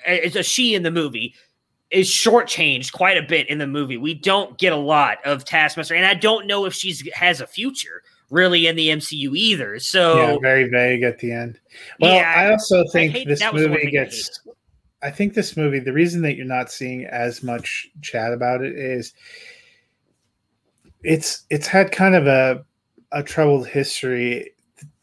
eh, 0.06 0.20
it's 0.22 0.36
a 0.36 0.42
she 0.42 0.74
in 0.74 0.82
the 0.82 0.90
movie 0.90 1.34
is 1.90 2.08
shortchanged 2.08 2.92
quite 2.92 3.16
a 3.16 3.22
bit 3.22 3.48
in 3.48 3.58
the 3.58 3.66
movie. 3.66 3.96
We 3.96 4.14
don't 4.14 4.56
get 4.58 4.72
a 4.72 4.76
lot 4.76 5.18
of 5.24 5.44
Taskmaster, 5.44 5.94
and 5.94 6.06
I 6.06 6.14
don't 6.14 6.46
know 6.46 6.64
if 6.66 6.74
she's 6.74 7.06
has 7.14 7.40
a 7.40 7.46
future 7.46 8.02
really 8.30 8.66
in 8.66 8.76
the 8.76 8.88
MCU 8.88 9.36
either. 9.36 9.78
So 9.78 10.16
yeah, 10.16 10.36
very 10.40 10.68
vague 10.68 11.02
at 11.02 11.18
the 11.18 11.32
end. 11.32 11.58
Well, 12.00 12.14
Yeah, 12.14 12.34
I 12.36 12.50
also 12.50 12.84
think 12.92 13.12
hate- 13.12 13.28
this 13.28 13.40
that 13.40 13.52
was 13.52 13.62
the 13.62 13.68
one 13.68 13.78
movie 13.78 13.88
I 13.98 14.04
gets. 14.04 14.40
I 15.00 15.10
think 15.10 15.34
this 15.34 15.56
movie, 15.56 15.78
the 15.78 15.92
reason 15.92 16.22
that 16.22 16.34
you're 16.36 16.44
not 16.44 16.72
seeing 16.72 17.04
as 17.04 17.42
much 17.42 17.86
chat 18.02 18.32
about 18.32 18.62
it 18.62 18.74
is 18.76 19.14
it's 21.04 21.44
it's 21.50 21.66
had 21.66 21.92
kind 21.92 22.14
of 22.14 22.26
a 22.26 22.64
a 23.12 23.22
troubled 23.22 23.68
history. 23.68 24.50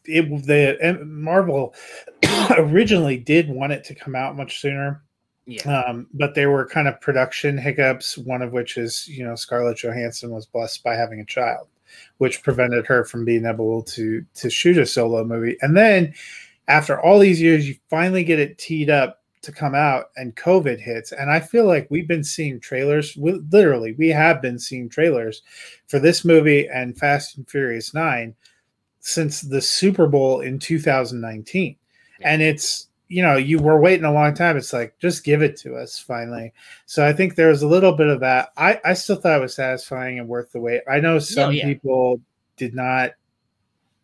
It 0.04 0.28
the 0.46 1.02
Marvel 1.04 1.74
originally 2.58 3.16
did 3.16 3.48
want 3.48 3.72
it 3.72 3.84
to 3.84 3.94
come 3.94 4.14
out 4.14 4.36
much 4.36 4.60
sooner, 4.60 5.02
yeah, 5.46 5.62
um, 5.62 6.06
but 6.12 6.34
there 6.34 6.50
were 6.50 6.66
kind 6.66 6.86
of 6.86 7.00
production 7.00 7.56
hiccups. 7.58 8.18
One 8.18 8.42
of 8.42 8.52
which 8.52 8.76
is 8.76 9.08
you 9.08 9.24
know 9.24 9.34
Scarlett 9.34 9.78
Johansson 9.78 10.30
was 10.30 10.46
blessed 10.46 10.84
by 10.84 10.94
having 10.94 11.20
a 11.20 11.24
child, 11.24 11.68
which 12.18 12.42
prevented 12.42 12.86
her 12.86 13.04
from 13.04 13.24
being 13.24 13.46
able 13.46 13.82
to 13.82 14.24
to 14.34 14.50
shoot 14.50 14.78
a 14.78 14.86
solo 14.86 15.24
movie. 15.24 15.56
And 15.60 15.76
then 15.76 16.14
after 16.68 17.00
all 17.00 17.18
these 17.18 17.40
years, 17.40 17.68
you 17.68 17.76
finally 17.90 18.24
get 18.24 18.38
it 18.40 18.58
teed 18.58 18.90
up 18.90 19.22
to 19.42 19.52
come 19.52 19.76
out, 19.76 20.06
and 20.16 20.34
COVID 20.34 20.80
hits. 20.80 21.12
And 21.12 21.30
I 21.30 21.38
feel 21.38 21.66
like 21.66 21.86
we've 21.88 22.08
been 22.08 22.24
seeing 22.24 22.58
trailers. 22.58 23.16
we- 23.16 23.40
Literally, 23.52 23.92
we 23.92 24.08
have 24.08 24.42
been 24.42 24.58
seeing 24.58 24.88
trailers 24.88 25.42
for 25.86 26.00
this 26.00 26.24
movie 26.24 26.66
and 26.68 26.98
Fast 26.98 27.36
and 27.36 27.48
Furious 27.48 27.94
Nine 27.94 28.34
since 28.98 29.42
the 29.42 29.60
Super 29.62 30.08
Bowl 30.08 30.40
in 30.40 30.58
2019. 30.58 31.76
And 32.22 32.42
it's 32.42 32.88
you 33.08 33.22
know 33.22 33.36
you 33.36 33.58
were 33.58 33.80
waiting 33.80 34.04
a 34.04 34.12
long 34.12 34.34
time. 34.34 34.56
It's 34.56 34.72
like 34.72 34.98
just 34.98 35.24
give 35.24 35.42
it 35.42 35.56
to 35.58 35.76
us 35.76 35.98
finally. 35.98 36.52
So 36.86 37.06
i 37.06 37.12
think 37.12 37.34
there 37.34 37.48
was 37.48 37.62
a 37.62 37.68
little 37.68 37.92
bit 37.92 38.08
of 38.08 38.20
that. 38.20 38.50
I 38.56 38.80
i 38.84 38.94
still 38.94 39.16
thought 39.16 39.38
it 39.38 39.42
was 39.42 39.54
satisfying 39.54 40.18
and 40.18 40.28
worth 40.28 40.52
the 40.52 40.60
wait. 40.60 40.82
I 40.88 41.00
know 41.00 41.16
oh, 41.16 41.20
some 41.20 41.52
yeah. 41.52 41.64
people 41.64 42.20
did 42.56 42.74
not 42.74 43.12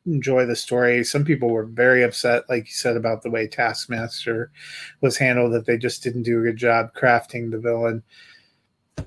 enjoy 0.07 0.47
the 0.47 0.57
story. 0.57 1.03
Some 1.05 1.25
people 1.25 1.51
were 1.51 1.65
very 1.65 2.03
upset 2.03 2.49
like 2.49 2.67
you 2.67 2.73
said 2.73 2.97
about 2.97 3.23
the 3.23 3.31
way 3.31 3.47
taskmaster 3.47 4.51
was 5.01 5.17
handled 5.17 5.53
that 5.53 5.67
they 5.67 5.79
just 5.79 6.03
didn't 6.03 6.23
do 6.25 6.41
a 6.41 6.43
good 6.43 6.57
job 6.57 6.95
crafting 6.95 7.51
the 7.51 7.59
villain. 7.59 8.03
You 8.99 9.05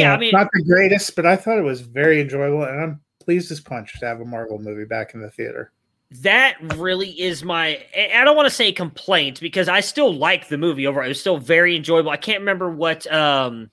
Yeah, 0.00 0.08
know, 0.08 0.14
I 0.14 0.18
mean- 0.18 0.32
not 0.32 0.48
the 0.52 0.64
greatest 0.64 1.16
but 1.16 1.26
i 1.26 1.34
thought 1.34 1.58
it 1.58 1.62
was 1.62 1.80
very 1.80 2.20
enjoyable 2.20 2.62
and 2.62 2.80
i'm 2.80 3.00
pleased 3.20 3.50
as 3.50 3.60
punch 3.60 3.98
to 3.98 4.06
have 4.06 4.20
a 4.20 4.24
marvel 4.24 4.58
movie 4.58 4.84
back 4.84 5.14
in 5.14 5.20
the 5.20 5.30
theater 5.30 5.72
that 6.10 6.56
really 6.76 7.10
is 7.20 7.44
my. 7.44 7.82
I 7.96 8.24
don't 8.24 8.36
want 8.36 8.48
to 8.48 8.54
say 8.54 8.72
complaint 8.72 9.40
because 9.40 9.68
I 9.68 9.80
still 9.80 10.12
like 10.12 10.48
the 10.48 10.58
movie 10.58 10.86
overall. 10.86 11.04
It 11.06 11.08
was 11.08 11.20
still 11.20 11.38
very 11.38 11.76
enjoyable. 11.76 12.10
I 12.10 12.16
can't 12.16 12.40
remember 12.40 12.70
what 12.70 13.10
um 13.12 13.70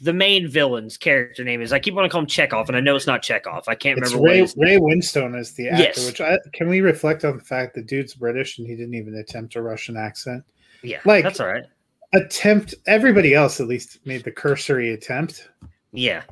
the 0.00 0.12
main 0.12 0.46
villain's 0.46 0.96
character 0.96 1.42
name 1.42 1.62
is. 1.62 1.72
I 1.72 1.78
keep 1.78 1.94
wanting 1.94 2.10
to 2.10 2.12
call 2.12 2.20
him 2.20 2.26
Chekhov, 2.26 2.68
and 2.68 2.76
I 2.76 2.80
know 2.80 2.94
it's 2.96 3.06
not 3.06 3.22
Chekhov. 3.22 3.64
I 3.66 3.74
can't 3.74 3.98
It's 3.98 4.12
remember 4.12 4.28
Ray, 4.28 4.42
what. 4.42 4.54
Ray 4.56 4.76
Winstone 4.76 5.38
is 5.38 5.52
the 5.54 5.68
actor, 5.70 5.82
Yes. 5.82 6.06
which 6.06 6.20
I 6.20 6.38
can 6.52 6.68
we 6.68 6.80
reflect 6.80 7.24
on 7.24 7.38
the 7.38 7.42
fact 7.44 7.74
that 7.74 7.86
dude's 7.86 8.14
British 8.14 8.58
and 8.58 8.66
he 8.66 8.76
didn't 8.76 8.94
even 8.94 9.14
attempt 9.16 9.56
a 9.56 9.62
Russian 9.62 9.96
accent. 9.96 10.44
yeah, 10.82 10.98
like- 11.04 11.24
that's 11.24 11.40
all 11.40 11.48
right. 11.48 11.64
Attempt 12.14 12.74
everybody 12.86 13.34
else 13.34 13.58
at 13.60 13.66
least 13.66 13.98
made 14.06 14.22
the 14.22 14.30
cursory 14.30 14.92
attempt. 14.92 15.48
Yeah. 15.92 16.22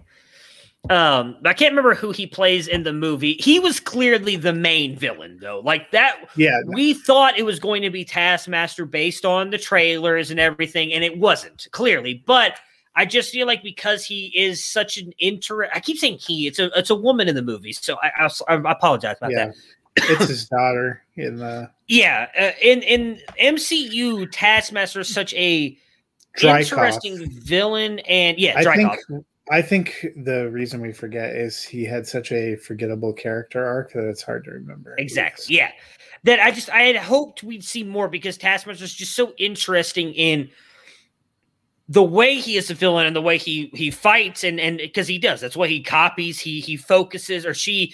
Um, 0.90 1.36
I 1.44 1.54
can't 1.54 1.72
remember 1.72 1.94
who 1.94 2.12
he 2.12 2.26
plays 2.26 2.68
in 2.68 2.82
the 2.82 2.92
movie. 2.92 3.34
He 3.40 3.58
was 3.58 3.80
clearly 3.80 4.36
the 4.36 4.52
main 4.52 4.96
villain, 4.96 5.38
though. 5.40 5.60
Like 5.64 5.90
that, 5.92 6.28
Yeah, 6.36 6.60
we 6.66 6.92
thought 6.92 7.38
it 7.38 7.44
was 7.44 7.58
going 7.58 7.82
to 7.82 7.90
be 7.90 8.04
Taskmaster 8.04 8.84
based 8.84 9.24
on 9.24 9.50
the 9.50 9.58
trailers 9.58 10.30
and 10.30 10.38
everything, 10.38 10.92
and 10.92 11.02
it 11.02 11.18
wasn't 11.18 11.66
clearly. 11.70 12.22
But 12.26 12.58
I 12.96 13.06
just 13.06 13.30
feel 13.30 13.46
like 13.46 13.62
because 13.62 14.04
he 14.04 14.26
is 14.36 14.62
such 14.64 14.98
an 14.98 15.12
inter, 15.18 15.68
I 15.72 15.80
keep 15.80 15.98
saying 15.98 16.18
he. 16.18 16.46
It's 16.46 16.58
a 16.58 16.70
it's 16.78 16.90
a 16.90 16.94
woman 16.94 17.28
in 17.28 17.34
the 17.34 17.42
movie, 17.42 17.72
so 17.72 17.96
I 18.02 18.10
I, 18.48 18.54
I 18.54 18.72
apologize 18.72 19.16
about 19.16 19.32
yeah. 19.32 19.46
that. 19.46 19.54
it's 19.96 20.28
his 20.28 20.48
daughter 20.48 21.02
in 21.16 21.36
the 21.36 21.70
Yeah, 21.88 22.28
uh, 22.38 22.50
in 22.62 22.82
in 22.82 23.20
MCU, 23.40 24.28
Taskmaster 24.30 25.00
is 25.00 25.12
such 25.12 25.32
a 25.34 25.76
interesting 26.42 27.30
villain, 27.40 28.00
and 28.00 28.38
yeah, 28.38 28.58
I 28.58 28.76
think 28.76 29.24
I 29.50 29.60
think 29.60 30.06
the 30.16 30.50
reason 30.50 30.80
we 30.80 30.92
forget 30.92 31.36
is 31.36 31.62
he 31.62 31.84
had 31.84 32.06
such 32.06 32.32
a 32.32 32.56
forgettable 32.56 33.12
character 33.12 33.64
arc 33.64 33.92
that 33.92 34.08
it's 34.08 34.22
hard 34.22 34.44
to 34.44 34.50
remember. 34.52 34.94
Exactly. 34.98 35.56
Yeah. 35.56 35.70
That 36.22 36.40
I 36.40 36.50
just 36.50 36.70
I 36.70 36.82
had 36.82 36.96
hoped 36.96 37.42
we'd 37.42 37.62
see 37.64 37.84
more 37.84 38.08
because 38.08 38.38
Taskmaster 38.38 38.84
is 38.84 38.94
just 38.94 39.14
so 39.14 39.34
interesting 39.38 40.14
in 40.14 40.48
the 41.88 42.02
way 42.02 42.36
he 42.36 42.56
is 42.56 42.70
a 42.70 42.74
villain 42.74 43.06
and 43.06 43.14
the 43.14 43.20
way 43.20 43.36
he 43.36 43.70
he 43.74 43.90
fights 43.90 44.42
and 44.42 44.58
and 44.58 44.78
because 44.78 45.06
he 45.06 45.18
does 45.18 45.42
that's 45.42 45.54
what 45.56 45.68
he 45.68 45.82
copies 45.82 46.40
he 46.40 46.58
he 46.60 46.78
focuses 46.78 47.44
or 47.44 47.52
she 47.52 47.92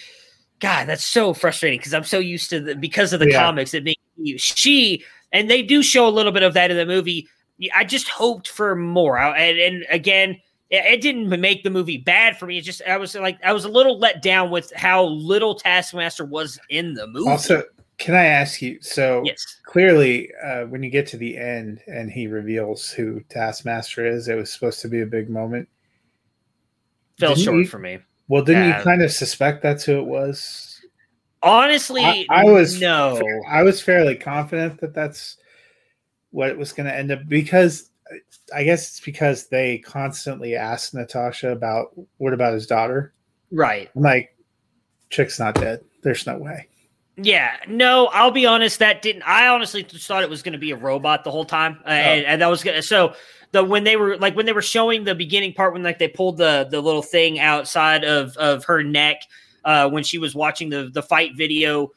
god 0.61 0.85
that's 0.87 1.05
so 1.05 1.35
frustrating 1.35 1.77
because 1.81 1.93
i'm 1.93 2.05
so 2.05 2.21
used 2.21 2.51
to 2.51 2.61
the 2.61 2.77
because 2.77 3.13
of 3.13 3.19
the 3.19 3.29
Yeah. 3.29 3.43
comics 3.43 3.75
it 3.75 3.83
being 3.83 3.97
you 4.17 4.39
she 4.39 5.03
and 5.33 5.51
they 5.51 5.61
do 5.61 5.83
show 5.83 6.07
a 6.07 6.09
little 6.09 6.31
bit 6.31 6.45
of 6.45 6.55
that 6.55 6.71
in 6.71 6.77
the 6.77 6.87
movie 6.87 7.27
i 7.75 7.83
just 7.83 8.09
hoped 8.09 8.47
for 8.47 8.77
more 8.77 9.19
I- 9.19 9.39
and, 9.39 9.59
and 9.59 9.87
again 9.91 10.41
it 10.71 10.85
it 10.87 11.01
didn't 11.01 11.29
make 11.41 11.63
the 11.63 11.71
movie 11.71 11.99
bad 11.99 12.37
for 12.39 12.47
me. 12.47 12.59
It 12.59 12.63
just 12.63 12.83
I 12.87 12.97
was 12.97 13.15
like 13.15 13.39
I 13.45 13.53
was 13.53 13.65
a 13.65 13.69
little 13.69 13.99
let 13.99 14.23
down 14.23 14.51
with 14.51 14.73
how 14.77 15.05
little 15.05 15.55
Taskmaster 15.55 16.25
was 16.25 16.59
in 16.71 16.95
the 16.95 17.07
movie. 17.07 17.29
Also, 17.31 17.63
Can 17.99 18.15
I 18.15 18.25
ask 18.25 18.63
you? 18.63 18.79
So 18.81 19.23
Yes. 19.27 19.59
clearly, 19.65 20.31
uh, 20.43 20.65
when 20.67 20.83
you 20.83 20.89
get 20.89 21.07
to 21.09 21.19
the 21.19 21.37
end 21.37 21.83
and 21.87 22.11
he 22.11 22.27
reveals 22.29 22.91
who 22.91 23.21
Taskmaster 23.29 24.07
is, 24.07 24.27
it 24.29 24.37
was 24.37 24.51
supposed 24.51 24.81
to 24.81 24.89
be 24.89 25.03
a 25.03 25.07
big 25.07 25.29
moment. 25.29 25.69
Fell 27.19 27.35
Didn't 27.35 27.45
short 27.45 27.57
you- 27.59 27.67
for 27.67 27.79
me. 27.79 27.99
Well, 28.29 28.43
didn't 28.43 28.69
Yeah. 28.69 28.79
you 28.79 28.85
kind 28.85 29.03
of 29.03 29.11
suspect 29.13 29.61
that's 29.63 29.85
who 29.85 29.99
it 29.99 30.07
was? 30.07 30.81
Honestly, 31.43 32.03
I, 32.05 32.25
I 32.31 32.45
was 32.45 32.81
no. 32.81 33.21
I 33.49 33.63
was 33.65 33.81
fairly 33.83 34.15
confident 34.15 34.81
that 34.81 34.95
that's 34.95 35.37
what 36.31 36.49
it 36.49 36.57
was 36.57 36.73
going 36.73 36.87
to 36.87 36.95
end 36.97 37.11
up 37.11 37.27
because 37.29 37.90
I 38.55 38.65
guess 38.65 38.89
it's 38.89 39.01
because 39.01 39.49
they 39.49 39.79
constantly 39.79 40.57
ask 40.57 40.95
Natasha 40.95 41.51
about 41.51 41.93
what 42.19 42.33
about 42.33 42.55
his 42.55 42.67
daughter. 42.67 43.15
Right. 43.51 43.91
I'm 43.95 44.03
like, 44.03 44.37
chick's 45.11 45.39
not 45.39 45.55
dead. 45.55 45.85
There's 46.03 46.27
no 46.27 46.39
way. 46.39 46.69
Yeah, 47.17 47.57
no, 47.69 48.07
I'll 48.07 48.31
be 48.31 48.47
honest. 48.47 48.79
That 48.79 49.03
didn't. 49.03 49.23
I 49.23 49.49
honestly 49.49 49.83
just 49.83 50.07
thought 50.07 50.23
it 50.23 50.31
was 50.31 50.43
going 50.43 50.53
to 50.53 50.59
be 50.59 50.71
a 50.71 50.77
robot 50.77 51.25
the 51.25 51.31
whole 51.31 51.45
time, 51.45 51.79
uh, 51.85 51.91
and, 51.91 52.25
and 52.25 52.43
that 52.43 52.47
was 52.47 52.63
gonna. 52.63 52.83
So 52.83 53.15
the 53.53 53.63
when 53.63 53.85
they 53.85 53.97
were 53.97 54.17
like 54.17 54.35
when 54.37 54.47
they 54.47 54.53
were 54.53 54.63
showing 54.63 55.05
the 55.05 55.15
beginning 55.15 55.53
part 55.53 55.73
when 55.73 55.83
like 55.83 55.99
they 55.99 56.09
pulled 56.09 56.39
the 56.39 56.69
the 56.71 56.81
little 56.81 57.03
thing 57.03 57.39
outside 57.39 58.05
of 58.05 58.37
of 58.37 58.65
her 58.65 58.83
neck 58.83 59.23
uh, 59.65 59.91
when 59.91 60.03
she 60.03 60.19
was 60.19 60.35
watching 60.35 60.71
the 60.71 60.91
the 60.93 61.03
fight 61.03 61.33
video. 61.37 61.91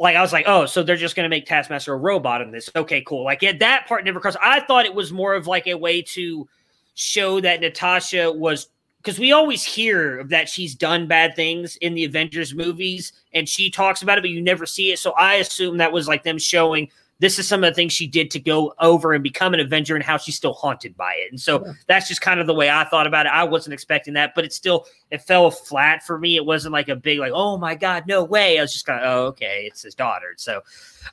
Like 0.00 0.16
I 0.16 0.22
was 0.22 0.32
like, 0.32 0.46
oh, 0.48 0.64
so 0.64 0.82
they're 0.82 0.96
just 0.96 1.14
gonna 1.14 1.28
make 1.28 1.44
Taskmaster 1.44 1.92
a 1.92 1.96
robot 1.96 2.40
in 2.40 2.50
this? 2.50 2.70
Okay, 2.74 3.02
cool. 3.02 3.22
Like 3.22 3.42
yeah, 3.42 3.52
that 3.58 3.86
part 3.86 4.02
never 4.04 4.18
crossed. 4.18 4.38
I 4.42 4.60
thought 4.60 4.86
it 4.86 4.94
was 4.94 5.12
more 5.12 5.34
of 5.34 5.46
like 5.46 5.66
a 5.66 5.74
way 5.74 6.00
to 6.02 6.48
show 6.94 7.38
that 7.40 7.60
Natasha 7.60 8.32
was 8.32 8.68
because 9.02 9.18
we 9.18 9.32
always 9.32 9.62
hear 9.62 10.24
that 10.24 10.48
she's 10.48 10.74
done 10.74 11.06
bad 11.06 11.36
things 11.36 11.76
in 11.76 11.94
the 11.94 12.04
Avengers 12.04 12.54
movies 12.54 13.12
and 13.34 13.46
she 13.46 13.70
talks 13.70 14.00
about 14.00 14.16
it, 14.16 14.22
but 14.22 14.30
you 14.30 14.40
never 14.40 14.64
see 14.64 14.90
it. 14.90 14.98
So 14.98 15.12
I 15.12 15.34
assume 15.34 15.76
that 15.76 15.92
was 15.92 16.08
like 16.08 16.22
them 16.22 16.38
showing 16.38 16.90
this 17.20 17.38
is 17.38 17.46
some 17.46 17.62
of 17.62 17.70
the 17.70 17.74
things 17.74 17.92
she 17.92 18.06
did 18.06 18.30
to 18.32 18.40
go 18.40 18.74
over 18.80 19.12
and 19.12 19.22
become 19.22 19.54
an 19.54 19.60
Avenger 19.60 19.94
and 19.94 20.02
how 20.04 20.16
she's 20.16 20.34
still 20.34 20.54
haunted 20.54 20.96
by 20.96 21.12
it. 21.18 21.30
And 21.30 21.40
so 21.40 21.64
Yeah. 21.64 21.72
that's 21.86 22.08
just 22.08 22.20
kind 22.20 22.40
of 22.40 22.46
the 22.46 22.54
way 22.54 22.68
I 22.70 22.82
thought 22.84 23.06
about 23.06 23.26
it. 23.26 23.32
I 23.32 23.44
wasn't 23.44 23.74
expecting 23.74 24.14
that, 24.14 24.32
but 24.34 24.44
it 24.44 24.52
still 24.52 24.86
it 25.10 25.22
fell 25.22 25.50
flat 25.50 26.02
for 26.02 26.18
me. 26.18 26.36
It 26.36 26.44
wasn't 26.44 26.72
like 26.72 26.88
a 26.88 26.96
big 26.96 27.18
like, 27.18 27.32
oh 27.34 27.56
my 27.58 27.74
god, 27.76 28.04
no 28.08 28.24
way. 28.24 28.58
I 28.58 28.62
was 28.62 28.72
just 28.72 28.86
kind 28.86 29.04
of, 29.04 29.06
oh 29.06 29.26
okay, 29.28 29.64
it's 29.66 29.82
his 29.82 29.94
daughter. 29.94 30.34
So, 30.36 30.62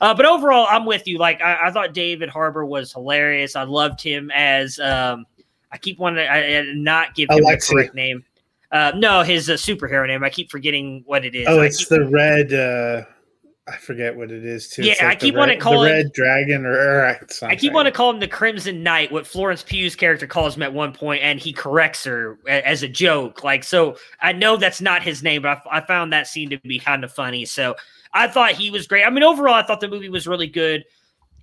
uh, 0.00 0.14
but 0.14 0.26
overall, 0.26 0.66
I'm 0.70 0.84
with 0.86 1.06
you. 1.06 1.18
Like 1.18 1.40
I, 1.40 1.68
I 1.68 1.70
thought 1.70 1.94
David 1.94 2.28
Harbour 2.28 2.64
was 2.66 2.92
hilarious. 2.92 3.54
I 3.54 3.62
loved 3.62 4.00
him 4.02 4.30
as 4.34 4.78
um, 4.80 5.26
I 5.70 5.78
keep 5.78 5.98
wanting 5.98 6.24
to 6.24 6.32
I, 6.32 6.58
I 6.58 6.72
not 6.74 7.14
give 7.14 7.28
him 7.30 7.38
Alexei. 7.44 7.68
the 7.68 7.74
correct 7.82 7.94
name. 7.94 8.24
Uh, 8.70 8.92
no, 8.96 9.22
his 9.22 9.48
uh, 9.48 9.54
superhero 9.54 10.06
name. 10.06 10.22
I 10.24 10.30
keep 10.30 10.50
forgetting 10.50 11.02
what 11.06 11.24
it 11.24 11.34
is. 11.34 11.46
Oh, 11.48 11.60
it's 11.60 11.78
keep- 11.78 11.88
the 11.88 12.06
red. 12.08 13.06
Uh 13.68 13.72
I 13.72 13.76
forget 13.76 14.16
what 14.16 14.30
it 14.30 14.44
is 14.44 14.68
too. 14.68 14.82
Yeah, 14.82 14.94
I 15.00 15.14
the 15.14 15.20
keep 15.20 15.34
wanting 15.34 15.58
to 15.58 15.62
call 15.62 15.82
the 15.82 15.88
it- 15.88 15.92
red 15.92 16.12
dragon 16.12 16.66
or, 16.66 16.72
or 16.72 17.18
I 17.42 17.56
keep 17.56 17.72
wanting 17.72 17.92
to 17.92 17.96
call 17.96 18.10
him 18.10 18.20
the 18.20 18.28
Crimson 18.28 18.82
Knight, 18.82 19.12
what 19.12 19.26
Florence 19.26 19.62
Pugh's 19.62 19.96
character 19.96 20.26
calls 20.26 20.56
him 20.56 20.62
at 20.62 20.72
one 20.72 20.92
point, 20.92 21.22
and 21.22 21.38
he 21.38 21.52
corrects 21.52 22.04
her 22.04 22.38
as 22.48 22.82
a 22.82 22.88
joke. 22.88 23.44
Like, 23.44 23.64
so 23.64 23.96
I 24.20 24.32
know 24.32 24.56
that's 24.56 24.80
not 24.80 25.02
his 25.02 25.22
name, 25.22 25.42
but 25.42 25.62
I, 25.70 25.78
I 25.78 25.80
found 25.82 26.12
that 26.12 26.26
scene 26.26 26.50
to 26.50 26.58
be 26.58 26.78
kind 26.78 27.04
of 27.04 27.12
funny. 27.12 27.44
So 27.44 27.76
I 28.12 28.28
thought 28.28 28.52
he 28.52 28.70
was 28.70 28.86
great. 28.86 29.04
I 29.04 29.10
mean, 29.10 29.22
overall, 29.22 29.54
I 29.54 29.62
thought 29.62 29.80
the 29.80 29.88
movie 29.88 30.08
was 30.08 30.26
really 30.26 30.46
good. 30.46 30.84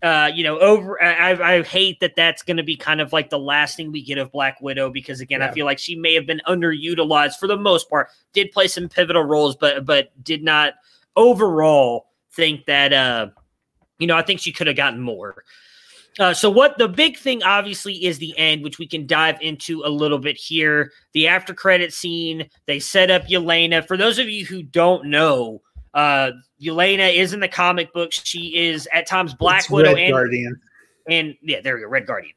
Uh, 0.04 0.30
you 0.34 0.44
know, 0.44 0.60
over. 0.60 1.02
I, 1.02 1.32
I 1.32 1.56
I 1.56 1.64
hate 1.64 2.00
that 2.02 2.16
that's 2.16 2.44
going 2.44 2.58
to 2.58 2.64
be 2.64 2.76
kind 2.76 3.02
of 3.02 3.14
like 3.14 3.30
the 3.30 3.40
last 3.40 3.78
thing 3.78 3.92
we 3.92 4.04
get 4.04 4.18
of 4.18 4.32
Black 4.32 4.62
Widow 4.62 4.92
because 4.92 5.22
again, 5.22 5.42
I 5.42 5.52
feel 5.52 5.66
like 5.66 5.80
she 5.80 5.96
may 5.96 6.14
have 6.14 6.28
been 6.28 6.42
underutilized 6.48 7.38
for 7.40 7.48
the 7.48 7.58
most 7.58 7.90
part. 7.90 8.10
Did 8.34 8.52
play 8.52 8.68
some 8.68 8.90
pivotal 8.90 9.24
roles, 9.24 9.56
but 9.56 9.86
but 9.86 10.12
did 10.24 10.44
not 10.44 10.74
overall 11.16 12.08
think 12.36 12.66
that. 12.66 12.94
uh 12.94 13.28
you 13.99 14.07
know, 14.07 14.18
I 14.18 14.22
think 14.22 14.40
she 14.40 14.52
could 14.52 14.68
have 14.68 14.76
gotten 14.76 14.99
more. 14.99 15.44
Uh, 16.20 16.34
so 16.34 16.49
what 16.49 16.78
the 16.78 16.88
big 16.88 17.18
thing 17.18 17.44
obviously 17.44 18.06
is 18.06 18.18
the 18.18 18.38
end, 18.38 18.64
which 18.64 18.80
we 18.80 18.88
can 18.88 19.06
dive 19.06 19.38
into 19.41 19.84
a 19.84 19.90
little 19.90 20.20
bit 20.20 20.38
here. 20.38 20.91
The 21.14 21.28
after 21.28 21.53
credit 21.53 21.94
scene, 21.94 22.49
they 22.68 22.80
set 22.80 23.12
up 23.12 23.24
Yelena. 23.24 23.86
For 23.86 23.98
those 23.98 24.18
of 24.18 24.30
you 24.30 24.45
who 24.45 24.64
don't 24.64 25.06
know, 25.06 25.62
uh, 25.94 26.32
Yelena 26.62 27.14
is 27.14 27.34
in 27.34 27.41
the 27.41 27.49
comic 27.49 27.91
books. 27.94 28.22
She 28.24 28.57
is 28.57 28.88
at 28.94 29.07
times 29.07 29.34
Black 29.34 29.62
It's 29.62 29.70
Widow 29.70 29.94
Red 29.94 30.03
and 30.03 30.12
Guardian. 30.14 30.62
and 31.10 31.36
yeah, 31.41 31.60
there 31.62 31.76
we 31.76 31.82
go, 31.82 31.88
Red 31.88 32.06
Guardian. 32.06 32.34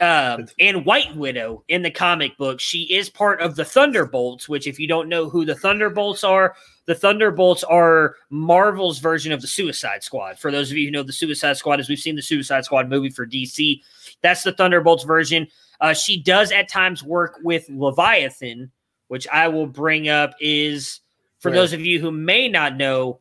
Um, 0.00 0.46
and 0.58 0.86
White 0.86 1.14
Widow 1.14 1.62
in 1.68 1.82
the 1.82 1.90
comic 1.90 2.36
book, 2.38 2.58
she 2.58 2.82
is 2.84 3.10
part 3.10 3.40
of 3.42 3.54
the 3.56 3.64
Thunderbolts. 3.64 4.48
Which, 4.48 4.66
if 4.66 4.78
you 4.78 4.88
don't 4.88 5.08
know 5.08 5.28
who 5.28 5.44
the 5.44 5.54
Thunderbolts 5.54 6.24
are, 6.24 6.54
the 6.86 6.94
Thunderbolts 6.94 7.62
are 7.64 8.16
Marvel's 8.30 8.98
version 8.98 9.30
of 9.32 9.40
the 9.42 9.46
Suicide 9.46 10.02
Squad. 10.02 10.38
For 10.38 10.50
those 10.50 10.70
of 10.70 10.78
you 10.78 10.86
who 10.86 10.90
know 10.90 11.02
the 11.02 11.12
Suicide 11.12 11.56
Squad, 11.58 11.80
as 11.80 11.88
we've 11.88 11.98
seen 11.98 12.16
the 12.16 12.22
Suicide 12.22 12.64
Squad 12.64 12.88
movie 12.88 13.10
for 13.10 13.26
DC, 13.26 13.80
that's 14.22 14.42
the 14.42 14.52
Thunderbolts 14.52 15.04
version. 15.04 15.46
Uh, 15.80 15.92
she 15.92 16.22
does 16.22 16.50
at 16.52 16.68
times 16.68 17.02
work 17.02 17.38
with 17.42 17.68
Leviathan, 17.68 18.70
which 19.08 19.28
I 19.28 19.48
will 19.48 19.66
bring 19.66 20.08
up 20.08 20.32
is 20.40 21.00
for 21.40 21.50
Right. 21.50 21.56
those 21.56 21.72
of 21.72 21.80
you 21.80 22.00
who 22.00 22.10
may 22.10 22.48
not 22.48 22.76
know, 22.76 23.20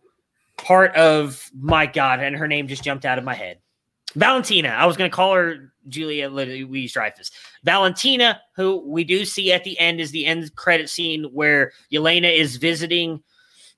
part 0.58 0.96
of 0.96 1.50
my 1.58 1.86
God, 1.86 2.20
and 2.22 2.36
her 2.36 2.48
name 2.48 2.68
just 2.68 2.84
jumped 2.84 3.06
out 3.06 3.18
of 3.18 3.24
my 3.24 3.34
head. 3.36 3.60
Valentina. 4.16 4.70
I 4.70 4.86
was 4.86 4.98
going 4.98 5.10
to 5.10 5.16
call 5.16 5.36
her 5.36 5.72
Julia 5.88 6.30
Louise 6.30 6.94
Dreyfus. 6.94 7.32
Valentina, 7.64 8.42
who 8.56 8.84
we 8.88 9.04
do 9.04 9.26
see 9.26 9.52
at 9.52 9.64
the 9.64 9.78
end, 9.80 10.00
is 10.00 10.12
the 10.12 10.26
end 10.26 10.56
credit 10.56 10.90
scene 10.90 11.26
where 11.26 11.72
Yelena 11.92 12.36
is 12.36 12.58
visiting 12.58 13.22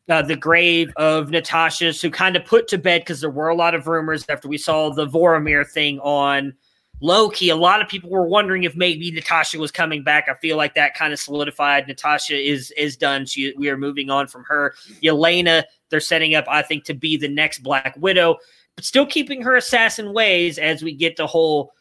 uh, 0.10 0.22
the 0.22 0.36
grave 0.36 0.92
of 0.98 1.30
Natasha's, 1.30 2.02
who 2.02 2.10
kind 2.10 2.36
of 2.36 2.46
put 2.46 2.68
to 2.70 2.78
bed 2.78 3.02
because 3.02 3.22
there 3.22 3.30
were 3.30 3.50
a 3.50 3.56
lot 3.56 3.76
of 3.76 3.88
rumors 3.88 4.26
after 4.30 4.48
we 4.48 4.58
saw 4.58 4.90
the 4.90 5.08
Vormir 5.08 5.68
thing 5.68 6.00
on 6.00 6.54
Loki. 7.02 7.50
A 7.50 7.56
lot 7.56 7.82
of 7.82 7.88
people 7.88 8.10
were 8.10 8.28
wondering 8.28 8.64
if 8.64 8.76
maybe 8.76 9.12
Natasha 9.12 9.58
was 9.58 9.72
coming 9.72 10.04
back. 10.04 10.28
I 10.30 10.36
feel 10.36 10.58
like 10.58 10.76
that 10.76 10.96
kind 10.96 11.14
of 11.14 11.20
solidified. 11.20 11.88
Natasha 11.88 12.38
is 12.38 12.72
is 12.72 12.98
done. 12.98 13.26
She 13.26 13.54
we 13.58 13.70
are 13.70 13.78
moving 13.78 14.10
on 14.10 14.28
from 14.28 14.44
her. 14.46 14.76
Yelena, 15.02 15.64
they're 15.90 16.00
setting 16.00 16.36
up, 16.36 16.46
I 16.48 16.62
think, 16.62 16.84
to 16.86 16.94
be 16.94 17.18
the 17.18 17.30
next 17.30 17.60
Black 17.60 17.96
Widow 17.98 18.38
but 18.76 18.86
still 18.86 19.06
keeping 19.06 19.42
her 19.42 19.56
assassin 19.56 20.14
ways 20.14 20.58
as 20.58 20.84
we 20.84 20.94
get 20.94 21.18
the 21.18 21.28
whole 21.28 21.72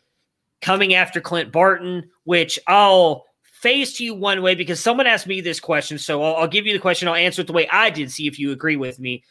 coming 0.60 0.94
after 0.94 1.20
Clint 1.20 1.52
Barton, 1.52 2.08
which 2.24 2.58
I'll 2.66 3.24
face 3.42 3.96
to 3.98 4.04
you 4.04 4.14
one 4.14 4.42
way 4.42 4.54
because 4.54 4.80
someone 4.80 5.06
asked 5.06 5.26
me 5.26 5.40
this 5.40 5.60
question. 5.60 5.98
So 5.98 6.22
I'll, 6.22 6.36
I'll 6.36 6.48
give 6.48 6.66
you 6.66 6.72
the 6.72 6.78
question. 6.78 7.08
I'll 7.08 7.14
answer 7.14 7.42
it 7.42 7.46
the 7.46 7.52
way 7.52 7.68
I 7.68 7.90
did, 7.90 8.10
see 8.10 8.26
if 8.26 8.38
you 8.38 8.52
agree 8.52 8.76
with 8.76 8.98
me. 8.98 9.22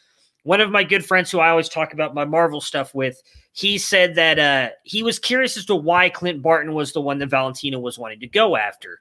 One 0.44 0.60
of 0.60 0.70
my 0.70 0.84
good 0.84 1.04
friends 1.04 1.30
who 1.30 1.38
I 1.38 1.50
always 1.50 1.68
talk 1.68 1.92
about 1.92 2.14
my 2.14 2.24
Marvel 2.24 2.60
stuff 2.60 2.94
with, 2.94 3.20
he 3.52 3.76
said 3.76 4.14
that 4.14 4.38
uh, 4.38 4.70
he 4.84 5.02
was 5.02 5.18
curious 5.18 5.56
as 5.56 5.66
to 5.66 5.74
why 5.74 6.08
Clint 6.08 6.42
Barton 6.42 6.72
was 6.72 6.92
the 6.92 7.00
one 7.00 7.18
that 7.18 7.28
Valentina 7.28 7.78
was 7.78 7.98
wanting 7.98 8.20
to 8.20 8.26
go 8.26 8.56
after. 8.56 9.00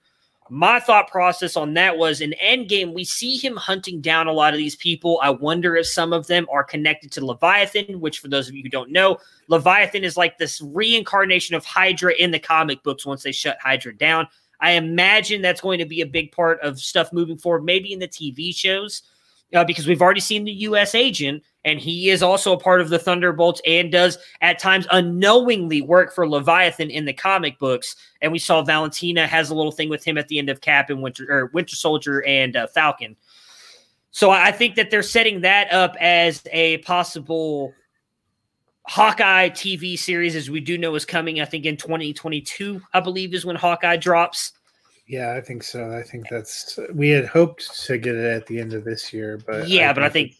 My 0.52 0.80
thought 0.80 1.10
process 1.10 1.56
on 1.56 1.76
that 1.76 1.98
was 1.98 2.22
in 2.22 2.34
Endgame, 2.44 2.94
we 2.94 3.04
see 3.04 3.38
him 3.38 3.56
hunting 3.56 4.02
down 4.02 4.28
a 4.28 4.34
lot 4.34 4.54
of 4.54 4.58
these 4.58 4.76
people. 4.76 5.20
I 5.22 5.30
wonder 5.30 5.76
if 5.76 5.86
some 5.86 6.12
of 6.12 6.26
them 6.26 6.48
are 6.52 6.64
connected 6.64 7.12
to 7.14 7.26
Leviathan, 7.26 8.00
which, 8.00 8.20
for 8.20 8.30
those 8.30 8.50
of 8.50 8.56
you 8.56 8.64
who 8.64 8.70
don't 8.70 8.92
know, 8.92 9.18
Leviathan 9.48 10.04
is 10.04 10.18
like 10.18 10.38
this 10.38 10.60
reincarnation 10.62 11.56
of 11.56 11.66
Hydra 11.66 12.14
in 12.14 12.32
the 12.32 12.40
comic 12.40 12.82
books 12.82 13.06
once 13.06 13.22
they 13.22 13.32
shut 13.32 13.60
Hydra 13.62 13.96
down. 13.96 14.28
I 14.60 14.72
imagine 14.72 15.42
that's 15.42 15.62
going 15.62 15.80
to 15.80 15.86
be 15.86 16.02
a 16.02 16.06
big 16.06 16.32
part 16.32 16.60
of 16.62 16.80
stuff 16.80 17.14
moving 17.14 17.38
forward, 17.38 17.64
maybe 17.64 17.94
in 17.94 18.00
the 18.00 18.08
TV 18.08 18.54
shows, 18.56 19.04
uh, 19.54 19.64
because 19.64 19.88
we've 19.88 20.02
already 20.02 20.20
seen 20.20 20.46
the 20.46 20.52
U.S. 20.52 20.96
agent, 20.96 21.44
and 21.65 21.80
he 21.80 22.10
is 22.10 22.23
also 22.23 22.53
a 22.53 22.60
part 22.60 22.81
of 22.81 22.90
the 22.90 22.99
Thunderbolts 22.99 23.61
and 23.65 23.91
does 23.91 24.18
at 24.41 24.60
times 24.60 24.88
unknowingly 24.91 25.81
work 25.81 26.14
for 26.14 26.27
Leviathan 26.27 26.90
in 26.90 27.06
the 27.06 27.14
comic 27.14 27.60
books. 27.60 27.95
And 28.22 28.31
we 28.31 28.40
saw 28.40 28.61
Valentina 28.64 29.27
has 29.27 29.49
a 29.49 29.56
little 29.56 29.72
thing 29.72 29.90
with 29.90 30.03
him 30.03 30.18
at 30.18 30.27
the 30.30 30.40
end 30.40 30.49
of 30.49 30.61
Cap 30.61 30.90
and 30.90 31.02
Winter 31.02 31.26
or 31.30 31.48
Winter 31.48 31.76
Soldier 31.76 32.23
and 32.26 32.56
uh, 32.56 32.68
Falcon. 32.68 33.15
So 34.11 34.31
I 34.31 34.48
I 34.48 34.52
think 34.52 34.76
that 34.76 34.90
they're 34.90 35.03
setting 35.03 35.41
that 35.41 35.72
up 35.72 35.95
as 35.99 36.41
a 36.52 36.77
possible 36.80 37.73
Hawkeye 38.88 39.49
TV 39.49 39.99
series, 39.99 40.36
as 40.36 40.49
we 40.49 40.60
do 40.60 40.77
know 40.77 40.95
is 40.95 41.06
coming. 41.06 41.41
I 41.41 41.45
think 41.45 41.65
in 41.65 41.77
2022, 41.77 42.81
I 42.94 42.99
believe, 42.99 43.36
is 43.36 43.45
when 43.45 43.56
Hawkeye 43.56 43.98
drops. 43.98 44.53
Yeah, 45.06 45.34
I 45.34 45.41
think 45.41 45.64
so. 45.64 45.91
I 45.95 46.02
think 46.02 46.27
that's 46.30 46.80
we 46.94 47.10
had 47.10 47.26
hoped 47.26 47.86
to 47.86 47.98
get 47.98 48.15
it 48.15 48.26
at 48.26 48.48
the 48.48 48.60
end 48.60 48.73
of 48.73 48.84
this 48.84 49.14
year, 49.14 49.40
but 49.45 49.68
yeah, 49.68 49.94
but 49.94 50.03
I 50.03 50.10
think 50.10 50.36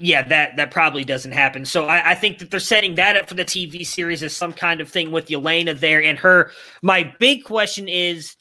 yeah, 0.00 0.22
that 0.28 0.56
that 0.56 0.70
probably 0.70 1.04
doesn't 1.04 1.32
happen. 1.32 1.64
So 1.64 1.84
I, 1.84 2.12
I 2.12 2.14
think 2.14 2.38
that 2.38 2.50
they're 2.50 2.58
setting 2.58 2.94
that 2.94 3.16
up 3.16 3.28
for 3.28 3.34
the 3.34 3.44
TV 3.44 3.86
series 3.86 4.22
as 4.22 4.34
some 4.34 4.52
kind 4.52 4.80
of 4.80 4.88
thing 4.88 5.12
with 5.12 5.26
Yelena 5.26 5.78
there 5.78 6.02
and 6.02 6.18
her. 6.18 6.50
My 6.82 7.14
big 7.20 7.44
question 7.44 7.86
is, 7.86 8.34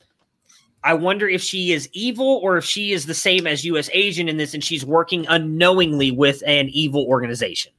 I 0.84 0.94
wonder 0.94 1.28
if 1.28 1.42
she 1.42 1.74
is 1.74 1.90
evil 1.92 2.40
or 2.42 2.58
if 2.58 2.64
she 2.64 2.94
is 2.94 3.06
the 3.06 3.14
same 3.14 3.46
as 3.46 3.66
U.S. 3.66 3.90
agent 3.92 4.30
in 4.30 4.38
this, 4.38 4.54
and 4.54 4.64
she's 4.64 4.86
working 4.86 5.28
unknowingly 5.28 6.12
with 6.12 6.42
an 6.48 6.70
evil 6.70 7.06
organization. 7.06 7.74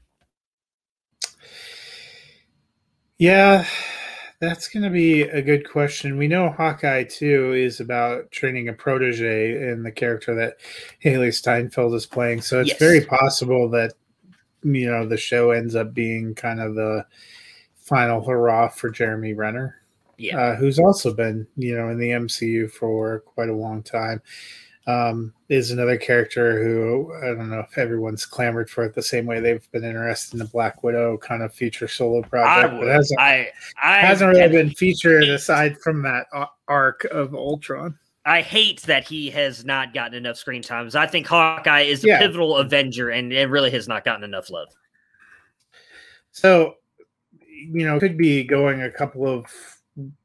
Yeah, 3.16 3.66
that's 4.40 4.68
going 4.68 4.82
to 4.82 4.90
be 4.90 5.22
a 5.22 5.42
good 5.42 5.68
question. 5.68 6.16
We 6.16 6.26
know 6.28 6.48
Hawkeye 6.48 7.04
2 7.04 7.52
is 7.52 7.78
about 7.80 8.30
training 8.30 8.68
a 8.68 8.72
protege 8.72 9.70
in 9.70 9.82
the 9.82 9.92
character 9.92 10.34
that 10.34 10.56
Hailee 11.04 11.32
Steinfeld 11.34 11.94
is 11.94 12.06
playing. 12.06 12.40
So 12.40 12.60
it's 12.60 12.70
Yes. 12.70 12.78
very 12.78 13.02
possible 13.04 13.68
that 13.70 13.92
you 14.62 14.90
know 14.90 15.06
the 15.06 15.16
show 15.16 15.50
ends 15.52 15.74
up 15.74 15.94
being 15.94 16.34
kind 16.34 16.60
of 16.60 16.74
the 16.74 17.06
final 17.76 18.22
hurrah 18.24 18.68
for 18.68 18.90
Jeremy 18.90 19.32
Renner, 19.34 19.76
Yeah. 20.18 20.38
uh, 20.38 20.56
who's 20.56 20.78
also 20.78 21.14
been 21.14 21.46
you 21.56 21.74
know 21.76 21.88
in 21.88 21.98
the 21.98 22.10
MCU 22.10 22.68
for 22.70 23.20
quite 23.20 23.48
a 23.48 23.54
long 23.54 23.82
time. 23.82 24.20
Um, 24.86 25.34
is 25.50 25.70
another 25.70 25.98
character 25.98 26.62
who 26.64 27.12
I 27.22 27.26
don't 27.26 27.50
know 27.50 27.60
if 27.60 27.76
everyone's 27.76 28.24
clamored 28.24 28.70
for 28.70 28.84
it 28.84 28.94
the 28.94 29.02
same 29.02 29.26
way 29.26 29.38
they've 29.38 29.70
been 29.72 29.84
interested 29.84 30.32
in 30.34 30.38
the 30.38 30.46
Black 30.46 30.82
Widow 30.82 31.18
kind 31.18 31.42
of 31.42 31.52
feature 31.52 31.86
solo 31.86 32.22
project, 32.22 32.72
but 32.72 32.80
would. 32.80 32.88
hasn't, 32.88 33.20
I, 33.20 33.50
I 33.82 33.98
hasn't 33.98 34.30
really 34.34 34.48
been 34.48 34.70
featured 34.70 35.24
aside 35.24 35.78
from 35.80 36.02
that 36.02 36.26
arc 36.66 37.04
of 37.04 37.34
Ultron. 37.34 37.98
I 38.24 38.40
hate 38.42 38.82
that 38.82 39.04
he 39.04 39.30
has 39.30 39.64
not 39.64 39.92
gotten 39.94 40.14
enough 40.14 40.36
screen 40.36 40.62
times. 40.62 40.94
I 40.94 41.06
think 41.06 41.26
Hawkeye 41.26 41.82
is 41.82 42.04
a 42.04 42.08
Yeah. 42.08 42.18
pivotal 42.18 42.56
Avenger, 42.56 43.10
and 43.10 43.32
it 43.32 43.48
really 43.48 43.70
has 43.70 43.86
not 43.86 44.04
gotten 44.04 44.24
enough 44.24 44.50
love. 44.50 44.68
So, 46.32 46.76
you 47.48 47.84
know, 47.86 47.98
could 47.98 48.16
be 48.18 48.44
going 48.44 48.82
a 48.82 48.90
couple 48.90 49.26
of 49.26 49.46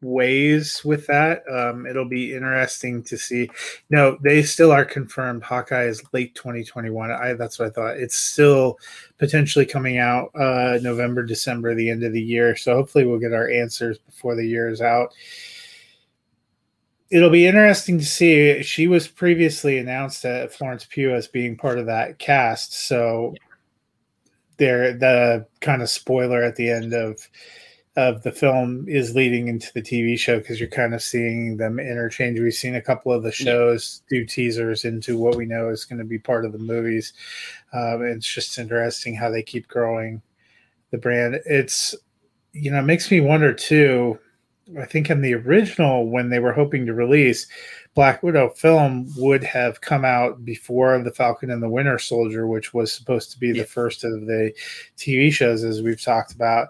ways 0.01 0.83
with 0.83 1.07
that. 1.07 1.43
Um, 1.49 1.85
it'll 1.85 2.07
be 2.07 2.33
interesting 2.33 3.03
to 3.03 3.17
see. 3.17 3.49
No, 3.89 4.17
they 4.21 4.43
still 4.43 4.71
are 4.71 4.85
confirmed. 4.85 5.43
Hawkeye 5.43 5.85
is 5.85 6.03
late 6.13 6.35
2021. 6.35 7.11
I 7.11 7.33
that's 7.33 7.59
what 7.59 7.67
I 7.67 7.71
thought. 7.71 7.97
It's 7.97 8.15
still 8.15 8.77
potentially 9.17 9.65
coming 9.65 9.97
out 9.97 10.31
uh, 10.35 10.79
November, 10.81 11.23
December, 11.23 11.73
the 11.73 11.89
end 11.89 12.03
of 12.03 12.13
the 12.13 12.21
year. 12.21 12.55
So 12.55 12.75
hopefully 12.75 13.05
we'll 13.05 13.19
get 13.19 13.33
our 13.33 13.49
answers 13.49 13.97
before 13.97 14.35
the 14.35 14.47
year 14.47 14.69
is 14.69 14.81
out. 14.81 15.13
It'll 17.11 17.29
be 17.29 17.45
interesting 17.45 17.99
to 17.99 18.05
see. 18.05 18.63
She 18.63 18.87
was 18.87 19.07
previously 19.07 19.77
announced 19.77 20.25
at 20.25 20.51
Florence 20.51 20.85
Pugh 20.85 21.13
as 21.13 21.27
being 21.27 21.55
part 21.55 21.77
of 21.77 21.85
that 21.85 22.19
cast. 22.19 22.73
So 22.87 23.35
there 24.57 24.93
the 24.93 25.45
kind 25.61 25.81
of 25.81 25.89
spoiler 25.89 26.41
at 26.41 26.55
the 26.55 26.69
end 26.69 26.93
of 26.93 27.27
of 27.97 28.23
the 28.23 28.31
film 28.31 28.85
is 28.89 29.15
leading 29.15 29.47
into 29.47 29.71
the 29.73 29.81
TV 29.81 30.19
show 30.19 30.37
because 30.39 30.59
you're 30.59 30.67
kind 30.67 30.93
of 30.93 31.01
seeing 31.01 31.55
them 31.57 31.79
interchange. 31.79 32.39
We've 32.39 32.53
seen 32.53 32.75
a 32.75 32.81
couple 32.81 33.13
of 33.13 33.23
the 33.23 33.31
shows 33.31 34.01
do 34.09 34.25
teasers 34.25 34.83
into 34.83 35.17
what 35.17 35.35
we 35.37 35.45
know 35.45 35.69
is 35.69 35.85
going 35.85 35.99
to 35.99 36.05
be 36.05 36.19
part 36.19 36.43
of 36.45 36.51
the 36.51 36.57
movies. 36.59 37.13
Um, 37.71 38.03
it's 38.03 38.27
just 38.27 38.57
interesting 38.59 39.15
how 39.15 39.29
they 39.29 39.41
keep 39.43 39.67
growing 39.69 40.21
the 40.91 40.97
brand. 40.97 41.39
It's 41.45 41.95
you 42.51 42.69
know 42.71 42.79
it 42.79 42.83
makes 42.83 43.09
me 43.09 43.21
wonder 43.21 43.53
too. 43.53 44.19
I 44.79 44.85
think 44.85 45.09
in 45.09 45.21
the 45.21 45.35
original 45.35 46.09
when 46.09 46.29
they 46.29 46.39
were 46.39 46.51
hoping 46.53 46.85
to 46.87 46.93
release 46.93 47.47
Black 47.93 48.23
Widow 48.23 48.49
film 48.49 49.07
would 49.15 49.43
have 49.43 49.79
come 49.79 50.03
out 50.03 50.43
before 50.43 50.97
the 51.01 51.11
Falcon 51.11 51.51
and 51.51 51.61
the 51.63 51.69
Winter 51.69 51.99
Soldier, 51.99 52.45
which 52.47 52.73
was 52.73 52.91
supposed 52.91 53.31
to 53.31 53.39
be 53.39 53.49
Yeah. 53.49 53.61
the 53.61 53.67
first 53.67 54.03
of 54.03 54.25
the 54.25 54.51
TV 54.97 55.31
shows, 55.31 55.63
as 55.63 55.81
we've 55.81 56.01
talked 56.01 56.33
about. 56.33 56.69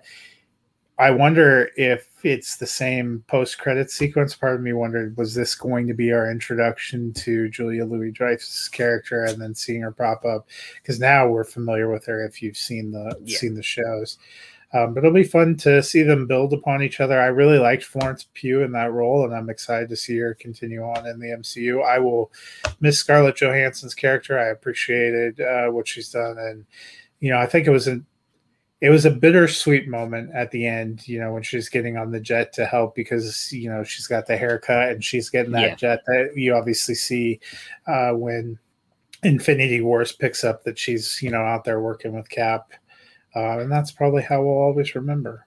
I 0.97 1.11
wonder 1.11 1.69
if 1.75 2.07
it's 2.23 2.55
the 2.55 2.67
same 2.67 3.23
post 3.27 3.57
credit 3.59 3.91
sequence. 3.91 4.33
Part 4.33 4.55
of 4.55 4.61
me 4.61 4.71
wondered, 4.71 5.17
was 5.17 5.35
this 5.35 5.53
going 5.53 5.87
to 5.87 5.93
be 5.93 6.13
our 6.13 6.31
introduction 6.31 7.13
to 7.13 7.49
Julia 7.49 7.83
Louis 7.85 8.11
Dreyfus' 8.11 8.69
character 8.69 9.25
and 9.25 9.41
then 9.41 9.53
seeing 9.53 9.81
her 9.81 9.91
pop 9.91 10.23
up? 10.23 10.47
Because 10.81 10.99
now 10.99 11.27
we're 11.27 11.43
familiar 11.43 11.89
with 11.91 12.05
her 12.05 12.25
if 12.25 12.41
you've 12.41 12.57
seen 12.57 12.91
the 12.91 13.17
Yeah. 13.23 13.37
seen 13.37 13.55
the 13.55 13.63
shows. 13.63 14.17
Um, 14.73 14.93
but 14.93 15.03
it'll 15.03 15.13
be 15.13 15.23
fun 15.23 15.55
to 15.57 15.81
see 15.83 16.01
them 16.01 16.27
build 16.27 16.51
upon 16.51 16.81
each 16.81 16.99
other. 16.99 17.19
I 17.19 17.27
really 17.27 17.59
liked 17.59 17.83
Florence 17.83 18.27
Pugh 18.33 18.61
in 18.61 18.71
that 18.73 18.91
role, 18.91 19.23
and 19.23 19.33
I'm 19.33 19.49
excited 19.49 19.87
to 19.89 19.95
see 19.95 20.17
her 20.17 20.33
continue 20.33 20.81
on 20.83 21.05
in 21.07 21.19
the 21.19 21.31
MCU. 21.31 21.81
I 21.81 21.99
will 21.99 22.31
miss 22.81 22.99
Scarlett 22.99 23.37
Johansson's 23.37 23.93
character. 23.93 24.37
I 24.37 24.47
appreciated 24.47 25.39
uh, 25.39 25.67
what 25.67 25.87
she's 25.87 26.09
done, 26.09 26.37
and 26.37 26.65
you 27.21 27.29
know, 27.29 27.37
I 27.37 27.45
think 27.45 27.67
it 27.67 27.71
was 27.71 27.87
a 27.87 28.01
it 28.81 28.89
was 28.89 29.05
a 29.05 29.11
bittersweet 29.11 29.87
moment 29.87 30.31
at 30.35 30.51
the 30.51 30.65
end. 30.67 31.07
You 31.07 31.19
know, 31.19 31.33
when 31.33 31.43
she's 31.43 31.69
getting 31.69 31.97
on 31.97 32.11
the 32.11 32.19
jet 32.19 32.53
to 32.53 32.65
help 32.65 32.95
because 32.95 33.51
you 33.51 33.69
know 33.69 33.83
she's 33.83 34.07
got 34.07 34.27
the 34.27 34.37
haircut 34.37 34.89
and 34.89 35.03
she's 35.03 35.29
getting 35.29 35.53
that 35.53 35.61
Yeah. 35.61 35.75
jet 35.75 36.01
that 36.07 36.33
you 36.35 36.53
obviously 36.53 36.95
see 36.95 37.39
uh, 37.87 38.11
when 38.11 38.59
Infinity 39.23 39.81
Wars 39.81 40.11
picks 40.11 40.43
up 40.43 40.63
that 40.65 40.77
she's 40.77 41.19
you 41.21 41.31
know 41.31 41.41
out 41.41 41.63
there 41.63 41.79
working 41.81 42.13
with 42.13 42.29
Cap. 42.29 42.73
Uh, 43.35 43.59
and 43.59 43.71
that's 43.71 43.91
probably 43.91 44.21
how 44.21 44.41
we'll 44.41 44.53
always 44.53 44.95
remember. 44.95 45.45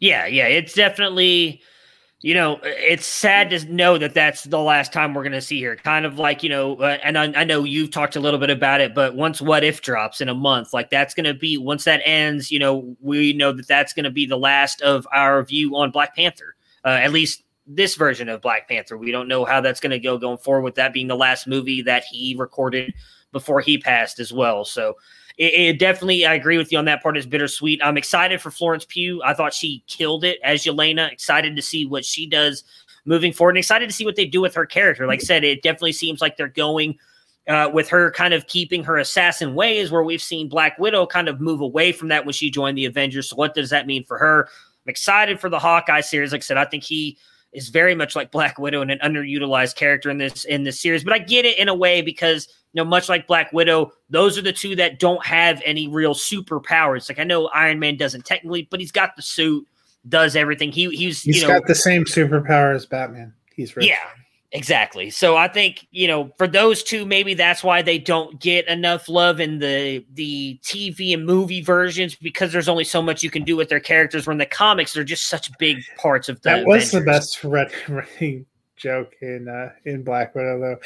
Yeah, 0.00 0.26
yeah, 0.26 0.46
it's 0.46 0.74
definitely, 0.74 1.60
you 2.20 2.34
know, 2.34 2.58
it's 2.64 3.06
sad 3.06 3.50
to 3.50 3.72
know 3.72 3.96
that 3.96 4.12
that's 4.12 4.42
the 4.42 4.58
last 4.58 4.92
time 4.92 5.14
we're 5.14 5.22
going 5.22 5.32
to 5.32 5.40
see 5.40 5.62
her. 5.62 5.76
Kind 5.76 6.04
of 6.04 6.18
like, 6.18 6.42
you 6.42 6.48
know, 6.48 6.74
uh, 6.76 6.98
and 7.04 7.16
I, 7.16 7.32
I 7.40 7.44
know 7.44 7.62
you've 7.62 7.92
talked 7.92 8.16
a 8.16 8.20
little 8.20 8.40
bit 8.40 8.50
about 8.50 8.80
it, 8.80 8.92
but 8.92 9.14
once 9.14 9.40
What 9.40 9.62
If 9.62 9.82
drops 9.82 10.20
in 10.20 10.28
a 10.28 10.34
month, 10.34 10.72
like 10.72 10.90
that's 10.90 11.14
going 11.14 11.26
to 11.26 11.34
be, 11.34 11.56
once 11.58 11.84
that 11.84 12.00
ends, 12.04 12.50
you 12.50 12.58
know, 12.58 12.96
we 13.00 13.32
know 13.34 13.52
that 13.52 13.68
that's 13.68 13.92
going 13.92 14.04
to 14.04 14.10
be 14.10 14.26
the 14.26 14.36
last 14.36 14.82
of 14.82 15.06
our 15.12 15.44
view 15.44 15.76
on 15.76 15.92
Black 15.92 16.16
Panther, 16.16 16.56
uh, 16.84 16.88
at 16.88 17.12
least 17.12 17.44
this 17.68 17.94
version 17.94 18.28
of 18.28 18.40
Black 18.40 18.68
Panther. 18.68 18.98
We 18.98 19.12
don't 19.12 19.28
know 19.28 19.44
how 19.44 19.60
that's 19.60 19.78
going 19.78 19.92
to 19.92 20.00
go 20.00 20.18
going 20.18 20.38
forward 20.38 20.62
with 20.62 20.74
that 20.74 20.92
being 20.92 21.06
the 21.06 21.14
last 21.14 21.46
movie 21.46 21.82
that 21.82 22.02
he 22.02 22.34
recorded 22.36 22.94
before 23.30 23.60
he 23.60 23.78
passed 23.78 24.18
as 24.18 24.32
well. 24.32 24.64
So, 24.64 24.96
it, 25.38 25.54
it 25.54 25.78
definitely, 25.78 26.26
I 26.26 26.34
agree 26.34 26.58
with 26.58 26.70
you 26.72 26.78
on 26.78 26.84
that 26.86 27.02
part. 27.02 27.16
Is 27.16 27.26
bittersweet. 27.26 27.80
I'm 27.82 27.96
excited 27.96 28.40
for 28.40 28.50
Florence 28.50 28.84
Pugh. 28.84 29.22
I 29.24 29.34
thought 29.34 29.54
she 29.54 29.84
killed 29.86 30.24
it 30.24 30.38
as 30.42 30.64
Yelena. 30.64 31.10
Excited 31.10 31.56
to 31.56 31.62
see 31.62 31.86
what 31.86 32.04
she 32.04 32.26
does 32.26 32.64
moving 33.04 33.32
forward, 33.32 33.52
and 33.52 33.58
excited 33.58 33.88
to 33.88 33.94
see 33.94 34.04
what 34.04 34.16
they 34.16 34.26
do 34.26 34.40
with 34.40 34.54
her 34.54 34.66
character. 34.66 35.06
Like 35.06 35.20
I 35.20 35.24
said, 35.24 35.44
it 35.44 35.62
definitely 35.62 35.92
seems 35.92 36.20
like 36.20 36.36
they're 36.36 36.48
going 36.48 36.98
uh, 37.48 37.70
with 37.72 37.88
her 37.88 38.10
kind 38.10 38.34
of 38.34 38.46
keeping 38.46 38.84
her 38.84 38.98
assassin 38.98 39.54
ways, 39.54 39.90
where 39.90 40.02
we've 40.02 40.20
seen 40.20 40.48
Black 40.48 40.78
Widow 40.78 41.06
kind 41.06 41.28
of 41.28 41.40
move 41.40 41.60
away 41.60 41.92
from 41.92 42.08
that 42.08 42.26
when 42.26 42.34
she 42.34 42.50
joined 42.50 42.76
the 42.76 42.84
Avengers. 42.84 43.30
So, 43.30 43.36
what 43.36 43.54
does 43.54 43.70
that 43.70 43.86
mean 43.86 44.04
for 44.04 44.18
her? 44.18 44.48
I'm 44.84 44.90
excited 44.90 45.40
for 45.40 45.48
the 45.48 45.58
Hawkeye 45.58 46.00
series. 46.00 46.32
Like 46.32 46.40
I 46.40 46.42
said, 46.42 46.58
I 46.58 46.64
think 46.64 46.82
he 46.82 47.16
is 47.52 47.68
very 47.68 47.94
much 47.94 48.14
like 48.14 48.30
Black 48.30 48.58
Widow 48.58 48.82
and 48.82 48.90
an 48.90 48.98
underutilized 48.98 49.76
character 49.76 50.10
in 50.10 50.18
this 50.18 50.44
in 50.44 50.64
this 50.64 50.80
series. 50.80 51.04
But 51.04 51.14
I 51.14 51.18
get 51.20 51.44
it 51.44 51.58
in 51.58 51.68
a 51.68 51.74
way 51.74 52.02
because 52.02 52.48
you 52.72 52.82
know, 52.82 52.88
much 52.88 53.08
like 53.08 53.26
Black 53.26 53.52
Widow, 53.52 53.92
those 54.10 54.36
are 54.36 54.42
the 54.42 54.52
two 54.52 54.76
that 54.76 54.98
don't 54.98 55.24
have 55.24 55.62
any 55.64 55.88
real 55.88 56.14
superpowers. 56.14 57.08
Like 57.08 57.18
I 57.18 57.24
know 57.24 57.48
Iron 57.48 57.78
Man 57.78 57.96
doesn't 57.96 58.24
technically, 58.24 58.68
but 58.70 58.80
he's 58.80 58.92
got 58.92 59.16
the 59.16 59.22
suit, 59.22 59.66
does 60.08 60.36
everything. 60.36 60.70
He 60.70 60.88
he's, 60.90 61.22
He's 61.22 61.36
you 61.36 61.42
know 61.42 61.48
got 61.48 61.66
the 61.66 61.74
same 61.74 62.04
superpower 62.04 62.74
as 62.74 62.84
Batman. 62.84 63.32
He's 63.54 63.74
rich. 63.74 63.86
yeah, 63.86 63.96
exactly. 64.52 65.08
So 65.08 65.36
I 65.36 65.48
think 65.48 65.86
you 65.90 66.08
know 66.08 66.30
for 66.36 66.46
those 66.46 66.82
two, 66.82 67.06
maybe 67.06 67.32
that's 67.32 67.64
why 67.64 67.80
they 67.80 67.98
don't 67.98 68.38
get 68.38 68.68
enough 68.68 69.08
love 69.08 69.40
in 69.40 69.58
the 69.58 70.04
the 70.12 70.60
TV 70.62 71.14
and 71.14 71.24
movie 71.24 71.62
versions 71.62 72.14
because 72.16 72.52
there's 72.52 72.68
only 72.68 72.84
so 72.84 73.00
much 73.00 73.22
you 73.22 73.30
can 73.30 73.44
do 73.44 73.56
with 73.56 73.70
their 73.70 73.80
characters. 73.80 74.26
When 74.26 74.38
the 74.38 74.46
comics 74.46 74.92
they're 74.92 75.04
just 75.04 75.28
such 75.28 75.50
big 75.58 75.78
parts 75.96 76.28
of 76.28 76.40
the. 76.42 76.50
that 76.50 76.66
was 76.66 76.90
the 76.90 77.00
best 77.00 77.42
red 77.44 77.72
running 77.88 78.44
joke 78.76 79.14
in 79.22 79.48
uh, 79.48 79.70
in 79.84 80.02
Black 80.02 80.34
Widow, 80.34 80.60
though. 80.60 80.76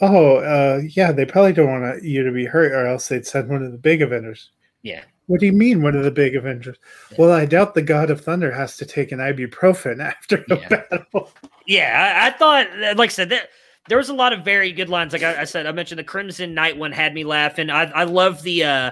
Oh, 0.00 0.36
uh, 0.36 0.80
yeah, 0.88 1.10
they 1.12 1.24
probably 1.26 1.52
don't 1.52 1.80
want 1.80 2.02
you 2.04 2.22
to 2.22 2.30
be 2.30 2.44
hurt, 2.44 2.72
or 2.72 2.86
else 2.86 3.08
they'd 3.08 3.26
send 3.26 3.48
one 3.48 3.62
of 3.62 3.72
the 3.72 3.78
big 3.78 4.00
Avengers. 4.02 4.50
Yeah. 4.82 5.02
What 5.26 5.40
do 5.40 5.46
you 5.46 5.52
mean, 5.52 5.82
one 5.82 5.96
of 5.96 6.04
the 6.04 6.10
big 6.10 6.36
Avengers? 6.36 6.78
Yeah. 7.10 7.16
Well, 7.18 7.32
I 7.32 7.44
doubt 7.44 7.74
the 7.74 7.82
God 7.82 8.10
of 8.10 8.20
Thunder 8.20 8.50
has 8.52 8.76
to 8.78 8.86
take 8.86 9.12
an 9.12 9.18
ibuprofen 9.18 10.00
after 10.04 10.44
a 10.50 10.56
Yeah. 10.56 10.68
battle. 10.68 11.32
Yeah, 11.66 12.20
I, 12.22 12.28
I 12.28 12.30
thought, 12.30 12.96
like 12.96 13.10
I 13.10 13.12
said, 13.12 13.28
that 13.30 13.48
there 13.88 13.98
was 13.98 14.08
a 14.08 14.14
lot 14.14 14.32
of 14.32 14.44
very 14.44 14.72
good 14.72 14.88
lines. 14.88 15.12
Like 15.12 15.22
I, 15.22 15.40
I 15.42 15.44
said, 15.44 15.66
I 15.66 15.72
mentioned 15.72 15.98
the 15.98 16.04
Crimson 16.04 16.54
Knight 16.54 16.78
one 16.78 16.92
had 16.92 17.12
me 17.12 17.24
laughing. 17.24 17.68
I, 17.68 17.84
I 17.90 18.04
love 18.04 18.42
the 18.42 18.64
uh 18.64 18.90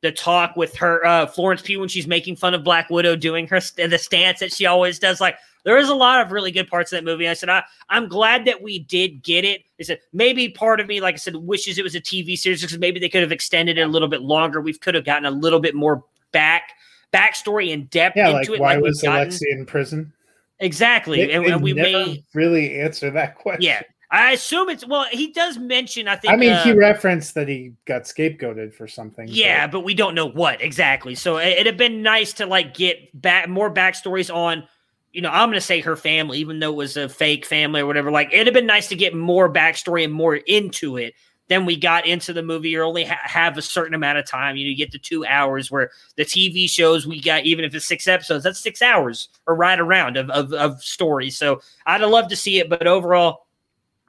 the 0.00 0.12
talk 0.12 0.56
with 0.56 0.76
her 0.76 1.04
uh 1.06 1.26
Florence 1.26 1.60
Pugh 1.62 1.80
when 1.80 1.88
she's 1.88 2.06
making 2.06 2.36
fun 2.36 2.54
of 2.54 2.62
Black 2.64 2.88
Widow 2.90 3.16
doing 3.16 3.46
her 3.48 3.60
st- 3.60 3.90
the 3.90 3.98
stance 3.98 4.40
that 4.40 4.52
she 4.52 4.64
always 4.66 4.98
does. 4.98 5.20
Like 5.20 5.36
there 5.64 5.78
is 5.78 5.88
a 5.88 5.94
lot 5.94 6.20
of 6.24 6.32
really 6.32 6.50
good 6.50 6.68
parts 6.68 6.92
of 6.92 6.96
that 6.98 7.04
movie. 7.04 7.28
I 7.28 7.34
said 7.34 7.48
I 7.48 7.62
I'm 7.88 8.08
glad 8.08 8.44
that 8.46 8.62
we 8.62 8.78
did 8.78 9.22
get 9.22 9.44
it. 9.44 9.62
I 9.80 9.82
said 9.84 10.00
maybe 10.12 10.48
part 10.48 10.80
of 10.80 10.86
me, 10.86 11.00
like 11.00 11.14
I 11.14 11.18
said, 11.18 11.36
wishes 11.36 11.78
it 11.78 11.82
was 11.82 11.94
a 11.94 12.00
TV 12.00 12.36
series 12.36 12.60
because 12.62 12.78
maybe 12.78 13.00
they 13.00 13.08
could 13.08 13.22
have 13.22 13.32
extended 13.32 13.78
it 13.78 13.82
a 13.82 13.88
little 13.88 14.08
bit 14.08 14.22
longer. 14.22 14.60
We 14.60 14.72
could 14.72 14.94
have 14.94 15.04
gotten 15.04 15.24
a 15.26 15.30
little 15.30 15.60
bit 15.60 15.74
more 15.74 16.04
back 16.32 16.72
backstory 17.12 17.72
and 17.72 17.88
depth 17.90 18.16
Yeah, 18.16 18.28
into 18.28 18.38
like 18.38 18.48
it. 18.50 18.60
why 18.60 18.74
like 18.74 18.82
was 18.82 19.00
gotten. 19.02 19.28
Alexia 19.28 19.48
in 19.54 19.66
prison? 19.66 20.12
Exactly, 20.60 21.30
and, 21.32 21.46
and 21.46 21.62
we 21.62 21.72
never 21.72 21.88
may. 21.88 22.24
really 22.34 22.80
answer 22.80 23.10
that 23.12 23.34
question. 23.38 23.62
Yeah, 23.62 23.82
I 24.10 24.32
assume 24.32 24.68
it's 24.70 24.86
well. 24.86 25.06
He 25.10 25.32
does 25.32 25.56
mention. 25.56 26.08
I 26.08 26.16
think. 26.16 26.32
I 26.34 26.36
mean, 26.36 26.52
uh, 26.52 26.64
he 26.64 26.72
referenced 26.72 27.34
that 27.34 27.46
he 27.46 27.74
got 27.84 28.02
scapegoated 28.02 28.74
for 28.74 28.88
something. 28.88 29.28
yeah, 29.28 29.66
but 29.66 29.80
we 29.80 29.94
don't 29.94 30.14
know 30.14 30.26
what 30.26 30.60
exactly. 30.60 31.14
So 31.14 31.36
it, 31.36 31.48
it'd 31.48 31.66
have 31.66 31.76
been 31.76 32.02
nice 32.02 32.32
to 32.34 32.46
like 32.46 32.74
get 32.74 33.20
back 33.20 33.48
more 33.48 33.72
backstories 33.72 34.34
on. 34.34 34.66
You 35.12 35.22
know, 35.22 35.30
I'm 35.30 35.48
going 35.48 35.54
to 35.54 35.60
say 35.60 35.80
her 35.80 35.96
family, 35.96 36.38
even 36.38 36.58
though 36.58 36.72
it 36.72 36.76
was 36.76 36.96
a 36.96 37.08
fake 37.08 37.46
family 37.46 37.80
or 37.80 37.86
whatever. 37.86 38.10
Like, 38.10 38.32
it'd 38.32 38.46
have 38.46 38.54
been 38.54 38.66
nice 38.66 38.88
to 38.88 38.96
get 38.96 39.14
more 39.14 39.52
backstory 39.52 40.04
and 40.04 40.12
more 40.12 40.36
into 40.36 40.96
it 40.96 41.14
than 41.48 41.64
we 41.64 41.76
got 41.76 42.06
into 42.06 42.32
the 42.32 42.42
movie. 42.42 42.70
You 42.70 42.82
only 42.82 43.04
ha- 43.04 43.18
have 43.22 43.56
a 43.56 43.62
certain 43.62 43.94
amount 43.94 44.18
of 44.18 44.26
time. 44.26 44.56
You, 44.56 44.64
know, 44.64 44.70
you 44.70 44.76
get 44.76 44.92
the 44.92 44.98
two 44.98 45.24
hours 45.24 45.70
where 45.70 45.90
the 46.16 46.24
TV 46.24 46.68
shows 46.68 47.06
we 47.06 47.20
got, 47.20 47.44
even 47.44 47.64
if 47.64 47.74
it's 47.74 47.86
six 47.86 48.06
episodes, 48.06 48.44
that's 48.44 48.60
six 48.60 48.82
hours 48.82 49.28
or 49.46 49.54
right 49.54 49.80
around 49.80 50.16
of, 50.16 50.28
of, 50.30 50.52
of 50.52 50.82
stories. 50.82 51.36
So 51.38 51.60
I'd 51.86 52.02
loved 52.02 52.30
to 52.30 52.36
see 52.36 52.58
it, 52.58 52.68
but 52.68 52.86
overall, 52.86 53.46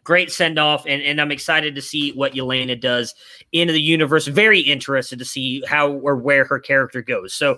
great 0.03 0.31
send 0.31 0.57
off, 0.57 0.85
and, 0.87 1.01
and 1.01 1.21
I'm 1.21 1.31
excited 1.31 1.75
to 1.75 1.81
see 1.81 2.11
what 2.13 2.33
Yelena 2.33 2.79
does 2.79 3.13
in 3.51 3.67
the 3.67 3.81
universe. 3.81 4.27
Very 4.27 4.59
interested 4.59 5.19
to 5.19 5.25
see 5.25 5.63
how 5.67 5.91
or 5.91 6.15
where 6.15 6.45
her 6.45 6.59
character 6.59 7.01
goes. 7.01 7.33
So 7.33 7.57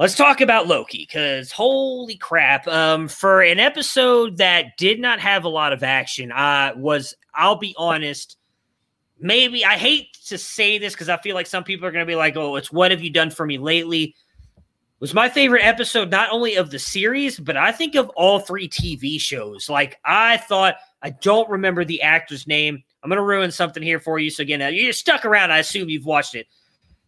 let's 0.00 0.14
talk 0.14 0.40
about 0.40 0.66
Loki 0.66 1.06
because 1.06 1.52
holy 1.52 2.16
crap! 2.16 2.66
Um, 2.66 3.06
for 3.06 3.42
an 3.42 3.60
episode 3.60 4.38
that 4.38 4.76
did 4.78 4.98
not 4.98 5.20
have 5.20 5.44
a 5.44 5.48
lot 5.48 5.72
of 5.74 5.82
action, 5.82 6.32
I 6.32 6.72
was 6.72 7.14
I'll 7.34 7.56
be 7.56 7.74
honest. 7.78 8.36
Maybe 9.20 9.66
I 9.66 9.76
hate 9.76 10.14
to 10.28 10.38
say 10.38 10.78
this 10.78 10.94
because 10.94 11.10
I 11.10 11.18
feel 11.18 11.34
like 11.34 11.46
some 11.46 11.62
people 11.62 11.86
are 11.86 11.92
going 11.92 12.04
to 12.04 12.10
be 12.10 12.16
like, 12.16 12.36
"Oh, 12.36 12.56
it's 12.56 12.72
what 12.72 12.90
have 12.90 13.02
you 13.02 13.10
done 13.10 13.30
for 13.30 13.46
me 13.46 13.58
lately?" 13.58 14.16
was 14.98 15.14
my 15.14 15.30
favorite 15.30 15.64
episode 15.64 16.10
not 16.10 16.30
only 16.30 16.56
of 16.56 16.70
the 16.70 16.78
series 16.78 17.40
but 17.40 17.56
i 17.56 17.72
think 17.72 17.94
of 17.94 18.10
all 18.10 18.38
three 18.38 18.68
tv 18.68 19.18
shows 19.18 19.70
like 19.70 19.98
i 20.04 20.36
thought 20.36 20.76
i 21.00 21.08
don't 21.08 21.48
remember 21.48 21.86
the 21.86 22.02
actor's 22.02 22.46
name 22.46 22.82
i'm 23.02 23.08
going 23.08 23.16
to 23.16 23.22
ruin 23.22 23.50
something 23.50 23.82
here 23.82 23.98
for 23.98 24.18
you 24.18 24.28
so 24.28 24.42
again 24.42 24.60
you're 24.74 24.92
stuck 24.92 25.24
around 25.24 25.50
i 25.50 25.56
assume 25.56 25.88
you've 25.88 26.04
watched 26.04 26.34
it 26.34 26.46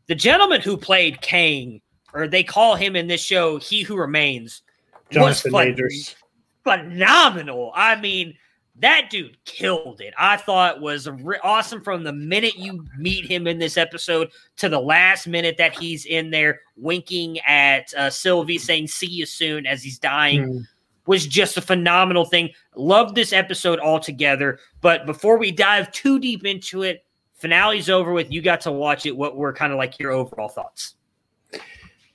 the 0.07 0.15
gentleman 0.15 0.63
who 0.63 0.75
played 0.75 1.21
kang 1.21 1.83
or 2.15 2.29
they 2.29 2.43
call 2.43 2.75
him 2.75 2.97
in 2.97 3.07
this 3.07 3.23
show 3.23 3.59
he 3.59 3.83
who 3.83 3.97
remains 3.97 4.63
Jonathan 5.11 5.53
was 5.53 5.65
Majors. 5.65 6.17
phenomenal 6.65 7.73
i 7.75 7.97
mean 7.97 8.35
that 8.77 9.11
dude 9.11 9.37
killed 9.45 10.01
it. 10.01 10.15
I 10.19 10.37
thought 10.37 10.81
was 10.81 11.09
re- 11.09 11.39
awesome 11.43 11.83
from 11.83 12.05
the 12.05 12.13
minute 12.13 12.57
you 12.57 12.87
meet 12.97 13.27
him 13.27 13.47
in 13.47 13.59
this 13.59 13.77
episode 13.77 14.31
to 14.57 14.69
the 14.69 14.81
last 14.81 15.27
minute 15.27 15.57
that 15.59 15.77
he's 15.79 16.07
in 16.07 16.31
there 16.31 16.61
winking 16.77 17.39
at 17.41 17.93
uh, 17.95 18.09
Sylvie, 18.09 18.59
saying 18.59 18.89
"See 18.89 19.09
you 19.09 19.27
soon" 19.27 19.67
as 19.67 19.83
he's 19.83 19.99
dying. 19.99 20.49
Mm. 20.49 20.67
Was 21.07 21.27
just 21.27 21.57
a 21.57 21.61
phenomenal 21.61 22.25
thing. 22.25 22.51
Loved 22.77 23.15
this 23.15 23.33
episode 23.33 23.81
altogether. 23.81 24.59
But 24.81 25.05
before 25.05 25.37
we 25.37 25.51
dive 25.51 25.91
too 25.91 26.19
deep 26.21 26.47
into 26.47 26.83
it, 26.83 27.05
finale's 27.35 27.91
over 27.91 28.13
with. 28.13 28.33
You 28.33 28.41
got 28.41 28.63
to 28.63 28.73
watch 28.73 29.05
it. 29.05 29.17
What 29.17 29.37
were 29.37 29.53
kind 29.53 29.73
of 29.73 29.79
like 29.79 29.99
your 29.99 30.13
overall 30.13 30.49
thoughts? 30.49 30.95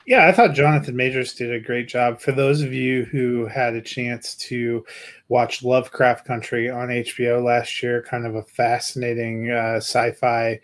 Yeah, 0.08 0.26
I 0.26 0.32
thought 0.32 0.54
Jonathan 0.54 0.96
Majors 0.96 1.34
did 1.34 1.54
a 1.54 1.60
great 1.60 1.90
job. 1.90 2.22
For 2.22 2.32
those 2.32 2.62
of 2.62 2.72
you 2.72 3.04
who 3.04 3.46
had 3.46 3.76
a 3.76 3.82
chance 3.82 4.36
to 4.36 4.86
watch 5.28 5.64
Lovecraft 5.64 6.24
Country 6.24 6.70
on 6.70 6.88
HBO 6.88 7.44
last 7.44 7.84
year, 7.84 8.02
kind 8.04 8.26
of 8.26 8.34
a 8.34 8.44
fascinating 8.44 9.52
uh, 9.52 9.76
sci 9.82 10.12
fi 10.14 10.62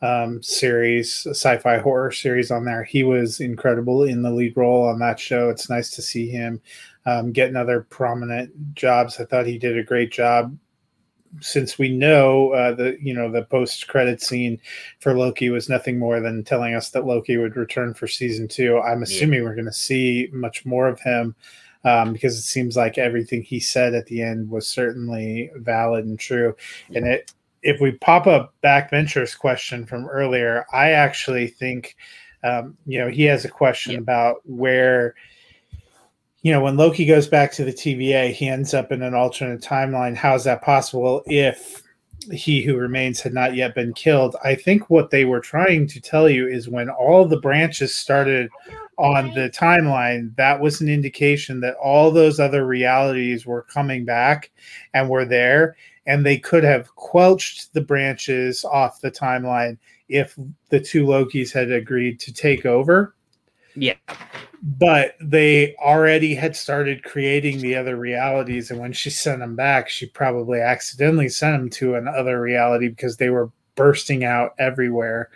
um, 0.00 0.42
series, 0.42 1.26
sci 1.26 1.58
fi 1.58 1.76
horror 1.76 2.10
series 2.10 2.50
on 2.50 2.64
there, 2.64 2.84
he 2.84 3.04
was 3.04 3.38
incredible 3.38 4.02
in 4.04 4.22
the 4.22 4.30
lead 4.30 4.56
role 4.56 4.88
on 4.88 4.98
that 5.00 5.20
show. 5.20 5.50
It's 5.50 5.68
nice 5.68 5.90
to 5.90 6.00
see 6.00 6.30
him 6.30 6.62
um, 7.04 7.32
get 7.32 7.50
another 7.50 7.82
prominent 7.90 8.74
jobs. 8.74 9.20
I 9.20 9.26
thought 9.26 9.44
he 9.44 9.58
did 9.58 9.76
a 9.76 9.84
great 9.84 10.10
job 10.10 10.56
since 11.40 11.78
we 11.78 11.88
know 11.88 12.50
uh, 12.52 12.74
the 12.74 12.96
you 13.00 13.14
know 13.14 13.30
the 13.30 13.42
post 13.42 13.88
credit 13.88 14.22
scene 14.22 14.60
for 15.00 15.14
Loki 15.14 15.50
was 15.50 15.68
nothing 15.68 15.98
more 15.98 16.20
than 16.20 16.44
telling 16.44 16.74
us 16.74 16.90
that 16.90 17.06
Loki 17.06 17.36
would 17.36 17.56
return 17.56 17.94
for 17.94 18.06
season 18.06 18.48
two, 18.48 18.78
I'm 18.78 19.02
assuming 19.02 19.40
yeah. 19.40 19.44
we're 19.44 19.54
going 19.54 19.66
to 19.66 19.72
see 19.72 20.28
much 20.32 20.64
more 20.64 20.88
of 20.88 21.00
him 21.00 21.34
um, 21.84 22.12
because 22.12 22.36
it 22.38 22.42
seems 22.42 22.76
like 22.76 22.98
everything 22.98 23.42
he 23.42 23.60
said 23.60 23.94
at 23.94 24.06
the 24.06 24.22
end 24.22 24.50
was 24.50 24.66
certainly 24.66 25.50
valid 25.56 26.04
and 26.04 26.18
true. 26.18 26.54
Yeah. 26.88 26.98
And 26.98 27.08
it, 27.08 27.32
if 27.62 27.80
we 27.80 27.92
pop 27.92 28.26
up 28.26 28.54
backbenchers 28.62 29.38
question 29.38 29.86
from 29.86 30.06
earlier, 30.06 30.66
I 30.72 30.90
actually 30.90 31.48
think 31.48 31.96
um, 32.44 32.76
you 32.86 32.98
know 32.98 33.08
he 33.08 33.24
has 33.24 33.44
a 33.44 33.50
question 33.50 33.92
yeah. 33.92 33.98
about 33.98 34.36
where 34.44 35.14
you 36.42 36.52
know, 36.52 36.60
when 36.60 36.76
Loki 36.76 37.04
goes 37.04 37.26
back 37.26 37.52
to 37.52 37.64
the 37.64 37.72
TVA, 37.72 38.32
he 38.32 38.48
ends 38.48 38.74
up 38.74 38.92
in 38.92 39.02
an 39.02 39.14
alternate 39.14 39.60
timeline. 39.60 40.16
How 40.16 40.34
is 40.34 40.44
that 40.44 40.62
possible 40.62 41.22
if 41.26 41.82
he 42.30 42.62
who 42.62 42.76
remains 42.76 43.20
had 43.20 43.34
not 43.34 43.54
yet 43.54 43.74
been 43.74 43.92
killed? 43.94 44.36
I 44.44 44.54
think 44.54 44.88
what 44.88 45.10
they 45.10 45.24
were 45.24 45.40
trying 45.40 45.86
to 45.88 46.00
tell 46.00 46.28
you 46.28 46.46
is 46.46 46.68
when 46.68 46.88
all 46.88 47.26
the 47.26 47.40
branches 47.40 47.94
started 47.94 48.50
on 48.98 49.34
the 49.34 49.50
timeline, 49.50 50.34
that 50.36 50.60
was 50.60 50.80
an 50.80 50.88
indication 50.88 51.60
that 51.60 51.76
all 51.76 52.10
those 52.10 52.40
other 52.40 52.66
realities 52.66 53.44
were 53.44 53.62
coming 53.62 54.04
back 54.04 54.50
and 54.94 55.08
were 55.08 55.24
there, 55.24 55.76
and 56.06 56.24
they 56.24 56.38
could 56.38 56.64
have 56.64 56.94
quelched 56.96 57.72
the 57.74 57.80
branches 57.80 58.64
off 58.64 59.00
the 59.00 59.10
timeline 59.10 59.76
if 60.08 60.38
the 60.70 60.80
two 60.80 61.04
Lokis 61.04 61.52
had 61.52 61.70
agreed 61.70 62.20
to 62.20 62.32
take 62.32 62.64
over. 62.64 63.14
Yeah. 63.76 63.94
But 64.62 65.16
they 65.20 65.76
already 65.76 66.34
had 66.34 66.56
started 66.56 67.04
creating 67.04 67.60
the 67.60 67.76
other 67.76 67.96
realities 67.96 68.70
and 68.70 68.80
when 68.80 68.92
she 68.92 69.10
sent 69.10 69.40
them 69.40 69.54
back 69.54 69.88
she 69.88 70.06
probably 70.06 70.60
accidentally 70.60 71.28
sent 71.28 71.56
them 71.56 71.70
to 71.70 71.94
another 71.94 72.40
reality 72.40 72.88
because 72.88 73.18
they 73.18 73.30
were 73.30 73.50
bursting 73.74 74.24
out 74.24 74.54
everywhere. 74.58 75.30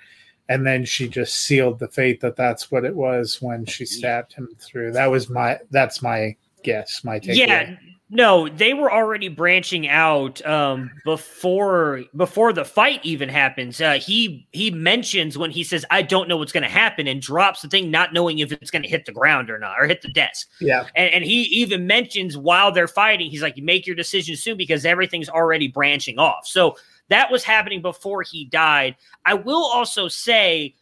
And 0.49 0.67
then 0.67 0.85
she 0.85 1.07
just 1.07 1.37
sealed 1.37 1.79
the 1.79 1.87
fate 1.87 2.21
that 2.23 2.35
that's 2.35 2.73
what 2.73 2.85
it 2.85 2.97
was 2.97 3.41
when 3.41 3.67
she 3.67 3.87
stabbed 3.87 4.33
him 4.33 4.49
through. 4.59 4.93
That 4.93 5.11
was 5.11 5.29
my 5.29 5.59
that's 5.71 6.03
my 6.03 6.35
guess 6.63 7.03
my 7.05 7.19
take 7.19 7.37
yeah 7.37 7.77
no, 8.13 8.49
they 8.49 8.75
were 8.75 8.93
already 8.93 9.29
branching 9.29 9.87
out 9.87 10.45
um, 10.45 10.91
before 11.05 12.03
before 12.17 12.53
the 12.53 12.65
fight 12.65 12.99
even 13.05 13.29
happens. 13.29 13.81
Uh, 13.81 13.95
he 13.95 14.49
he 14.51 14.73
mentions 14.73 15.39
when 15.39 15.53
he 15.53 15.63
says, 15.63 15.85
"I 15.91 16.03
don't 16.03 16.29
know 16.29 16.37
what's 16.37 16.51
going 16.51 16.65
to 16.65 16.69
happen," 16.69 17.07
and 17.07 17.23
drops 17.23 17.63
the 17.63 17.69
thing, 17.69 17.89
not 17.89 18.13
knowing 18.13 18.41
if 18.41 18.51
it's 18.51 18.71
going 18.71 18.83
to 18.83 18.89
hit 18.89 19.07
the 19.07 19.13
ground 19.13 19.49
or 19.49 19.61
not, 19.61 19.77
or 19.79 19.87
hit 19.87 20.03
the 20.03 20.09
desk. 20.09 20.49
Yeah, 20.61 20.87
and, 20.97 21.15
and 21.15 21.25
he 21.25 21.43
even 21.43 21.87
mentions 21.87 22.37
while 22.37 22.73
they're 22.73 22.89
fighting, 22.89 23.31
he's 23.31 23.43
like, 23.43 23.57
"Make 23.59 23.87
your 23.87 23.97
decision 23.97 24.35
soon 24.35 24.57
because 24.57 24.85
everything's 24.85 25.29
already 25.29 25.69
branching 25.69 26.19
off." 26.19 26.49
So 26.49 26.77
that 27.11 27.31
was 27.31 27.45
happening 27.45 27.81
before 27.81 28.23
he 28.23 28.45
died. 28.47 28.97
I 29.25 29.35
will 29.35 29.65
also 29.65 30.09
say 30.09 30.75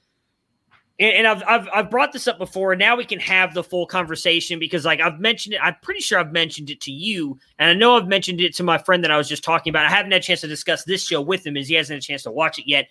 and, 1.00 1.26
I've, 1.26 1.42
I've 1.46 1.68
I've 1.72 1.90
brought 1.90 2.12
this 2.12 2.26
up 2.26 2.38
before, 2.38 2.72
and 2.72 2.78
now 2.80 2.96
we 2.96 3.04
can 3.04 3.20
have 3.20 3.54
the 3.54 3.62
full 3.62 3.86
conversation 3.86 4.58
because, 4.58 4.84
like, 4.84 5.00
I've 5.00 5.20
mentioned 5.20 5.54
it. 5.54 5.60
I'm 5.62 5.76
pretty 5.80 6.00
sure 6.00 6.18
I've 6.18 6.32
mentioned 6.32 6.70
it 6.70 6.80
to 6.82 6.90
you, 6.90 7.38
and 7.58 7.70
I 7.70 7.74
know 7.74 7.96
I've 7.96 8.08
mentioned 8.08 8.40
it 8.40 8.54
to 8.56 8.64
my 8.64 8.78
friend 8.78 9.04
that 9.04 9.10
I 9.10 9.16
was 9.16 9.28
just 9.28 9.44
talking 9.44 9.70
about. 9.70 9.86
I 9.86 9.90
haven't 9.90 10.10
had 10.10 10.22
a 10.22 10.24
chance 10.24 10.40
to 10.40 10.48
discuss 10.48 10.84
this 10.84 11.06
show 11.06 11.20
with 11.20 11.46
him, 11.46 11.56
as 11.56 11.68
he 11.68 11.74
hasn't 11.74 11.96
had 11.96 12.02
a 12.02 12.06
chance 12.06 12.24
to 12.24 12.32
watch 12.32 12.58
it 12.58 12.68
yet. 12.68 12.88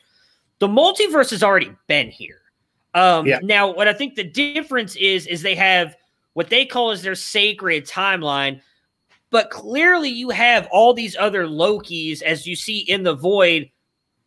The 0.59 0.67
multiverse 0.67 1.31
has 1.31 1.43
already 1.43 1.71
been 1.87 2.09
here. 2.09 2.41
Um, 2.93 3.27
yeah. 3.27 3.39
Now, 3.43 3.73
what 3.73 3.87
I 3.87 3.93
think 3.93 4.15
the 4.15 4.23
difference 4.23 4.95
is, 4.95 5.27
is 5.27 5.41
they 5.41 5.55
have 5.55 5.95
what 6.33 6.49
they 6.49 6.65
call 6.65 6.91
as 6.91 7.03
their 7.03 7.15
sacred 7.15 7.85
timeline, 7.85 8.61
but 9.29 9.49
clearly 9.49 10.09
you 10.09 10.29
have 10.29 10.67
all 10.71 10.93
these 10.93 11.15
other 11.17 11.45
Lokis, 11.45 12.21
as 12.21 12.47
you 12.47 12.55
see 12.55 12.79
in 12.79 13.03
the 13.03 13.13
void 13.13 13.69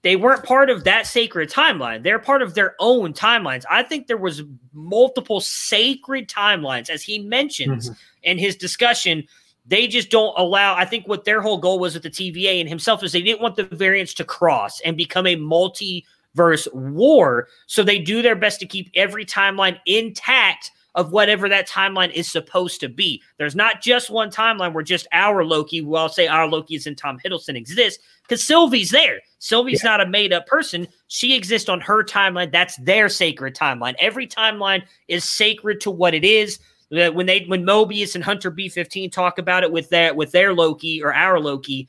they 0.02 0.16
weren't 0.16 0.44
part 0.44 0.70
of 0.70 0.84
that 0.84 1.06
sacred 1.06 1.50
timeline. 1.50 2.02
They're 2.02 2.18
part 2.18 2.42
of 2.42 2.54
their 2.54 2.74
own 2.78 3.12
timelines. 3.12 3.64
I 3.70 3.82
think 3.82 4.06
there 4.06 4.16
was 4.16 4.42
multiple 4.72 5.40
sacred 5.40 6.28
timelines, 6.28 6.88
as 6.88 7.02
he 7.02 7.18
mentions 7.18 7.90
mm-hmm. 7.90 8.00
in 8.22 8.38
his 8.38 8.56
discussion. 8.56 9.24
They 9.66 9.86
just 9.86 10.10
don't 10.10 10.36
allow. 10.38 10.74
I 10.74 10.86
think 10.86 11.06
what 11.06 11.24
their 11.24 11.42
whole 11.42 11.58
goal 11.58 11.78
was 11.78 11.94
with 11.94 12.02
the 12.02 12.10
TVA 12.10 12.60
and 12.60 12.68
himself 12.68 13.02
is 13.02 13.12
they 13.12 13.20
didn't 13.20 13.42
want 13.42 13.56
the 13.56 13.64
variants 13.64 14.14
to 14.14 14.24
cross 14.24 14.80
and 14.80 14.96
become 14.96 15.26
a 15.26 15.36
multiverse 15.36 16.72
war. 16.72 17.48
So 17.66 17.82
they 17.82 17.98
do 17.98 18.22
their 18.22 18.36
best 18.36 18.58
to 18.60 18.66
keep 18.66 18.90
every 18.94 19.26
timeline 19.26 19.78
intact 19.84 20.70
of 20.94 21.12
whatever 21.12 21.48
that 21.48 21.68
timeline 21.68 22.10
is 22.12 22.30
supposed 22.30 22.80
to 22.80 22.88
be. 22.88 23.22
There's 23.36 23.54
not 23.54 23.80
just 23.80 24.10
one 24.10 24.30
timeline 24.30 24.72
where 24.72 24.82
just 24.82 25.06
our 25.12 25.44
Loki, 25.44 25.82
well, 25.82 26.04
I'll 26.04 26.08
say 26.08 26.26
our 26.26 26.48
Loki 26.48 26.74
is 26.74 26.86
in 26.86 26.96
Tom 26.96 27.18
Hiddleston 27.24 27.54
exists 27.54 28.02
because 28.22 28.42
Sylvie's 28.42 28.90
there. 28.90 29.20
Sylvie's 29.40 29.82
yeah. 29.82 29.90
not 29.90 30.00
a 30.02 30.06
made 30.06 30.32
up 30.32 30.46
person. 30.46 30.86
She 31.08 31.34
exists 31.34 31.68
on 31.68 31.80
her 31.80 32.04
timeline. 32.04 32.52
That's 32.52 32.76
their 32.76 33.08
sacred 33.08 33.56
timeline. 33.56 33.94
Every 33.98 34.26
timeline 34.26 34.82
is 35.08 35.24
sacred 35.24 35.80
to 35.80 35.90
what 35.90 36.14
it 36.14 36.24
is. 36.24 36.60
Uh, 36.96 37.10
when 37.10 37.26
they 37.26 37.44
when 37.46 37.64
Mobius 37.64 38.14
and 38.14 38.22
Hunter 38.22 38.50
B15 38.50 39.10
talk 39.10 39.38
about 39.38 39.62
it 39.62 39.72
with 39.72 39.88
that 39.90 40.14
with 40.14 40.32
their 40.32 40.52
Loki 40.52 41.02
or 41.02 41.14
our 41.14 41.40
Loki, 41.40 41.88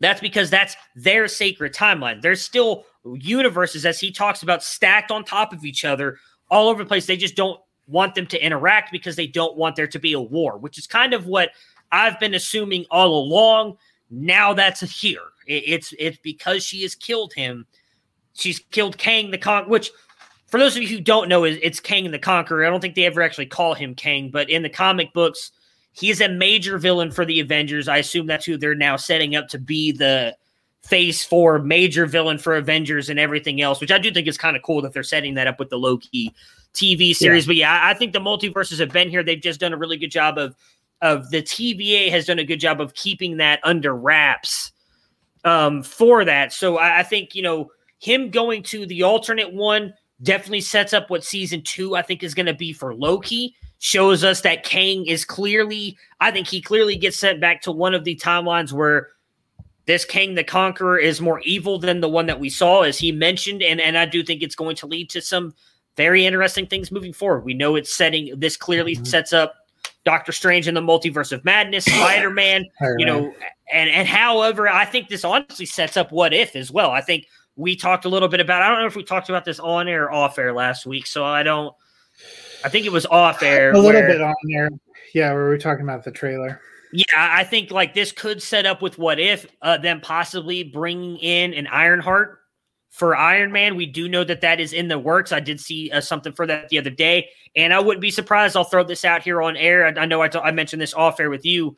that's 0.00 0.20
because 0.20 0.50
that's 0.50 0.76
their 0.94 1.26
sacred 1.26 1.72
timeline. 1.72 2.20
There's 2.20 2.42
still 2.42 2.84
universes, 3.04 3.86
as 3.86 3.98
he 3.98 4.10
talks 4.10 4.42
about, 4.42 4.62
stacked 4.62 5.10
on 5.10 5.24
top 5.24 5.52
of 5.52 5.64
each 5.64 5.84
other 5.84 6.18
all 6.50 6.68
over 6.68 6.82
the 6.82 6.88
place. 6.88 7.06
They 7.06 7.16
just 7.16 7.36
don't 7.36 7.60
want 7.86 8.14
them 8.14 8.26
to 8.26 8.44
interact 8.44 8.92
because 8.92 9.16
they 9.16 9.26
don't 9.26 9.56
want 9.56 9.74
there 9.74 9.86
to 9.86 9.98
be 9.98 10.12
a 10.12 10.20
war, 10.20 10.58
which 10.58 10.76
is 10.76 10.86
kind 10.86 11.14
of 11.14 11.26
what 11.26 11.50
I've 11.92 12.20
been 12.20 12.34
assuming 12.34 12.84
all 12.90 13.18
along. 13.18 13.78
Now 14.10 14.52
that's 14.52 14.80
here. 14.80 15.22
It's 15.48 15.94
it's 15.98 16.18
because 16.18 16.64
she 16.64 16.82
has 16.82 16.94
killed 16.94 17.32
him. 17.34 17.66
She's 18.34 18.60
killed 18.70 18.98
Kang 18.98 19.30
the 19.30 19.38
Con, 19.38 19.68
which 19.68 19.90
for 20.46 20.58
those 20.58 20.76
of 20.76 20.82
you 20.82 20.88
who 20.88 21.00
don't 21.00 21.28
know, 21.28 21.44
is 21.44 21.58
it's 21.62 21.80
Kang 21.80 22.10
the 22.10 22.18
Conqueror. 22.18 22.64
I 22.64 22.70
don't 22.70 22.80
think 22.80 22.94
they 22.94 23.04
ever 23.04 23.22
actually 23.22 23.46
call 23.46 23.74
him 23.74 23.94
Kang, 23.94 24.30
but 24.30 24.48
in 24.48 24.62
the 24.62 24.70
comic 24.70 25.12
books, 25.12 25.50
he 25.92 26.10
is 26.10 26.20
a 26.20 26.28
major 26.28 26.78
villain 26.78 27.10
for 27.10 27.24
the 27.24 27.40
Avengers. 27.40 27.88
I 27.88 27.98
assume 27.98 28.26
that's 28.26 28.46
who 28.46 28.56
they're 28.56 28.74
now 28.74 28.96
setting 28.96 29.34
up 29.34 29.48
to 29.48 29.58
be 29.58 29.92
the 29.92 30.36
phase 30.82 31.24
four 31.24 31.58
major 31.58 32.06
villain 32.06 32.38
for 32.38 32.56
Avengers 32.56 33.10
and 33.10 33.18
everything 33.18 33.60
else, 33.60 33.80
which 33.80 33.90
I 33.90 33.98
do 33.98 34.10
think 34.10 34.28
is 34.28 34.38
kind 34.38 34.56
of 34.56 34.62
cool 34.62 34.80
that 34.82 34.92
they're 34.92 35.02
setting 35.02 35.34
that 35.34 35.46
up 35.46 35.58
with 35.58 35.70
the 35.70 35.78
Loki 35.78 36.34
TV 36.72 37.14
series. 37.14 37.44
Yeah. 37.46 37.48
But 37.48 37.56
yeah, 37.56 37.80
I 37.82 37.94
think 37.94 38.12
the 38.12 38.20
multiverses 38.20 38.78
have 38.78 38.92
been 38.92 39.10
here. 39.10 39.22
They've 39.22 39.40
just 39.40 39.60
done 39.60 39.72
a 39.72 39.76
really 39.76 39.96
good 39.96 40.10
job 40.10 40.38
of 40.38 40.54
of 41.00 41.30
the 41.30 41.42
TVA 41.42 42.10
has 42.10 42.26
done 42.26 42.38
a 42.38 42.44
good 42.44 42.60
job 42.60 42.80
of 42.80 42.94
keeping 42.94 43.36
that 43.36 43.60
under 43.62 43.94
wraps 43.94 44.72
um, 45.44 45.82
for 45.82 46.24
that. 46.24 46.52
So 46.52 46.78
I, 46.78 47.00
I 47.00 47.02
think 47.02 47.34
you 47.34 47.42
know 47.42 47.70
him 47.98 48.30
going 48.30 48.62
to 48.64 48.86
the 48.86 49.02
alternate 49.02 49.52
one 49.52 49.94
definitely 50.22 50.60
sets 50.60 50.92
up 50.92 51.10
what 51.10 51.24
season 51.24 51.62
two 51.62 51.94
I 51.94 52.02
think 52.02 52.22
is 52.22 52.34
going 52.34 52.46
to 52.46 52.54
be 52.54 52.72
for 52.72 52.94
Loki. 52.94 53.54
Shows 53.80 54.24
us 54.24 54.40
that 54.40 54.64
Kang 54.64 55.06
is 55.06 55.24
clearly, 55.24 55.96
I 56.18 56.32
think 56.32 56.48
he 56.48 56.60
clearly 56.60 56.96
gets 56.96 57.16
sent 57.16 57.40
back 57.40 57.62
to 57.62 57.70
one 57.70 57.94
of 57.94 58.02
the 58.02 58.16
timelines 58.16 58.72
where 58.72 59.10
this 59.86 60.04
Kang 60.04 60.34
the 60.34 60.42
Conqueror 60.42 60.98
is 60.98 61.20
more 61.20 61.40
evil 61.44 61.78
than 61.78 62.00
the 62.00 62.08
one 62.08 62.26
that 62.26 62.40
we 62.40 62.50
saw, 62.50 62.82
as 62.82 62.98
he 62.98 63.12
mentioned, 63.12 63.62
and 63.62 63.80
and 63.80 63.96
I 63.96 64.04
do 64.04 64.22
think 64.22 64.42
it's 64.42 64.56
going 64.56 64.76
to 64.76 64.86
lead 64.86 65.10
to 65.10 65.22
some 65.22 65.54
very 65.96 66.26
interesting 66.26 66.66
things 66.66 66.92
moving 66.92 67.12
forward. 67.12 67.44
We 67.44 67.54
know 67.54 67.76
it's 67.76 67.94
setting 67.94 68.34
this 68.36 68.56
clearly 68.56 68.94
mm-hmm. 68.96 69.04
sets 69.04 69.32
up 69.32 69.54
Doctor 70.08 70.32
Strange 70.32 70.66
in 70.66 70.72
the 70.72 70.80
Multiverse 70.80 71.32
of 71.32 71.44
Madness, 71.44 71.84
Spider 71.84 72.30
Man, 72.30 72.64
you 72.96 73.04
know, 73.04 73.30
and 73.70 73.90
and 73.90 74.08
however, 74.08 74.66
I 74.66 74.86
think 74.86 75.10
this 75.10 75.22
honestly 75.22 75.66
sets 75.66 75.98
up 75.98 76.10
What 76.10 76.32
If 76.32 76.56
as 76.56 76.72
well. 76.72 76.90
I 76.90 77.02
think 77.02 77.26
we 77.56 77.76
talked 77.76 78.06
a 78.06 78.08
little 78.08 78.28
bit 78.28 78.40
about. 78.40 78.62
I 78.62 78.70
don't 78.70 78.80
know 78.80 78.86
if 78.86 78.96
we 78.96 79.04
talked 79.04 79.28
about 79.28 79.44
this 79.44 79.60
on 79.60 79.86
air 79.86 80.04
or 80.04 80.12
off 80.12 80.38
air 80.38 80.54
last 80.54 80.86
week, 80.86 81.06
so 81.06 81.26
I 81.26 81.42
don't. 81.42 81.74
I 82.64 82.70
think 82.70 82.86
it 82.86 82.92
was 82.92 83.04
off 83.04 83.42
air. 83.42 83.72
A 83.72 83.78
little 83.78 84.00
bit 84.00 84.22
on 84.22 84.34
air, 84.50 84.70
yeah. 85.12 85.30
Where 85.34 85.44
we 85.44 85.50
were 85.50 85.58
talking 85.58 85.82
about 85.82 86.04
the 86.04 86.10
trailer. 86.10 86.58
Yeah, 86.90 87.04
I 87.14 87.44
think 87.44 87.70
like 87.70 87.92
this 87.92 88.10
could 88.10 88.42
set 88.42 88.64
up 88.64 88.80
with 88.80 88.96
what 88.96 89.20
if 89.20 89.46
uh, 89.60 89.76
them 89.76 90.00
possibly 90.00 90.62
bringing 90.62 91.18
in 91.18 91.52
an 91.52 91.66
Ironheart 91.66 92.37
for 92.98 93.16
Iron 93.16 93.52
Man. 93.52 93.76
We 93.76 93.86
do 93.86 94.08
know 94.08 94.24
that 94.24 94.40
that 94.40 94.58
is 94.58 94.72
in 94.72 94.88
the 94.88 94.98
works. 94.98 95.30
I 95.30 95.40
did 95.40 95.60
see 95.60 95.90
uh, 95.90 96.00
something 96.00 96.32
for 96.32 96.46
that 96.46 96.68
the 96.68 96.78
other 96.78 96.90
day, 96.90 97.28
and 97.54 97.72
I 97.72 97.78
wouldn't 97.78 98.02
be 98.02 98.10
surprised. 98.10 98.56
I'll 98.56 98.64
throw 98.64 98.84
this 98.84 99.04
out 99.04 99.22
here 99.22 99.40
on 99.40 99.56
air. 99.56 99.86
I, 99.86 99.90
know 99.92 100.00
I 100.00 100.06
know 100.06 100.22
I, 100.22 100.28
t- 100.28 100.38
I 100.40 100.50
mentioned 100.50 100.82
this 100.82 100.94
off 100.94 101.20
air 101.20 101.30
with 101.30 101.44
you. 101.44 101.76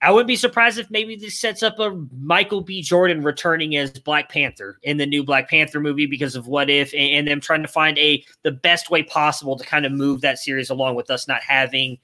I 0.00 0.12
wouldn't 0.12 0.28
be 0.28 0.36
surprised 0.36 0.78
if 0.78 0.90
maybe 0.90 1.16
this 1.16 1.40
sets 1.40 1.62
up 1.62 1.78
a 1.80 1.90
Michael 2.16 2.60
B. 2.60 2.82
Jordan 2.82 3.22
returning 3.22 3.76
as 3.76 3.90
Black 3.90 4.28
Panther 4.28 4.78
in 4.84 4.96
the 4.96 5.06
new 5.06 5.24
Black 5.24 5.50
Panther 5.50 5.80
movie 5.80 6.06
because 6.06 6.36
of 6.36 6.46
what 6.46 6.70
if 6.70 6.92
and, 6.92 7.02
and 7.02 7.28
them 7.28 7.40
trying 7.40 7.62
to 7.62 7.68
find 7.68 7.98
a 7.98 8.24
the 8.44 8.52
best 8.52 8.90
way 8.90 9.02
possible 9.02 9.56
to 9.58 9.66
kind 9.66 9.84
of 9.84 9.92
move 9.92 10.20
that 10.20 10.38
series 10.38 10.70
along 10.70 10.94
with 10.94 11.10
us 11.10 11.26
not 11.26 11.42
having 11.42 11.98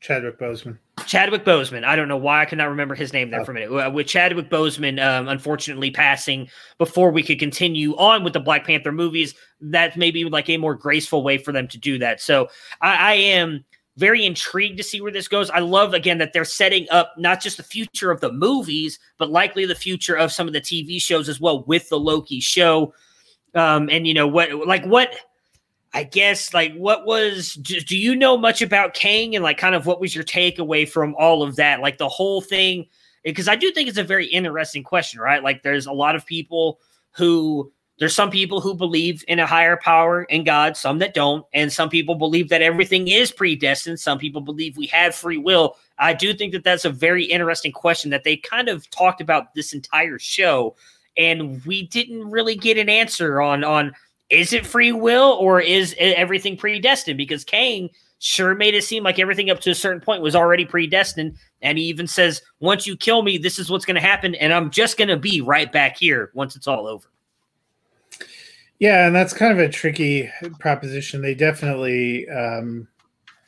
Chadwick 0.00 0.38
Boseman. 0.38 0.78
Chadwick 1.06 1.44
Boseman. 1.44 1.84
I 1.84 1.96
don't 1.96 2.08
know 2.08 2.16
why 2.16 2.42
I 2.42 2.44
cannot 2.44 2.68
remember 2.68 2.94
his 2.94 3.12
name 3.12 3.30
there 3.30 3.40
oh. 3.40 3.44
for 3.44 3.50
a 3.50 3.54
minute. 3.54 3.72
Uh, 3.72 3.90
with 3.90 4.06
Chadwick 4.06 4.48
Boseman, 4.48 5.04
um, 5.04 5.28
unfortunately 5.28 5.90
passing 5.90 6.48
before 6.78 7.10
we 7.10 7.22
could 7.22 7.38
continue 7.38 7.96
on 7.96 8.22
with 8.22 8.32
the 8.32 8.40
Black 8.40 8.64
Panther 8.64 8.92
movies, 8.92 9.34
that 9.60 9.96
may 9.96 10.10
be 10.10 10.24
like 10.24 10.48
a 10.48 10.56
more 10.56 10.74
graceful 10.74 11.22
way 11.22 11.38
for 11.38 11.52
them 11.52 11.66
to 11.68 11.78
do 11.78 11.98
that. 11.98 12.20
So 12.20 12.48
I, 12.80 13.12
I 13.12 13.14
am 13.14 13.64
very 13.96 14.24
intrigued 14.24 14.76
to 14.78 14.84
see 14.84 15.00
where 15.00 15.10
this 15.10 15.26
goes. 15.26 15.50
I 15.50 15.58
love 15.58 15.92
again 15.92 16.18
that 16.18 16.32
they're 16.32 16.44
setting 16.44 16.86
up 16.90 17.14
not 17.18 17.40
just 17.40 17.56
the 17.56 17.64
future 17.64 18.12
of 18.12 18.20
the 18.20 18.32
movies, 18.32 19.00
but 19.18 19.30
likely 19.30 19.66
the 19.66 19.74
future 19.74 20.16
of 20.16 20.30
some 20.30 20.46
of 20.46 20.52
the 20.52 20.60
TV 20.60 21.02
shows 21.02 21.28
as 21.28 21.40
well 21.40 21.64
with 21.64 21.88
the 21.88 21.98
Loki 21.98 22.38
show. 22.38 22.94
Um, 23.54 23.88
and 23.90 24.06
you 24.06 24.14
know 24.14 24.28
what, 24.28 24.66
like 24.68 24.84
what, 24.84 25.16
I 25.94 26.04
guess, 26.04 26.52
like 26.52 26.74
what 26.74 27.06
was? 27.06 27.54
Do, 27.54 27.80
do 27.80 27.96
you 27.96 28.14
know 28.14 28.36
much 28.36 28.60
about 28.60 28.94
Kang 28.94 29.34
and 29.34 29.42
like 29.42 29.58
kind 29.58 29.74
of 29.74 29.86
what 29.86 30.00
was 30.00 30.14
your 30.14 30.24
takeaway 30.24 30.88
from 30.88 31.14
all 31.18 31.42
of 31.42 31.56
that? 31.56 31.80
Like 31.80 31.98
the 31.98 32.08
whole 32.08 32.40
thing, 32.40 32.82
eh, 33.24 33.30
because 33.30 33.48
I 33.48 33.56
do 33.56 33.70
think 33.70 33.88
it's 33.88 33.98
a 33.98 34.04
very 34.04 34.26
interesting 34.26 34.82
question, 34.82 35.20
right? 35.20 35.42
Like 35.42 35.62
there's 35.62 35.86
a 35.86 35.92
lot 35.92 36.14
of 36.14 36.26
people 36.26 36.80
who 37.12 37.72
there's 37.98 38.14
some 38.14 38.30
people 38.30 38.60
who 38.60 38.74
believe 38.74 39.24
in 39.26 39.40
a 39.40 39.46
higher 39.46 39.76
power 39.76 40.22
in 40.24 40.44
God, 40.44 40.76
some 40.76 40.98
that 40.98 41.14
don't, 41.14 41.44
and 41.52 41.72
some 41.72 41.88
people 41.88 42.14
believe 42.14 42.48
that 42.50 42.62
everything 42.62 43.08
is 43.08 43.32
predestined. 43.32 43.98
Some 43.98 44.18
people 44.18 44.40
believe 44.40 44.76
we 44.76 44.86
have 44.86 45.14
free 45.14 45.38
will. 45.38 45.76
I 45.98 46.14
do 46.14 46.32
think 46.32 46.52
that 46.52 46.62
that's 46.64 46.84
a 46.84 46.90
very 46.90 47.24
interesting 47.24 47.72
question 47.72 48.10
that 48.10 48.22
they 48.24 48.36
kind 48.36 48.68
of 48.68 48.88
talked 48.90 49.20
about 49.20 49.54
this 49.54 49.72
entire 49.72 50.18
show, 50.18 50.76
and 51.16 51.64
we 51.64 51.88
didn't 51.88 52.30
really 52.30 52.54
get 52.54 52.78
an 52.78 52.88
answer 52.88 53.40
on 53.40 53.64
on 53.64 53.92
is 54.30 54.52
it 54.52 54.66
free 54.66 54.92
will 54.92 55.36
or 55.40 55.60
is 55.60 55.94
everything 55.98 56.56
predestined? 56.56 57.18
Because 57.18 57.44
Kang 57.44 57.90
sure 58.18 58.54
made 58.54 58.74
it 58.74 58.84
seem 58.84 59.02
like 59.04 59.18
everything 59.18 59.50
up 59.50 59.60
to 59.60 59.70
a 59.70 59.74
certain 59.74 60.00
point 60.00 60.22
was 60.22 60.34
already 60.34 60.64
predestined, 60.64 61.36
and 61.62 61.78
he 61.78 61.84
even 61.84 62.06
says, 62.06 62.42
"Once 62.60 62.86
you 62.86 62.96
kill 62.96 63.22
me, 63.22 63.38
this 63.38 63.58
is 63.58 63.70
what's 63.70 63.84
going 63.84 63.94
to 63.94 64.00
happen, 64.00 64.34
and 64.34 64.52
I'm 64.52 64.70
just 64.70 64.96
going 64.98 65.08
to 65.08 65.16
be 65.16 65.40
right 65.40 65.70
back 65.70 65.96
here 65.96 66.30
once 66.34 66.56
it's 66.56 66.66
all 66.66 66.86
over." 66.86 67.08
Yeah, 68.78 69.06
and 69.06 69.14
that's 69.14 69.32
kind 69.32 69.52
of 69.52 69.58
a 69.58 69.68
tricky 69.68 70.30
proposition. 70.60 71.20
They 71.20 71.34
definitely 71.34 72.28
um, 72.28 72.86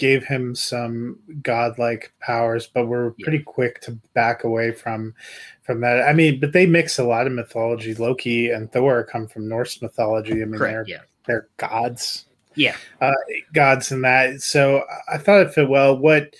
gave 0.00 0.24
him 0.24 0.54
some 0.54 1.18
godlike 1.42 2.12
powers, 2.20 2.66
but 2.66 2.86
we're 2.86 3.12
pretty 3.20 3.38
yeah. 3.38 3.44
quick 3.44 3.80
to 3.82 3.92
back 4.14 4.42
away 4.42 4.72
from 4.72 5.14
from 5.62 5.80
that. 5.82 6.08
I 6.08 6.12
mean, 6.12 6.40
but 6.40 6.52
they 6.52 6.66
mix 6.66 6.98
a 6.98 7.04
lot 7.04 7.26
of 7.26 7.32
mythology. 7.32 7.94
Loki 7.94 8.50
and 8.50 8.72
Thor 8.72 9.04
come 9.04 9.28
from 9.28 9.48
Norse 9.48 9.80
mythology. 9.80 10.42
I 10.42 10.46
mean, 10.46 10.58
Correct, 10.58 10.72
they're 10.72 10.84
yeah. 10.88 11.02
they're 11.26 11.48
gods. 11.58 12.24
Yeah, 12.56 12.76
uh, 13.00 13.12
gods 13.52 13.92
and 13.92 14.02
that. 14.02 14.40
So 14.40 14.82
I 15.12 15.18
thought 15.18 15.42
it 15.42 15.54
fit 15.54 15.68
well. 15.68 15.96
What 15.96 16.34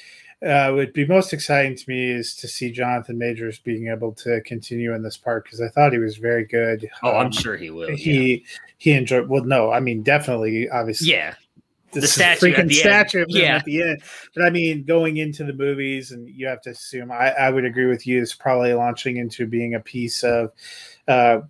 uh, 0.45 0.73
would 0.74 0.95
be 0.95 1.07
most 1.07 1.32
exciting 1.35 1.77
to 1.77 1.85
me 1.87 2.11
is 2.11 2.35
to 2.37 2.49
see 2.49 2.73
Jonathan 2.73 3.19
Majors 3.19 3.59
being 3.59 3.89
able 3.89 4.12
to 4.15 4.41
continue 4.41 4.95
in 4.95 5.03
this 5.03 5.19
part 5.19 5.45
because 5.45 5.61
I 5.61 5.69
thought 5.69 5.93
he 5.93 5.99
was 5.99 6.16
very 6.16 6.47
good. 6.47 6.89
Oh, 7.03 7.11
um, 7.11 7.27
I'm 7.27 7.32
sure 7.32 7.57
he 7.57 7.69
will. 7.70 7.95
He 7.95 8.35
yeah. 8.35 8.47
he 8.78 8.93
enjoyed. 8.93 9.28
Well, 9.28 9.45
no, 9.45 9.70
I 9.70 9.81
mean 9.81 10.03
definitely, 10.03 10.69
obviously. 10.70 11.12
Yeah. 11.12 11.35
The 11.93 12.07
statue, 12.07 12.53
freaking 12.53 12.69
the 12.69 12.75
statue 12.75 13.25
yeah. 13.29 13.57
at 13.57 13.65
the 13.65 13.83
end. 13.83 14.03
But 14.35 14.45
I 14.45 14.51
mean, 14.51 14.85
going 14.85 15.17
into 15.17 15.45
the 15.45 15.53
movies, 15.53 16.12
and 16.12 16.29
you 16.29 16.47
have 16.47 16.62
to 16.62 16.71
assume. 16.71 17.11
I, 17.11 17.31
I 17.31 17.51
would 17.51 17.65
agree 17.65 17.87
with 17.87 18.07
you. 18.07 18.23
It's 18.23 18.35
probably 18.35 18.73
launching 18.75 19.17
into 19.17 19.47
being 19.47 19.75
a 19.75 19.81
piece 19.81 20.23
of 20.23 20.53
uh, 21.09 21.41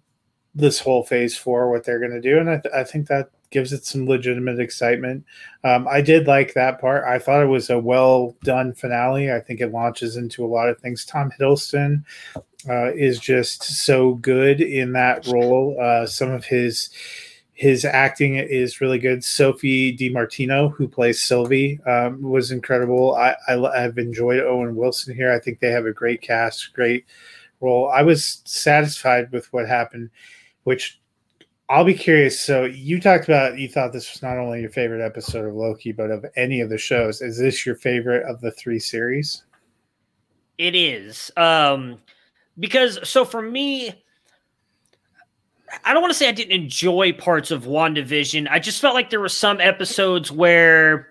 this 0.55 0.81
whole 0.81 1.05
phase 1.05 1.37
four, 1.37 1.71
what 1.71 1.85
they're 1.85 1.99
going 1.99 2.11
to 2.13 2.21
do, 2.21 2.39
and 2.39 2.49
I, 2.49 2.59
th- 2.59 2.75
I 2.75 2.85
think 2.85 3.09
that 3.09 3.31
gives 3.51 3.73
it 3.73 3.85
some 3.85 4.07
legitimate 4.07 4.61
excitement. 4.61 5.25
Um, 5.65 5.87
I 5.89 6.01
did 6.01 6.27
like 6.27 6.55
that 6.55 6.81
part. 6.81 7.05
I 7.05 7.19
thought 7.19 7.43
it 7.43 7.47
was 7.47 7.69
a 7.69 7.79
well 7.79 8.37
done 8.45 8.73
finale. 8.73 9.33
I 9.33 9.41
think 9.41 9.61
it 9.61 9.73
launches 9.73 10.17
into 10.17 10.45
a 10.45 10.49
lot 10.49 10.69
of 10.69 10.79
things. 10.79 11.05
Tom 11.05 11.31
Hiddleston 11.39 12.05
uh, 12.69 12.93
is 12.93 13.19
just 13.19 13.63
so 13.63 14.15
good 14.15 14.61
in 14.61 14.93
that 14.93 15.27
role. 15.27 15.77
Uh, 15.81 16.07
some 16.07 16.31
of 16.31 16.45
his 16.45 16.91
his 17.61 17.85
acting 17.85 18.37
is 18.37 18.81
really 18.81 18.99
good. 18.99 19.23
Sophie 19.23 19.93
Di 19.93 20.09
Martino, 20.09 20.71
who 20.71 20.89
plays 20.89 21.23
Sylvie, 21.23 21.79
um, 21.87 22.23
was 22.23 22.53
incredible. 22.53 23.15
I, 23.15 23.35
I 23.49 23.79
have 23.79 23.99
enjoyed 23.99 24.41
Owen 24.41 24.75
Wilson 24.75 25.15
here. 25.15 25.31
I 25.31 25.39
think 25.39 25.61
they 25.61 25.71
have 25.71 25.85
a 25.85 25.93
great 25.93 26.23
cast, 26.23 26.73
great 26.73 27.05
role. 27.61 27.91
I 27.91 28.01
was 28.01 28.41
satisfied 28.47 29.31
with 29.31 29.53
what 29.53 29.69
happened, 29.69 30.09
which 30.65 31.03
I'll 31.69 31.85
be 31.85 31.93
curious. 31.93 32.41
So 32.41 32.65
you 32.65 32.99
talked 32.99 33.25
about 33.25 33.59
you 33.59 33.69
thought 33.69 33.93
this 33.93 34.11
was 34.11 34.23
not 34.23 34.39
only 34.39 34.63
your 34.63 34.71
favorite 34.71 35.05
episode 35.05 35.47
of 35.47 35.55
Loki, 35.55 35.93
but 35.93 36.11
of 36.11 36.25
any 36.37 36.63
of 36.63 36.71
the 36.71 36.79
shows. 36.79 37.21
Is 37.21 37.37
this 37.37 37.67
your 37.67 37.75
favorite 37.75 38.25
of 38.25 38.41
the 38.41 38.53
three 38.53 38.79
series? 38.79 39.43
It 40.57 40.75
is. 40.75 41.31
Um 41.37 41.99
because 42.59 43.07
so 43.07 43.27
for 43.27 43.43
me, 43.43 44.03
I 45.85 45.93
don't 45.93 46.03
want 46.03 46.13
to 46.13 46.19
say 46.19 46.29
I 46.29 46.33
didn't 46.33 46.53
enjoy 46.53 47.13
parts 47.13 47.51
of 47.51 47.65
WandaVision. 47.65 48.49
I 48.51 48.59
just 48.59 48.81
felt 48.81 48.95
like 48.95 49.11
there 49.11 49.21
were 49.21 49.29
some 49.29 49.61
episodes 49.61 50.31
where 50.33 51.09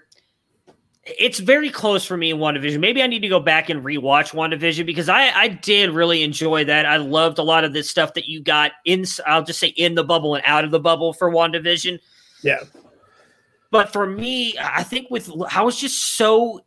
it's 1.03 1.39
very 1.39 1.69
close 1.69 2.05
for 2.05 2.17
me 2.17 2.31
in 2.31 2.37
WandaVision. 2.37 2.79
Maybe 2.79 3.01
I 3.01 3.07
need 3.07 3.21
to 3.21 3.29
go 3.29 3.39
back 3.39 3.69
and 3.69 3.83
rewatch 3.83 4.31
WandaVision 4.31 4.85
because 4.85 5.09
I, 5.09 5.29
I 5.29 5.47
did 5.47 5.91
really 5.91 6.23
enjoy 6.23 6.65
that. 6.65 6.85
I 6.85 6.97
loved 6.97 7.39
a 7.39 7.43
lot 7.43 7.63
of 7.63 7.73
this 7.73 7.89
stuff 7.89 8.13
that 8.15 8.27
you 8.27 8.41
got 8.41 8.73
in, 8.85 9.05
I'll 9.25 9.43
just 9.43 9.59
say 9.59 9.69
in 9.69 9.95
the 9.95 10.03
bubble 10.03 10.35
and 10.35 10.43
out 10.45 10.65
of 10.65 10.71
the 10.71 10.79
bubble 10.79 11.13
for 11.13 11.31
WandaVision. 11.31 11.99
Yeah. 12.43 12.59
But 13.71 13.93
for 13.93 14.05
me, 14.05 14.55
I 14.59 14.83
think 14.83 15.09
with, 15.09 15.31
I 15.55 15.61
was 15.61 15.79
just 15.79 16.15
so 16.15 16.61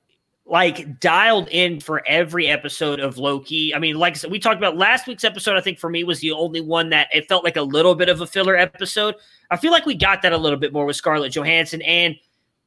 like 0.44 0.98
dialed 1.01 1.48
in 1.51 1.81
for 1.81 2.02
every 2.06 2.48
episode 2.48 3.01
of 3.01 3.16
Loki. 3.16 3.74
I 3.74 3.78
mean, 3.78 3.97
like 3.97 4.14
I 4.14 4.16
said, 4.16 4.31
we 4.31 4.39
talked 4.39 4.59
about 4.59 4.77
last 4.77 5.06
week's 5.06 5.24
episode. 5.24 5.56
I 5.56 5.60
think 5.60 5.78
for 5.78 5.89
me 5.89 6.05
was 6.05 6.20
the 6.20 6.32
only 6.32 6.60
one 6.60 6.90
that 6.90 7.09
it 7.14 7.28
felt 7.28 7.44
like 7.44 7.56
a 7.56 7.62
little 7.62 7.94
bit 7.94 8.09
of 8.09 8.20
a 8.20 8.27
filler 8.27 8.56
episode. 8.56 9.14
I 9.51 9.56
feel 9.56 9.70
like 9.70 9.86
we 9.86 9.94
got 9.94 10.23
that 10.23 10.32
a 10.32 10.36
little 10.36 10.59
bit 10.59 10.73
more 10.73 10.85
with 10.85 10.97
Scarlett 10.97 11.32
Johansson 11.32 11.81
and 11.82 12.16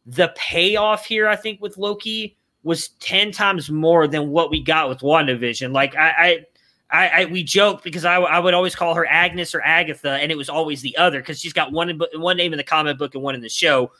the 0.06 0.34
payoff 0.36 1.06
here, 1.06 1.28
I 1.28 1.36
think, 1.36 1.62
with 1.62 1.78
Loki 1.78 2.38
was 2.64 2.90
10 3.00 3.32
times 3.32 3.70
more 3.70 4.08
than 4.08 4.30
what 4.30 4.50
we 4.50 4.62
got 4.62 4.88
with 4.90 5.00
WandaVision. 5.00 5.74
Like, 5.74 5.96
I, 5.96 6.46
I, 6.92 7.08
I, 7.08 7.26
we 7.26 7.44
joke 7.44 7.84
because 7.84 8.06
I, 8.06 8.16
I 8.16 8.40
would 8.40 8.54
always 8.54 8.76
call 8.76 8.94
her 8.94 9.06
Agnes 9.08 9.54
or 9.54 9.62
Agatha, 9.62 10.12
and 10.12 10.32
it 10.32 10.38
was 10.38 10.50
always 10.50 10.82
the 10.82 10.96
other 10.98 11.20
because 11.20 11.40
she's 11.40 11.54
got 11.54 11.72
one 11.72 12.00
one 12.14 12.38
name 12.38 12.54
in 12.54 12.58
the 12.58 12.64
comic 12.64 12.98
book 12.98 13.16
and 13.16 13.24
one 13.24 13.36
in 13.36 13.42
the 13.42 13.50
show. 13.50 13.92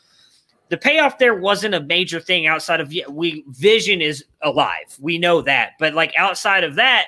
The 0.68 0.76
payoff 0.76 1.18
there 1.18 1.34
wasn't 1.34 1.74
a 1.74 1.80
major 1.80 2.18
thing 2.18 2.46
outside 2.46 2.80
of 2.80 2.92
we 3.08 3.44
Vision 3.48 4.00
is 4.00 4.24
alive, 4.42 4.96
we 5.00 5.18
know 5.18 5.40
that, 5.42 5.72
but 5.78 5.94
like 5.94 6.12
outside 6.18 6.64
of 6.64 6.74
that, 6.74 7.06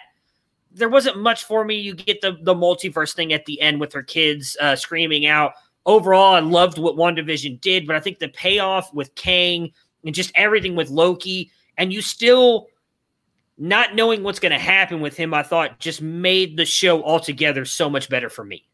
there 0.70 0.88
wasn't 0.88 1.18
much 1.18 1.44
for 1.44 1.64
me. 1.64 1.76
You 1.76 1.94
get 1.94 2.20
the 2.20 2.38
the 2.42 2.54
multiverse 2.54 3.14
thing 3.14 3.32
at 3.32 3.46
the 3.46 3.60
end 3.60 3.80
with 3.80 3.92
her 3.92 4.02
kids 4.02 4.56
uh, 4.60 4.76
screaming 4.76 5.26
out 5.26 5.54
overall, 5.88 6.34
I 6.34 6.40
loved 6.40 6.78
what 6.78 6.96
WandaVision 6.96 7.60
did, 7.60 7.86
but 7.86 7.96
I 7.96 8.00
think 8.00 8.18
the 8.18 8.28
payoff 8.28 8.92
with 8.92 9.14
Kang 9.14 9.72
and 10.04 10.14
just 10.14 10.30
everything 10.36 10.76
with 10.76 10.90
Loki, 10.90 11.50
and 11.78 11.92
you 11.92 12.02
still 12.02 12.68
not 13.56 13.96
knowing 13.96 14.22
what's 14.22 14.38
going 14.38 14.52
to 14.52 14.58
happen 14.58 15.00
with 15.00 15.16
him, 15.16 15.34
I 15.34 15.42
thought 15.42 15.80
just 15.80 16.00
made 16.00 16.56
the 16.56 16.64
show 16.64 17.02
altogether 17.02 17.64
so 17.64 17.90
much 17.90 18.08
better 18.08 18.28
for 18.28 18.44
me. 18.44 18.67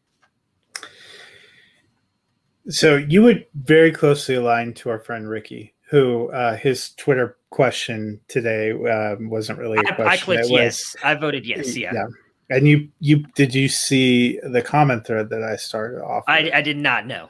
So 2.69 2.97
you 2.97 3.21
would 3.23 3.45
very 3.53 3.91
closely 3.91 4.35
align 4.35 4.73
to 4.75 4.89
our 4.89 4.99
friend 4.99 5.29
Ricky, 5.29 5.73
who 5.89 6.29
uh, 6.31 6.55
his 6.55 6.91
Twitter 6.91 7.37
question 7.51 8.19
today 8.27 8.71
uh, 8.71 9.15
wasn't 9.19 9.59
really 9.59 9.77
a 9.77 9.83
question. 9.83 10.07
I, 10.07 10.13
I 10.13 10.17
clicked 10.17 10.49
yes. 10.49 10.95
I 11.03 11.13
voted 11.15 11.45
yes. 11.45 11.77
Yeah. 11.77 11.91
yeah. 11.93 12.07
And 12.49 12.67
you, 12.67 12.89
you 12.99 13.25
did 13.35 13.55
you 13.55 13.67
see 13.67 14.39
the 14.43 14.61
comment 14.61 15.05
thread 15.05 15.29
that 15.29 15.43
I 15.43 15.55
started 15.55 16.03
off? 16.03 16.23
I, 16.27 16.51
I 16.53 16.61
did 16.61 16.77
not 16.77 17.07
know. 17.07 17.29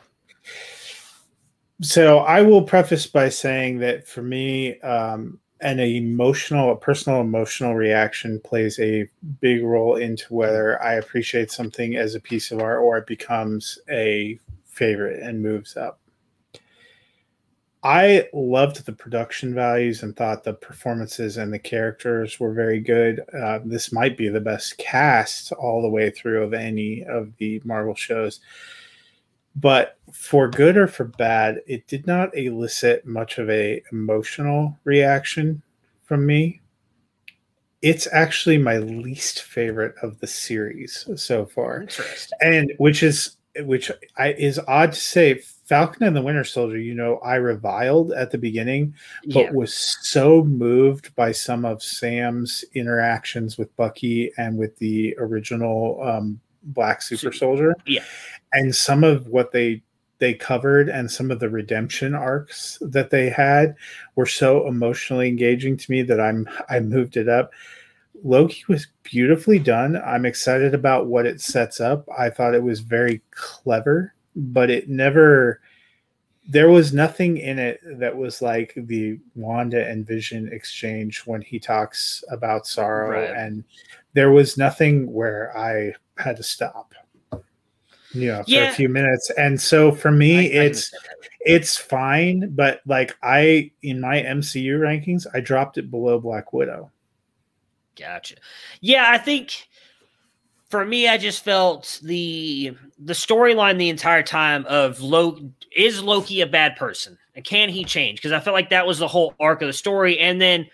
So 1.81 2.19
I 2.19 2.41
will 2.41 2.61
preface 2.61 3.05
by 3.05 3.29
saying 3.29 3.79
that 3.79 4.07
for 4.07 4.21
me, 4.21 4.79
um, 4.79 5.39
an 5.61 5.79
emotional, 5.79 6.71
a 6.71 6.75
personal 6.75 7.21
emotional 7.21 7.75
reaction 7.75 8.39
plays 8.41 8.79
a 8.79 9.09
big 9.41 9.63
role 9.63 9.95
into 9.95 10.33
whether 10.33 10.81
I 10.81 10.93
appreciate 10.93 11.51
something 11.51 11.95
as 11.95 12.13
a 12.13 12.19
piece 12.19 12.51
of 12.51 12.59
art 12.59 12.81
or 12.81 12.97
it 12.97 13.07
becomes 13.07 13.79
a 13.89 14.39
favorite 14.75 15.23
and 15.23 15.41
moves 15.41 15.77
up. 15.77 15.99
I 17.83 18.27
loved 18.33 18.83
the 18.83 18.93
production 18.93 19.53
values 19.53 20.01
and 20.01 20.15
thought 20.15 20.43
the 20.43 20.53
performances 20.53 21.37
and 21.37 21.53
the 21.53 21.59
characters 21.59 22.39
were 22.39 22.51
very 22.51 22.79
good. 22.79 23.21
Uh, 23.31 23.59
this 23.63 23.91
might 23.91 24.17
be 24.17 24.27
the 24.27 24.41
best 24.41 24.79
cast 24.79 25.51
all 25.51 25.83
the 25.83 25.89
way 25.89 26.09
through 26.09 26.43
of 26.43 26.55
any 26.55 27.03
of 27.03 27.31
the 27.37 27.61
Marvel 27.63 27.93
shows. 27.93 28.39
But 29.55 29.99
for 30.11 30.49
good 30.49 30.77
or 30.77 30.87
for 30.87 31.05
bad, 31.05 31.61
it 31.67 31.87
did 31.87 32.07
not 32.07 32.35
elicit 32.35 33.05
much 33.05 33.37
of 33.37 33.51
a 33.51 33.83
emotional 33.91 34.77
reaction 34.83 35.61
from 36.03 36.25
me. 36.25 36.61
It's 37.83 38.07
actually 38.11 38.57
my 38.57 38.79
least 38.79 39.43
favorite 39.43 39.93
of 40.01 40.19
the 40.19 40.27
series 40.27 41.07
so 41.15 41.45
far. 41.45 41.85
And 42.41 42.73
which 42.79 43.03
is 43.03 43.37
which 43.59 43.91
I, 44.17 44.33
is 44.33 44.59
odd 44.67 44.93
to 44.93 44.99
say 44.99 45.41
Falcon 45.65 46.03
and 46.03 46.15
the 46.15 46.21
Winter 46.21 46.43
Soldier, 46.43 46.77
you 46.77 46.93
know, 46.93 47.17
I 47.17 47.35
reviled 47.35 48.11
at 48.11 48.31
the 48.31 48.37
beginning, 48.37 48.93
but 49.33 49.45
yeah. 49.45 49.51
was 49.51 49.73
so 49.73 50.43
moved 50.43 51.15
by 51.15 51.31
some 51.31 51.65
of 51.65 51.81
Sam's 51.81 52.63
interactions 52.75 53.57
with 53.57 53.75
Bucky 53.75 54.31
and 54.37 54.57
with 54.57 54.77
the 54.77 55.15
original 55.17 55.99
um, 56.03 56.39
Black 56.63 57.01
Super 57.01 57.31
Soldier. 57.31 57.75
Yeah. 57.85 58.03
And 58.53 58.75
some 58.75 59.03
of 59.03 59.27
what 59.27 59.51
they 59.51 59.81
they 60.19 60.33
covered 60.33 60.87
and 60.87 61.11
some 61.11 61.29
of 61.29 61.39
the 61.39 61.49
redemption 61.49 62.15
arcs 62.15 62.77
that 62.79 63.09
they 63.09 63.29
had 63.29 63.75
were 64.15 64.25
so 64.25 64.65
emotionally 64.65 65.27
engaging 65.27 65.75
to 65.75 65.91
me 65.91 66.03
that 66.03 66.21
I'm 66.21 66.47
I 66.69 66.79
moved 66.79 67.17
it 67.17 67.27
up. 67.27 67.51
Loki 68.23 68.63
was 68.67 68.87
beautifully 69.03 69.59
done. 69.59 70.01
I'm 70.03 70.25
excited 70.25 70.73
about 70.73 71.07
what 71.07 71.25
it 71.25 71.41
sets 71.41 71.79
up. 71.79 72.07
I 72.17 72.29
thought 72.29 72.55
it 72.55 72.63
was 72.63 72.79
very 72.79 73.21
clever 73.31 74.15
but 74.35 74.69
it 74.69 74.89
never 74.89 75.61
there 76.47 76.69
was 76.69 76.93
nothing 76.93 77.37
in 77.37 77.57
it 77.57 77.79
that 77.97 78.15
was 78.15 78.41
like 78.41 78.73
the 78.75 79.19
Wanda 79.33 79.87
and 79.87 80.05
Vision 80.05 80.49
exchange 80.51 81.23
when 81.25 81.41
he 81.41 81.57
talks 81.57 82.23
about 82.29 82.67
sorrow 82.67 83.19
right. 83.19 83.35
and 83.35 83.63
there 84.13 84.31
was 84.31 84.57
nothing 84.57 85.11
where 85.11 85.57
I 85.57 85.93
had 86.21 86.37
to 86.37 86.43
stop 86.43 86.93
you 88.11 88.27
know 88.27 88.43
for 88.43 88.51
yeah. 88.51 88.69
a 88.69 88.73
few 88.73 88.89
minutes 88.89 89.31
and 89.37 89.59
so 89.59 89.91
for 89.91 90.11
me 90.11 90.37
I, 90.37 90.65
it's 90.65 90.91
it's 91.41 91.77
fine 91.77 92.51
but 92.53 92.81
like 92.85 93.15
I 93.23 93.71
in 93.81 94.01
my 94.01 94.21
MCU 94.21 94.79
rankings 94.79 95.25
I 95.33 95.39
dropped 95.39 95.77
it 95.77 95.89
below 95.89 96.19
Black 96.19 96.53
Widow 96.53 96.91
gotcha 97.97 98.35
yeah 98.81 99.05
I 99.09 99.17
think 99.17 99.67
for 100.69 100.83
me, 100.83 101.07
I 101.07 101.17
just 101.17 101.43
felt 101.43 102.01
the 102.03 102.75
the 102.97 103.13
storyline 103.13 103.77
the 103.77 103.87
entire 103.87 104.23
time 104.23 104.65
of 104.65 104.99
Loki 104.99 105.51
is 105.71 106.01
Loki 106.01 106.41
a 106.41 106.47
bad 106.47 106.75
person 106.75 107.17
and 107.35 107.45
can 107.45 107.69
he 107.69 107.83
change? 107.83 108.19
Because 108.19 108.31
I 108.31 108.39
felt 108.39 108.53
like 108.53 108.69
that 108.69 108.87
was 108.87 108.99
the 108.99 109.07
whole 109.07 109.35
arc 109.39 109.61
of 109.61 109.67
the 109.67 109.73
story, 109.73 110.19
and 110.19 110.41
then 110.41 110.67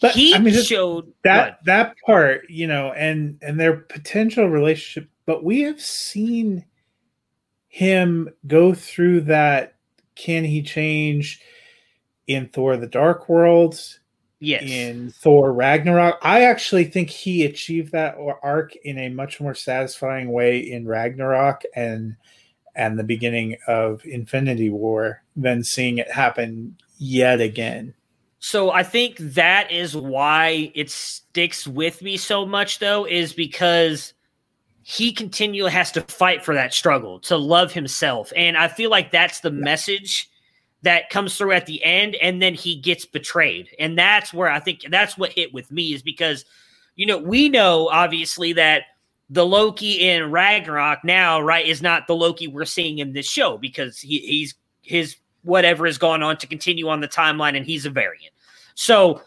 but 0.00 0.12
he 0.12 0.34
I 0.34 0.38
mean, 0.38 0.54
showed 0.62 1.12
that 1.24 1.52
what? 1.52 1.64
that 1.64 1.96
part, 2.04 2.48
you 2.48 2.66
know, 2.66 2.92
and 2.92 3.38
and 3.42 3.58
their 3.58 3.76
potential 3.76 4.48
relationship. 4.48 5.10
But 5.26 5.44
we 5.44 5.62
have 5.62 5.80
seen 5.80 6.64
him 7.68 8.28
go 8.46 8.74
through 8.74 9.22
that. 9.22 9.74
Can 10.14 10.44
he 10.44 10.62
change 10.62 11.40
in 12.26 12.48
Thor: 12.48 12.76
The 12.76 12.86
Dark 12.86 13.28
Worlds? 13.28 13.99
Yes. 14.40 14.62
in 14.62 15.10
Thor 15.10 15.52
Ragnarok. 15.52 16.18
I 16.22 16.42
actually 16.44 16.84
think 16.84 17.10
he 17.10 17.44
achieved 17.44 17.92
that 17.92 18.16
arc 18.42 18.74
in 18.76 18.98
a 18.98 19.08
much 19.10 19.40
more 19.40 19.54
satisfying 19.54 20.32
way 20.32 20.58
in 20.58 20.86
Ragnarok 20.86 21.62
and 21.76 22.16
and 22.74 22.98
the 22.98 23.04
beginning 23.04 23.56
of 23.66 24.04
Infinity 24.04 24.70
War 24.70 25.22
than 25.36 25.62
seeing 25.62 25.98
it 25.98 26.10
happen 26.10 26.76
yet 26.98 27.40
again. 27.40 27.94
So 28.38 28.70
I 28.70 28.84
think 28.84 29.18
that 29.18 29.70
is 29.70 29.94
why 29.94 30.72
it 30.74 30.90
sticks 30.90 31.66
with 31.66 32.00
me 32.00 32.16
so 32.16 32.46
much 32.46 32.78
though 32.78 33.06
is 33.06 33.32
because 33.32 34.14
he 34.82 35.12
continually 35.12 35.70
has 35.70 35.92
to 35.92 36.00
fight 36.02 36.42
for 36.42 36.54
that 36.54 36.72
struggle 36.72 37.20
to 37.20 37.36
love 37.36 37.70
himself 37.70 38.32
and 38.34 38.56
I 38.56 38.68
feel 38.68 38.88
like 38.88 39.10
that's 39.10 39.40
the 39.40 39.50
message 39.50 40.29
that 40.82 41.10
comes 41.10 41.36
through 41.36 41.52
at 41.52 41.66
the 41.66 41.82
end 41.84 42.14
and 42.16 42.40
then 42.40 42.54
he 42.54 42.76
gets 42.76 43.04
betrayed. 43.04 43.68
And 43.78 43.98
that's 43.98 44.32
where 44.32 44.48
I 44.48 44.60
think 44.60 44.80
that's 44.90 45.18
what 45.18 45.32
hit 45.32 45.52
with 45.52 45.70
me 45.70 45.92
is 45.92 46.02
because, 46.02 46.44
you 46.96 47.06
know, 47.06 47.18
we 47.18 47.48
know 47.48 47.88
obviously 47.88 48.52
that 48.54 48.84
the 49.28 49.46
Loki 49.46 50.08
in 50.08 50.30
Ragnarok 50.30 51.04
now, 51.04 51.40
right, 51.40 51.66
is 51.66 51.82
not 51.82 52.06
the 52.06 52.16
Loki 52.16 52.48
we're 52.48 52.64
seeing 52.64 52.98
in 52.98 53.12
this 53.12 53.28
show 53.28 53.58
because 53.58 54.00
he, 54.00 54.18
he's 54.18 54.54
his 54.82 55.16
whatever 55.42 55.86
has 55.86 55.98
gone 55.98 56.22
on 56.22 56.36
to 56.38 56.46
continue 56.46 56.88
on 56.88 57.00
the 57.00 57.08
timeline 57.08 57.56
and 57.56 57.64
he's 57.66 57.86
a 57.86 57.90
variant. 57.90 58.34
So 58.74 59.22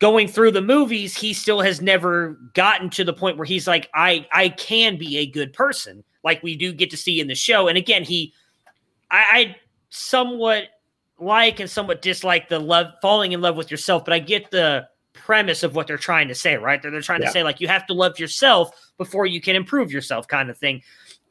going 0.00 0.28
through 0.28 0.50
the 0.52 0.60
movies, 0.60 1.16
he 1.16 1.32
still 1.32 1.60
has 1.60 1.80
never 1.80 2.38
gotten 2.54 2.90
to 2.90 3.04
the 3.04 3.12
point 3.12 3.36
where 3.36 3.46
he's 3.46 3.66
like, 3.66 3.88
I 3.94 4.26
I 4.32 4.50
can 4.50 4.98
be 4.98 5.18
a 5.18 5.26
good 5.26 5.52
person, 5.52 6.04
like 6.24 6.42
we 6.42 6.56
do 6.56 6.72
get 6.72 6.90
to 6.90 6.96
see 6.96 7.20
in 7.20 7.28
the 7.28 7.34
show. 7.34 7.68
And 7.68 7.78
again, 7.78 8.02
he 8.02 8.34
I, 9.10 9.24
I 9.32 9.56
somewhat 9.88 10.64
like 11.20 11.60
and 11.60 11.70
somewhat 11.70 12.02
dislike 12.02 12.48
the 12.48 12.58
love 12.58 12.86
falling 13.02 13.32
in 13.32 13.40
love 13.40 13.56
with 13.56 13.70
yourself, 13.70 14.04
but 14.04 14.14
I 14.14 14.18
get 14.18 14.50
the 14.50 14.88
premise 15.12 15.62
of 15.62 15.74
what 15.74 15.86
they're 15.86 15.98
trying 15.98 16.28
to 16.28 16.34
say, 16.34 16.56
right? 16.56 16.80
They're, 16.80 16.90
they're 16.90 17.02
trying 17.02 17.20
yeah. 17.20 17.28
to 17.28 17.32
say 17.32 17.42
like 17.42 17.60
you 17.60 17.68
have 17.68 17.86
to 17.86 17.94
love 17.94 18.18
yourself 18.18 18.70
before 18.96 19.26
you 19.26 19.40
can 19.40 19.54
improve 19.56 19.92
yourself, 19.92 20.26
kind 20.26 20.50
of 20.50 20.58
thing. 20.58 20.82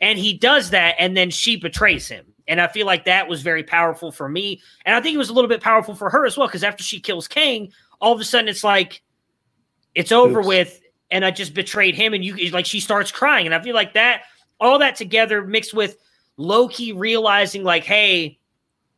And 0.02 0.18
he 0.18 0.38
does 0.38 0.70
that, 0.70 0.96
and 0.98 1.18
then 1.18 1.30
she 1.30 1.58
betrays 1.58 2.08
him. 2.08 2.26
And 2.48 2.62
I 2.62 2.68
feel 2.68 2.86
like 2.86 3.06
that 3.06 3.28
was 3.28 3.42
very 3.42 3.64
powerful 3.64 4.12
for 4.12 4.30
me. 4.30 4.62
And 4.86 4.96
I 4.96 5.02
think 5.02 5.14
it 5.14 5.20
was 5.20 5.30
a 5.30 5.34
little 5.34 5.50
bit 5.50 5.62
powerful 5.62 5.94
for 5.94 6.10
her 6.10 6.26
as 6.26 6.38
well, 6.38 6.48
because 6.48 6.64
after 6.64 6.84
she 6.84 7.00
kills 7.00 7.28
Kang, 7.28 7.72
all 8.00 8.14
of 8.14 8.20
a 8.20 8.24
sudden 8.24 8.48
it's 8.48 8.64
like 8.64 9.02
it's 9.94 10.12
over 10.12 10.40
Oops. 10.40 10.48
with, 10.48 10.82
and 11.12 11.26
I 11.26 11.32
just 11.32 11.54
betrayed 11.54 11.96
him. 11.96 12.14
And 12.14 12.24
you 12.24 12.50
like 12.52 12.66
she 12.66 12.80
starts 12.80 13.12
crying. 13.12 13.46
And 13.46 13.54
I 13.54 13.62
feel 13.62 13.76
like 13.76 13.94
that 13.94 14.24
all 14.60 14.80
that 14.80 14.96
together 14.96 15.46
mixed 15.46 15.74
with 15.74 15.98
Loki 16.38 16.94
realizing, 16.94 17.64
like, 17.64 17.84
hey, 17.84 18.39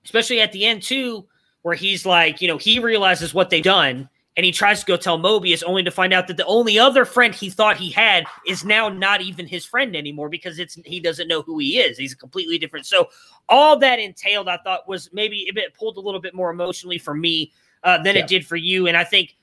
especially 0.06 0.42
at 0.42 0.52
the 0.52 0.66
end 0.66 0.84
too, 0.84 1.26
where 1.62 1.76
he's 1.76 2.06
like, 2.06 2.42
you 2.42 2.48
know, 2.48 2.58
he 2.58 2.80
realizes 2.80 3.34
what 3.34 3.50
they've 3.50 3.64
done 3.64 4.10
and 4.38 4.46
he 4.46 4.52
tries 4.52 4.80
to 4.80 4.86
go 4.86 4.96
tell 4.96 5.20
Mobius 5.20 5.64
only 5.66 5.84
to 5.84 5.92
find 5.92 6.14
out 6.14 6.28
that 6.28 6.38
the 6.38 6.46
only 6.46 6.80
other 6.80 7.04
friend 7.04 7.36
he 7.36 7.50
thought 7.50 7.76
he 7.78 7.90
had 7.90 8.26
is 8.48 8.64
now 8.64 8.88
not 8.88 9.22
even 9.22 9.46
his 9.46 9.66
friend 9.66 9.96
anymore 9.96 10.30
because 10.30 10.58
it's 10.58 10.76
he 10.86 11.00
doesn't 11.00 11.28
know 11.28 11.42
who 11.42 11.60
he 11.60 11.80
is. 11.80 11.98
He's 11.98 12.16
completely 12.16 12.58
different. 12.58 12.86
So 12.86 13.10
all 13.50 13.78
that 13.80 14.00
entailed, 14.00 14.48
I 14.48 14.58
thought, 14.58 14.88
was 14.88 15.10
maybe 15.12 15.50
it 15.54 15.74
pulled 15.74 15.98
a 15.98 16.00
little 16.00 16.22
bit 16.22 16.34
more 16.34 16.50
emotionally 16.50 16.98
for 16.98 17.14
me 17.14 17.52
uh, 17.84 18.02
than 18.02 18.16
yeah. 18.16 18.22
it 18.22 18.28
did 18.28 18.48
for 18.48 18.56
you. 18.56 18.88
And 18.88 18.96
I 18.96 19.04
think 19.04 19.36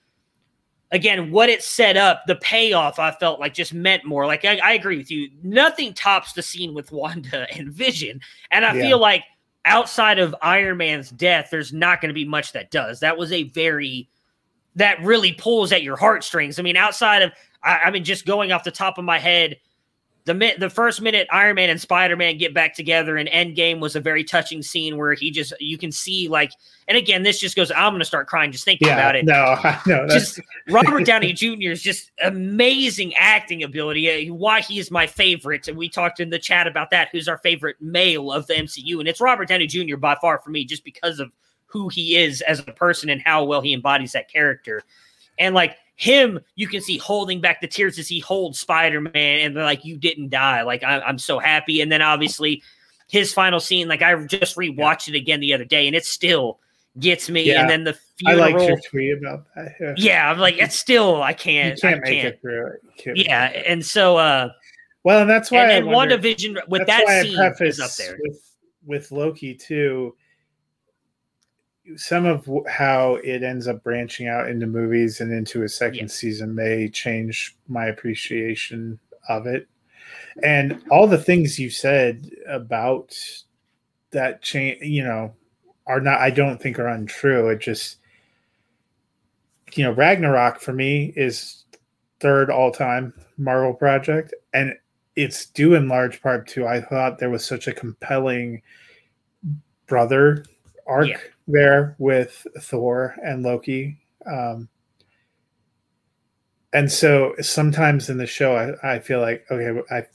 again, 0.90 1.30
what 1.30 1.51
it 1.51 1.62
set 1.62 1.98
up, 1.98 2.22
the 2.26 2.36
payoff, 2.36 2.98
I 2.98 3.10
felt 3.10 3.40
like 3.40 3.52
just 3.52 3.74
meant 3.74 4.06
more. 4.06 4.24
Like 4.24 4.47
I, 4.47 4.56
I 4.56 4.72
agree 4.72 4.97
with 4.97 5.10
you. 5.10 5.28
Nothing 5.43 5.93
tops 5.93 6.32
the 6.32 6.43
scene 6.43 6.72
with 6.72 6.90
Wanda 6.93 7.47
and 7.56 7.70
Vision, 7.70 8.20
and 8.51 8.64
I 8.64 8.74
yeah. 8.74 8.82
feel 8.82 8.98
like 8.98 9.24
outside 9.68 10.18
of 10.18 10.34
Iron 10.42 10.78
Man's 10.78 11.10
death, 11.10 11.48
there's 11.50 11.72
not 11.72 12.00
going 12.00 12.08
to 12.08 12.14
be 12.14 12.24
much 12.24 12.52
that 12.52 12.70
does. 12.70 13.00
That 13.00 13.16
was 13.16 13.30
a 13.30 13.44
very 13.44 14.08
that 14.74 15.00
really 15.02 15.32
pulls 15.32 15.72
at 15.72 15.82
your 15.82 15.96
heartstrings. 15.96 16.58
I 16.58 16.62
mean, 16.62 16.76
outside 16.76 17.22
of 17.22 17.32
I, 17.62 17.78
I 17.84 17.90
mean, 17.90 18.04
just 18.04 18.26
going 18.26 18.52
off 18.52 18.64
the 18.64 18.70
top 18.70 18.98
of 18.98 19.04
my 19.04 19.18
head, 19.18 19.56
the 20.28 20.55
the 20.59 20.68
first 20.68 21.00
minute 21.00 21.26
Iron 21.32 21.56
Man 21.56 21.70
and 21.70 21.80
Spider 21.80 22.14
Man 22.14 22.36
get 22.36 22.52
back 22.52 22.74
together 22.74 23.16
in 23.16 23.26
Endgame 23.28 23.80
was 23.80 23.96
a 23.96 24.00
very 24.00 24.22
touching 24.22 24.62
scene 24.62 24.98
where 24.98 25.14
he 25.14 25.30
just 25.30 25.55
you 25.59 25.78
can 25.78 25.90
see 25.90 26.28
like, 26.28 26.52
and 26.86 26.98
again, 26.98 27.22
this 27.22 27.40
just 27.40 27.56
goes. 27.56 27.72
I'm 27.72 27.92
going 27.92 28.00
to 28.00 28.05
start 28.05 28.26
crying 28.26 28.52
just 28.52 28.64
thinking 28.64 28.88
yeah, 28.88 28.94
about 28.94 29.16
it. 29.16 29.24
No, 29.24 29.56
no, 29.86 30.06
just 30.06 30.38
Robert 30.68 31.06
Downey 31.06 31.32
Jr. 31.32 31.70
is 31.70 31.82
just 31.82 32.12
amazing 32.22 33.14
acting 33.14 33.62
ability. 33.62 34.28
Uh, 34.28 34.34
why 34.34 34.60
he 34.60 34.78
is 34.78 34.90
my 34.90 35.06
favorite, 35.06 35.66
and 35.66 35.78
we 35.78 35.88
talked 35.88 36.20
in 36.20 36.28
the 36.28 36.38
chat 36.38 36.66
about 36.66 36.90
that. 36.90 37.09
Who's 37.10 37.26
our 37.26 37.38
favorite 37.38 37.76
male 37.80 38.30
of 38.30 38.46
the 38.46 38.55
MCU? 38.55 38.98
And 38.98 39.09
it's 39.09 39.22
Robert 39.22 39.48
Downey 39.48 39.66
Jr. 39.66 39.96
by 39.96 40.14
far 40.20 40.40
for 40.40 40.50
me, 40.50 40.64
just 40.66 40.84
because 40.84 41.20
of 41.20 41.32
who 41.64 41.88
he 41.88 42.16
is 42.16 42.42
as 42.42 42.60
a 42.60 42.64
person 42.64 43.09
and 43.09 43.22
how 43.22 43.44
well 43.44 43.62
he 43.62 43.72
embodies 43.72 44.12
that 44.12 44.30
character. 44.30 44.82
And 45.38 45.55
like 45.55 45.76
him, 45.98 46.38
you 46.54 46.68
can 46.68 46.80
see 46.80 46.96
holding 46.96 47.40
back 47.40 47.60
the 47.60 47.66
tears 47.66 47.98
as 47.98 48.06
he 48.06 48.20
holds 48.20 48.60
Spider 48.60 49.00
Man, 49.00 49.40
and 49.40 49.54
they're 49.54 49.64
like, 49.64 49.84
"You 49.84 49.96
didn't 49.96 50.30
die." 50.30 50.62
Like 50.62 50.84
I, 50.84 51.00
am 51.08 51.18
so 51.18 51.40
happy. 51.40 51.80
And 51.80 51.90
then 51.90 52.02
obviously 52.02 52.62
his 53.08 53.32
final 53.32 53.58
scene, 53.58 53.88
like 53.88 54.00
I 54.00 54.14
just 54.26 54.56
rewatched 54.56 55.08
yeah. 55.08 55.14
it 55.14 55.16
again 55.16 55.40
the 55.40 55.52
other 55.52 55.64
day, 55.64 55.88
and 55.88 55.96
it 55.96 56.04
still 56.04 56.60
gets 57.00 57.28
me. 57.28 57.42
Yeah. 57.42 57.62
And 57.62 57.68
then 57.68 57.82
the 57.82 57.98
funeral, 58.16 58.44
I 58.44 58.48
like 58.50 58.68
your 58.68 58.80
tweet 58.88 59.18
about 59.18 59.44
that. 59.56 59.74
Yeah. 59.80 59.94
yeah, 59.96 60.30
I'm 60.30 60.38
like, 60.38 60.56
it's 60.58 60.78
still 60.78 61.20
I 61.20 61.32
can't. 61.32 61.74
You 61.74 61.80
can't 61.80 61.96
I 61.96 62.10
make 62.10 62.22
can't. 62.22 62.34
it 62.34 62.40
through 62.40 62.66
it. 62.68 63.16
Yeah, 63.16 63.46
and 63.66 63.84
so 63.84 64.18
uh, 64.18 64.50
well, 65.02 65.22
and 65.22 65.28
that's 65.28 65.50
why 65.50 65.64
and, 65.64 65.84
and 65.84 65.88
WandaVision 65.88 66.68
with 66.68 66.86
that 66.86 67.08
scene 67.22 67.66
is 67.66 67.80
up 67.80 67.90
there 67.96 68.16
with 68.22 68.54
with 68.86 69.10
Loki 69.10 69.52
too 69.52 70.14
some 71.97 72.27
of 72.27 72.48
how 72.69 73.16
it 73.16 73.43
ends 73.43 73.66
up 73.66 73.82
branching 73.82 74.28
out 74.28 74.48
into 74.48 74.66
movies 74.66 75.20
and 75.20 75.32
into 75.32 75.62
a 75.62 75.69
second 75.69 76.01
yeah. 76.01 76.06
season 76.06 76.55
may 76.55 76.89
change 76.89 77.56
my 77.69 77.86
appreciation 77.86 78.98
of 79.28 79.47
it. 79.47 79.69
And 80.43 80.82
all 80.90 81.06
the 81.06 81.19
things 81.19 81.59
you 81.59 81.70
said 81.70 82.31
about 82.47 83.16
that 84.10 84.43
change, 84.43 84.82
you 84.82 85.02
know, 85.02 85.35
are 85.86 86.01
not, 86.01 86.20
I 86.20 86.31
don't 86.31 86.60
think 86.60 86.78
are 86.78 86.89
untrue. 86.89 87.48
It 87.48 87.60
just, 87.60 87.97
you 89.74 89.85
know, 89.85 89.93
Ragnarok 89.93 90.60
for 90.60 90.73
me 90.73 91.12
is 91.16 91.65
third 92.20 92.51
all 92.51 92.70
time 92.70 93.15
Marvel 93.36 93.74
project. 93.74 94.35
And 94.52 94.74
it's 95.16 95.47
due 95.47 95.74
in 95.74 95.89
large 95.89 96.23
part 96.23 96.47
to, 96.48 96.66
I 96.66 96.81
thought 96.81 97.19
there 97.19 97.31
was 97.31 97.44
such 97.44 97.66
a 97.66 97.73
compelling 97.73 98.62
brother 99.86 100.44
arc. 100.86 101.09
Yeah 101.09 101.19
there 101.48 101.96
with 101.98 102.46
Thor 102.60 103.16
and 103.24 103.42
Loki. 103.42 103.98
Um, 104.26 104.68
and 106.72 106.92
so 106.92 107.34
sometimes 107.40 108.10
in 108.10 108.18
the 108.18 108.26
show, 108.26 108.54
I, 108.82 108.96
I 108.96 108.98
feel 108.98 109.20
like, 109.20 109.46
okay, 109.50 109.80
I, 109.90 110.06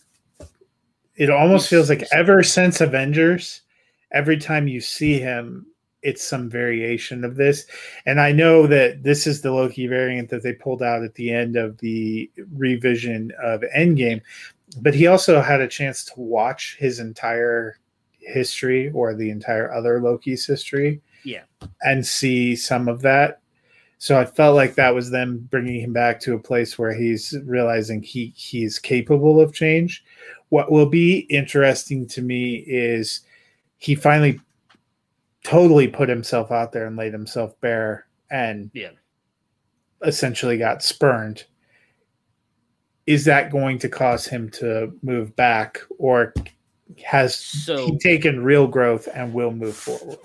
it 1.15 1.29
almost 1.29 1.67
feels 1.67 1.89
like 1.89 2.05
ever 2.11 2.43
since 2.43 2.79
Avengers, 2.79 3.61
every 4.11 4.37
time 4.37 4.67
you 4.67 4.79
see 4.79 5.19
him, 5.19 5.65
it's 6.03 6.23
some 6.23 6.49
variation 6.49 7.23
of 7.23 7.35
this. 7.35 7.65
And 8.05 8.19
I 8.19 8.31
know 8.31 8.67
that 8.67 9.03
this 9.03 9.25
is 9.25 9.41
the 9.41 9.51
Loki 9.51 9.87
variant 9.87 10.29
that 10.29 10.43
they 10.43 10.53
pulled 10.53 10.83
out 10.83 11.03
at 11.03 11.15
the 11.15 11.31
end 11.31 11.55
of 11.55 11.77
the 11.79 12.29
revision 12.53 13.31
of 13.41 13.63
Endgame, 13.75 14.21
but 14.81 14.93
he 14.93 15.07
also 15.07 15.41
had 15.41 15.61
a 15.61 15.67
chance 15.67 16.03
to 16.05 16.13
watch 16.17 16.75
his 16.77 16.99
entire 16.99 17.79
history 18.19 18.91
or 18.91 19.15
the 19.15 19.29
entire 19.29 19.73
other 19.73 20.01
Loki's 20.01 20.45
history 20.45 21.01
yeah. 21.23 21.43
and 21.81 22.05
see 22.05 22.55
some 22.55 22.87
of 22.87 23.01
that. 23.01 23.39
So 24.03 24.19
i 24.19 24.25
felt 24.25 24.57
like 24.57 24.75
that 24.75 24.93
was 24.93 25.11
them 25.11 25.47
bringing 25.49 25.79
him 25.79 25.93
back 25.93 26.19
to 26.21 26.33
a 26.33 26.39
place 26.39 26.77
where 26.77 26.93
he's 26.93 27.33
realizing 27.45 28.03
he 28.03 28.33
he's 28.35 28.77
capable 28.77 29.39
of 29.39 29.53
change. 29.53 30.03
What 30.49 30.69
will 30.69 30.87
be 30.87 31.19
interesting 31.29 32.05
to 32.09 32.21
me 32.21 32.65
is 32.67 33.21
he 33.77 33.95
finally 33.95 34.41
totally 35.45 35.87
put 35.87 36.09
himself 36.09 36.51
out 36.51 36.73
there 36.73 36.85
and 36.85 36.97
laid 36.97 37.13
himself 37.13 37.59
bare 37.61 38.05
and 38.29 38.69
yeah. 38.73 38.89
essentially 40.03 40.57
got 40.57 40.83
spurned. 40.83 41.45
Is 43.07 43.23
that 43.23 43.51
going 43.51 43.79
to 43.79 43.89
cause 43.89 44.25
him 44.25 44.49
to 44.51 44.91
move 45.01 45.33
back 45.37 45.79
or 45.97 46.33
has 47.05 47.35
so, 47.35 47.85
he 47.85 47.97
taken 47.99 48.43
real 48.43 48.67
growth 48.67 49.07
and 49.13 49.33
will 49.33 49.51
move 49.51 49.77
forward 49.77 50.19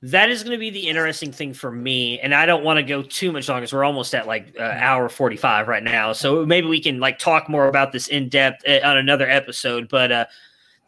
that 0.00 0.30
is 0.30 0.44
going 0.44 0.52
to 0.52 0.58
be 0.58 0.70
the 0.70 0.88
interesting 0.88 1.32
thing 1.32 1.52
for 1.52 1.72
me 1.72 2.20
and 2.20 2.34
i 2.34 2.46
don't 2.46 2.62
want 2.62 2.76
to 2.76 2.82
go 2.82 3.02
too 3.02 3.32
much 3.32 3.48
longer 3.48 3.62
because 3.62 3.72
we're 3.72 3.84
almost 3.84 4.14
at 4.14 4.26
like 4.26 4.54
uh, 4.58 4.62
hour 4.62 5.08
45 5.08 5.66
right 5.66 5.82
now 5.82 6.12
so 6.12 6.46
maybe 6.46 6.68
we 6.68 6.80
can 6.80 7.00
like 7.00 7.18
talk 7.18 7.48
more 7.48 7.66
about 7.66 7.90
this 7.92 8.08
in 8.08 8.28
depth 8.28 8.62
uh, 8.68 8.80
on 8.84 8.96
another 8.96 9.28
episode 9.28 9.88
but 9.88 10.12
uh 10.12 10.24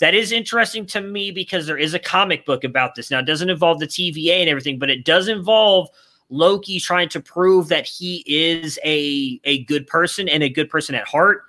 that 0.00 0.14
is 0.14 0.32
interesting 0.32 0.86
to 0.86 1.00
me 1.02 1.30
because 1.30 1.66
there 1.66 1.76
is 1.76 1.92
a 1.92 1.98
comic 1.98 2.46
book 2.46 2.64
about 2.64 2.94
this. 2.94 3.10
Now 3.10 3.18
it 3.18 3.26
doesn't 3.26 3.50
involve 3.50 3.78
the 3.80 3.86
tva 3.86 4.40
and 4.40 4.48
everything 4.48 4.78
but 4.78 4.90
it 4.90 5.04
does 5.04 5.28
involve 5.28 5.88
loki 6.30 6.80
trying 6.80 7.08
to 7.10 7.20
prove 7.20 7.68
that 7.68 7.86
he 7.86 8.24
is 8.26 8.78
a 8.84 9.40
a 9.44 9.64
good 9.64 9.86
person 9.86 10.28
and 10.28 10.42
a 10.42 10.48
good 10.48 10.70
person 10.70 10.94
at 10.94 11.06
heart 11.06 11.42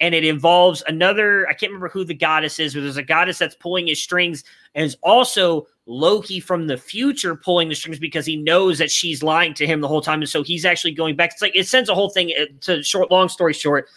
and 0.00 0.14
it 0.14 0.24
involves 0.24 0.82
another 0.86 1.46
i 1.48 1.52
can't 1.52 1.70
remember 1.70 1.88
who 1.88 2.04
the 2.04 2.14
goddess 2.14 2.58
is 2.58 2.74
but 2.74 2.80
there's 2.80 2.96
a 2.96 3.02
goddess 3.02 3.38
that's 3.38 3.54
pulling 3.54 3.86
his 3.86 4.02
strings 4.02 4.44
and 4.74 4.84
is 4.84 4.96
also 5.02 5.66
Loki 5.86 6.40
from 6.40 6.66
the 6.66 6.76
future 6.76 7.36
pulling 7.36 7.68
the 7.68 7.74
strings 7.74 7.98
because 7.98 8.24
he 8.24 8.36
knows 8.36 8.78
that 8.78 8.90
she's 8.90 9.22
lying 9.22 9.54
to 9.54 9.66
him 9.66 9.80
the 9.80 9.88
whole 9.88 10.00
time. 10.00 10.20
And 10.20 10.28
so 10.28 10.42
he's 10.42 10.64
actually 10.64 10.92
going 10.92 11.16
back. 11.16 11.32
It's 11.32 11.42
like 11.42 11.54
it 11.54 11.68
sends 11.68 11.88
a 11.88 11.94
whole 11.94 12.08
thing 12.08 12.32
uh, 12.38 12.46
to 12.62 12.82
short, 12.82 13.10
long 13.10 13.28
story 13.28 13.52
short. 13.52 13.88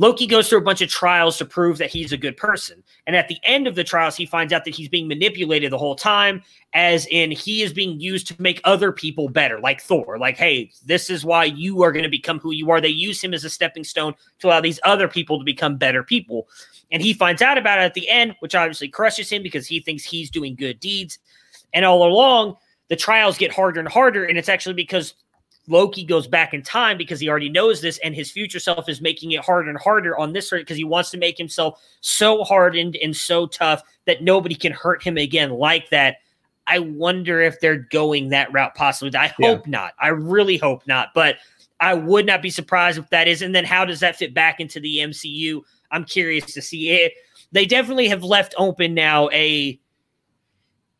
Loki 0.00 0.28
goes 0.28 0.48
through 0.48 0.58
a 0.58 0.62
bunch 0.62 0.80
of 0.80 0.88
trials 0.88 1.36
to 1.38 1.44
prove 1.44 1.76
that 1.78 1.90
he's 1.90 2.12
a 2.12 2.16
good 2.16 2.36
person. 2.36 2.84
And 3.06 3.16
at 3.16 3.26
the 3.26 3.38
end 3.42 3.66
of 3.66 3.74
the 3.74 3.82
trials, 3.82 4.16
he 4.16 4.26
finds 4.26 4.52
out 4.52 4.64
that 4.64 4.74
he's 4.74 4.88
being 4.88 5.08
manipulated 5.08 5.72
the 5.72 5.78
whole 5.78 5.96
time, 5.96 6.42
as 6.72 7.06
in 7.06 7.32
he 7.32 7.62
is 7.62 7.72
being 7.72 7.98
used 7.98 8.28
to 8.28 8.40
make 8.40 8.60
other 8.62 8.92
people 8.92 9.28
better, 9.28 9.58
like 9.58 9.82
Thor. 9.82 10.16
Like, 10.16 10.36
hey, 10.36 10.70
this 10.86 11.10
is 11.10 11.24
why 11.24 11.44
you 11.44 11.82
are 11.82 11.90
going 11.90 12.04
to 12.04 12.08
become 12.08 12.38
who 12.38 12.52
you 12.52 12.70
are. 12.70 12.80
They 12.80 12.88
use 12.88 13.22
him 13.22 13.34
as 13.34 13.44
a 13.44 13.50
stepping 13.50 13.82
stone 13.82 14.14
to 14.38 14.46
allow 14.46 14.60
these 14.60 14.78
other 14.84 15.08
people 15.08 15.36
to 15.36 15.44
become 15.44 15.76
better 15.76 16.04
people. 16.04 16.48
And 16.92 17.02
he 17.02 17.12
finds 17.12 17.42
out 17.42 17.58
about 17.58 17.80
it 17.80 17.82
at 17.82 17.94
the 17.94 18.08
end, 18.08 18.36
which 18.38 18.54
obviously 18.54 18.88
crushes 18.88 19.28
him 19.28 19.42
because 19.42 19.66
he 19.66 19.80
thinks 19.80 20.04
he's 20.04 20.30
doing 20.30 20.54
good 20.54 20.78
deeds. 20.78 21.18
And 21.74 21.84
all 21.84 22.06
along, 22.06 22.56
the 22.88 22.96
trials 22.96 23.36
get 23.36 23.52
harder 23.52 23.80
and 23.80 23.88
harder. 23.88 24.24
And 24.24 24.38
it's 24.38 24.48
actually 24.48 24.74
because 24.74 25.14
Loki 25.68 26.02
goes 26.02 26.26
back 26.26 26.54
in 26.54 26.62
time 26.62 26.96
because 26.96 27.20
he 27.20 27.28
already 27.28 27.50
knows 27.50 27.80
this, 27.80 27.98
and 27.98 28.14
his 28.14 28.30
future 28.30 28.58
self 28.58 28.88
is 28.88 29.00
making 29.00 29.32
it 29.32 29.44
harder 29.44 29.68
and 29.68 29.78
harder 29.78 30.18
on 30.18 30.32
this 30.32 30.50
because 30.50 30.76
he 30.76 30.84
wants 30.84 31.10
to 31.10 31.18
make 31.18 31.36
himself 31.36 31.80
so 32.00 32.42
hardened 32.42 32.96
and 32.96 33.14
so 33.14 33.46
tough 33.46 33.82
that 34.06 34.22
nobody 34.22 34.54
can 34.54 34.72
hurt 34.72 35.02
him 35.02 35.18
again 35.18 35.50
like 35.50 35.90
that. 35.90 36.16
I 36.66 36.80
wonder 36.80 37.40
if 37.40 37.60
they're 37.60 37.76
going 37.90 38.30
that 38.30 38.52
route 38.52 38.74
possibly. 38.74 39.16
I 39.16 39.28
hope 39.28 39.66
yeah. 39.66 39.70
not. 39.70 39.92
I 40.00 40.08
really 40.08 40.56
hope 40.56 40.86
not. 40.86 41.08
But 41.14 41.36
I 41.80 41.94
would 41.94 42.26
not 42.26 42.42
be 42.42 42.50
surprised 42.50 42.98
if 42.98 43.08
that 43.10 43.28
is. 43.28 43.42
And 43.42 43.54
then 43.54 43.64
how 43.64 43.84
does 43.84 44.00
that 44.00 44.16
fit 44.16 44.34
back 44.34 44.60
into 44.60 44.80
the 44.80 44.98
MCU? 44.98 45.62
I'm 45.90 46.04
curious 46.04 46.52
to 46.52 46.62
see 46.62 46.90
it. 46.90 47.12
They 47.52 47.64
definitely 47.64 48.08
have 48.08 48.22
left 48.22 48.54
open 48.58 48.94
now 48.94 49.30
a 49.30 49.80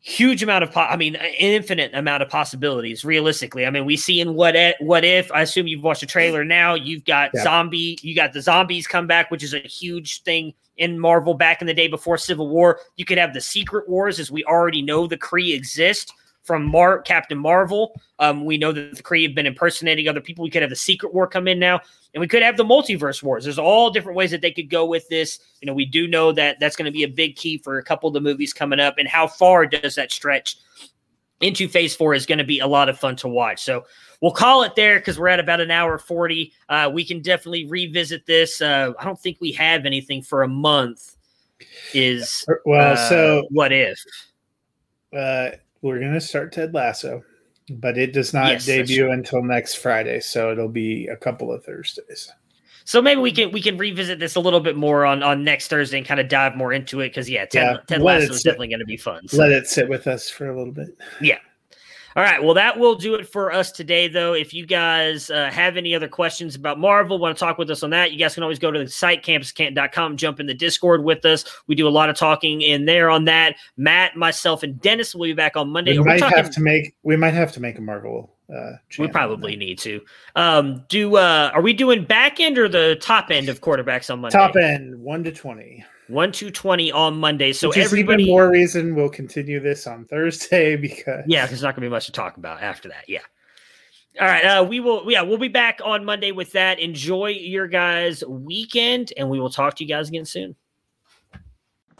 huge 0.01 0.41
amount 0.41 0.63
of 0.63 0.71
po- 0.71 0.81
I 0.81 0.95
mean, 0.95 1.15
an 1.15 1.33
infinite 1.37 1.93
amount 1.93 2.23
of 2.23 2.29
possibilities. 2.29 3.03
Realistically, 3.03 3.65
I 3.65 3.69
mean, 3.69 3.85
we 3.85 3.97
see 3.97 4.19
in 4.19 4.33
what 4.33 4.55
if, 4.55 4.75
what 4.79 5.03
if. 5.03 5.31
I 5.31 5.41
assume 5.41 5.67
you've 5.67 5.83
watched 5.83 6.01
the 6.01 6.07
trailer 6.07 6.43
now. 6.43 6.73
You've 6.73 7.05
got 7.05 7.31
yeah. 7.33 7.43
zombie. 7.43 7.97
You 8.01 8.15
got 8.15 8.33
the 8.33 8.41
zombies 8.41 8.87
come 8.87 9.07
back, 9.07 9.29
which 9.31 9.43
is 9.43 9.53
a 9.53 9.59
huge 9.59 10.23
thing 10.23 10.53
in 10.77 10.97
Marvel 10.97 11.33
back 11.33 11.61
in 11.61 11.67
the 11.67 11.73
day 11.73 11.87
before 11.87 12.17
Civil 12.17 12.49
War. 12.49 12.79
You 12.95 13.05
could 13.05 13.17
have 13.17 13.33
the 13.33 13.41
Secret 13.41 13.89
Wars, 13.89 14.19
as 14.19 14.31
we 14.31 14.43
already 14.45 14.81
know 14.81 15.07
the 15.07 15.17
Kree 15.17 15.53
exist 15.53 16.13
from 16.49 16.65
Mar- 16.65 17.03
Captain 17.03 17.37
Marvel. 17.37 18.01
Um, 18.17 18.43
we 18.43 18.57
know 18.57 18.71
that 18.71 18.97
the 18.97 19.03
Kree 19.03 19.21
have 19.21 19.35
been 19.35 19.45
impersonating 19.45 20.07
other 20.07 20.19
people. 20.19 20.43
We 20.43 20.49
could 20.49 20.63
have 20.63 20.71
the 20.71 20.75
Secret 20.75 21.13
War 21.13 21.27
come 21.27 21.47
in 21.47 21.59
now, 21.59 21.79
and 22.15 22.21
we 22.21 22.27
could 22.27 22.41
have 22.41 22.57
the 22.57 22.63
Multiverse 22.63 23.21
Wars. 23.21 23.43
There's 23.43 23.59
all 23.59 23.91
different 23.91 24.17
ways 24.17 24.31
that 24.31 24.41
they 24.41 24.49
could 24.49 24.67
go 24.67 24.83
with 24.83 25.07
this. 25.09 25.37
You 25.61 25.67
know, 25.67 25.75
we 25.75 25.85
do 25.85 26.07
know 26.07 26.31
that 26.31 26.59
that's 26.59 26.75
going 26.75 26.87
to 26.87 26.91
be 26.91 27.03
a 27.03 27.07
big 27.07 27.35
key 27.35 27.59
for 27.59 27.77
a 27.77 27.83
couple 27.83 28.07
of 28.07 28.15
the 28.15 28.19
movies 28.19 28.51
coming 28.51 28.79
up, 28.79 28.95
and 28.97 29.07
how 29.07 29.27
far 29.27 29.67
does 29.67 29.93
that 29.93 30.11
stretch 30.11 30.57
into 31.39 31.67
Phase 31.67 31.95
Four 31.95 32.15
is 32.15 32.25
going 32.25 32.39
to 32.39 32.43
be 32.43 32.61
a 32.61 32.67
lot 32.67 32.89
of 32.89 32.97
fun 32.97 33.15
to 33.17 33.27
watch. 33.27 33.61
So 33.61 33.85
we'll 34.19 34.31
call 34.31 34.63
it 34.63 34.75
there 34.75 34.97
because 34.97 35.19
we're 35.19 35.27
at 35.27 35.39
about 35.39 35.61
an 35.61 35.69
hour 35.69 35.99
40. 35.99 36.51
Uh, 36.67 36.89
we 36.91 37.05
can 37.05 37.21
definitely 37.21 37.67
revisit 37.67 38.25
this. 38.25 38.59
Uh, 38.59 38.93
I 38.99 39.05
don't 39.05 39.19
think 39.19 39.37
we 39.39 39.51
have 39.51 39.85
anything 39.85 40.23
for 40.23 40.41
a 40.41 40.47
month. 40.47 41.15
Is 41.93 42.43
well, 42.65 42.93
uh, 42.93 43.09
so 43.09 43.47
what 43.51 43.71
if? 43.71 43.99
We're 45.81 45.99
going 45.99 46.13
to 46.13 46.21
start 46.21 46.51
Ted 46.51 46.73
Lasso, 46.73 47.23
but 47.69 47.97
it 47.97 48.13
does 48.13 48.33
not 48.33 48.51
yes, 48.51 48.65
debut 48.65 49.11
until 49.11 49.41
next 49.41 49.75
Friday, 49.75 50.19
so 50.19 50.51
it'll 50.51 50.67
be 50.67 51.07
a 51.07 51.15
couple 51.15 51.51
of 51.51 51.63
Thursdays. 51.63 52.31
So 52.85 53.01
maybe 53.03 53.21
we 53.21 53.31
can 53.31 53.51
we 53.51 53.61
can 53.61 53.77
revisit 53.77 54.17
this 54.17 54.35
a 54.35 54.39
little 54.39 54.59
bit 54.59 54.75
more 54.75 55.05
on 55.05 55.21
on 55.21 55.43
next 55.43 55.67
Thursday 55.67 55.99
and 55.99 56.07
kind 56.07 56.19
of 56.19 56.27
dive 56.27 56.55
more 56.55 56.73
into 56.73 57.01
it 57.01 57.09
because 57.09 57.29
yeah, 57.29 57.45
Ted, 57.45 57.75
yeah, 57.75 57.77
Ted 57.87 58.01
Lasso 58.01 58.33
is 58.33 58.41
definitely 58.41 58.69
going 58.69 58.79
to 58.79 58.85
be 58.85 58.97
fun. 58.97 59.27
So. 59.27 59.37
Let 59.37 59.51
it 59.51 59.67
sit 59.67 59.87
with 59.87 60.07
us 60.07 60.27
for 60.27 60.49
a 60.49 60.57
little 60.57 60.73
bit. 60.73 60.97
Yeah, 61.21 61.37
all 62.19 62.25
right. 62.25 62.43
Well, 62.43 62.55
that 62.55 62.77
will 62.77 62.95
do 62.95 63.15
it 63.15 63.29
for 63.29 63.49
us 63.49 63.71
today, 63.71 64.09
though. 64.09 64.33
If 64.33 64.53
you 64.53 64.65
guys 64.65 65.29
uh, 65.29 65.49
have 65.49 65.77
any 65.77 65.95
other 65.95 66.09
questions 66.09 66.53
about 66.53 66.77
Marvel, 66.77 67.17
want 67.17 67.33
to 67.33 67.39
talk 67.39 67.57
with 67.57 67.71
us 67.71 67.81
on 67.81 67.91
that, 67.91 68.11
you 68.11 68.19
guys 68.19 68.33
can 68.33 68.43
always 68.43 68.59
go 68.59 68.71
to 68.71 68.77
the 68.79 68.89
site, 68.89 69.23
campuscant.com, 69.23 70.17
jump 70.17 70.41
in 70.41 70.45
the 70.45 70.53
Discord 70.53 71.01
with 71.01 71.23
us. 71.23 71.45
We 71.67 71.75
do 71.75 71.87
a 71.87 71.89
lot 71.89 72.09
of 72.09 72.17
talking 72.17 72.61
in 72.61 72.83
there 72.83 73.09
on 73.09 73.23
that. 73.25 73.55
Matt, 73.77 74.17
myself, 74.17 74.63
and 74.63 74.81
Dennis 74.81 75.15
will 75.15 75.27
be 75.27 75.33
back 75.33 75.55
on 75.55 75.69
Monday. 75.69 75.97
We 75.97 76.03
might 76.03 76.19
talking- 76.19 76.37
have 76.37 76.51
to 76.51 76.59
make 76.59 76.93
we 77.03 77.15
might 77.15 77.33
have 77.33 77.53
to 77.53 77.61
make 77.61 77.77
a 77.77 77.81
Marvel 77.81 78.35
uh, 78.53 78.73
we 78.97 79.07
probably 79.07 79.55
need 79.55 79.79
to. 79.79 80.01
Um, 80.35 80.83
do 80.89 81.15
uh, 81.15 81.51
are 81.53 81.61
we 81.61 81.71
doing 81.71 82.03
back 82.03 82.41
end 82.41 82.57
or 82.57 82.67
the 82.67 82.97
top 82.99 83.31
end 83.31 83.47
of 83.47 83.61
quarterbacks 83.61 84.11
on 84.11 84.19
Monday? 84.19 84.37
Top 84.37 84.57
end, 84.57 84.99
one 84.99 85.23
to 85.23 85.31
twenty. 85.31 85.85
One 86.09 86.31
to 86.33 86.49
twenty 86.49 86.91
on 86.91 87.17
Monday. 87.19 87.53
So 87.53 87.69
Which 87.69 87.77
everybody, 87.77 88.23
even 88.23 88.33
more 88.33 88.49
reason 88.49 88.95
we'll 88.95 89.09
continue 89.09 89.59
this 89.59 89.85
on 89.85 90.05
Thursday 90.05 90.75
because 90.87 91.23
yeah, 91.27 91.45
there's 91.45 91.61
not 91.61 91.75
going 91.75 91.83
to 91.83 91.89
be 91.89 91.91
much 91.91 92.07
to 92.07 92.11
talk 92.11 92.37
about 92.37 92.61
after 92.61 92.89
that. 92.89 93.05
Yeah. 93.07 93.19
All 94.19 94.27
right. 94.27 94.43
Uh, 94.43 94.63
we 94.63 94.79
will, 94.79 95.09
yeah, 95.09 95.21
we'll 95.21 95.37
be 95.37 95.47
back 95.47 95.79
on 95.85 96.03
Monday 96.03 96.31
with 96.31 96.51
that. 96.53 96.79
Enjoy 96.79 97.27
your 97.27 97.67
guys' 97.67 98.23
weekend, 98.25 99.13
and 99.15 99.29
we 99.29 99.39
will 99.39 99.51
talk 99.51 99.75
to 99.75 99.83
you 99.83 99.87
guys 99.87 100.09
again 100.09 100.25
soon. 100.25 100.55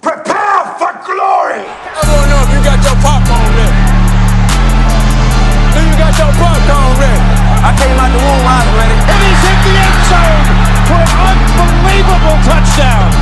Prepare 0.01 0.63
for 0.79 0.95
glory! 1.05 1.63
I 1.63 2.01
don't 2.07 2.27
know 2.31 2.39
if 2.43 2.49
you 2.55 2.61
got 2.63 2.79
your 2.81 2.97
popcorn 3.03 3.51
ready. 3.55 3.77
Do 5.75 5.79
you 5.85 5.95
got 5.99 6.15
your 6.17 6.31
popcorn 6.39 6.93
ready? 7.03 7.19
I 7.61 7.71
came 7.75 7.99
out 7.99 8.11
the 8.15 8.19
womb, 8.23 8.47
I 8.47 8.63
was 8.63 8.73
ready. 8.79 8.95
And 8.95 9.19
he's 9.27 9.41
hit 9.43 9.59
the 9.63 9.75
end 9.75 9.99
zone 10.07 10.43
for 10.87 11.03
an 11.03 11.37
unbelievable 11.59 12.39
touchdown. 12.47 13.18